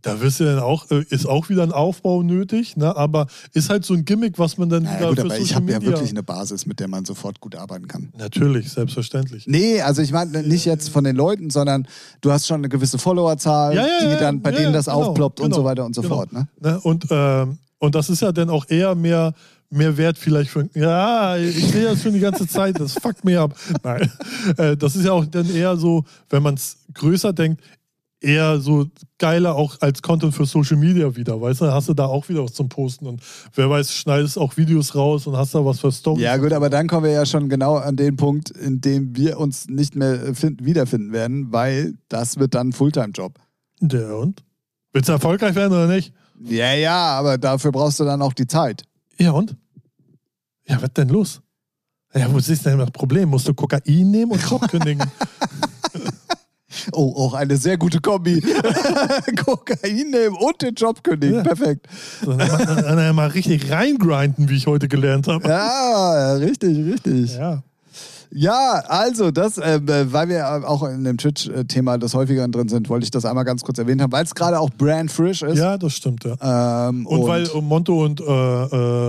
Da 0.02 0.20
wirst 0.20 0.40
du 0.40 0.44
dann 0.44 0.58
auch, 0.58 0.90
äh, 0.90 1.04
ist 1.08 1.26
auch 1.26 1.48
wieder 1.48 1.62
ein 1.62 1.72
Aufbau 1.72 2.22
nötig, 2.22 2.76
ne? 2.76 2.96
aber 2.96 3.26
ist 3.52 3.70
halt 3.70 3.84
so 3.84 3.94
ein 3.94 4.04
Gimmick, 4.04 4.38
was 4.38 4.58
man 4.58 4.68
dann 4.68 4.84
Naja, 4.84 4.98
wieder 4.98 5.22
gut, 5.22 5.32
aber 5.32 5.38
ich 5.38 5.54
habe 5.54 5.72
ja 5.72 5.82
wirklich 5.82 6.10
eine 6.10 6.22
Basis, 6.22 6.66
mit 6.66 6.80
der 6.80 6.88
man 6.88 7.04
sofort 7.04 7.40
gut 7.40 7.56
arbeiten 7.56 7.88
kann. 7.88 8.12
Natürlich, 8.16 8.70
selbstverständlich. 8.70 9.46
Nee, 9.46 9.80
also 9.80 10.02
ich 10.02 10.12
meine 10.12 10.42
nicht 10.42 10.64
jetzt 10.64 10.90
von 10.90 11.04
den 11.04 11.16
Leuten, 11.16 11.50
sondern 11.50 11.88
du 12.20 12.30
hast 12.30 12.46
schon 12.46 12.60
eine 12.60 12.68
gewisse 12.68 12.98
Followerzahl, 12.98 13.74
Ja, 13.74 13.86
ja, 13.86 14.14
die 14.14 14.20
dann 14.20 14.42
bei 14.42 14.50
ja, 14.50 14.58
denen 14.58 14.72
das 14.72 14.86
genau, 14.86 15.02
aufploppt 15.02 15.40
und 15.40 15.46
genau, 15.46 15.56
so 15.56 15.64
weiter 15.64 15.84
und 15.84 15.94
so 15.94 16.02
genau. 16.02 16.16
fort. 16.16 16.32
Ne? 16.32 16.46
Ne? 16.60 16.80
Und, 16.80 17.06
ähm, 17.10 17.58
und 17.78 17.94
das 17.94 18.10
ist 18.10 18.22
ja 18.22 18.32
dann 18.32 18.50
auch 18.50 18.68
eher 18.68 18.94
mehr, 18.94 19.34
mehr 19.70 19.96
wert 19.96 20.18
vielleicht 20.18 20.50
für. 20.50 20.68
Ja, 20.74 21.36
ich 21.36 21.70
sehe 21.70 21.84
das 21.84 22.02
schon 22.02 22.12
die 22.12 22.20
ganze 22.20 22.46
Zeit, 22.46 22.78
das 22.78 22.94
fuckt 22.94 23.24
mir 23.24 23.40
ab. 23.42 23.54
Nein. 23.82 24.10
Äh, 24.58 24.76
das 24.76 24.94
ist 24.94 25.04
ja 25.04 25.10
auch 25.10 25.24
dann 25.26 25.52
eher 25.52 25.76
so, 25.76 26.04
wenn 26.30 26.40
man 26.40 26.54
es 26.54 26.78
größer 26.94 27.32
denkt, 27.32 27.60
eher 28.20 28.60
so 28.60 28.86
geiler 29.18 29.54
auch 29.54 29.80
als 29.80 30.02
Content 30.02 30.34
für 30.34 30.46
Social 30.46 30.76
Media 30.76 31.14
wieder, 31.16 31.40
weißt 31.40 31.60
du? 31.60 31.72
Hast 31.72 31.88
du 31.88 31.94
da 31.94 32.06
auch 32.06 32.28
wieder 32.28 32.44
was 32.44 32.54
zum 32.54 32.68
Posten 32.68 33.06
und 33.06 33.22
wer 33.54 33.68
weiß, 33.68 33.92
schneidest 33.92 34.38
auch 34.38 34.56
Videos 34.56 34.94
raus 34.94 35.26
und 35.26 35.36
hast 35.36 35.54
da 35.54 35.64
was 35.64 35.80
für 35.80 35.92
Stories. 35.92 36.22
Ja 36.22 36.36
gut, 36.36 36.52
aber 36.52 36.70
dann 36.70 36.88
kommen 36.88 37.04
wir 37.04 37.12
ja 37.12 37.26
schon 37.26 37.48
genau 37.48 37.76
an 37.76 37.96
den 37.96 38.16
Punkt, 38.16 38.50
in 38.50 38.80
dem 38.80 39.16
wir 39.16 39.38
uns 39.38 39.68
nicht 39.68 39.96
mehr 39.96 40.28
äh, 40.28 40.34
find, 40.34 40.64
wiederfinden 40.64 41.12
werden, 41.12 41.52
weil 41.52 41.94
das 42.08 42.38
wird 42.38 42.54
dann 42.54 42.68
ein 42.68 42.72
Fulltime-Job. 42.72 43.38
Ja, 43.80 44.14
und? 44.14 44.42
Willst 44.92 45.08
du 45.08 45.12
erfolgreich 45.12 45.54
werden 45.54 45.72
oder 45.72 45.86
nicht? 45.86 46.12
Ja, 46.40 46.72
ja, 46.72 47.18
aber 47.18 47.38
dafür 47.38 47.72
brauchst 47.72 48.00
du 48.00 48.04
dann 48.04 48.22
auch 48.22 48.32
die 48.32 48.46
Zeit. 48.46 48.84
Ja, 49.18 49.32
und? 49.32 49.56
Ja, 50.66 50.80
was 50.80 50.92
denn 50.94 51.08
los? 51.08 51.40
Ja, 52.14 52.32
wo 52.32 52.38
ist 52.38 52.64
denn 52.64 52.78
das 52.78 52.90
Problem? 52.90 53.28
Musst 53.28 53.46
du 53.46 53.54
Kokain 53.54 54.10
nehmen 54.10 54.32
und 54.32 54.42
Job 54.42 54.66
kündigen? 54.68 55.04
Oh, 56.92 57.14
auch 57.16 57.34
eine 57.34 57.56
sehr 57.56 57.76
gute 57.76 58.00
Kombi. 58.00 58.40
Kokain 59.44 60.10
nehmen 60.10 60.36
und 60.36 60.62
den 60.62 60.74
Job 60.74 61.02
kündigen. 61.02 61.36
Ja. 61.36 61.42
Perfekt. 61.42 61.86
Dann, 62.24 62.36
mal, 62.36 62.48
dann, 62.48 62.96
dann 62.96 63.14
mal 63.14 63.28
richtig 63.28 63.70
reingrinden, 63.70 64.48
wie 64.48 64.56
ich 64.56 64.66
heute 64.66 64.88
gelernt 64.88 65.28
habe. 65.28 65.48
Ja, 65.48 66.34
richtig, 66.34 66.92
richtig. 66.92 67.36
Ja. 67.36 67.62
Ja, 68.30 68.82
also 68.88 69.30
das, 69.30 69.56
äh, 69.58 69.80
weil 70.12 70.28
wir 70.28 70.68
auch 70.68 70.82
in 70.88 71.04
dem 71.04 71.16
Twitch-Thema 71.16 71.96
des 71.98 72.14
häufigeren 72.14 72.52
drin 72.52 72.68
sind, 72.68 72.88
wollte 72.88 73.04
ich 73.04 73.10
das 73.10 73.24
einmal 73.24 73.44
ganz 73.44 73.62
kurz 73.62 73.78
erwähnt 73.78 74.02
haben, 74.02 74.12
weil 74.12 74.24
es 74.24 74.34
gerade 74.34 74.58
auch 74.58 74.70
brand 74.70 75.10
frisch 75.10 75.42
ist. 75.42 75.58
ja, 75.58 75.78
das 75.78 75.94
stimmt, 75.94 76.24
ja. 76.24 76.88
Ähm, 76.88 77.06
Und, 77.06 77.26
weil 77.26 77.48
Monto 77.62 78.04
und 78.04 78.20
äh, 78.20 78.24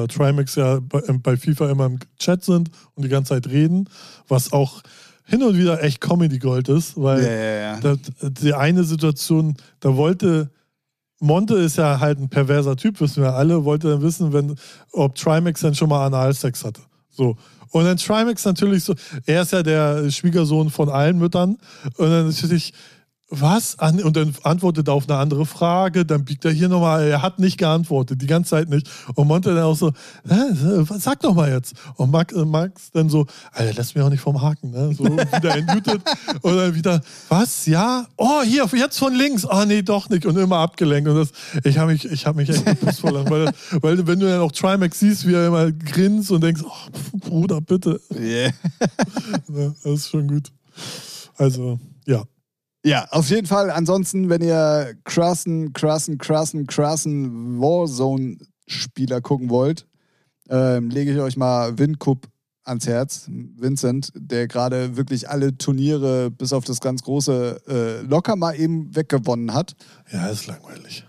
äh, 0.03 0.07
Trimax 0.07 0.55
ja 0.55 0.79
bei, 0.81 1.01
bei 1.21 1.35
FIFA 1.35 1.71
immer 1.71 1.87
im 1.87 1.99
Chat 2.19 2.43
sind 2.43 2.69
und 2.95 3.03
die 3.03 3.09
ganze 3.09 3.33
Zeit 3.33 3.47
reden, 3.47 3.89
was 4.27 4.53
auch 4.53 4.81
hin 5.27 5.43
und 5.43 5.57
wieder 5.57 5.83
echt 5.83 6.01
Comedy 6.01 6.39
Gold 6.39 6.69
ist, 6.69 6.99
weil 6.99 7.23
ja, 7.23 7.31
ja, 7.31 7.55
ja. 7.55 7.79
das, 7.79 7.99
die 8.41 8.53
eine 8.53 8.83
Situation, 8.83 9.55
da 9.79 9.95
wollte 9.95 10.49
Monte 11.19 11.55
ist 11.55 11.77
ja 11.77 11.99
halt 11.99 12.19
ein 12.19 12.29
perverser 12.29 12.75
Typ, 12.75 13.01
wissen 13.01 13.23
wir 13.23 13.33
alle, 13.33 13.65
wollte 13.65 13.89
dann 13.89 14.01
wissen, 14.01 14.33
wenn, 14.33 14.55
ob 14.91 15.15
Trimax 15.15 15.61
dann 15.61 15.73
schon 15.73 15.89
mal 15.89 16.05
Analsex 16.05 16.63
hatte. 16.63 16.81
So. 17.09 17.35
Und 17.71 17.85
dann 17.85 17.97
Trimax 17.97 18.45
natürlich 18.45 18.83
so, 18.83 18.93
er 19.25 19.41
ist 19.41 19.51
ja 19.51 19.63
der 19.63 20.09
Schwiegersohn 20.11 20.69
von 20.69 20.89
allen 20.89 21.17
Müttern. 21.17 21.57
Und 21.97 22.09
dann 22.09 22.27
natürlich, 22.27 22.73
was? 23.29 23.77
An- 23.79 24.01
Und 24.03 24.15
dann 24.15 24.33
antwortet 24.43 24.87
er 24.87 24.93
auf 24.93 25.09
eine 25.09 25.17
andere 25.19 25.45
Frage, 25.45 26.05
dann 26.05 26.23
biegt 26.23 26.45
er 26.45 26.51
hier 26.51 26.69
nochmal, 26.69 27.07
er 27.07 27.21
hat 27.21 27.39
nicht 27.39 27.57
geantwortet, 27.57 28.21
die 28.21 28.27
ganze 28.27 28.51
Zeit 28.51 28.69
nicht. 28.69 28.89
Und 29.15 29.27
Monte 29.27 29.53
dann 29.53 29.63
auch 29.63 29.75
so, 29.75 29.91
sag 30.97 31.19
doch 31.21 31.33
mal 31.35 31.51
jetzt. 31.51 31.73
Und 31.95 32.11
Max, 32.11 32.33
äh, 32.33 32.45
Max 32.45 32.91
dann 32.91 33.09
so, 33.09 33.25
Alter, 33.51 33.73
lass 33.75 33.93
mich 33.95 34.03
auch 34.03 34.09
nicht 34.09 34.21
vom 34.21 34.41
Haken, 34.41 34.71
ne? 34.71 34.93
So 34.95 35.03
wieder 35.05 35.55
entmutet. 35.57 36.01
Und 36.41 36.55
dann 36.55 36.73
wieder, 36.75 37.01
was? 37.29 37.65
Ja? 37.65 38.07
Oh, 38.15 38.41
hier, 38.43 38.65
jetzt 38.75 38.97
von 38.97 39.13
links. 39.13 39.45
Oh, 39.45 39.65
nee, 39.67 39.81
doch 39.81 40.07
nicht. 40.09 40.25
Und 40.25 40.37
immer 40.37 40.57
abgelenkt. 40.59 41.09
Und 41.09 41.17
das, 41.17 41.31
ich 41.65 41.77
habe 41.77 41.91
mich, 41.91 42.05
ich 42.05 42.25
hab 42.25 42.35
mich 42.37 42.49
echt 42.49 42.65
gepisst 42.65 43.01
vor 43.01 43.11
Lachen, 43.11 43.29
weil, 43.29 43.51
weil 43.81 44.07
wenn 44.07 44.19
du 44.19 44.27
dann 44.27 44.39
auch 44.39 44.51
Trimax 44.53 44.99
siehst, 44.99 45.27
wie 45.27 45.33
er 45.33 45.47
immer 45.47 45.71
grinst 45.71 46.31
und 46.31 46.41
denkst, 46.41 46.61
oh, 46.65 47.17
Bruder, 47.19 47.59
bitte. 47.61 47.99
Yeah. 48.13 48.51
Ne, 49.47 49.73
Das 49.83 49.93
ist 49.93 50.09
schon 50.09 50.27
gut. 50.27 50.51
Also, 51.37 51.79
ja. 52.05 52.23
Ja, 52.87 53.05
auf 53.11 53.29
jeden 53.29 53.47
Fall. 53.47 53.69
Ansonsten, 53.69 54.29
wenn 54.29 54.41
ihr 54.41 54.95
krassen, 55.03 55.73
krassen, 55.73 56.17
krassen, 56.17 56.67
krassen 56.67 57.59
Warzone-Spieler 57.59 59.19
gucken 59.19 59.49
wollt, 59.49 59.85
ähm, 60.49 60.89
lege 60.89 61.11
ich 61.11 61.19
euch 61.19 61.35
mal 61.35 61.77
Wincup 61.77 62.29
ans 62.63 62.87
Herz. 62.87 63.25
Vincent, 63.27 64.13
der 64.15 64.47
gerade 64.47 64.95
wirklich 64.95 65.27
alle 65.27 65.57
Turniere 65.57 66.31
bis 66.31 66.53
auf 66.53 66.63
das 66.63 66.79
ganz 66.79 67.03
große 67.03 67.61
äh, 67.67 68.01
locker 68.03 68.37
mal 68.37 68.57
eben 68.57 68.95
weggewonnen 68.95 69.53
hat. 69.53 69.75
Ja, 70.09 70.27
ist 70.27 70.47
langweilig. 70.47 71.05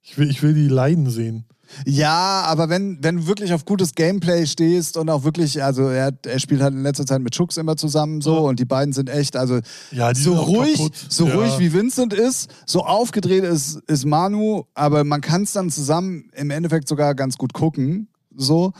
Ich 0.00 0.16
will, 0.16 0.30
ich 0.30 0.42
will 0.42 0.54
die 0.54 0.68
leiden 0.68 1.10
sehen. 1.10 1.44
Ja, 1.86 2.42
aber 2.46 2.68
wenn, 2.68 2.98
wenn 3.02 3.16
du 3.16 3.26
wirklich 3.26 3.52
auf 3.52 3.64
gutes 3.64 3.94
Gameplay 3.94 4.46
stehst 4.46 4.96
und 4.96 5.08
auch 5.10 5.24
wirklich, 5.24 5.62
also 5.62 5.88
er, 5.88 6.12
er 6.26 6.38
spielt 6.38 6.60
halt 6.62 6.74
in 6.74 6.82
letzter 6.82 7.06
Zeit 7.06 7.20
mit 7.20 7.34
Schux 7.34 7.56
immer 7.56 7.76
zusammen 7.76 8.20
so 8.20 8.34
Ja. 8.34 8.40
und 8.40 8.58
die 8.58 8.64
beiden 8.64 8.92
sind 8.92 9.08
echt, 9.10 9.36
also 9.36 9.60
Ja, 9.90 10.14
so 10.14 10.34
ruhig, 10.34 10.76
kaputt. 10.76 10.92
so 11.08 11.26
ja. 11.28 11.34
ruhig 11.34 11.58
wie 11.58 11.72
Vincent 11.72 12.12
ist, 12.12 12.50
so 12.66 12.84
aufgedreht 12.84 13.44
ist, 13.44 13.76
ist 13.86 14.04
Manu, 14.04 14.64
aber 14.74 15.04
man 15.04 15.20
kann 15.20 15.42
es 15.44 15.52
dann 15.52 15.70
zusammen 15.70 16.30
im 16.34 16.50
Endeffekt 16.50 16.88
sogar 16.88 17.14
ganz 17.14 17.36
gut 17.38 17.52
gucken. 17.52 18.08
So. 18.36 18.72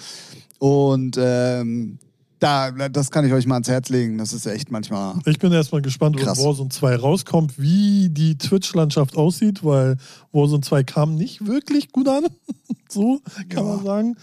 Und 0.59 1.17
ähm, 1.19 1.99
da, 2.41 2.71
das 2.89 3.11
kann 3.11 3.25
ich 3.25 3.33
euch 3.33 3.47
mal 3.47 3.55
ans 3.57 3.69
Herz 3.69 3.89
legen. 3.91 4.19
Das 4.19 4.33
ist 4.33 4.47
echt 4.47 4.71
manchmal. 4.71 5.15
Ich 5.27 5.39
bin 5.39 5.53
erstmal 5.53 5.83
gespannt, 5.83 6.17
Krass. 6.17 6.43
Warzone 6.43 6.71
2 6.71 6.97
rauskommt, 6.97 7.59
wie 7.61 8.09
die 8.11 8.37
Twitch-Landschaft 8.39 9.17
aussieht, 9.17 9.63
weil 9.65 9.97
Warzone 10.33 10.63
2 10.63 10.83
kam 10.85 11.15
nicht 11.15 11.47
wirklich 11.47 11.93
gut 11.93 12.09
an. 12.09 12.25
so 12.89 13.21
kann 13.49 13.67
Ja. 13.67 13.77
man 13.77 13.85
sagen. 13.85 14.17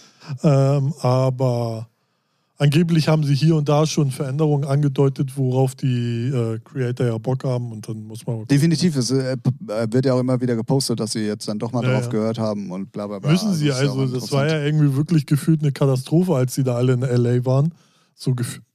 Ähm, 0.44 0.94
aber 1.02 1.88
angeblich 2.58 3.08
haben 3.08 3.24
sie 3.24 3.36
hier 3.36 3.56
und 3.56 3.70
da 3.70 3.86
schon 3.86 4.10
Veränderungen 4.12 4.66
angedeutet, 4.66 5.38
worauf 5.38 5.76
die 5.76 6.30
äh, 6.30 6.60
Creator 6.66 7.06
ja 7.06 7.18
Bock 7.20 7.44
haben 7.44 7.72
und 7.72 7.88
dann 7.88 8.04
muss 8.08 8.26
man. 8.26 8.46
Definitiv, 8.48 8.96
es 8.96 9.12
äh, 9.12 9.34
äh, 9.34 9.38
wird 9.92 10.06
ja 10.08 10.14
auch 10.16 10.20
immer 10.20 10.42
wieder 10.42 10.56
gepostet, 10.56 11.00
dass 11.00 11.12
sie 11.12 11.20
jetzt 11.26 11.48
dann 11.48 11.60
doch 11.60 11.72
mal 11.72 11.84
Ja, 11.84 11.92
drauf 11.94 12.06
ja. 12.06 12.10
gehört 12.10 12.40
haben 12.40 12.72
und 12.72 12.92
bla 12.92 13.06
bla 13.08 13.20
bla. 13.20 13.32
Müssen 13.32 13.54
sie 13.54 13.72
auch 13.72 13.76
also, 13.78 14.08
das 14.08 14.32
war 14.32 14.48
ja 14.48 14.60
irgendwie 14.64 14.96
wirklich 14.96 15.26
gefühlt 15.28 15.62
eine 15.62 15.72
Katastrophe, 15.72 16.36
als 16.36 16.56
sie 16.56 16.64
da 16.64 16.76
alle 16.76 16.94
in 16.94 17.02
LA 17.02 17.46
waren. 17.46 17.74
So 18.20 18.34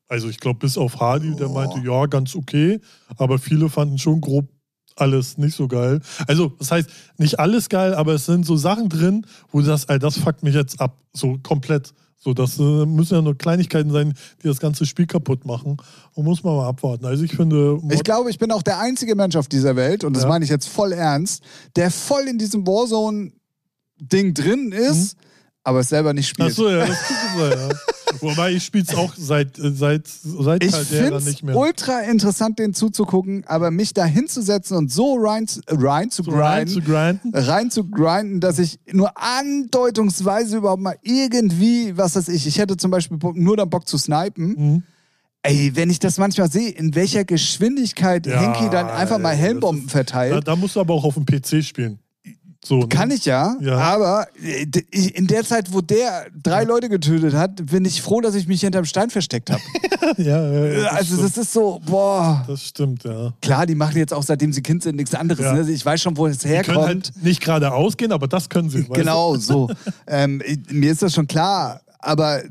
also 0.08 0.28
ich 0.28 0.38
glaube, 0.38 0.60
bis 0.60 0.78
auf 0.78 1.00
Hardy, 1.00 1.34
der 1.34 1.50
Oh. 1.50 1.54
meinte, 1.54 1.80
ja, 1.84 2.06
ganz 2.06 2.34
okay, 2.36 2.80
aber 3.16 3.38
viele 3.38 3.68
fanden 3.68 3.98
schon 3.98 4.20
grob 4.20 4.48
alles 4.96 5.38
nicht 5.38 5.56
so 5.56 5.68
geil. 5.68 6.00
Also, 6.28 6.48
das 6.58 6.70
heißt, 6.70 6.90
nicht 7.16 7.38
alles 7.40 7.70
geil, 7.70 7.94
aber 7.94 8.12
es 8.12 8.26
sind 8.26 8.44
so 8.44 8.56
Sachen 8.56 8.88
drin, 8.90 9.26
wo 9.50 9.60
du 9.60 9.64
sagst, 9.64 9.88
ey, 9.88 9.98
das 9.98 10.18
fuckt 10.18 10.42
mich 10.42 10.54
jetzt 10.54 10.80
ab, 10.80 10.98
so 11.14 11.38
komplett. 11.42 11.94
So, 12.18 12.34
das 12.34 12.58
äh, 12.60 12.62
müssen 12.86 13.14
ja 13.14 13.22
nur 13.22 13.36
Kleinigkeiten 13.36 13.90
sein, 13.90 14.12
die 14.42 14.46
das 14.48 14.60
ganze 14.60 14.84
Spiel 14.86 15.06
kaputt 15.06 15.44
machen. 15.46 15.78
Und 16.14 16.24
muss 16.24 16.44
man 16.44 16.54
mal 16.56 16.68
abwarten. 16.68 17.06
Also 17.06 17.24
ich 17.24 17.34
finde, 17.34 17.78
Mod- 17.82 17.94
Ich 17.94 18.04
glaube, 18.04 18.28
ich 18.30 18.38
bin 18.38 18.52
auch 18.52 18.62
der 18.62 18.78
einzige 18.80 19.16
Mensch 19.16 19.34
auf 19.34 19.48
dieser 19.48 19.74
Welt, 19.76 20.04
und 20.04 20.14
das 20.14 20.24
Ja. 20.24 20.28
meine 20.28 20.44
ich 20.44 20.50
jetzt 20.50 20.68
voll 20.68 20.92
ernst, 20.92 21.42
der 21.74 21.90
voll 21.90 22.28
in 22.28 22.36
diesem 22.38 22.64
Warzone-Ding 22.66 24.34
drin 24.34 24.72
ist, 24.72 25.16
aber 25.64 25.80
es 25.80 25.88
selber 25.88 26.12
nicht 26.12 26.28
spielt. 26.28 26.48
Achso, 26.50 26.68
ja, 26.68 26.86
das 26.86 26.98
könnte 26.98 27.56
sein, 27.56 27.68
ja. 27.70 27.76
Wobei 28.20 28.52
ich 28.52 28.62
spiele 28.64 28.84
es 28.86 28.94
auch 28.94 29.14
seit, 29.16 29.58
äh, 29.58 29.72
seit, 29.72 30.06
seit 30.06 30.62
Ich 30.62 30.70
Caldera 30.72 31.02
finde 31.02 31.16
es 31.16 31.24
nicht 31.24 31.42
mehr. 31.42 31.56
ultra 31.56 32.00
interessant, 32.02 32.58
den 32.58 32.74
zuzugucken, 32.74 33.42
aber 33.46 33.70
mich 33.70 33.94
da 33.94 34.04
hinzusetzen 34.04 34.76
und 34.76 34.92
so 34.92 35.16
rein, 35.18 35.46
rein 35.68 36.10
zu 36.10 36.22
so 36.22 36.30
rein 36.32 36.66
grinden, 36.66 36.72
zu 36.72 36.82
grinden. 36.92 37.30
rein 37.34 37.70
zu 37.70 37.84
grinden, 37.88 38.40
dass 38.40 38.58
ich 38.58 38.78
nur 38.92 39.12
andeutungsweise 39.66 40.58
überhaupt 40.58 40.82
mal 40.82 40.96
irgendwie, 41.02 41.96
was 41.96 42.16
weiß 42.16 42.28
ich, 42.28 42.46
ich 42.46 42.58
hätte 42.58 42.76
zum 42.76 42.90
Beispiel 42.90 43.18
nur 43.34 43.56
dann 43.56 43.70
Bock 43.70 43.88
zu 43.88 43.98
snipen. 43.98 44.46
Mhm. 44.56 44.82
Ey, 45.44 45.72
wenn 45.74 45.90
ich 45.90 45.98
das 45.98 46.18
manchmal 46.18 46.50
sehe, 46.50 46.70
in 46.70 46.94
welcher 46.94 47.24
Geschwindigkeit 47.24 48.26
Ja, 48.26 48.40
Henky 48.40 48.70
dann 48.70 48.88
einfach 48.88 49.18
mal 49.18 49.34
Helmbomben 49.34 49.86
ist- 49.86 49.90
verteilt. 49.90 50.32
Da, 50.34 50.40
da 50.40 50.56
musst 50.56 50.76
du 50.76 50.80
aber 50.80 50.94
auch 50.94 51.04
auf 51.04 51.14
dem 51.14 51.24
PC 51.26 51.64
spielen. 51.64 51.98
So, 52.64 52.78
ne? 52.78 52.88
Kann 52.88 53.10
ich 53.10 53.24
ja, 53.24 53.56
Ja. 53.60 53.76
aber 53.76 54.28
äh, 54.40 54.66
in 54.92 55.26
der 55.26 55.44
Zeit, 55.44 55.72
wo 55.72 55.80
der 55.80 56.26
drei 56.40 56.62
Leute 56.62 56.88
getötet 56.88 57.34
hat, 57.34 57.66
bin 57.66 57.84
ich 57.84 58.00
froh, 58.02 58.20
dass 58.20 58.36
ich 58.36 58.46
mich 58.46 58.60
hinterm 58.60 58.84
Stein 58.84 59.10
versteckt 59.10 59.50
habe. 59.50 59.60
ja, 60.16 60.40
ja, 60.48 60.66
ja, 60.66 60.88
also 60.90 61.14
stimmt. 61.16 61.22
das 61.24 61.38
ist 61.38 61.52
so, 61.52 61.80
boah. 61.84 62.44
Das 62.46 62.62
stimmt, 62.62 63.02
ja. 63.02 63.32
Klar, 63.42 63.66
die 63.66 63.74
machen 63.74 63.96
jetzt 63.96 64.14
auch, 64.14 64.22
seitdem 64.22 64.52
sie 64.52 64.62
Kind 64.62 64.84
sind, 64.84 64.94
nichts 64.94 65.12
anderes. 65.14 65.44
Ja. 65.44 65.54
Ne? 65.54 65.70
Ich 65.72 65.84
weiß 65.84 66.00
schon, 66.00 66.16
wo 66.16 66.26
es 66.28 66.38
Die 66.38 66.42
können 66.48 66.54
herkommt. 66.54 66.86
halt 66.86 67.12
nicht 67.22 67.40
gerade 67.40 67.72
ausgehen, 67.72 68.12
aber 68.12 68.28
das 68.28 68.48
können 68.48 68.70
sie. 68.70 68.84
Genau, 68.84 69.34
so. 69.36 69.68
ähm, 70.06 70.40
mir 70.70 70.92
ist 70.92 71.02
das 71.02 71.14
schon 71.14 71.26
klar. 71.26 71.80
Aber 72.04 72.42
äh, 72.44 72.48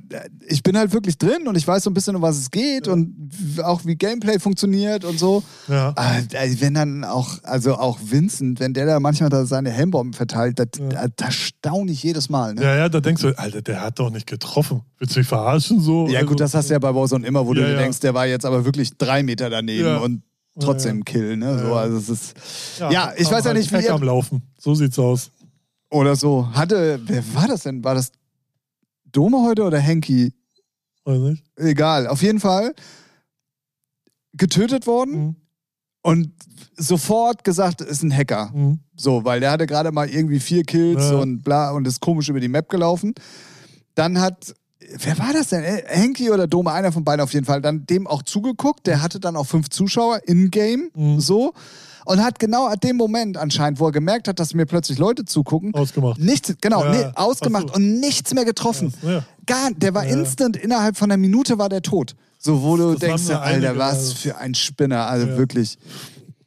ich 0.48 0.64
bin 0.64 0.78
halt 0.78 0.94
wirklich 0.94 1.18
drin 1.18 1.48
und 1.48 1.58
ich 1.58 1.68
weiß 1.68 1.84
so 1.84 1.90
ein 1.90 1.94
bisschen, 1.94 2.16
um 2.16 2.22
was 2.22 2.38
es 2.38 2.50
geht 2.52 2.88
und 2.88 3.14
w- 3.20 3.62
auch 3.62 3.86
wie 3.86 3.96
Gameplay 3.96 4.40
funktioniert 4.40 5.04
und 5.06 5.20
so. 5.20 5.44
Ja. 5.68 5.94
Äh, 5.98 6.56
wenn 6.62 6.74
dann 6.74 7.04
auch, 7.04 7.38
also 7.44 7.76
auch 7.76 8.00
Vincent, 8.02 8.60
wenn 8.62 8.74
der 8.74 8.86
da 8.86 9.00
manchmal 9.02 9.30
da 9.30 9.46
seine 9.46 9.70
Helmbomben 9.70 10.14
verteilt, 10.14 10.58
da, 10.58 10.66
da 11.16 11.32
staune 11.32 11.92
ich 11.92 12.02
jedes 12.02 12.30
Mal. 12.30 12.54
Ne? 12.56 12.64
ja, 12.64 12.76
ja, 12.78 12.90
da 12.90 13.02
denkst 13.02 13.22
du, 13.22 13.38
Alter, 13.38 13.62
der 13.62 13.82
hat 13.82 14.00
doch 14.00 14.10
nicht 14.10 14.26
getroffen. 14.26 14.82
Willst 14.98 15.16
du 15.16 15.20
mich 15.20 15.28
verarschen 15.28 15.82
so? 15.82 16.08
Ja, 16.08 16.20
Also, 16.20 16.30
gut, 16.30 16.40
das 16.40 16.54
hast 16.54 16.70
du 16.70 16.74
ja 16.74 16.80
bei 16.80 16.96
Warzone 16.96 17.28
immer, 17.28 17.46
wo 17.46 17.54
du 17.54 17.60
Ja, 17.62 17.68
dir 17.68 17.74
ja. 17.74 17.80
denkst, 17.80 18.00
der 18.00 18.14
war 18.14 18.26
jetzt 18.28 18.46
aber 18.46 18.64
wirklich 18.66 18.98
drei 18.98 19.22
Meter 19.22 19.50
daneben 19.50 19.86
Ja. 19.88 19.98
und 19.98 20.24
trotzdem 20.60 21.04
Kill, 21.04 21.36
ne? 21.38 21.60
So, 21.60 21.66
Ja. 21.68 21.74
also 21.76 21.98
es 21.98 22.08
ist. 22.10 22.34
Ja, 22.80 23.12
ich 23.18 23.30
weiß 23.30 23.40
ja 23.44 23.46
halt 23.52 23.58
nicht, 23.58 23.72
wie 23.74 23.84
ihr- 23.84 23.94
am 23.94 24.04
Laufen. 24.04 24.44
So 24.58 24.76
sieht's 24.76 24.98
aus. 24.98 25.32
Oder 25.90 26.16
so. 26.16 26.48
Hatte, 26.54 27.02
wer 27.06 27.22
war 27.34 27.48
das 27.50 27.64
denn? 27.64 27.84
War 27.84 27.96
das 27.96 28.12
Dome 29.12 29.42
heute 29.44 29.64
oder 29.64 29.80
Henky? 29.80 30.34
Weiß 31.06 31.20
nicht. 31.20 31.44
Egal, 31.56 32.08
auf 32.08 32.22
jeden 32.22 32.40
Fall 32.40 32.74
getötet 34.34 34.88
worden 34.88 35.14
Mhm. 35.20 35.36
und 36.04 36.32
sofort 36.78 37.44
gesagt, 37.44 37.82
ist 37.82 38.04
ein 38.04 38.16
Hacker. 38.16 38.52
Mhm. 38.54 38.80
So, 38.96 39.24
weil 39.26 39.40
der 39.40 39.52
hatte 39.52 39.66
gerade 39.68 39.92
mal 39.92 40.10
irgendwie 40.10 40.40
vier 40.40 40.64
Kills 40.64 41.10
Ja. 41.12 41.18
und 41.18 41.42
bla 41.44 41.72
und 41.72 41.88
ist 41.88 42.00
komisch 42.02 42.30
über 42.30 42.40
die 42.40 42.48
Map 42.48 42.70
gelaufen. 42.70 43.14
Dann 43.96 44.22
hat, 44.22 44.54
wer 44.80 45.18
war 45.20 45.34
das 45.34 45.50
denn? 45.50 45.64
Äh, 45.64 45.84
Henky 45.88 46.32
oder 46.32 46.48
Dome, 46.48 46.72
einer 46.72 46.92
von 46.92 47.04
beiden 47.04 47.22
auf 47.22 47.34
jeden 47.34 47.46
Fall, 47.46 47.62
dann 47.62 47.86
dem 47.86 48.08
auch 48.08 48.22
zugeguckt. 48.24 48.88
Der 48.88 49.02
hatte 49.02 49.20
dann 49.20 49.36
auch 49.36 49.46
fünf 49.48 49.70
Zuschauer 49.70 50.22
in-game, 50.28 50.92
Mhm. 50.96 51.20
so. 51.20 51.54
Und 52.06 52.24
hat 52.24 52.40
genau 52.40 52.68
at 52.68 52.84
dem 52.84 52.98
Moment 52.98 53.38
anscheinend, 53.38 53.80
wo 53.80 53.86
er 53.88 53.92
gemerkt 53.92 54.28
hat, 54.28 54.40
dass 54.40 54.54
mir 54.54 54.66
plötzlich 54.66 54.98
Leute 54.98 55.26
zugucken, 55.26 55.74
Ausgemacht. 55.74 56.20
nichts, 56.20 56.54
genau, 56.62 56.84
Ja, 56.84 56.92
nee, 56.92 57.06
ausgemacht 57.16 57.66
ach 57.70 57.76
so. 57.76 57.80
und 57.82 58.00
nichts 58.00 58.34
mehr 58.34 58.46
getroffen. 58.46 58.94
Ja. 59.04 59.24
Gar, 59.46 59.72
der 59.76 59.94
war 59.94 60.06
Ja. 60.06 60.14
instant, 60.14 60.58
innerhalb 60.58 60.98
von 60.98 61.12
einer 61.12 61.18
Minute 61.22 61.58
war 61.58 61.70
der 61.70 61.82
tot. 61.82 62.16
So, 62.40 62.64
wo 62.64 62.76
du 62.76 62.92
Das 62.92 63.00
denkst, 63.02 63.24
Alter, 63.30 63.42
einige, 63.44 63.78
was 63.78 63.98
also. 63.98 64.16
für 64.16 64.38
ein 64.38 64.56
Spinner, 64.56 65.06
also 65.06 65.28
wirklich. 65.38 65.78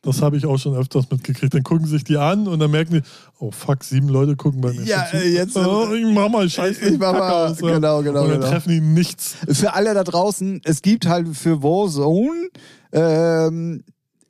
Das 0.02 0.20
habe 0.20 0.36
ich 0.36 0.44
auch 0.44 0.58
schon 0.58 0.74
öfters 0.76 1.10
mitgekriegt. 1.10 1.54
Dann 1.54 1.62
gucken 1.62 1.86
sich 1.86 2.04
die 2.04 2.18
an 2.18 2.46
und 2.46 2.58
dann 2.58 2.70
merken 2.70 2.92
die, 2.94 3.02
oh 3.38 3.50
fuck, 3.50 3.82
sieben 3.84 4.08
Leute 4.08 4.36
gucken 4.36 4.60
bei 4.60 4.72
mir. 4.72 4.82
Ja, 4.82 5.06
äh, 5.14 5.28
jetzt, 5.32 5.56
Oh, 5.56 5.94
ich 5.94 6.04
mach 6.12 6.28
mal 6.28 6.50
Scheiße. 6.50 6.84
Ich 6.90 6.98
mach 6.98 7.12
mal- 7.14 7.50
aus, 7.52 7.56
genau, 7.56 8.02
genau, 8.02 8.22
Und 8.24 8.28
dann 8.28 8.40
genau. 8.40 8.50
treffen 8.50 8.68
die 8.70 8.80
nichts. 8.82 9.34
Für 9.52 9.72
alle 9.72 9.94
da 9.94 10.04
draußen, 10.04 10.60
es 10.64 10.82
gibt 10.82 11.06
halt 11.06 11.34
für 11.34 11.62
Warzone 11.62 12.48
ähm, 12.92 13.82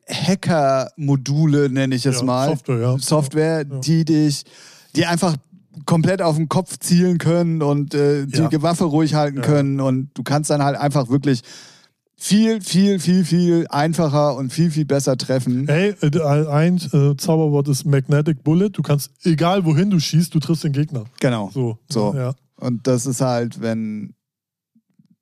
Hacker-Module, 0.09 1.69
nenne 1.71 1.95
ich 1.95 2.07
es 2.07 2.19
Ja, 2.19 2.25
mal. 2.25 2.49
Software, 2.51 2.79
ja. 2.81 2.99
Software, 2.99 3.67
Ja. 3.71 3.79
die 3.81 4.05
dich, 4.05 4.45
die 4.97 5.07
einfach 5.07 5.37
komplett 5.87 6.23
auf 6.23 6.37
den 6.37 6.49
Kopf 6.49 6.79
zielen 6.79 7.19
können 7.19 7.63
und 7.63 7.95
äh, 7.95 8.27
die 8.27 8.39
Ja. 8.39 8.63
Waffe 8.63 8.85
ruhig 8.85 9.15
halten 9.15 9.41
können 9.41 9.81
und 9.81 10.11
du 10.15 10.23
kannst 10.23 10.51
dann 10.51 10.63
halt 10.63 10.77
einfach 10.77 11.09
wirklich 11.09 11.43
viel, 12.17 12.61
viel, 12.61 13.01
viel, 13.01 13.25
viel 13.25 13.67
einfacher 13.71 14.37
und 14.37 14.53
viel, 14.53 14.71
viel 14.71 14.85
besser 14.85 15.17
treffen. 15.17 15.67
Hey, 15.67 15.95
äh, 16.01 16.21
ein 16.49 16.77
äh, 16.77 17.17
Zauberwort 17.17 17.69
ist 17.69 17.85
Magnetic 17.85 18.45
Bullet. 18.45 18.71
Du 18.71 18.83
kannst, 18.83 19.11
egal 19.27 19.65
wohin 19.65 19.91
du 19.91 19.99
schießt, 19.99 20.33
du 20.35 20.39
triffst 20.39 20.63
den 20.65 20.73
Gegner. 20.73 21.05
Genau. 21.21 21.51
So. 21.53 21.79
So. 21.91 22.15
Ja. 22.15 22.35
Und 22.57 22.87
das 22.87 23.05
ist 23.07 23.21
halt, 23.21 23.61
wenn 23.61 24.15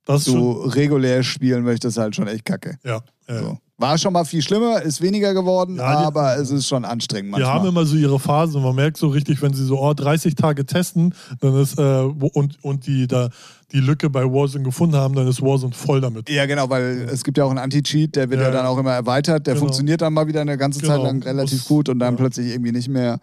Das 0.05 0.25
du 0.25 0.33
schon. 0.33 0.71
regulär 0.71 1.23
spielen 1.23 1.65
möchtest, 1.65 1.97
halt 1.97 2.15
schon 2.15 2.29
echt 2.29 2.45
kacke. 2.45 2.79
Ja. 2.85 3.01
ja. 3.27 3.39
So. 3.41 3.59
War 3.83 3.99
schon 3.99 4.13
mal 4.15 4.25
viel 4.25 4.41
schlimmer, 4.41 4.81
ist 4.81 5.03
weniger 5.03 5.35
geworden, 5.35 5.77
Ja, 5.77 6.01
die- 6.01 6.07
aber 6.07 6.37
es 6.39 6.51
ist 6.51 6.67
schon 6.69 6.85
anstrengend 6.87 7.27
Die 7.29 7.31
manchmal. 7.41 7.53
haben 7.53 7.67
immer 7.69 7.85
so 7.85 7.97
ihre 7.97 8.19
Phasen. 8.19 8.63
Man 8.63 8.75
merkt 8.75 8.97
so 8.97 9.09
richtig, 9.09 9.43
wenn 9.43 9.53
sie 9.53 9.65
so 9.67 9.79
oh, 9.79 9.93
30 9.93 10.35
Tage 10.37 10.65
testen, 10.65 11.15
dann 11.41 11.55
ist 11.61 11.79
äh, 11.79 11.83
und, 11.83 12.57
und 12.65 12.87
die 12.87 13.07
da 13.07 13.29
die 13.73 13.81
Lücke 13.81 14.09
bei 14.11 14.23
Warzone 14.25 14.65
gefunden 14.65 14.97
haben, 14.97 15.15
dann 15.15 15.27
ist 15.27 15.43
Warzone 15.43 15.73
voll 15.73 16.01
damit. 16.01 16.29
ja, 16.31 16.47
genau, 16.47 16.69
weil 16.71 17.09
es 17.11 17.25
gibt 17.25 17.39
ja 17.39 17.45
auch 17.45 17.51
einen 17.51 17.59
Anti-Cheat, 17.59 18.15
der 18.17 18.31
wird 18.31 18.41
ja, 18.41 18.49
Ja. 18.49 18.53
dann 18.55 18.67
auch 18.67 18.79
immer 18.79 18.93
erweitert. 18.93 19.47
Der 19.47 19.55
Genau. 19.55 19.65
funktioniert 19.67 20.01
dann 20.03 20.13
mal 20.13 20.27
wieder 20.27 20.43
eine 20.43 20.57
ganze 20.57 20.81
Zeit 20.81 20.91
Genau. 20.91 21.05
lang 21.05 21.23
relativ 21.23 21.59
Das- 21.61 21.69
gut 21.69 21.89
und 21.89 21.99
dann 21.99 22.15
ja. 22.15 22.19
plötzlich 22.19 22.49
irgendwie 22.53 22.73
nicht 22.73 22.89
mehr. 22.89 23.19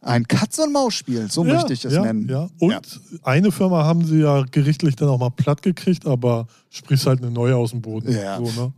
Ein 0.00 0.28
Katz-und-Maus-Spiel, 0.28 1.30
so 1.30 1.44
möchte 1.44 1.72
ich 1.72 1.84
es 1.84 1.94
ja, 1.94 2.02
nennen. 2.02 2.28
Ja. 2.28 2.48
Und 2.60 3.00
eine 3.22 3.50
Firma 3.50 3.84
haben 3.84 4.04
sie 4.04 4.18
ja 4.20 4.44
gerichtlich 4.50 4.96
dann 4.96 5.08
auch 5.08 5.18
mal 5.18 5.30
platt 5.30 5.62
gekriegt, 5.62 6.06
aber 6.06 6.46
sprichst 6.70 7.06
halt 7.06 7.22
eine 7.22 7.30
neue 7.30 7.56
aus 7.56 7.70
dem 7.70 7.80
Boden. 7.80 8.12
Ja. 8.12 8.36
So, 8.36 8.44
ne? 8.44 8.72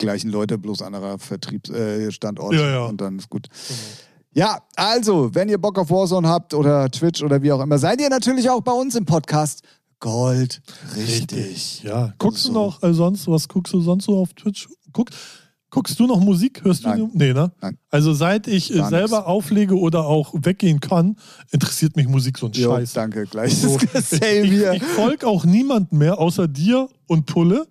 Gleichen 0.00 0.30
Leute, 0.30 0.58
bloß 0.58 0.82
anderer 0.82 1.18
Vertriebsstandort 1.18 2.54
äh, 2.54 2.56
Ja, 2.58 2.68
ja. 2.70 2.84
und 2.86 3.00
dann 3.00 3.18
ist 3.18 3.28
gut. 3.30 3.46
Ja, 4.32 4.58
also, 4.76 5.34
wenn 5.34 5.48
ihr 5.48 5.58
Bock 5.58 5.78
auf 5.78 5.90
Warzone 5.90 6.28
habt 6.28 6.54
oder 6.54 6.90
Twitch 6.90 7.22
oder 7.22 7.42
wie 7.42 7.52
auch 7.52 7.60
immer, 7.60 7.78
seid 7.78 8.00
ihr 8.00 8.08
natürlich 8.08 8.48
auch 8.50 8.60
bei 8.62 8.72
uns 8.72 8.94
im 8.94 9.04
Podcast 9.04 9.62
Gold. 10.00 10.62
Richtig. 10.96 11.82
Ja. 11.82 12.14
Guckst 12.18 12.44
So. 12.44 12.48
du 12.48 12.54
noch 12.54 12.82
äh, 12.82 12.94
sonst, 12.94 13.28
was 13.28 13.48
guckst 13.48 13.72
du 13.74 13.80
sonst 13.80 14.06
so 14.06 14.16
auf 14.18 14.32
Twitch? 14.32 14.66
Guck, 14.92 15.10
guckst 15.68 15.98
du 16.00 16.06
noch 16.06 16.20
Musik? 16.20 16.64
Hörst 16.64 16.84
Nein. 16.84 16.98
du? 17.00 17.10
Nee, 17.12 17.32
ne? 17.34 17.52
Nein. 17.60 17.76
Also 17.90 18.14
seit 18.14 18.46
ich 18.46 18.72
äh, 18.72 18.78
Gar 18.78 18.88
selber 18.88 19.16
nix. 19.18 19.26
auflege 19.28 19.78
oder 19.78 20.06
auch 20.06 20.32
weggehen 20.34 20.80
kann, 20.80 21.16
interessiert 21.50 21.96
mich 21.96 22.08
Musik 22.08 22.38
so 22.38 22.46
ein 22.46 22.52
Jo, 22.52 22.70
Scheiß. 22.76 22.92
danke, 22.94 23.26
gleich. 23.26 23.54
So, 23.58 23.76
ich 23.94 24.12
ich, 24.22 24.52
ich 24.74 24.82
folge 24.82 25.26
auch 25.26 25.44
niemanden 25.44 25.98
mehr 25.98 26.18
außer 26.18 26.48
dir 26.48 26.88
und 27.06 27.26
Pulle. 27.26 27.66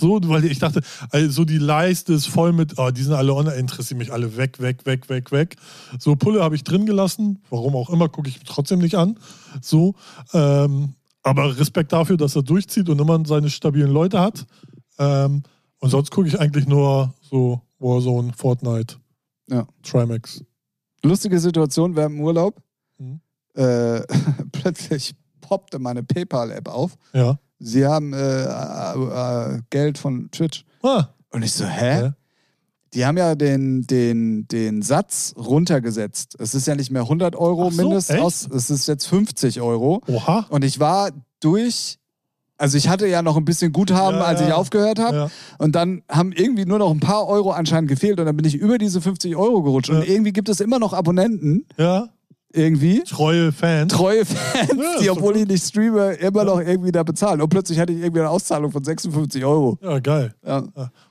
So, 0.00 0.18
weil 0.24 0.46
ich 0.46 0.58
dachte, 0.58 0.80
also 1.10 1.44
die 1.44 1.58
Leiste 1.58 2.14
ist 2.14 2.26
voll 2.26 2.52
mit, 2.54 2.78
oh, 2.78 2.90
die 2.90 3.02
sind 3.02 3.12
alle 3.12 3.34
online, 3.34 3.56
interessieren 3.56 3.98
mich 3.98 4.12
alle 4.12 4.36
weg, 4.38 4.58
weg, 4.60 4.86
weg, 4.86 5.10
weg, 5.10 5.30
weg. 5.30 5.56
So, 5.98 6.16
Pulle 6.16 6.42
habe 6.42 6.54
ich 6.54 6.64
drin 6.64 6.86
gelassen, 6.86 7.42
warum 7.50 7.76
auch 7.76 7.90
immer, 7.90 8.08
gucke 8.08 8.28
ich 8.30 8.40
trotzdem 8.40 8.78
nicht 8.78 8.94
an. 8.94 9.18
So, 9.60 9.94
ähm, 10.32 10.94
aber 11.22 11.58
Respekt 11.58 11.92
dafür, 11.92 12.16
dass 12.16 12.34
er 12.34 12.42
durchzieht 12.42 12.88
und 12.88 12.98
immer 12.98 13.22
seine 13.26 13.50
stabilen 13.50 13.90
Leute 13.90 14.20
hat. 14.20 14.46
Ähm, 14.98 15.42
und 15.80 15.90
sonst 15.90 16.10
gucke 16.10 16.28
ich 16.28 16.40
eigentlich 16.40 16.66
nur 16.66 17.12
so 17.20 17.60
Warzone, 17.78 18.32
Fortnite, 18.34 18.96
Ja. 19.50 19.66
Trimax. 19.82 20.42
Lustige 21.02 21.38
Situation 21.38 21.94
während 21.94 22.16
dem 22.16 22.22
Urlaub. 22.22 22.62
Mhm. 22.96 23.20
Äh, 23.54 24.00
plötzlich 24.52 25.14
poppte 25.42 25.78
meine 25.78 26.02
PayPal-App 26.02 26.68
auf. 26.68 26.96
Ja. 27.12 27.38
Sie 27.60 27.86
haben 27.86 28.12
äh, 28.14 28.44
äh, 28.44 29.54
äh, 29.54 29.60
Geld 29.70 29.98
von 29.98 30.30
Twitch. 30.30 30.64
Ah, 30.82 31.04
Und 31.30 31.42
ich 31.44 31.52
so, 31.52 31.66
hä? 31.66 32.00
Ja. 32.00 32.14
Die 32.94 33.06
haben 33.06 33.16
ja 33.18 33.34
den, 33.36 33.86
den, 33.86 34.48
den 34.48 34.82
Satz 34.82 35.34
runtergesetzt. 35.36 36.36
Es 36.40 36.54
ist 36.56 36.66
ja 36.66 36.74
nicht 36.74 36.90
mehr 36.90 37.02
100 37.02 37.36
Euro 37.36 37.70
so, 37.70 37.76
Mindestaus, 37.82 38.48
es 38.52 38.68
ist 38.70 38.88
jetzt 38.88 39.06
50 39.06 39.60
Euro. 39.60 40.02
oha. 40.08 40.46
Und 40.48 40.64
ich 40.64 40.80
war 40.80 41.10
durch, 41.38 41.98
also 42.58 42.76
ich 42.76 42.88
hatte 42.88 43.06
ja 43.06 43.22
noch 43.22 43.36
ein 43.36 43.44
bisschen 43.44 43.72
Guthaben, 43.72 44.18
Ja, 44.18 44.24
als 44.24 44.40
ich 44.40 44.52
aufgehört 44.52 44.98
habe. 44.98 45.16
Ja. 45.16 45.30
Und 45.58 45.76
dann 45.76 46.02
haben 46.10 46.32
irgendwie 46.32 46.64
nur 46.66 46.78
noch 46.80 46.90
ein 46.90 46.98
paar 46.98 47.28
Euro 47.28 47.52
anscheinend 47.52 47.88
gefehlt 47.88 48.18
und 48.18 48.26
dann 48.26 48.36
bin 48.36 48.44
ich 48.46 48.56
über 48.56 48.76
diese 48.78 49.00
50 49.00 49.36
Euro 49.36 49.62
gerutscht. 49.62 49.90
Und 49.90 49.98
Ja. 49.98 50.04
irgendwie 50.12 50.32
gibt 50.32 50.48
es 50.48 50.60
immer 50.60 50.78
noch 50.80 50.92
Abonnenten, 50.92 51.66
ja, 51.76 52.08
irgendwie. 52.52 53.02
treue 53.04 53.52
Fans. 53.52 53.92
Treue 53.92 54.24
Fans, 54.24 54.70
Ja, 54.76 54.98
die, 55.00 55.10
obwohl 55.10 55.36
ich 55.36 55.46
nicht 55.46 55.64
streame, 55.64 56.12
immer 56.14 56.44
noch 56.44 56.60
irgendwie 56.60 56.92
da 56.92 57.02
bezahlen. 57.02 57.40
Und 57.40 57.48
plötzlich 57.48 57.78
hatte 57.78 57.92
ich 57.92 58.00
irgendwie 58.00 58.20
eine 58.20 58.30
Auszahlung 58.30 58.70
von 58.72 58.82
56 58.82 59.44
Euro. 59.44 59.78
Ja, 59.82 59.98
geil. 60.00 60.34
Ja. 60.44 60.64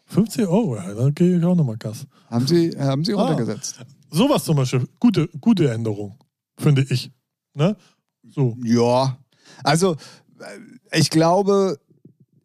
50 0.06 0.48
Euro, 0.48 0.76
ja, 0.76 0.94
dann 0.94 1.14
gehe 1.14 1.38
ich 1.38 1.44
auch 1.44 1.56
nochmal 1.56 1.78
Gas. 1.78 2.06
Haben 2.30 2.48
sie, 2.48 2.72
haben 2.78 3.04
sie 3.06 3.14
Ah. 3.14 3.22
runtergesetzt. 3.22 3.80
Sowas 4.12 4.44
zum 4.44 4.56
Beispiel, 4.58 4.86
gute, 5.00 5.28
gute 5.40 5.72
Änderung, 5.72 6.18
finde 6.58 6.86
ich. 6.90 7.12
Ne? 7.54 7.76
So. 8.30 8.58
Ja. 8.64 9.18
Also, 9.64 9.96
ich 10.92 11.10
glaube, 11.10 11.78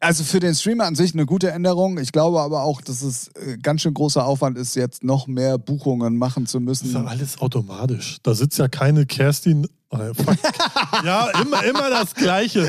also 0.05 0.23
für 0.23 0.41
den 0.41 0.55
Streamer 0.55 0.85
an 0.85 0.95
sich 0.95 1.15
eine 1.15 1.27
gute 1.27 1.51
Änderung. 1.51 1.99
Ich 1.99 2.13
glaube 2.13 2.41
aber 2.41 2.63
auch, 2.63 2.81
dass 2.81 3.03
es 3.03 3.29
äh, 3.29 3.57
ganz 3.59 3.81
schön 3.83 3.95
großer 3.95 4.25
Aufwand 4.25 4.59
ist, 4.59 4.77
jetzt 4.77 5.03
noch 5.03 5.27
mehr 5.27 5.59
Buchungen 5.59 6.17
machen 6.17 6.47
zu 6.47 6.61
Das 6.61 6.83
ist 6.83 6.93
ja 6.93 7.01
müssen. 7.01 7.09
alles 7.09 7.39
automatisch. 7.39 8.19
Da 8.23 8.35
sitzt 8.35 8.59
ja 8.59 8.69
keine 8.69 9.07
Kerstin. 9.07 9.67
Fuck. 9.95 10.37
ja, 11.05 11.29
immer, 11.41 11.63
immer 11.65 11.89
das 11.89 12.15
Gleiche. 12.15 12.69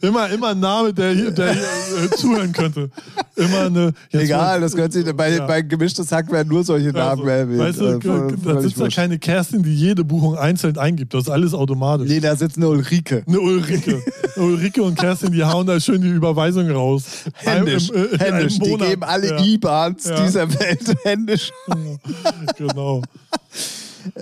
Immer, 0.00 0.28
immer 0.30 0.48
ein 0.48 0.60
Name, 0.60 0.92
der, 0.92 1.12
hier- 1.12 1.30
der 1.30 1.52
hier, 1.52 1.62
äh, 2.04 2.10
zuhören 2.16 2.52
könnte. 2.52 2.90
Immer 3.36 3.66
eine. 3.66 3.92
Egal, 4.12 4.60
das 4.60 4.74
gehört 4.74 4.92
sich, 4.92 5.04
bei, 5.16 5.36
Ja. 5.36 5.46
bei 5.46 5.62
gemischtes 5.62 6.10
Hack 6.12 6.30
werden 6.32 6.48
nur 6.48 6.64
solche 6.64 6.88
Namen 6.92 7.20
Also, 7.22 7.26
erwähnt. 7.28 7.58
weißt 7.58 7.80
du, 7.80 7.84
Äh, 7.86 8.00
voll- 8.00 8.36
da 8.54 8.60
sitzt 8.60 8.78
ja 8.78 8.88
keine 8.88 9.18
Kerstin, 9.18 9.62
die 9.62 9.74
jede 9.74 10.04
Buchung 10.04 10.36
einzeln 10.36 10.78
eingibt. 10.78 11.14
Das 11.14 11.24
ist 11.24 11.30
alles 11.30 11.54
automatisch. 11.54 12.08
Nee, 12.08 12.20
da 12.20 12.34
sitzt 12.36 12.56
eine 12.56 12.68
Ulrike. 12.68 13.22
Eine 13.26 13.40
Ulrike. 13.40 14.02
Ulrike 14.36 14.82
und 14.82 14.98
Kerstin, 14.98 15.32
die 15.32 15.44
hauen 15.44 15.66
da 15.66 15.78
schön 15.80 16.00
die 16.02 16.08
Überweisung 16.08 16.70
raus. 16.70 17.04
Händisch. 17.34 17.90
Im- 17.90 17.96
einem 17.96 18.18
händisch. 18.18 18.58
Die 18.58 18.76
geben 18.76 19.02
alle 19.02 19.28
Ja. 19.30 19.44
IBANs 19.44 20.04
Ja. 20.04 20.24
dieser 20.24 20.48
Welt 20.60 20.94
händisch. 21.04 21.50
Genau. 22.56 23.02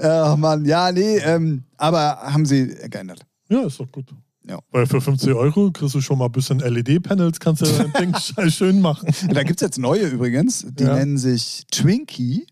Ach 0.01 0.37
Mann, 0.37 0.65
ja, 0.65 0.93
nee, 0.93 1.19
ähm, 1.19 1.65
aber 1.77 2.19
haben 2.23 2.47
sie 2.47 2.69
geändert. 2.89 3.21
Ja, 3.49 3.63
ist 3.67 3.81
doch 3.81 3.91
gut. 3.91 4.07
Ja. 4.49 4.59
Weil 4.71 4.87
für 4.87 5.01
50 5.01 5.33
Euro 5.35 5.71
kriegst 5.71 5.95
du 5.95 6.01
schon 6.01 6.19
mal 6.19 6.27
ein 6.27 6.33
bisschen 6.33 6.59
LED-Panels, 6.59 7.39
kannst 7.39 7.63
du 7.63 7.67
dein 7.67 7.93
Ding 7.93 8.13
sch- 8.15 8.51
schön 8.51 8.81
machen. 8.81 9.09
Da 9.33 9.45
gibt 9.45 9.61
es 9.61 9.65
jetzt 9.67 9.79
neue 9.79 10.07
übrigens, 10.09 10.67
die 10.69 10.83
Ja. 10.85 10.95
nennen 10.97 11.17
sich 11.19 11.65
Twinkie. 11.71 12.47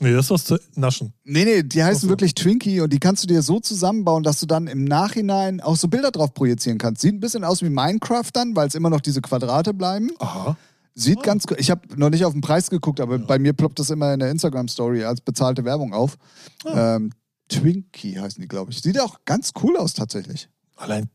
Nee, 0.00 0.12
das 0.12 0.26
ist 0.26 0.30
was 0.30 0.44
zu 0.44 0.58
naschen. 0.74 1.14
Nee, 1.24 1.44
nee, 1.44 1.62
die 1.62 1.82
heißen 1.82 2.02
so. 2.02 2.08
wirklich 2.08 2.34
Twinkie 2.34 2.80
und 2.80 2.92
die 2.92 2.98
kannst 2.98 3.22
du 3.22 3.28
dir 3.28 3.40
so 3.42 3.60
zusammenbauen, 3.60 4.22
dass 4.24 4.40
du 4.40 4.46
dann 4.46 4.66
im 4.66 4.84
Nachhinein 4.84 5.60
auch 5.60 5.76
so 5.76 5.88
Bilder 5.88 6.10
drauf 6.10 6.34
projizieren 6.34 6.78
kannst. 6.78 7.00
Sieht 7.00 7.14
ein 7.14 7.20
bisschen 7.20 7.44
aus 7.44 7.62
wie 7.62 7.70
Minecraft 7.70 8.28
dann, 8.32 8.54
weil 8.56 8.66
es 8.68 8.74
immer 8.74 8.90
noch 8.90 9.00
diese 9.00 9.20
Quadrate 9.22 9.72
bleiben. 9.72 10.10
Aha. 10.18 10.56
Sieht 10.94 11.20
Ah. 11.20 11.22
ganz. 11.22 11.44
Ich 11.58 11.70
habe 11.70 11.80
noch 11.96 12.10
nicht 12.10 12.24
auf 12.24 12.32
den 12.32 12.40
Preis 12.42 12.68
geguckt, 12.70 13.00
aber 13.00 13.18
bei 13.18 13.38
mir 13.38 13.52
ploppt 13.52 13.78
das 13.78 13.88
immer 13.90 14.12
in 14.12 14.20
der 14.20 14.30
Instagram-Story 14.30 15.04
als 15.04 15.20
bezahlte 15.22 15.64
Werbung 15.64 15.94
auf. 15.94 16.16
Ah. 16.64 16.96
Ähm, 16.96 17.10
Twinkie 17.48 18.18
heißen 18.18 18.40
die, 18.42 18.48
glaube 18.48 18.72
ich. 18.72 18.80
Sieht 18.82 19.00
auch 19.00 19.20
ganz 19.24 19.52
cool 19.62 19.76
aus 19.76 19.92
tatsächlich. 19.94 20.48
Allein 20.76 21.08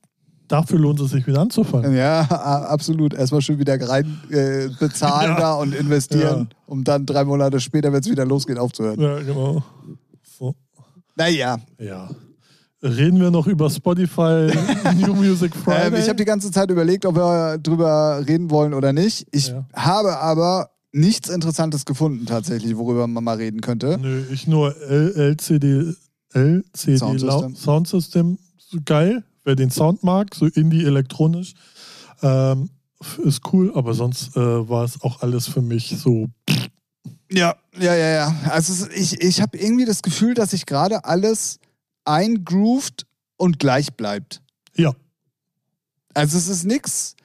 dafür 0.47 0.79
lohnt 0.79 0.99
es 0.99 1.11
sich 1.11 1.27
wieder 1.27 1.41
anzufangen. 1.41 1.95
Ja, 1.95 2.21
absolut. 2.21 3.13
Erstmal 3.13 3.41
schön 3.41 3.59
wieder 3.59 3.79
rein 3.87 4.19
äh, 4.31 4.67
bezahlen 4.79 5.31
Ja. 5.33 5.39
da 5.39 5.53
und 5.53 5.75
investieren, 5.75 6.47
Ja. 6.51 6.57
um 6.65 6.83
dann 6.83 7.05
drei 7.05 7.23
Monate 7.23 7.59
später, 7.59 7.93
wenn 7.93 7.99
es 7.99 8.09
wieder 8.09 8.25
losgeht, 8.25 8.57
aufzuhören. 8.57 8.99
Ja, 8.99 9.19
genau. 9.19 9.63
So, 10.23 10.55
Naja, 11.15 11.57
ja. 11.79 12.09
Reden 12.81 13.19
wir 13.19 13.29
noch 13.29 13.45
über 13.45 13.69
Spotify 13.69 14.49
New 14.97 15.13
Music 15.13 15.53
Friday? 15.55 15.87
ähm, 15.89 15.95
ich 15.95 16.07
habe 16.07 16.15
die 16.15 16.23
ganze 16.25 16.49
Zeit 16.49 16.71
überlegt, 16.71 17.05
ob 17.05 17.15
wir 17.15 17.57
drüber 17.57 18.23
reden 18.25 18.49
wollen 18.49 18.73
oder 18.73 18.93
nicht. 18.93 19.27
Ich 19.31 19.49
Ja. 19.49 19.65
habe 19.75 20.17
aber 20.17 20.69
nichts 20.93 21.29
Interessantes 21.29 21.85
gefunden 21.85 22.25
tatsächlich, 22.25 22.75
worüber 22.77 23.05
man 23.05 23.23
mal 23.23 23.35
reden 23.37 23.59
könnte. 23.61 23.99
Nö, 24.01 24.23
ich 24.31 24.47
nur 24.47 24.73
LCD, 24.77 25.93
LCD 26.33 26.97
Soundsystem. 26.97 27.55
Soundsystem. 27.55 27.55
Soundsystem, 27.55 28.37
so 28.57 28.77
geil. 28.85 29.23
Wer 29.49 29.55
den 29.55 29.71
Sound 29.71 30.03
mag, 30.03 30.35
so 30.35 30.45
Indie 30.45 30.85
elektronisch, 30.85 31.55
ähm, 32.21 32.69
ist 33.23 33.41
cool, 33.51 33.71
aber 33.73 33.95
sonst 33.95 34.37
äh, 34.37 34.69
war 34.69 34.83
es 34.83 35.01
auch 35.01 35.23
alles 35.23 35.47
für 35.47 35.63
mich 35.63 35.95
so. 35.97 36.29
Ja, 37.31 37.55
ja, 37.79 37.95
ja, 37.95 38.09
ja. 38.09 38.35
Also 38.51 38.85
ich, 38.93 39.19
ich 39.23 39.41
habe 39.41 39.57
irgendwie 39.57 39.85
das 39.85 40.03
Gefühl, 40.03 40.35
dass 40.35 40.51
sich 40.51 40.67
gerade 40.67 41.03
alles 41.03 41.57
eingroovt 42.05 43.07
und 43.37 43.57
gleich 43.57 43.95
bleibt. 43.95 44.43
Ja, 44.75 44.93
Also 46.13 46.37
es 46.37 46.47
ist 46.47 46.65
nichts, 46.65 47.15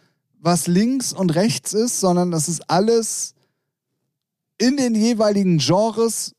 was 0.40 0.66
links 0.66 1.12
und 1.12 1.34
rechts 1.34 1.74
ist, 1.74 2.00
sondern 2.00 2.32
es 2.32 2.48
ist 2.48 2.70
alles 2.70 3.34
in 4.56 4.78
den 4.78 4.94
jeweiligen 4.94 5.58
Genres, 5.58 6.32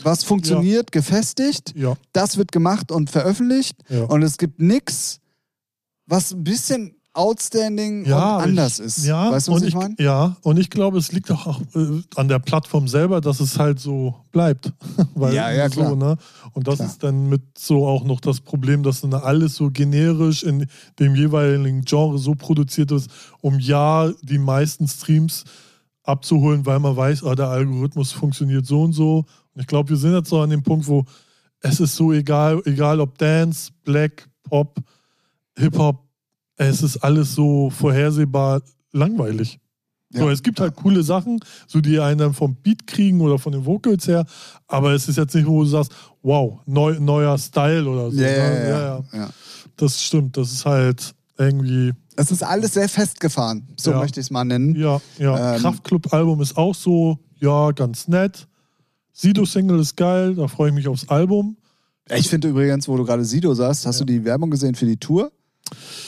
was 0.00 0.22
funktioniert, 0.22 0.92
gefestigt. 0.92 1.72
ja, 1.76 1.96
Das 2.12 2.36
wird 2.36 2.52
gemacht 2.52 2.92
und 2.92 3.10
veröffentlicht. 3.10 3.74
ja. 3.88 4.04
Und 4.04 4.22
es 4.22 4.38
gibt 4.38 4.60
nichts, 4.60 5.18
was 6.06 6.32
ein 6.32 6.44
bisschen 6.44 6.96
outstanding 7.14 8.04
ja, 8.04 8.36
und 8.36 8.42
anders 8.42 8.80
ich, 8.80 8.86
ist. 8.86 9.06
Ja, 9.06 9.30
weißt 9.30 9.48
du, 9.48 9.52
was 9.52 9.62
und 9.62 9.68
ich 9.68 9.74
meine? 9.74 9.94
Ja, 9.98 10.36
und 10.42 10.58
ich 10.58 10.68
glaube, 10.68 10.98
es 10.98 11.12
liegt 11.12 11.30
auch, 11.30 11.46
auch 11.46 11.60
äh, 11.74 12.02
an 12.16 12.28
der 12.28 12.40
Plattform 12.40 12.88
selber, 12.88 13.20
dass 13.20 13.40
es 13.40 13.58
halt 13.58 13.78
so 13.78 14.14
bleibt. 14.32 14.72
Weil 15.14 15.32
Ja, 15.32 15.50
ja, 15.50 15.68
so, 15.68 15.80
klar. 15.80 15.96
Ne? 15.96 16.16
Und 16.52 16.66
das 16.66 16.76
Klar. 16.76 16.88
ist 16.88 17.02
dann 17.02 17.28
mit 17.28 17.42
so 17.56 17.86
auch 17.86 18.04
noch 18.04 18.20
das 18.20 18.40
Problem, 18.40 18.82
dass 18.82 19.00
dann 19.00 19.14
alles 19.14 19.54
so 19.54 19.70
generisch 19.70 20.42
in 20.42 20.66
dem 20.98 21.14
jeweiligen 21.14 21.82
Genre 21.82 22.18
so 22.18 22.34
produziert 22.34 22.90
ist, 22.90 23.08
um 23.40 23.58
ja 23.60 24.10
die 24.22 24.38
meisten 24.38 24.88
Streams 24.88 25.44
abzuholen, 26.02 26.66
weil 26.66 26.80
man 26.80 26.96
weiß, 26.96 27.24
ah, 27.24 27.34
der 27.34 27.48
Algorithmus 27.48 28.12
funktioniert 28.12 28.66
so 28.66 28.82
und 28.82 28.92
so. 28.92 29.18
Und 29.54 29.60
ich 29.60 29.66
glaube, 29.66 29.90
wir 29.90 29.96
sind 29.96 30.12
jetzt 30.14 30.28
so 30.28 30.40
an 30.40 30.50
dem 30.50 30.62
Punkt, 30.62 30.86
wo 30.88 31.04
es 31.60 31.80
ist 31.80 31.94
so 31.94 32.12
egal, 32.12 32.60
egal 32.66 33.00
ob 33.00 33.16
Dance, 33.16 33.70
Black, 33.84 34.28
Pop, 34.42 34.78
Hip-Hop, 35.58 36.02
es 36.56 36.82
ist 36.82 36.98
alles 36.98 37.34
so 37.34 37.70
vorhersehbar 37.70 38.62
langweilig. 38.92 39.58
So, 40.10 40.26
Ja. 40.26 40.30
es 40.32 40.42
gibt 40.42 40.60
halt 40.60 40.76
coole 40.76 41.02
Sachen, 41.02 41.40
so 41.66 41.80
die 41.80 41.98
einen 41.98 42.18
dann 42.18 42.34
vom 42.34 42.54
Beat 42.54 42.86
kriegen 42.86 43.20
oder 43.20 43.38
von 43.38 43.52
den 43.52 43.64
Vocals 43.66 44.06
her, 44.06 44.24
aber 44.68 44.92
es 44.92 45.08
ist 45.08 45.16
jetzt 45.16 45.34
nicht, 45.34 45.46
wo 45.46 45.62
du 45.64 45.68
sagst, 45.68 45.92
wow, 46.22 46.60
neu, 46.66 46.98
neuer 47.00 47.36
Style 47.38 47.88
oder 47.88 48.10
so. 48.12 48.20
Ja, 48.20 48.28
ja, 48.28 48.50
ne? 48.50 48.68
ja, 48.68 48.80
ja. 48.80 49.04
ja. 49.12 49.30
Das 49.76 50.00
stimmt, 50.00 50.36
das 50.36 50.52
ist 50.52 50.64
halt 50.64 51.14
irgendwie, 51.36 51.92
Es 52.14 52.30
ist 52.30 52.44
alles 52.44 52.74
sehr 52.74 52.88
festgefahren, 52.88 53.66
so 53.76 53.90
Ja. 53.90 53.98
möchte 53.98 54.20
ich 54.20 54.26
es 54.26 54.30
mal 54.30 54.44
nennen. 54.44 54.76
ja, 54.76 55.00
ja. 55.18 55.54
Ähm, 55.56 55.62
Kraftclub-Album 55.62 56.40
ist 56.42 56.56
auch 56.56 56.74
so, 56.76 57.18
ja, 57.40 57.72
ganz 57.72 58.06
nett. 58.06 58.46
Sido-Single 59.12 59.80
ist 59.80 59.96
geil, 59.96 60.34
da 60.36 60.46
freue 60.46 60.68
ich 60.68 60.74
mich 60.74 60.86
aufs 60.86 61.08
Album. 61.08 61.56
Ich 62.14 62.28
finde 62.28 62.48
übrigens, 62.48 62.86
wo 62.86 62.96
du 62.96 63.04
gerade 63.04 63.24
Sido 63.24 63.52
sagst, 63.54 63.84
hast 63.86 64.00
du 64.00 64.04
die 64.04 64.24
Werbung 64.24 64.50
gesehen 64.50 64.74
für 64.76 64.86
die 64.86 64.96
Tour? 64.96 65.32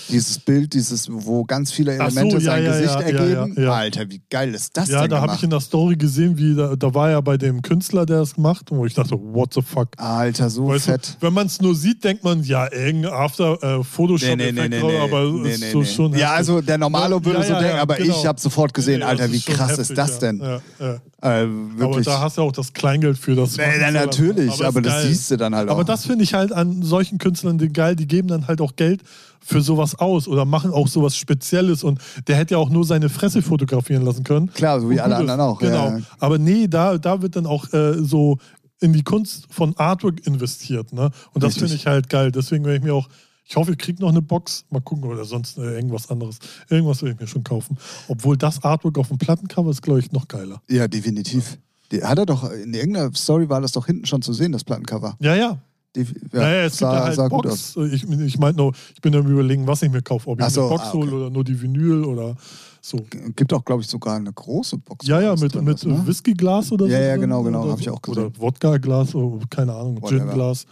Dieses 0.09 0.39
Bild, 0.39 0.75
dieses, 0.75 1.09
wo 1.11 1.45
ganz 1.45 1.73
viele 1.73 1.99
Ach 1.99 2.11
so, 2.11 2.21
Elemente 2.21 2.37
ja, 2.45 2.51
sein 2.53 2.65
ja, 2.65 2.71
Gesicht 2.73 2.95
ja, 2.95 3.01
ergeben. 3.01 3.55
ja, 3.57 3.63
ja. 3.63 3.73
Alter, 3.73 4.09
wie 4.09 4.23
geil 4.31 4.55
ist 4.55 4.77
das 4.77 4.89
Ja, 4.89 5.01
denn 5.01 5.11
da 5.11 5.21
habe 5.21 5.35
ich 5.35 5.43
in 5.43 5.51
der 5.51 5.61
Story 5.61 5.97
gesehen, 5.97 6.39
wie 6.39 6.55
da, 6.55 6.77
da 6.77 6.95
war 6.95 7.11
ja 7.11 7.21
bei 7.21 7.37
dem 7.37 7.61
Künstler, 7.63 8.07
der 8.07 8.21
es 8.21 8.35
gemacht, 8.35 8.67
wo 8.71 8.87
ich 8.87 8.95
dachte, 8.95 9.17
what 9.19 9.53
the 9.55 9.63
fuck. 9.63 9.89
Alter, 9.97 10.49
so 10.51 10.69
Weißt 10.69 10.85
fett. 10.85 11.17
du, 11.21 11.27
wenn 11.27 11.33
man 11.33 11.47
es 11.47 11.61
nur 11.61 11.75
sieht, 11.75 12.05
denkt 12.05 12.23
man, 12.23 12.45
ja, 12.45 12.71
irgendein 12.71 13.13
After 13.13 13.61
äh, 13.81 13.83
Photoshop-Effekt, 13.83 14.75
aber 14.75 15.23
es 15.47 15.61
ist 15.61 15.73
so 15.73 15.85
schon. 15.85 16.13
Ja, 16.13 16.19
heftig. 16.19 16.37
also 16.37 16.61
der 16.61 16.79
Normalo 16.79 17.25
würde 17.25 17.41
Ja, 17.41 17.45
so 17.45 17.53
ja, 17.55 17.59
denken, 17.61 17.77
ja, 17.77 17.83
aber 17.83 17.97
genau. 17.97 18.15
ich 18.17 18.27
habe 18.27 18.41
sofort 18.41 18.75
gesehen, 18.75 19.01
Nee, 19.01 19.05
Alter, 19.07 19.25
das 19.29 19.33
wie 19.33 19.41
krass 19.41 19.71
heftig, 19.71 19.91
ist 19.91 19.99
das 19.99 20.13
ja. 20.13 20.19
denn? 20.19 20.41
Ja, 20.41 20.61
ja. 20.79 21.01
Äh, 21.23 21.49
Aber 21.81 22.01
da 22.03 22.21
hast 22.21 22.37
du 22.37 22.43
auch 22.43 22.53
das 22.53 22.73
Kleingeld 22.73 23.19
für 23.19 23.35
das. 23.35 23.57
Nee, 23.57 23.65
lassen. 23.79 23.95
natürlich, 23.95 24.65
aber 24.65 24.83
das 24.83 25.05
siehst 25.05 25.31
du 25.31 25.37
dann 25.37 25.57
halt 25.57 25.69
auch. 25.69 25.73
Aber 25.73 25.85
das 25.85 26.07
finde 26.07 26.23
ich 26.25 26.35
halt 26.35 26.53
an 26.53 26.83
solchen 26.83 27.19
Künstlern 27.19 27.59
geil, 27.73 27.97
die 27.97 28.07
geben 28.07 28.29
dann 28.29 28.47
halt 28.47 28.61
auch 28.61 28.77
Geld 28.77 29.03
für 29.47 29.61
sowas 29.63 29.95
aus 29.95 30.27
oder 30.27 30.45
machen 30.45 30.73
auch 30.73 30.89
sowas 30.89 31.17
Spezielles 31.17 31.85
und 31.85 32.01
der 32.27 32.37
hätte 32.37 32.55
ja 32.55 32.59
auch 32.59 32.69
nur 32.69 32.85
seine 32.85 33.09
Fresse 33.09 33.43
fotografieren 33.43 34.05
lassen 34.05 34.25
können. 34.25 34.53
Klar, 34.53 34.81
so 34.81 34.91
wie 34.91 34.95
Und 34.95 35.01
alle 35.01 35.17
anderen 35.17 35.41
auch. 35.41 35.59
Genau. 35.59 35.91
Ja, 35.91 35.99
ja. 35.99 36.05
Aber 36.19 36.39
nee, 36.39 36.67
da, 36.67 36.99
da 36.99 37.23
wird 37.23 37.37
dann 37.37 37.47
auch 37.47 37.73
äh, 37.73 37.95
so 38.03 38.39
in 38.81 38.93
die 38.93 39.03
Kunst 39.03 39.47
von 39.51 39.77
Artwork 39.77 40.27
investiert. 40.27 40.93
Ne? 40.93 41.11
Und 41.33 41.45
das 41.45 41.57
finde 41.57 41.75
ich 41.75 41.87
halt 41.87 42.09
geil. 42.09 42.33
Deswegen 42.33 42.65
werde 42.65 42.79
ich 42.79 42.83
mir 42.83 42.95
auch, 42.95 43.09
ich 43.45 43.57
hoffe, 43.57 43.71
ich 43.73 43.79
kriege 43.79 44.03
noch 44.03 44.11
eine 44.11 44.21
Box. 44.21 44.65
Mal 44.71 44.81
gucken 44.81 45.05
oder 45.05 45.25
sonst 45.25 45.59
äh, 45.59 45.77
irgendwas 45.77 46.11
anderes. 46.11 46.39
Irgendwas 46.69 47.03
will 47.03 47.13
ich 47.13 47.21
mir 47.21 47.29
schon 47.29 47.45
kaufen. 47.45 47.79
Obwohl 48.09 48.37
das 48.37 48.63
Artwork 48.65 48.99
auf 48.99 49.09
dem 49.09 49.19
Plattencover 49.19 49.71
ist, 49.71 49.83
glaube 49.83 50.01
ich, 50.01 50.13
noch 50.13 50.29
geiler. 50.29 50.61
ja, 50.69 50.89
definitiv. 50.89 51.59
Die, 51.93 52.03
hat 52.03 52.19
er 52.19 52.27
doch, 52.27 52.51
in 52.51 52.75
irgendeiner 52.75 53.15
Story 53.15 53.49
war 53.49 53.61
das 53.61 53.71
doch 53.71 53.87
hinten 53.87 54.07
schon 54.07 54.21
zu 54.21 54.33
sehen, 54.33 54.51
das 54.51 54.65
Plattencover. 54.65 55.17
Ja, 55.21 55.37
ja. 55.37 55.59
Die, 55.97 56.03
ja, 56.03 56.41
naja, 56.41 56.65
es 56.65 56.77
sah, 56.77 56.91
gibt 56.91 56.99
ja 56.99 57.05
halt 57.07 57.17
sah 57.17 57.29
gut 57.29 57.47
aus. 57.47 57.73
Box. 57.73 57.93
Ich, 57.93 58.05
ich 58.05 58.39
meine 58.39 58.57
nur, 58.57 58.73
ich 58.95 59.01
bin 59.01 59.15
am 59.15 59.27
überlegen, 59.27 59.67
was 59.67 59.83
ich 59.83 59.91
mir 59.91 60.03
kaufe. 60.03 60.29
Ob 60.29 60.41
ich 60.41 60.47
so, 60.49 60.63
eine 60.63 60.71
Box 60.71 60.83
ah, 60.83 60.89
okay. 60.89 60.99
hole 60.99 61.13
oder 61.13 61.31
nur 61.31 61.43
die 61.43 61.61
Vinyl 61.61 62.05
oder 62.05 62.37
so. 62.83 62.99
Gibt 63.35 63.53
auch, 63.53 63.65
glaube 63.65 63.83
ich, 63.83 63.89
sogar 63.89 64.17
eine 64.17 64.33
große 64.33 64.79
Box. 64.79 65.07
Ja, 65.07 65.21
ja, 65.21 65.35
mit, 65.35 65.55
mit 65.63 65.77
ist, 65.77 65.87
ne? 65.87 66.07
Whiskyglas 66.07 66.71
oder 66.71 66.87
Ja, 66.87 66.99
so. 66.99 67.03
ja, 67.03 67.11
drin 67.13 67.21
genau, 67.23 67.43
genau, 67.43 67.63
oder 67.63 67.73
hab 67.73 67.81
ich 67.81 67.91
auch 67.91 68.03
gesehen. 68.03 68.27
Oder 68.27 68.39
Wodka-Glas, 68.39 69.15
oh, 69.15 69.41
keine 69.49 69.75
Ahnung. 69.75 70.01
Gin-Glas. 70.07 70.67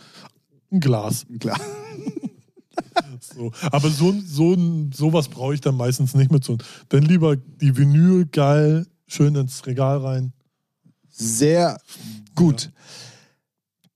Ein 0.70 0.80
Glas. 0.80 1.26
Klar. 1.40 1.58
So. 3.20 3.50
Aber 3.72 3.88
so, 3.88 4.14
so, 4.24 4.56
sowas 4.92 5.28
brauche 5.28 5.54
ich 5.54 5.60
dann 5.60 5.76
meistens 5.76 6.14
nicht 6.14 6.30
mit 6.30 6.44
so. 6.44 6.56
Dann 6.90 7.02
lieber 7.02 7.36
die 7.36 7.76
Vinyl 7.76 8.26
geil, 8.26 8.86
schön 9.06 9.34
ins 9.34 9.66
Regal 9.66 9.98
rein. 9.98 10.32
Sehr 11.10 11.78
gut. 12.34 12.70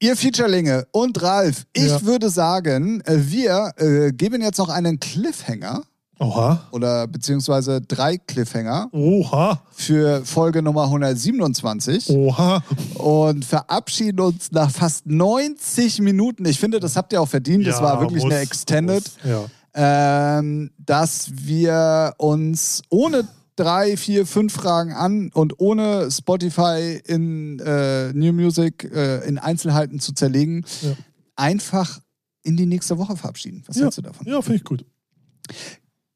Ihr 0.01 0.15
Featurelinge 0.17 0.87
und 0.93 1.21
Ralf, 1.23 1.67
ich 1.73 1.87
Ja. 1.89 2.03
würde 2.03 2.31
sagen, 2.31 3.01
äh, 3.05 3.17
wir 3.19 3.73
äh, 3.79 4.13
geben 4.13 4.43
jetzt 4.43 4.59
noch 4.59 4.69
einen 4.69 5.01
Cliffhanger 5.01 5.83
Oha. 6.21 6.61
oder 6.71 7.09
beziehungsweise 7.09 7.81
drei 7.81 8.17
Cliffhanger 8.17 8.91
Oha. 8.93 9.61
für 9.73 10.25
Folge 10.25 10.63
Nummer 10.63 10.85
127 10.85 12.11
Oha. 12.11 12.63
und 12.95 13.45
verabschieden 13.45 14.21
uns 14.21 14.53
nach 14.53 14.71
fast 14.71 15.05
90 15.07 16.01
Minuten. 16.01 16.45
Ich 16.47 16.61
finde, 16.61 16.79
das 16.79 16.95
habt 16.95 17.13
ihr 17.13 17.21
auch 17.21 17.29
verdient. 17.29 17.67
das 17.67 17.77
Ja, 17.79 17.83
war 17.83 18.01
wirklich 18.01 18.23
muss, 18.23 18.33
eine 18.33 18.41
Extended. 18.41 19.03
Muss, 19.25 19.33
ja. 19.75 20.39
ähm, 20.39 20.71
dass 20.79 21.29
wir 21.35 22.15
uns 22.19 22.83
ohne 22.89 23.27
drei, 23.59 23.97
vier, 23.97 24.27
fünf 24.27 24.53
Fragen 24.53 24.93
an 24.93 25.31
und 25.35 25.59
ohne 25.59 26.11
Spotify 26.11 27.01
in 27.05 27.59
äh, 27.59 28.13
New 28.13 28.33
Music 28.33 28.85
äh, 28.85 29.27
in 29.27 29.39
Einzelheiten 29.39 29.99
zu 30.01 30.13
zerlegen, 30.13 30.65
Ja. 30.83 30.93
einfach 31.37 32.01
in 32.43 32.57
die 32.57 32.67
nächste 32.67 32.99
Woche 32.99 33.17
verabschieden. 33.17 33.65
Was 33.67 33.77
Ja. 33.77 33.83
hältst 33.83 33.99
du 33.99 34.03
davon? 34.03 34.27
Ja, 34.27 34.41
finde 34.43 34.57
ich 34.59 34.65
gut. 34.65 34.85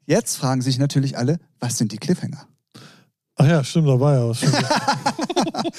Jetzt 0.06 0.36
fragen 0.36 0.62
sich 0.62 0.78
natürlich 0.78 1.16
alle, 1.19 1.39
was 1.59 1.78
sind 1.78 1.93
die 1.93 1.98
Cliffhanger? 1.98 2.47
Ach 3.36 3.47
ja, 3.47 3.64
stimmt, 3.64 3.89
da 3.89 3.98
war 3.98 4.14
ja 4.14 4.28
was. 4.28 4.43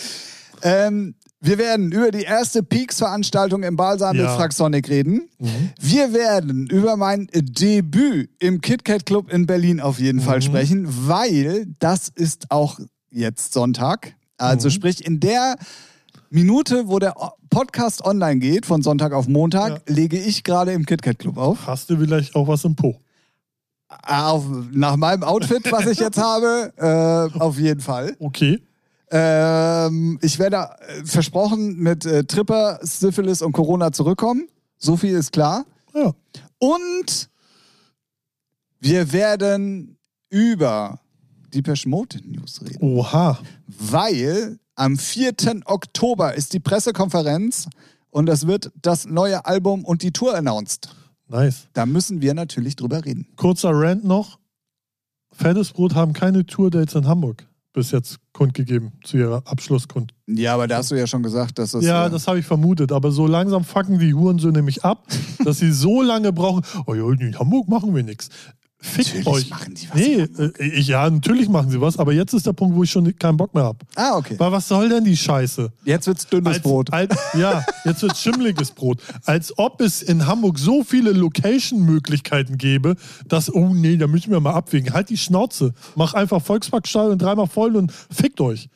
Ähm, 0.66 1.16
wir 1.44 1.58
werden 1.58 1.92
über 1.92 2.10
die 2.12 2.24
erste 2.24 2.64
Peaks-Veranstaltung 2.64 3.64
im 3.64 3.76
Balsam 3.76 4.16
mit 4.16 4.26
Ja. 4.26 4.36
Fraxonic 4.36 4.88
reden. 4.90 5.30
Mhm. 5.40 5.70
Wir 5.80 6.14
werden 6.14 6.68
über 6.68 6.96
mein 6.98 7.28
Debüt 7.34 8.30
im 8.40 8.62
KitKat 8.62 9.06
Club 9.06 9.32
in 9.32 9.46
Berlin 9.46 9.80
auf 9.82 10.00
jeden 10.00 10.22
Fall 10.22 10.38
Mhm. 10.38 10.42
sprechen, 10.42 10.88
weil 11.08 11.68
das 11.80 12.08
ist 12.08 12.50
auch 12.50 12.80
jetzt 13.12 13.54
Sonntag. 13.54 14.16
Also 14.38 14.70
Mhm. 14.70 14.72
sprich, 14.72 15.06
in 15.06 15.20
der 15.20 15.56
Minute, 16.30 16.88
wo 16.88 16.98
der 16.98 17.14
Podcast 17.50 18.04
online 18.04 18.40
geht, 18.40 18.66
von 18.66 18.82
Sonntag 18.82 19.14
auf 19.14 19.28
Montag, 19.28 19.82
lege 19.88 20.18
ich 20.18 20.44
gerade 20.44 20.72
im 20.72 20.86
KitKat 20.86 21.20
Club 21.20 21.38
auf. 21.38 21.68
Hast 21.68 21.90
du 21.90 21.98
vielleicht 21.98 22.36
auch 22.36 22.48
was 22.48 22.64
im 22.64 22.76
Po? 22.76 22.96
auf. 24.08 24.46
Nach 24.72 24.96
meinem 24.96 25.22
Outfit, 25.24 25.72
was 25.72 25.86
ich 25.86 26.00
jetzt 26.00 26.18
habe, 26.22 26.74
äh, 26.78 27.38
auf 27.40 27.60
jeden 27.60 27.80
Fall. 27.82 28.16
Okay. 28.18 28.60
Ähm, 29.16 30.18
ich 30.24 30.40
werde 30.40 30.58
äh, 30.58 31.06
versprochen 31.06 31.78
mit 31.78 32.04
äh, 32.04 32.24
Tripper, 32.24 32.80
Syphilis 32.82 33.44
und 33.44 33.52
Corona 33.52 33.92
zurückkommen. 33.92 34.48
So 34.80 34.98
viel 34.98 35.16
ist 35.16 35.32
klar. 35.32 35.66
Ja. 35.94 36.14
Und 36.58 37.30
wir 38.80 39.14
werden 39.14 40.00
über 40.32 41.00
Depeche 41.54 41.88
Mode 41.88 42.22
News 42.26 42.60
reden. 42.64 42.80
Oha. 42.82 43.38
Weil 43.68 44.58
am 44.74 44.98
4. 44.98 45.34
Oktober 45.66 46.34
ist 46.34 46.54
die 46.54 46.60
Pressekonferenz 46.60 47.68
und 48.10 48.28
es 48.30 48.48
wird 48.48 48.72
das 48.82 49.06
neue 49.06 49.46
Album 49.46 49.86
und 49.86 50.02
die 50.02 50.12
Tour 50.12 50.34
announced. 50.34 50.90
Nice. 51.28 51.68
Da 51.74 51.86
müssen 51.86 52.24
wir 52.24 52.34
natürlich 52.34 52.76
drüber 52.76 53.06
reden. 53.06 53.28
Kurzer 53.36 53.70
Rant 53.74 54.06
noch. 54.06 54.40
Fettes 55.32 55.72
Brot 55.72 55.94
haben 55.94 56.14
keine 56.14 56.48
Tour-Dates 56.48 56.96
in 56.96 57.06
Hamburg 57.06 57.46
bis 57.74 57.92
jetzt 57.92 58.20
kundgegeben 58.32 58.94
zu 59.04 59.18
ihrer 59.18 59.44
Abschlusskund. 59.46 60.14
Ja, 60.28 60.54
aber 60.54 60.68
da 60.68 60.78
hast 60.78 60.92
du 60.92 60.96
ja 60.96 61.08
schon 61.08 61.24
gesagt, 61.24 61.60
dass 61.60 61.72
das. 61.72 61.84
Ja, 61.84 62.06
äh, 62.06 62.10
das 62.10 62.28
habe 62.28 62.40
ich 62.40 62.46
vermutet. 62.46 62.92
Aber 62.92 63.12
so 63.12 63.28
langsam 63.28 63.64
fucken 63.64 64.00
die 64.00 64.14
Hurensöhne 64.14 64.62
mich 64.62 64.86
ab, 64.86 65.08
dass 65.44 65.58
sie 65.58 65.72
so 65.72 66.02
lange 66.02 66.32
brauchen. 66.32 66.64
Oh 66.86 66.94
ja, 66.94 67.10
in 67.12 67.38
Hamburg 67.38 67.68
machen 67.68 67.94
wir 67.96 68.04
nichts. 68.04 68.30
Fickt 68.86 69.16
Natürlich 69.16 69.28
euch. 69.28 69.50
machen 69.50 69.76
sie 69.78 69.88
was 69.90 69.96
Nee, 69.96 70.16
äh, 70.38 70.52
ich, 70.62 70.88
ja, 70.88 71.10
natürlich 71.10 71.48
machen 71.48 71.70
sie 71.72 71.80
was, 71.80 71.98
aber 71.98 72.12
jetzt 72.12 72.34
ist 72.34 72.46
der 72.46 72.52
Punkt, 72.52 72.76
wo 72.76 72.84
ich 72.84 72.92
schon 72.92 73.18
keinen 73.18 73.38
Bock 73.38 73.54
mehr 73.56 73.64
habe. 73.64 73.78
Ah, 73.96 74.18
okay. 74.18 74.36
Weil 74.38 74.52
was 74.52 74.68
soll 74.68 74.90
denn 74.90 75.06
die 75.06 75.16
Scheiße? 75.16 75.72
Jetzt 75.86 76.06
wird's 76.06 76.28
dünnes 76.28 76.56
Als, 76.56 76.64
Brot. 76.64 76.92
Als, 76.92 77.16
ja, 77.34 77.64
jetzt 77.86 78.02
wird 78.02 78.18
schimmliges 78.18 78.72
Brot. 78.72 79.02
Als 79.24 79.58
ob 79.58 79.80
es 79.80 80.02
in 80.02 80.28
Hamburg 80.28 80.60
so 80.60 80.84
viele 80.84 81.12
Location-Möglichkeiten 81.14 82.58
gäbe, 82.58 82.98
dass, 83.26 83.52
oh 83.54 83.74
nee, 83.74 83.96
da 83.96 84.08
müssen 84.08 84.32
wir 84.32 84.42
mal 84.42 84.54
abwägen. 84.54 84.94
Halt 84.94 85.10
die 85.10 85.18
Schnauze. 85.18 85.74
Mach 85.96 86.14
einfach 86.14 86.42
Volksparkstadion 86.42 87.18
dreimal 87.18 87.48
voll 87.48 87.78
und 87.78 87.90
fickt 88.12 88.42
euch. 88.42 88.68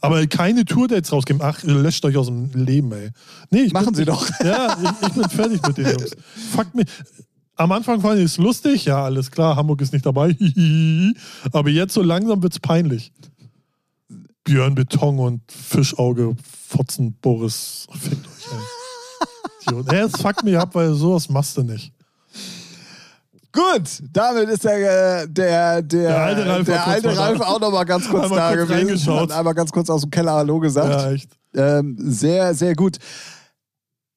Aber 0.00 0.24
keine 0.28 0.64
Tourdates 0.64 1.12
rausgeben. 1.12 1.42
Ach, 1.42 1.60
löscht 1.64 2.04
euch 2.04 2.16
aus 2.16 2.26
dem 2.26 2.52
Leben, 2.52 2.92
ey. 2.92 3.10
Nee, 3.50 3.62
ich 3.62 3.72
Machen 3.72 3.86
bin, 3.86 3.94
Sie 3.96 4.04
doch. 4.04 4.28
Ja, 4.44 4.76
ich, 4.80 5.08
ich 5.08 5.12
bin 5.14 5.28
fertig 5.28 5.66
mit 5.66 5.76
den 5.76 5.86
Jungs. 5.86 6.10
Fuck 6.54 6.72
mich. 6.74 6.86
Am 7.56 7.72
Anfang 7.72 8.00
fand 8.00 8.18
ich 8.18 8.26
es 8.26 8.36
lustig, 8.36 8.84
ja, 8.84 9.04
alles 9.04 9.30
klar, 9.30 9.56
Hamburg 9.56 9.80
ist 9.80 9.92
nicht 9.92 10.04
dabei. 10.04 10.36
Aber 11.52 11.70
jetzt 11.70 11.94
so 11.94 12.02
langsam 12.02 12.42
wird 12.42 12.52
es 12.52 12.60
peinlich. 12.60 13.12
Björn 14.44 14.74
Beton 14.74 15.18
und 15.18 15.40
Fischauge, 15.50 16.36
Fotzen, 16.68 17.14
Boris, 17.20 17.86
fickt 17.98 18.26
euch. 18.26 19.92
Ey, 19.92 20.04
es 20.04 20.12
fuckt 20.20 20.44
mich 20.44 20.56
ab, 20.56 20.74
weil 20.74 20.92
sowas 20.94 21.28
machst 21.28 21.56
du 21.56 21.62
nicht. 21.62 21.92
Gut, 23.52 24.02
damit 24.12 24.50
ist 24.50 24.64
der, 24.64 25.22
äh, 25.22 25.28
der, 25.28 25.82
der, 25.82 26.08
Der 26.08 26.22
alte 26.22 26.46
Ralf 26.46 26.66
der 26.66 26.86
alte 26.86 27.46
auch 27.46 27.58
noch 27.58 27.72
mal 27.72 27.84
ganz 27.84 28.06
kurz 28.06 28.28
da 28.28 28.54
kurz 28.54 28.68
gewesen. 28.68 29.14
Hat 29.14 29.32
einmal 29.32 29.54
ganz 29.54 29.72
kurz 29.72 29.88
aus 29.88 30.02
dem 30.02 30.10
Keller 30.10 30.32
Hallo 30.32 30.60
gesagt. 30.60 30.90
Ja, 30.90 31.10
echt. 31.10 31.30
Ähm, 31.54 31.96
sehr, 31.98 32.54
sehr 32.54 32.74
gut. 32.74 32.98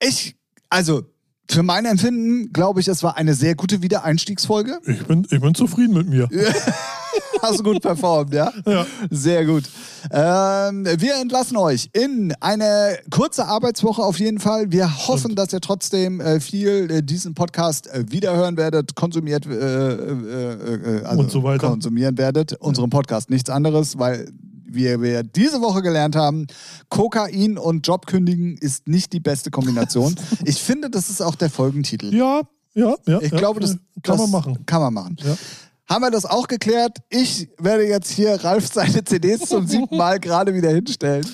Ich, 0.02 0.36
also, 0.70 1.04
für 1.50 1.64
mein 1.64 1.86
Empfinden 1.86 2.54
glaube 2.54 2.80
ich, 2.80 2.88
es 2.88 3.04
war 3.04 3.18
eine 3.18 3.34
sehr 3.34 3.56
gute 3.56 3.82
Wiedereinstiegsfolge. 3.82 4.80
Ich 4.86 5.06
bin, 5.06 5.26
ich 5.30 5.42
bin 5.42 5.56
zufrieden 5.56 5.94
mit 5.96 6.08
mir. 6.08 6.30
Hast 7.42 7.60
du 7.60 7.64
gut 7.64 7.82
performt, 7.82 8.34
ja? 8.34 8.52
Ja. 8.66 8.86
Sehr 9.10 9.46
gut. 9.46 9.64
Ähm, 10.12 10.86
wir 10.86 11.16
entlassen 11.22 11.58
euch 11.58 11.90
in 11.94 12.34
eine 12.40 12.98
kurze 13.10 13.46
Arbeitswoche 13.46 14.04
auf 14.04 14.20
jeden 14.20 14.40
Fall. 14.40 14.72
Wir 14.72 15.08
hoffen, 15.08 15.36
dass 15.36 15.52
ihr 15.54 15.62
trotzdem 15.62 16.20
äh, 16.22 16.40
viel 16.40 16.90
äh, 16.92 17.02
diesen 17.04 17.34
Podcast 17.34 17.88
äh, 17.88 18.06
wiederhören 18.10 18.58
werdet, 18.58 18.96
konsumiert 18.96 19.46
äh, 19.46 19.52
äh, 19.54 21.00
äh, 21.00 21.04
also 21.04 21.20
Und 21.22 21.32
so 21.32 21.44
weiter. 21.44 21.68
konsumieren 21.70 22.18
werdet. 22.18 22.54
Unseren 22.60 22.90
Podcast 22.90 23.30
nichts 23.30 23.50
anderes, 23.50 23.98
weil 23.98 24.30
wie 24.72 25.02
wir 25.02 25.24
diese 25.24 25.62
Woche 25.62 25.82
gelernt 25.82 26.16
haben, 26.16 26.48
Kokain 26.90 27.58
und 27.58 27.86
Job 27.86 28.08
kündigen 28.08 28.58
ist 28.58 28.88
nicht 28.88 29.14
die 29.14 29.20
beste 29.20 29.52
Kombination. 29.52 30.16
ich 30.46 30.62
finde, 30.62 30.90
das 30.90 31.10
ist 31.10 31.22
auch 31.22 31.36
der 31.36 31.50
Folgentitel. 31.50 32.14
Ja, 32.14 32.42
ja, 32.74 32.96
ja. 33.06 33.20
Ich 33.22 33.32
ja, 33.32 33.38
glaube, 33.38 33.60
das 33.60 33.72
kann 34.04 34.18
das 34.18 34.20
man 34.20 34.32
machen. 34.32 34.66
Kann 34.66 34.82
man 34.82 34.94
machen. 34.94 35.18
Ja. 35.24 35.36
Haben 35.88 36.04
wir 36.04 36.12
das 36.12 36.26
auch 36.26 36.48
geklärt? 36.48 37.00
Ich 37.10 37.50
werde 37.58 37.88
jetzt 37.88 38.12
hier 38.12 38.36
Ralf 38.44 38.72
seine 38.72 39.04
CDs 39.04 39.50
zum 39.50 39.68
siebten 39.68 39.98
Mal 39.98 40.20
gerade 40.20 40.54
wieder 40.54 40.70
hinstellen. 40.70 41.26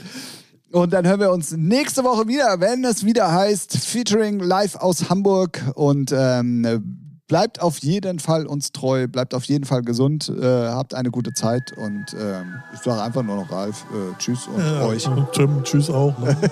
Und 0.71 0.93
dann 0.93 1.07
hören 1.07 1.19
wir 1.19 1.31
uns 1.31 1.51
nächste 1.51 2.03
Woche 2.03 2.27
wieder, 2.27 2.59
wenn 2.59 2.83
es 2.83 3.05
wieder 3.05 3.31
heißt 3.31 3.77
Featuring 3.77 4.39
live 4.39 4.75
aus 4.75 5.09
Hamburg. 5.09 5.61
Und 5.75 6.13
ähm, 6.17 7.04
bleibt 7.27 7.61
auf 7.61 7.79
jeden 7.79 8.19
Fall 8.19 8.45
uns 8.45 8.71
treu, 8.71 9.07
bleibt 9.07 9.33
auf 9.33 9.45
jeden 9.45 9.65
Fall 9.65 9.81
gesund, 9.81 10.29
äh, 10.29 10.67
habt 10.69 10.93
eine 10.93 11.11
gute 11.11 11.33
Zeit. 11.33 11.71
Und 11.77 12.05
ähm, 12.19 12.61
ich 12.73 12.79
sage 12.81 13.01
einfach 13.01 13.23
nur 13.23 13.37
noch 13.37 13.51
Ralf, 13.51 13.85
äh, 13.91 14.17
tschüss 14.17 14.47
und 14.47 14.59
Ja, 14.59 14.83
euch. 14.83 15.07
und 15.07 15.31
Tim, 15.33 15.63
tschüss 15.63 15.89
auch. 15.89 16.17
Ne? 16.19 16.35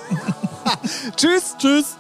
Tschüss! 1.16 1.56
tschüss. 1.58 1.98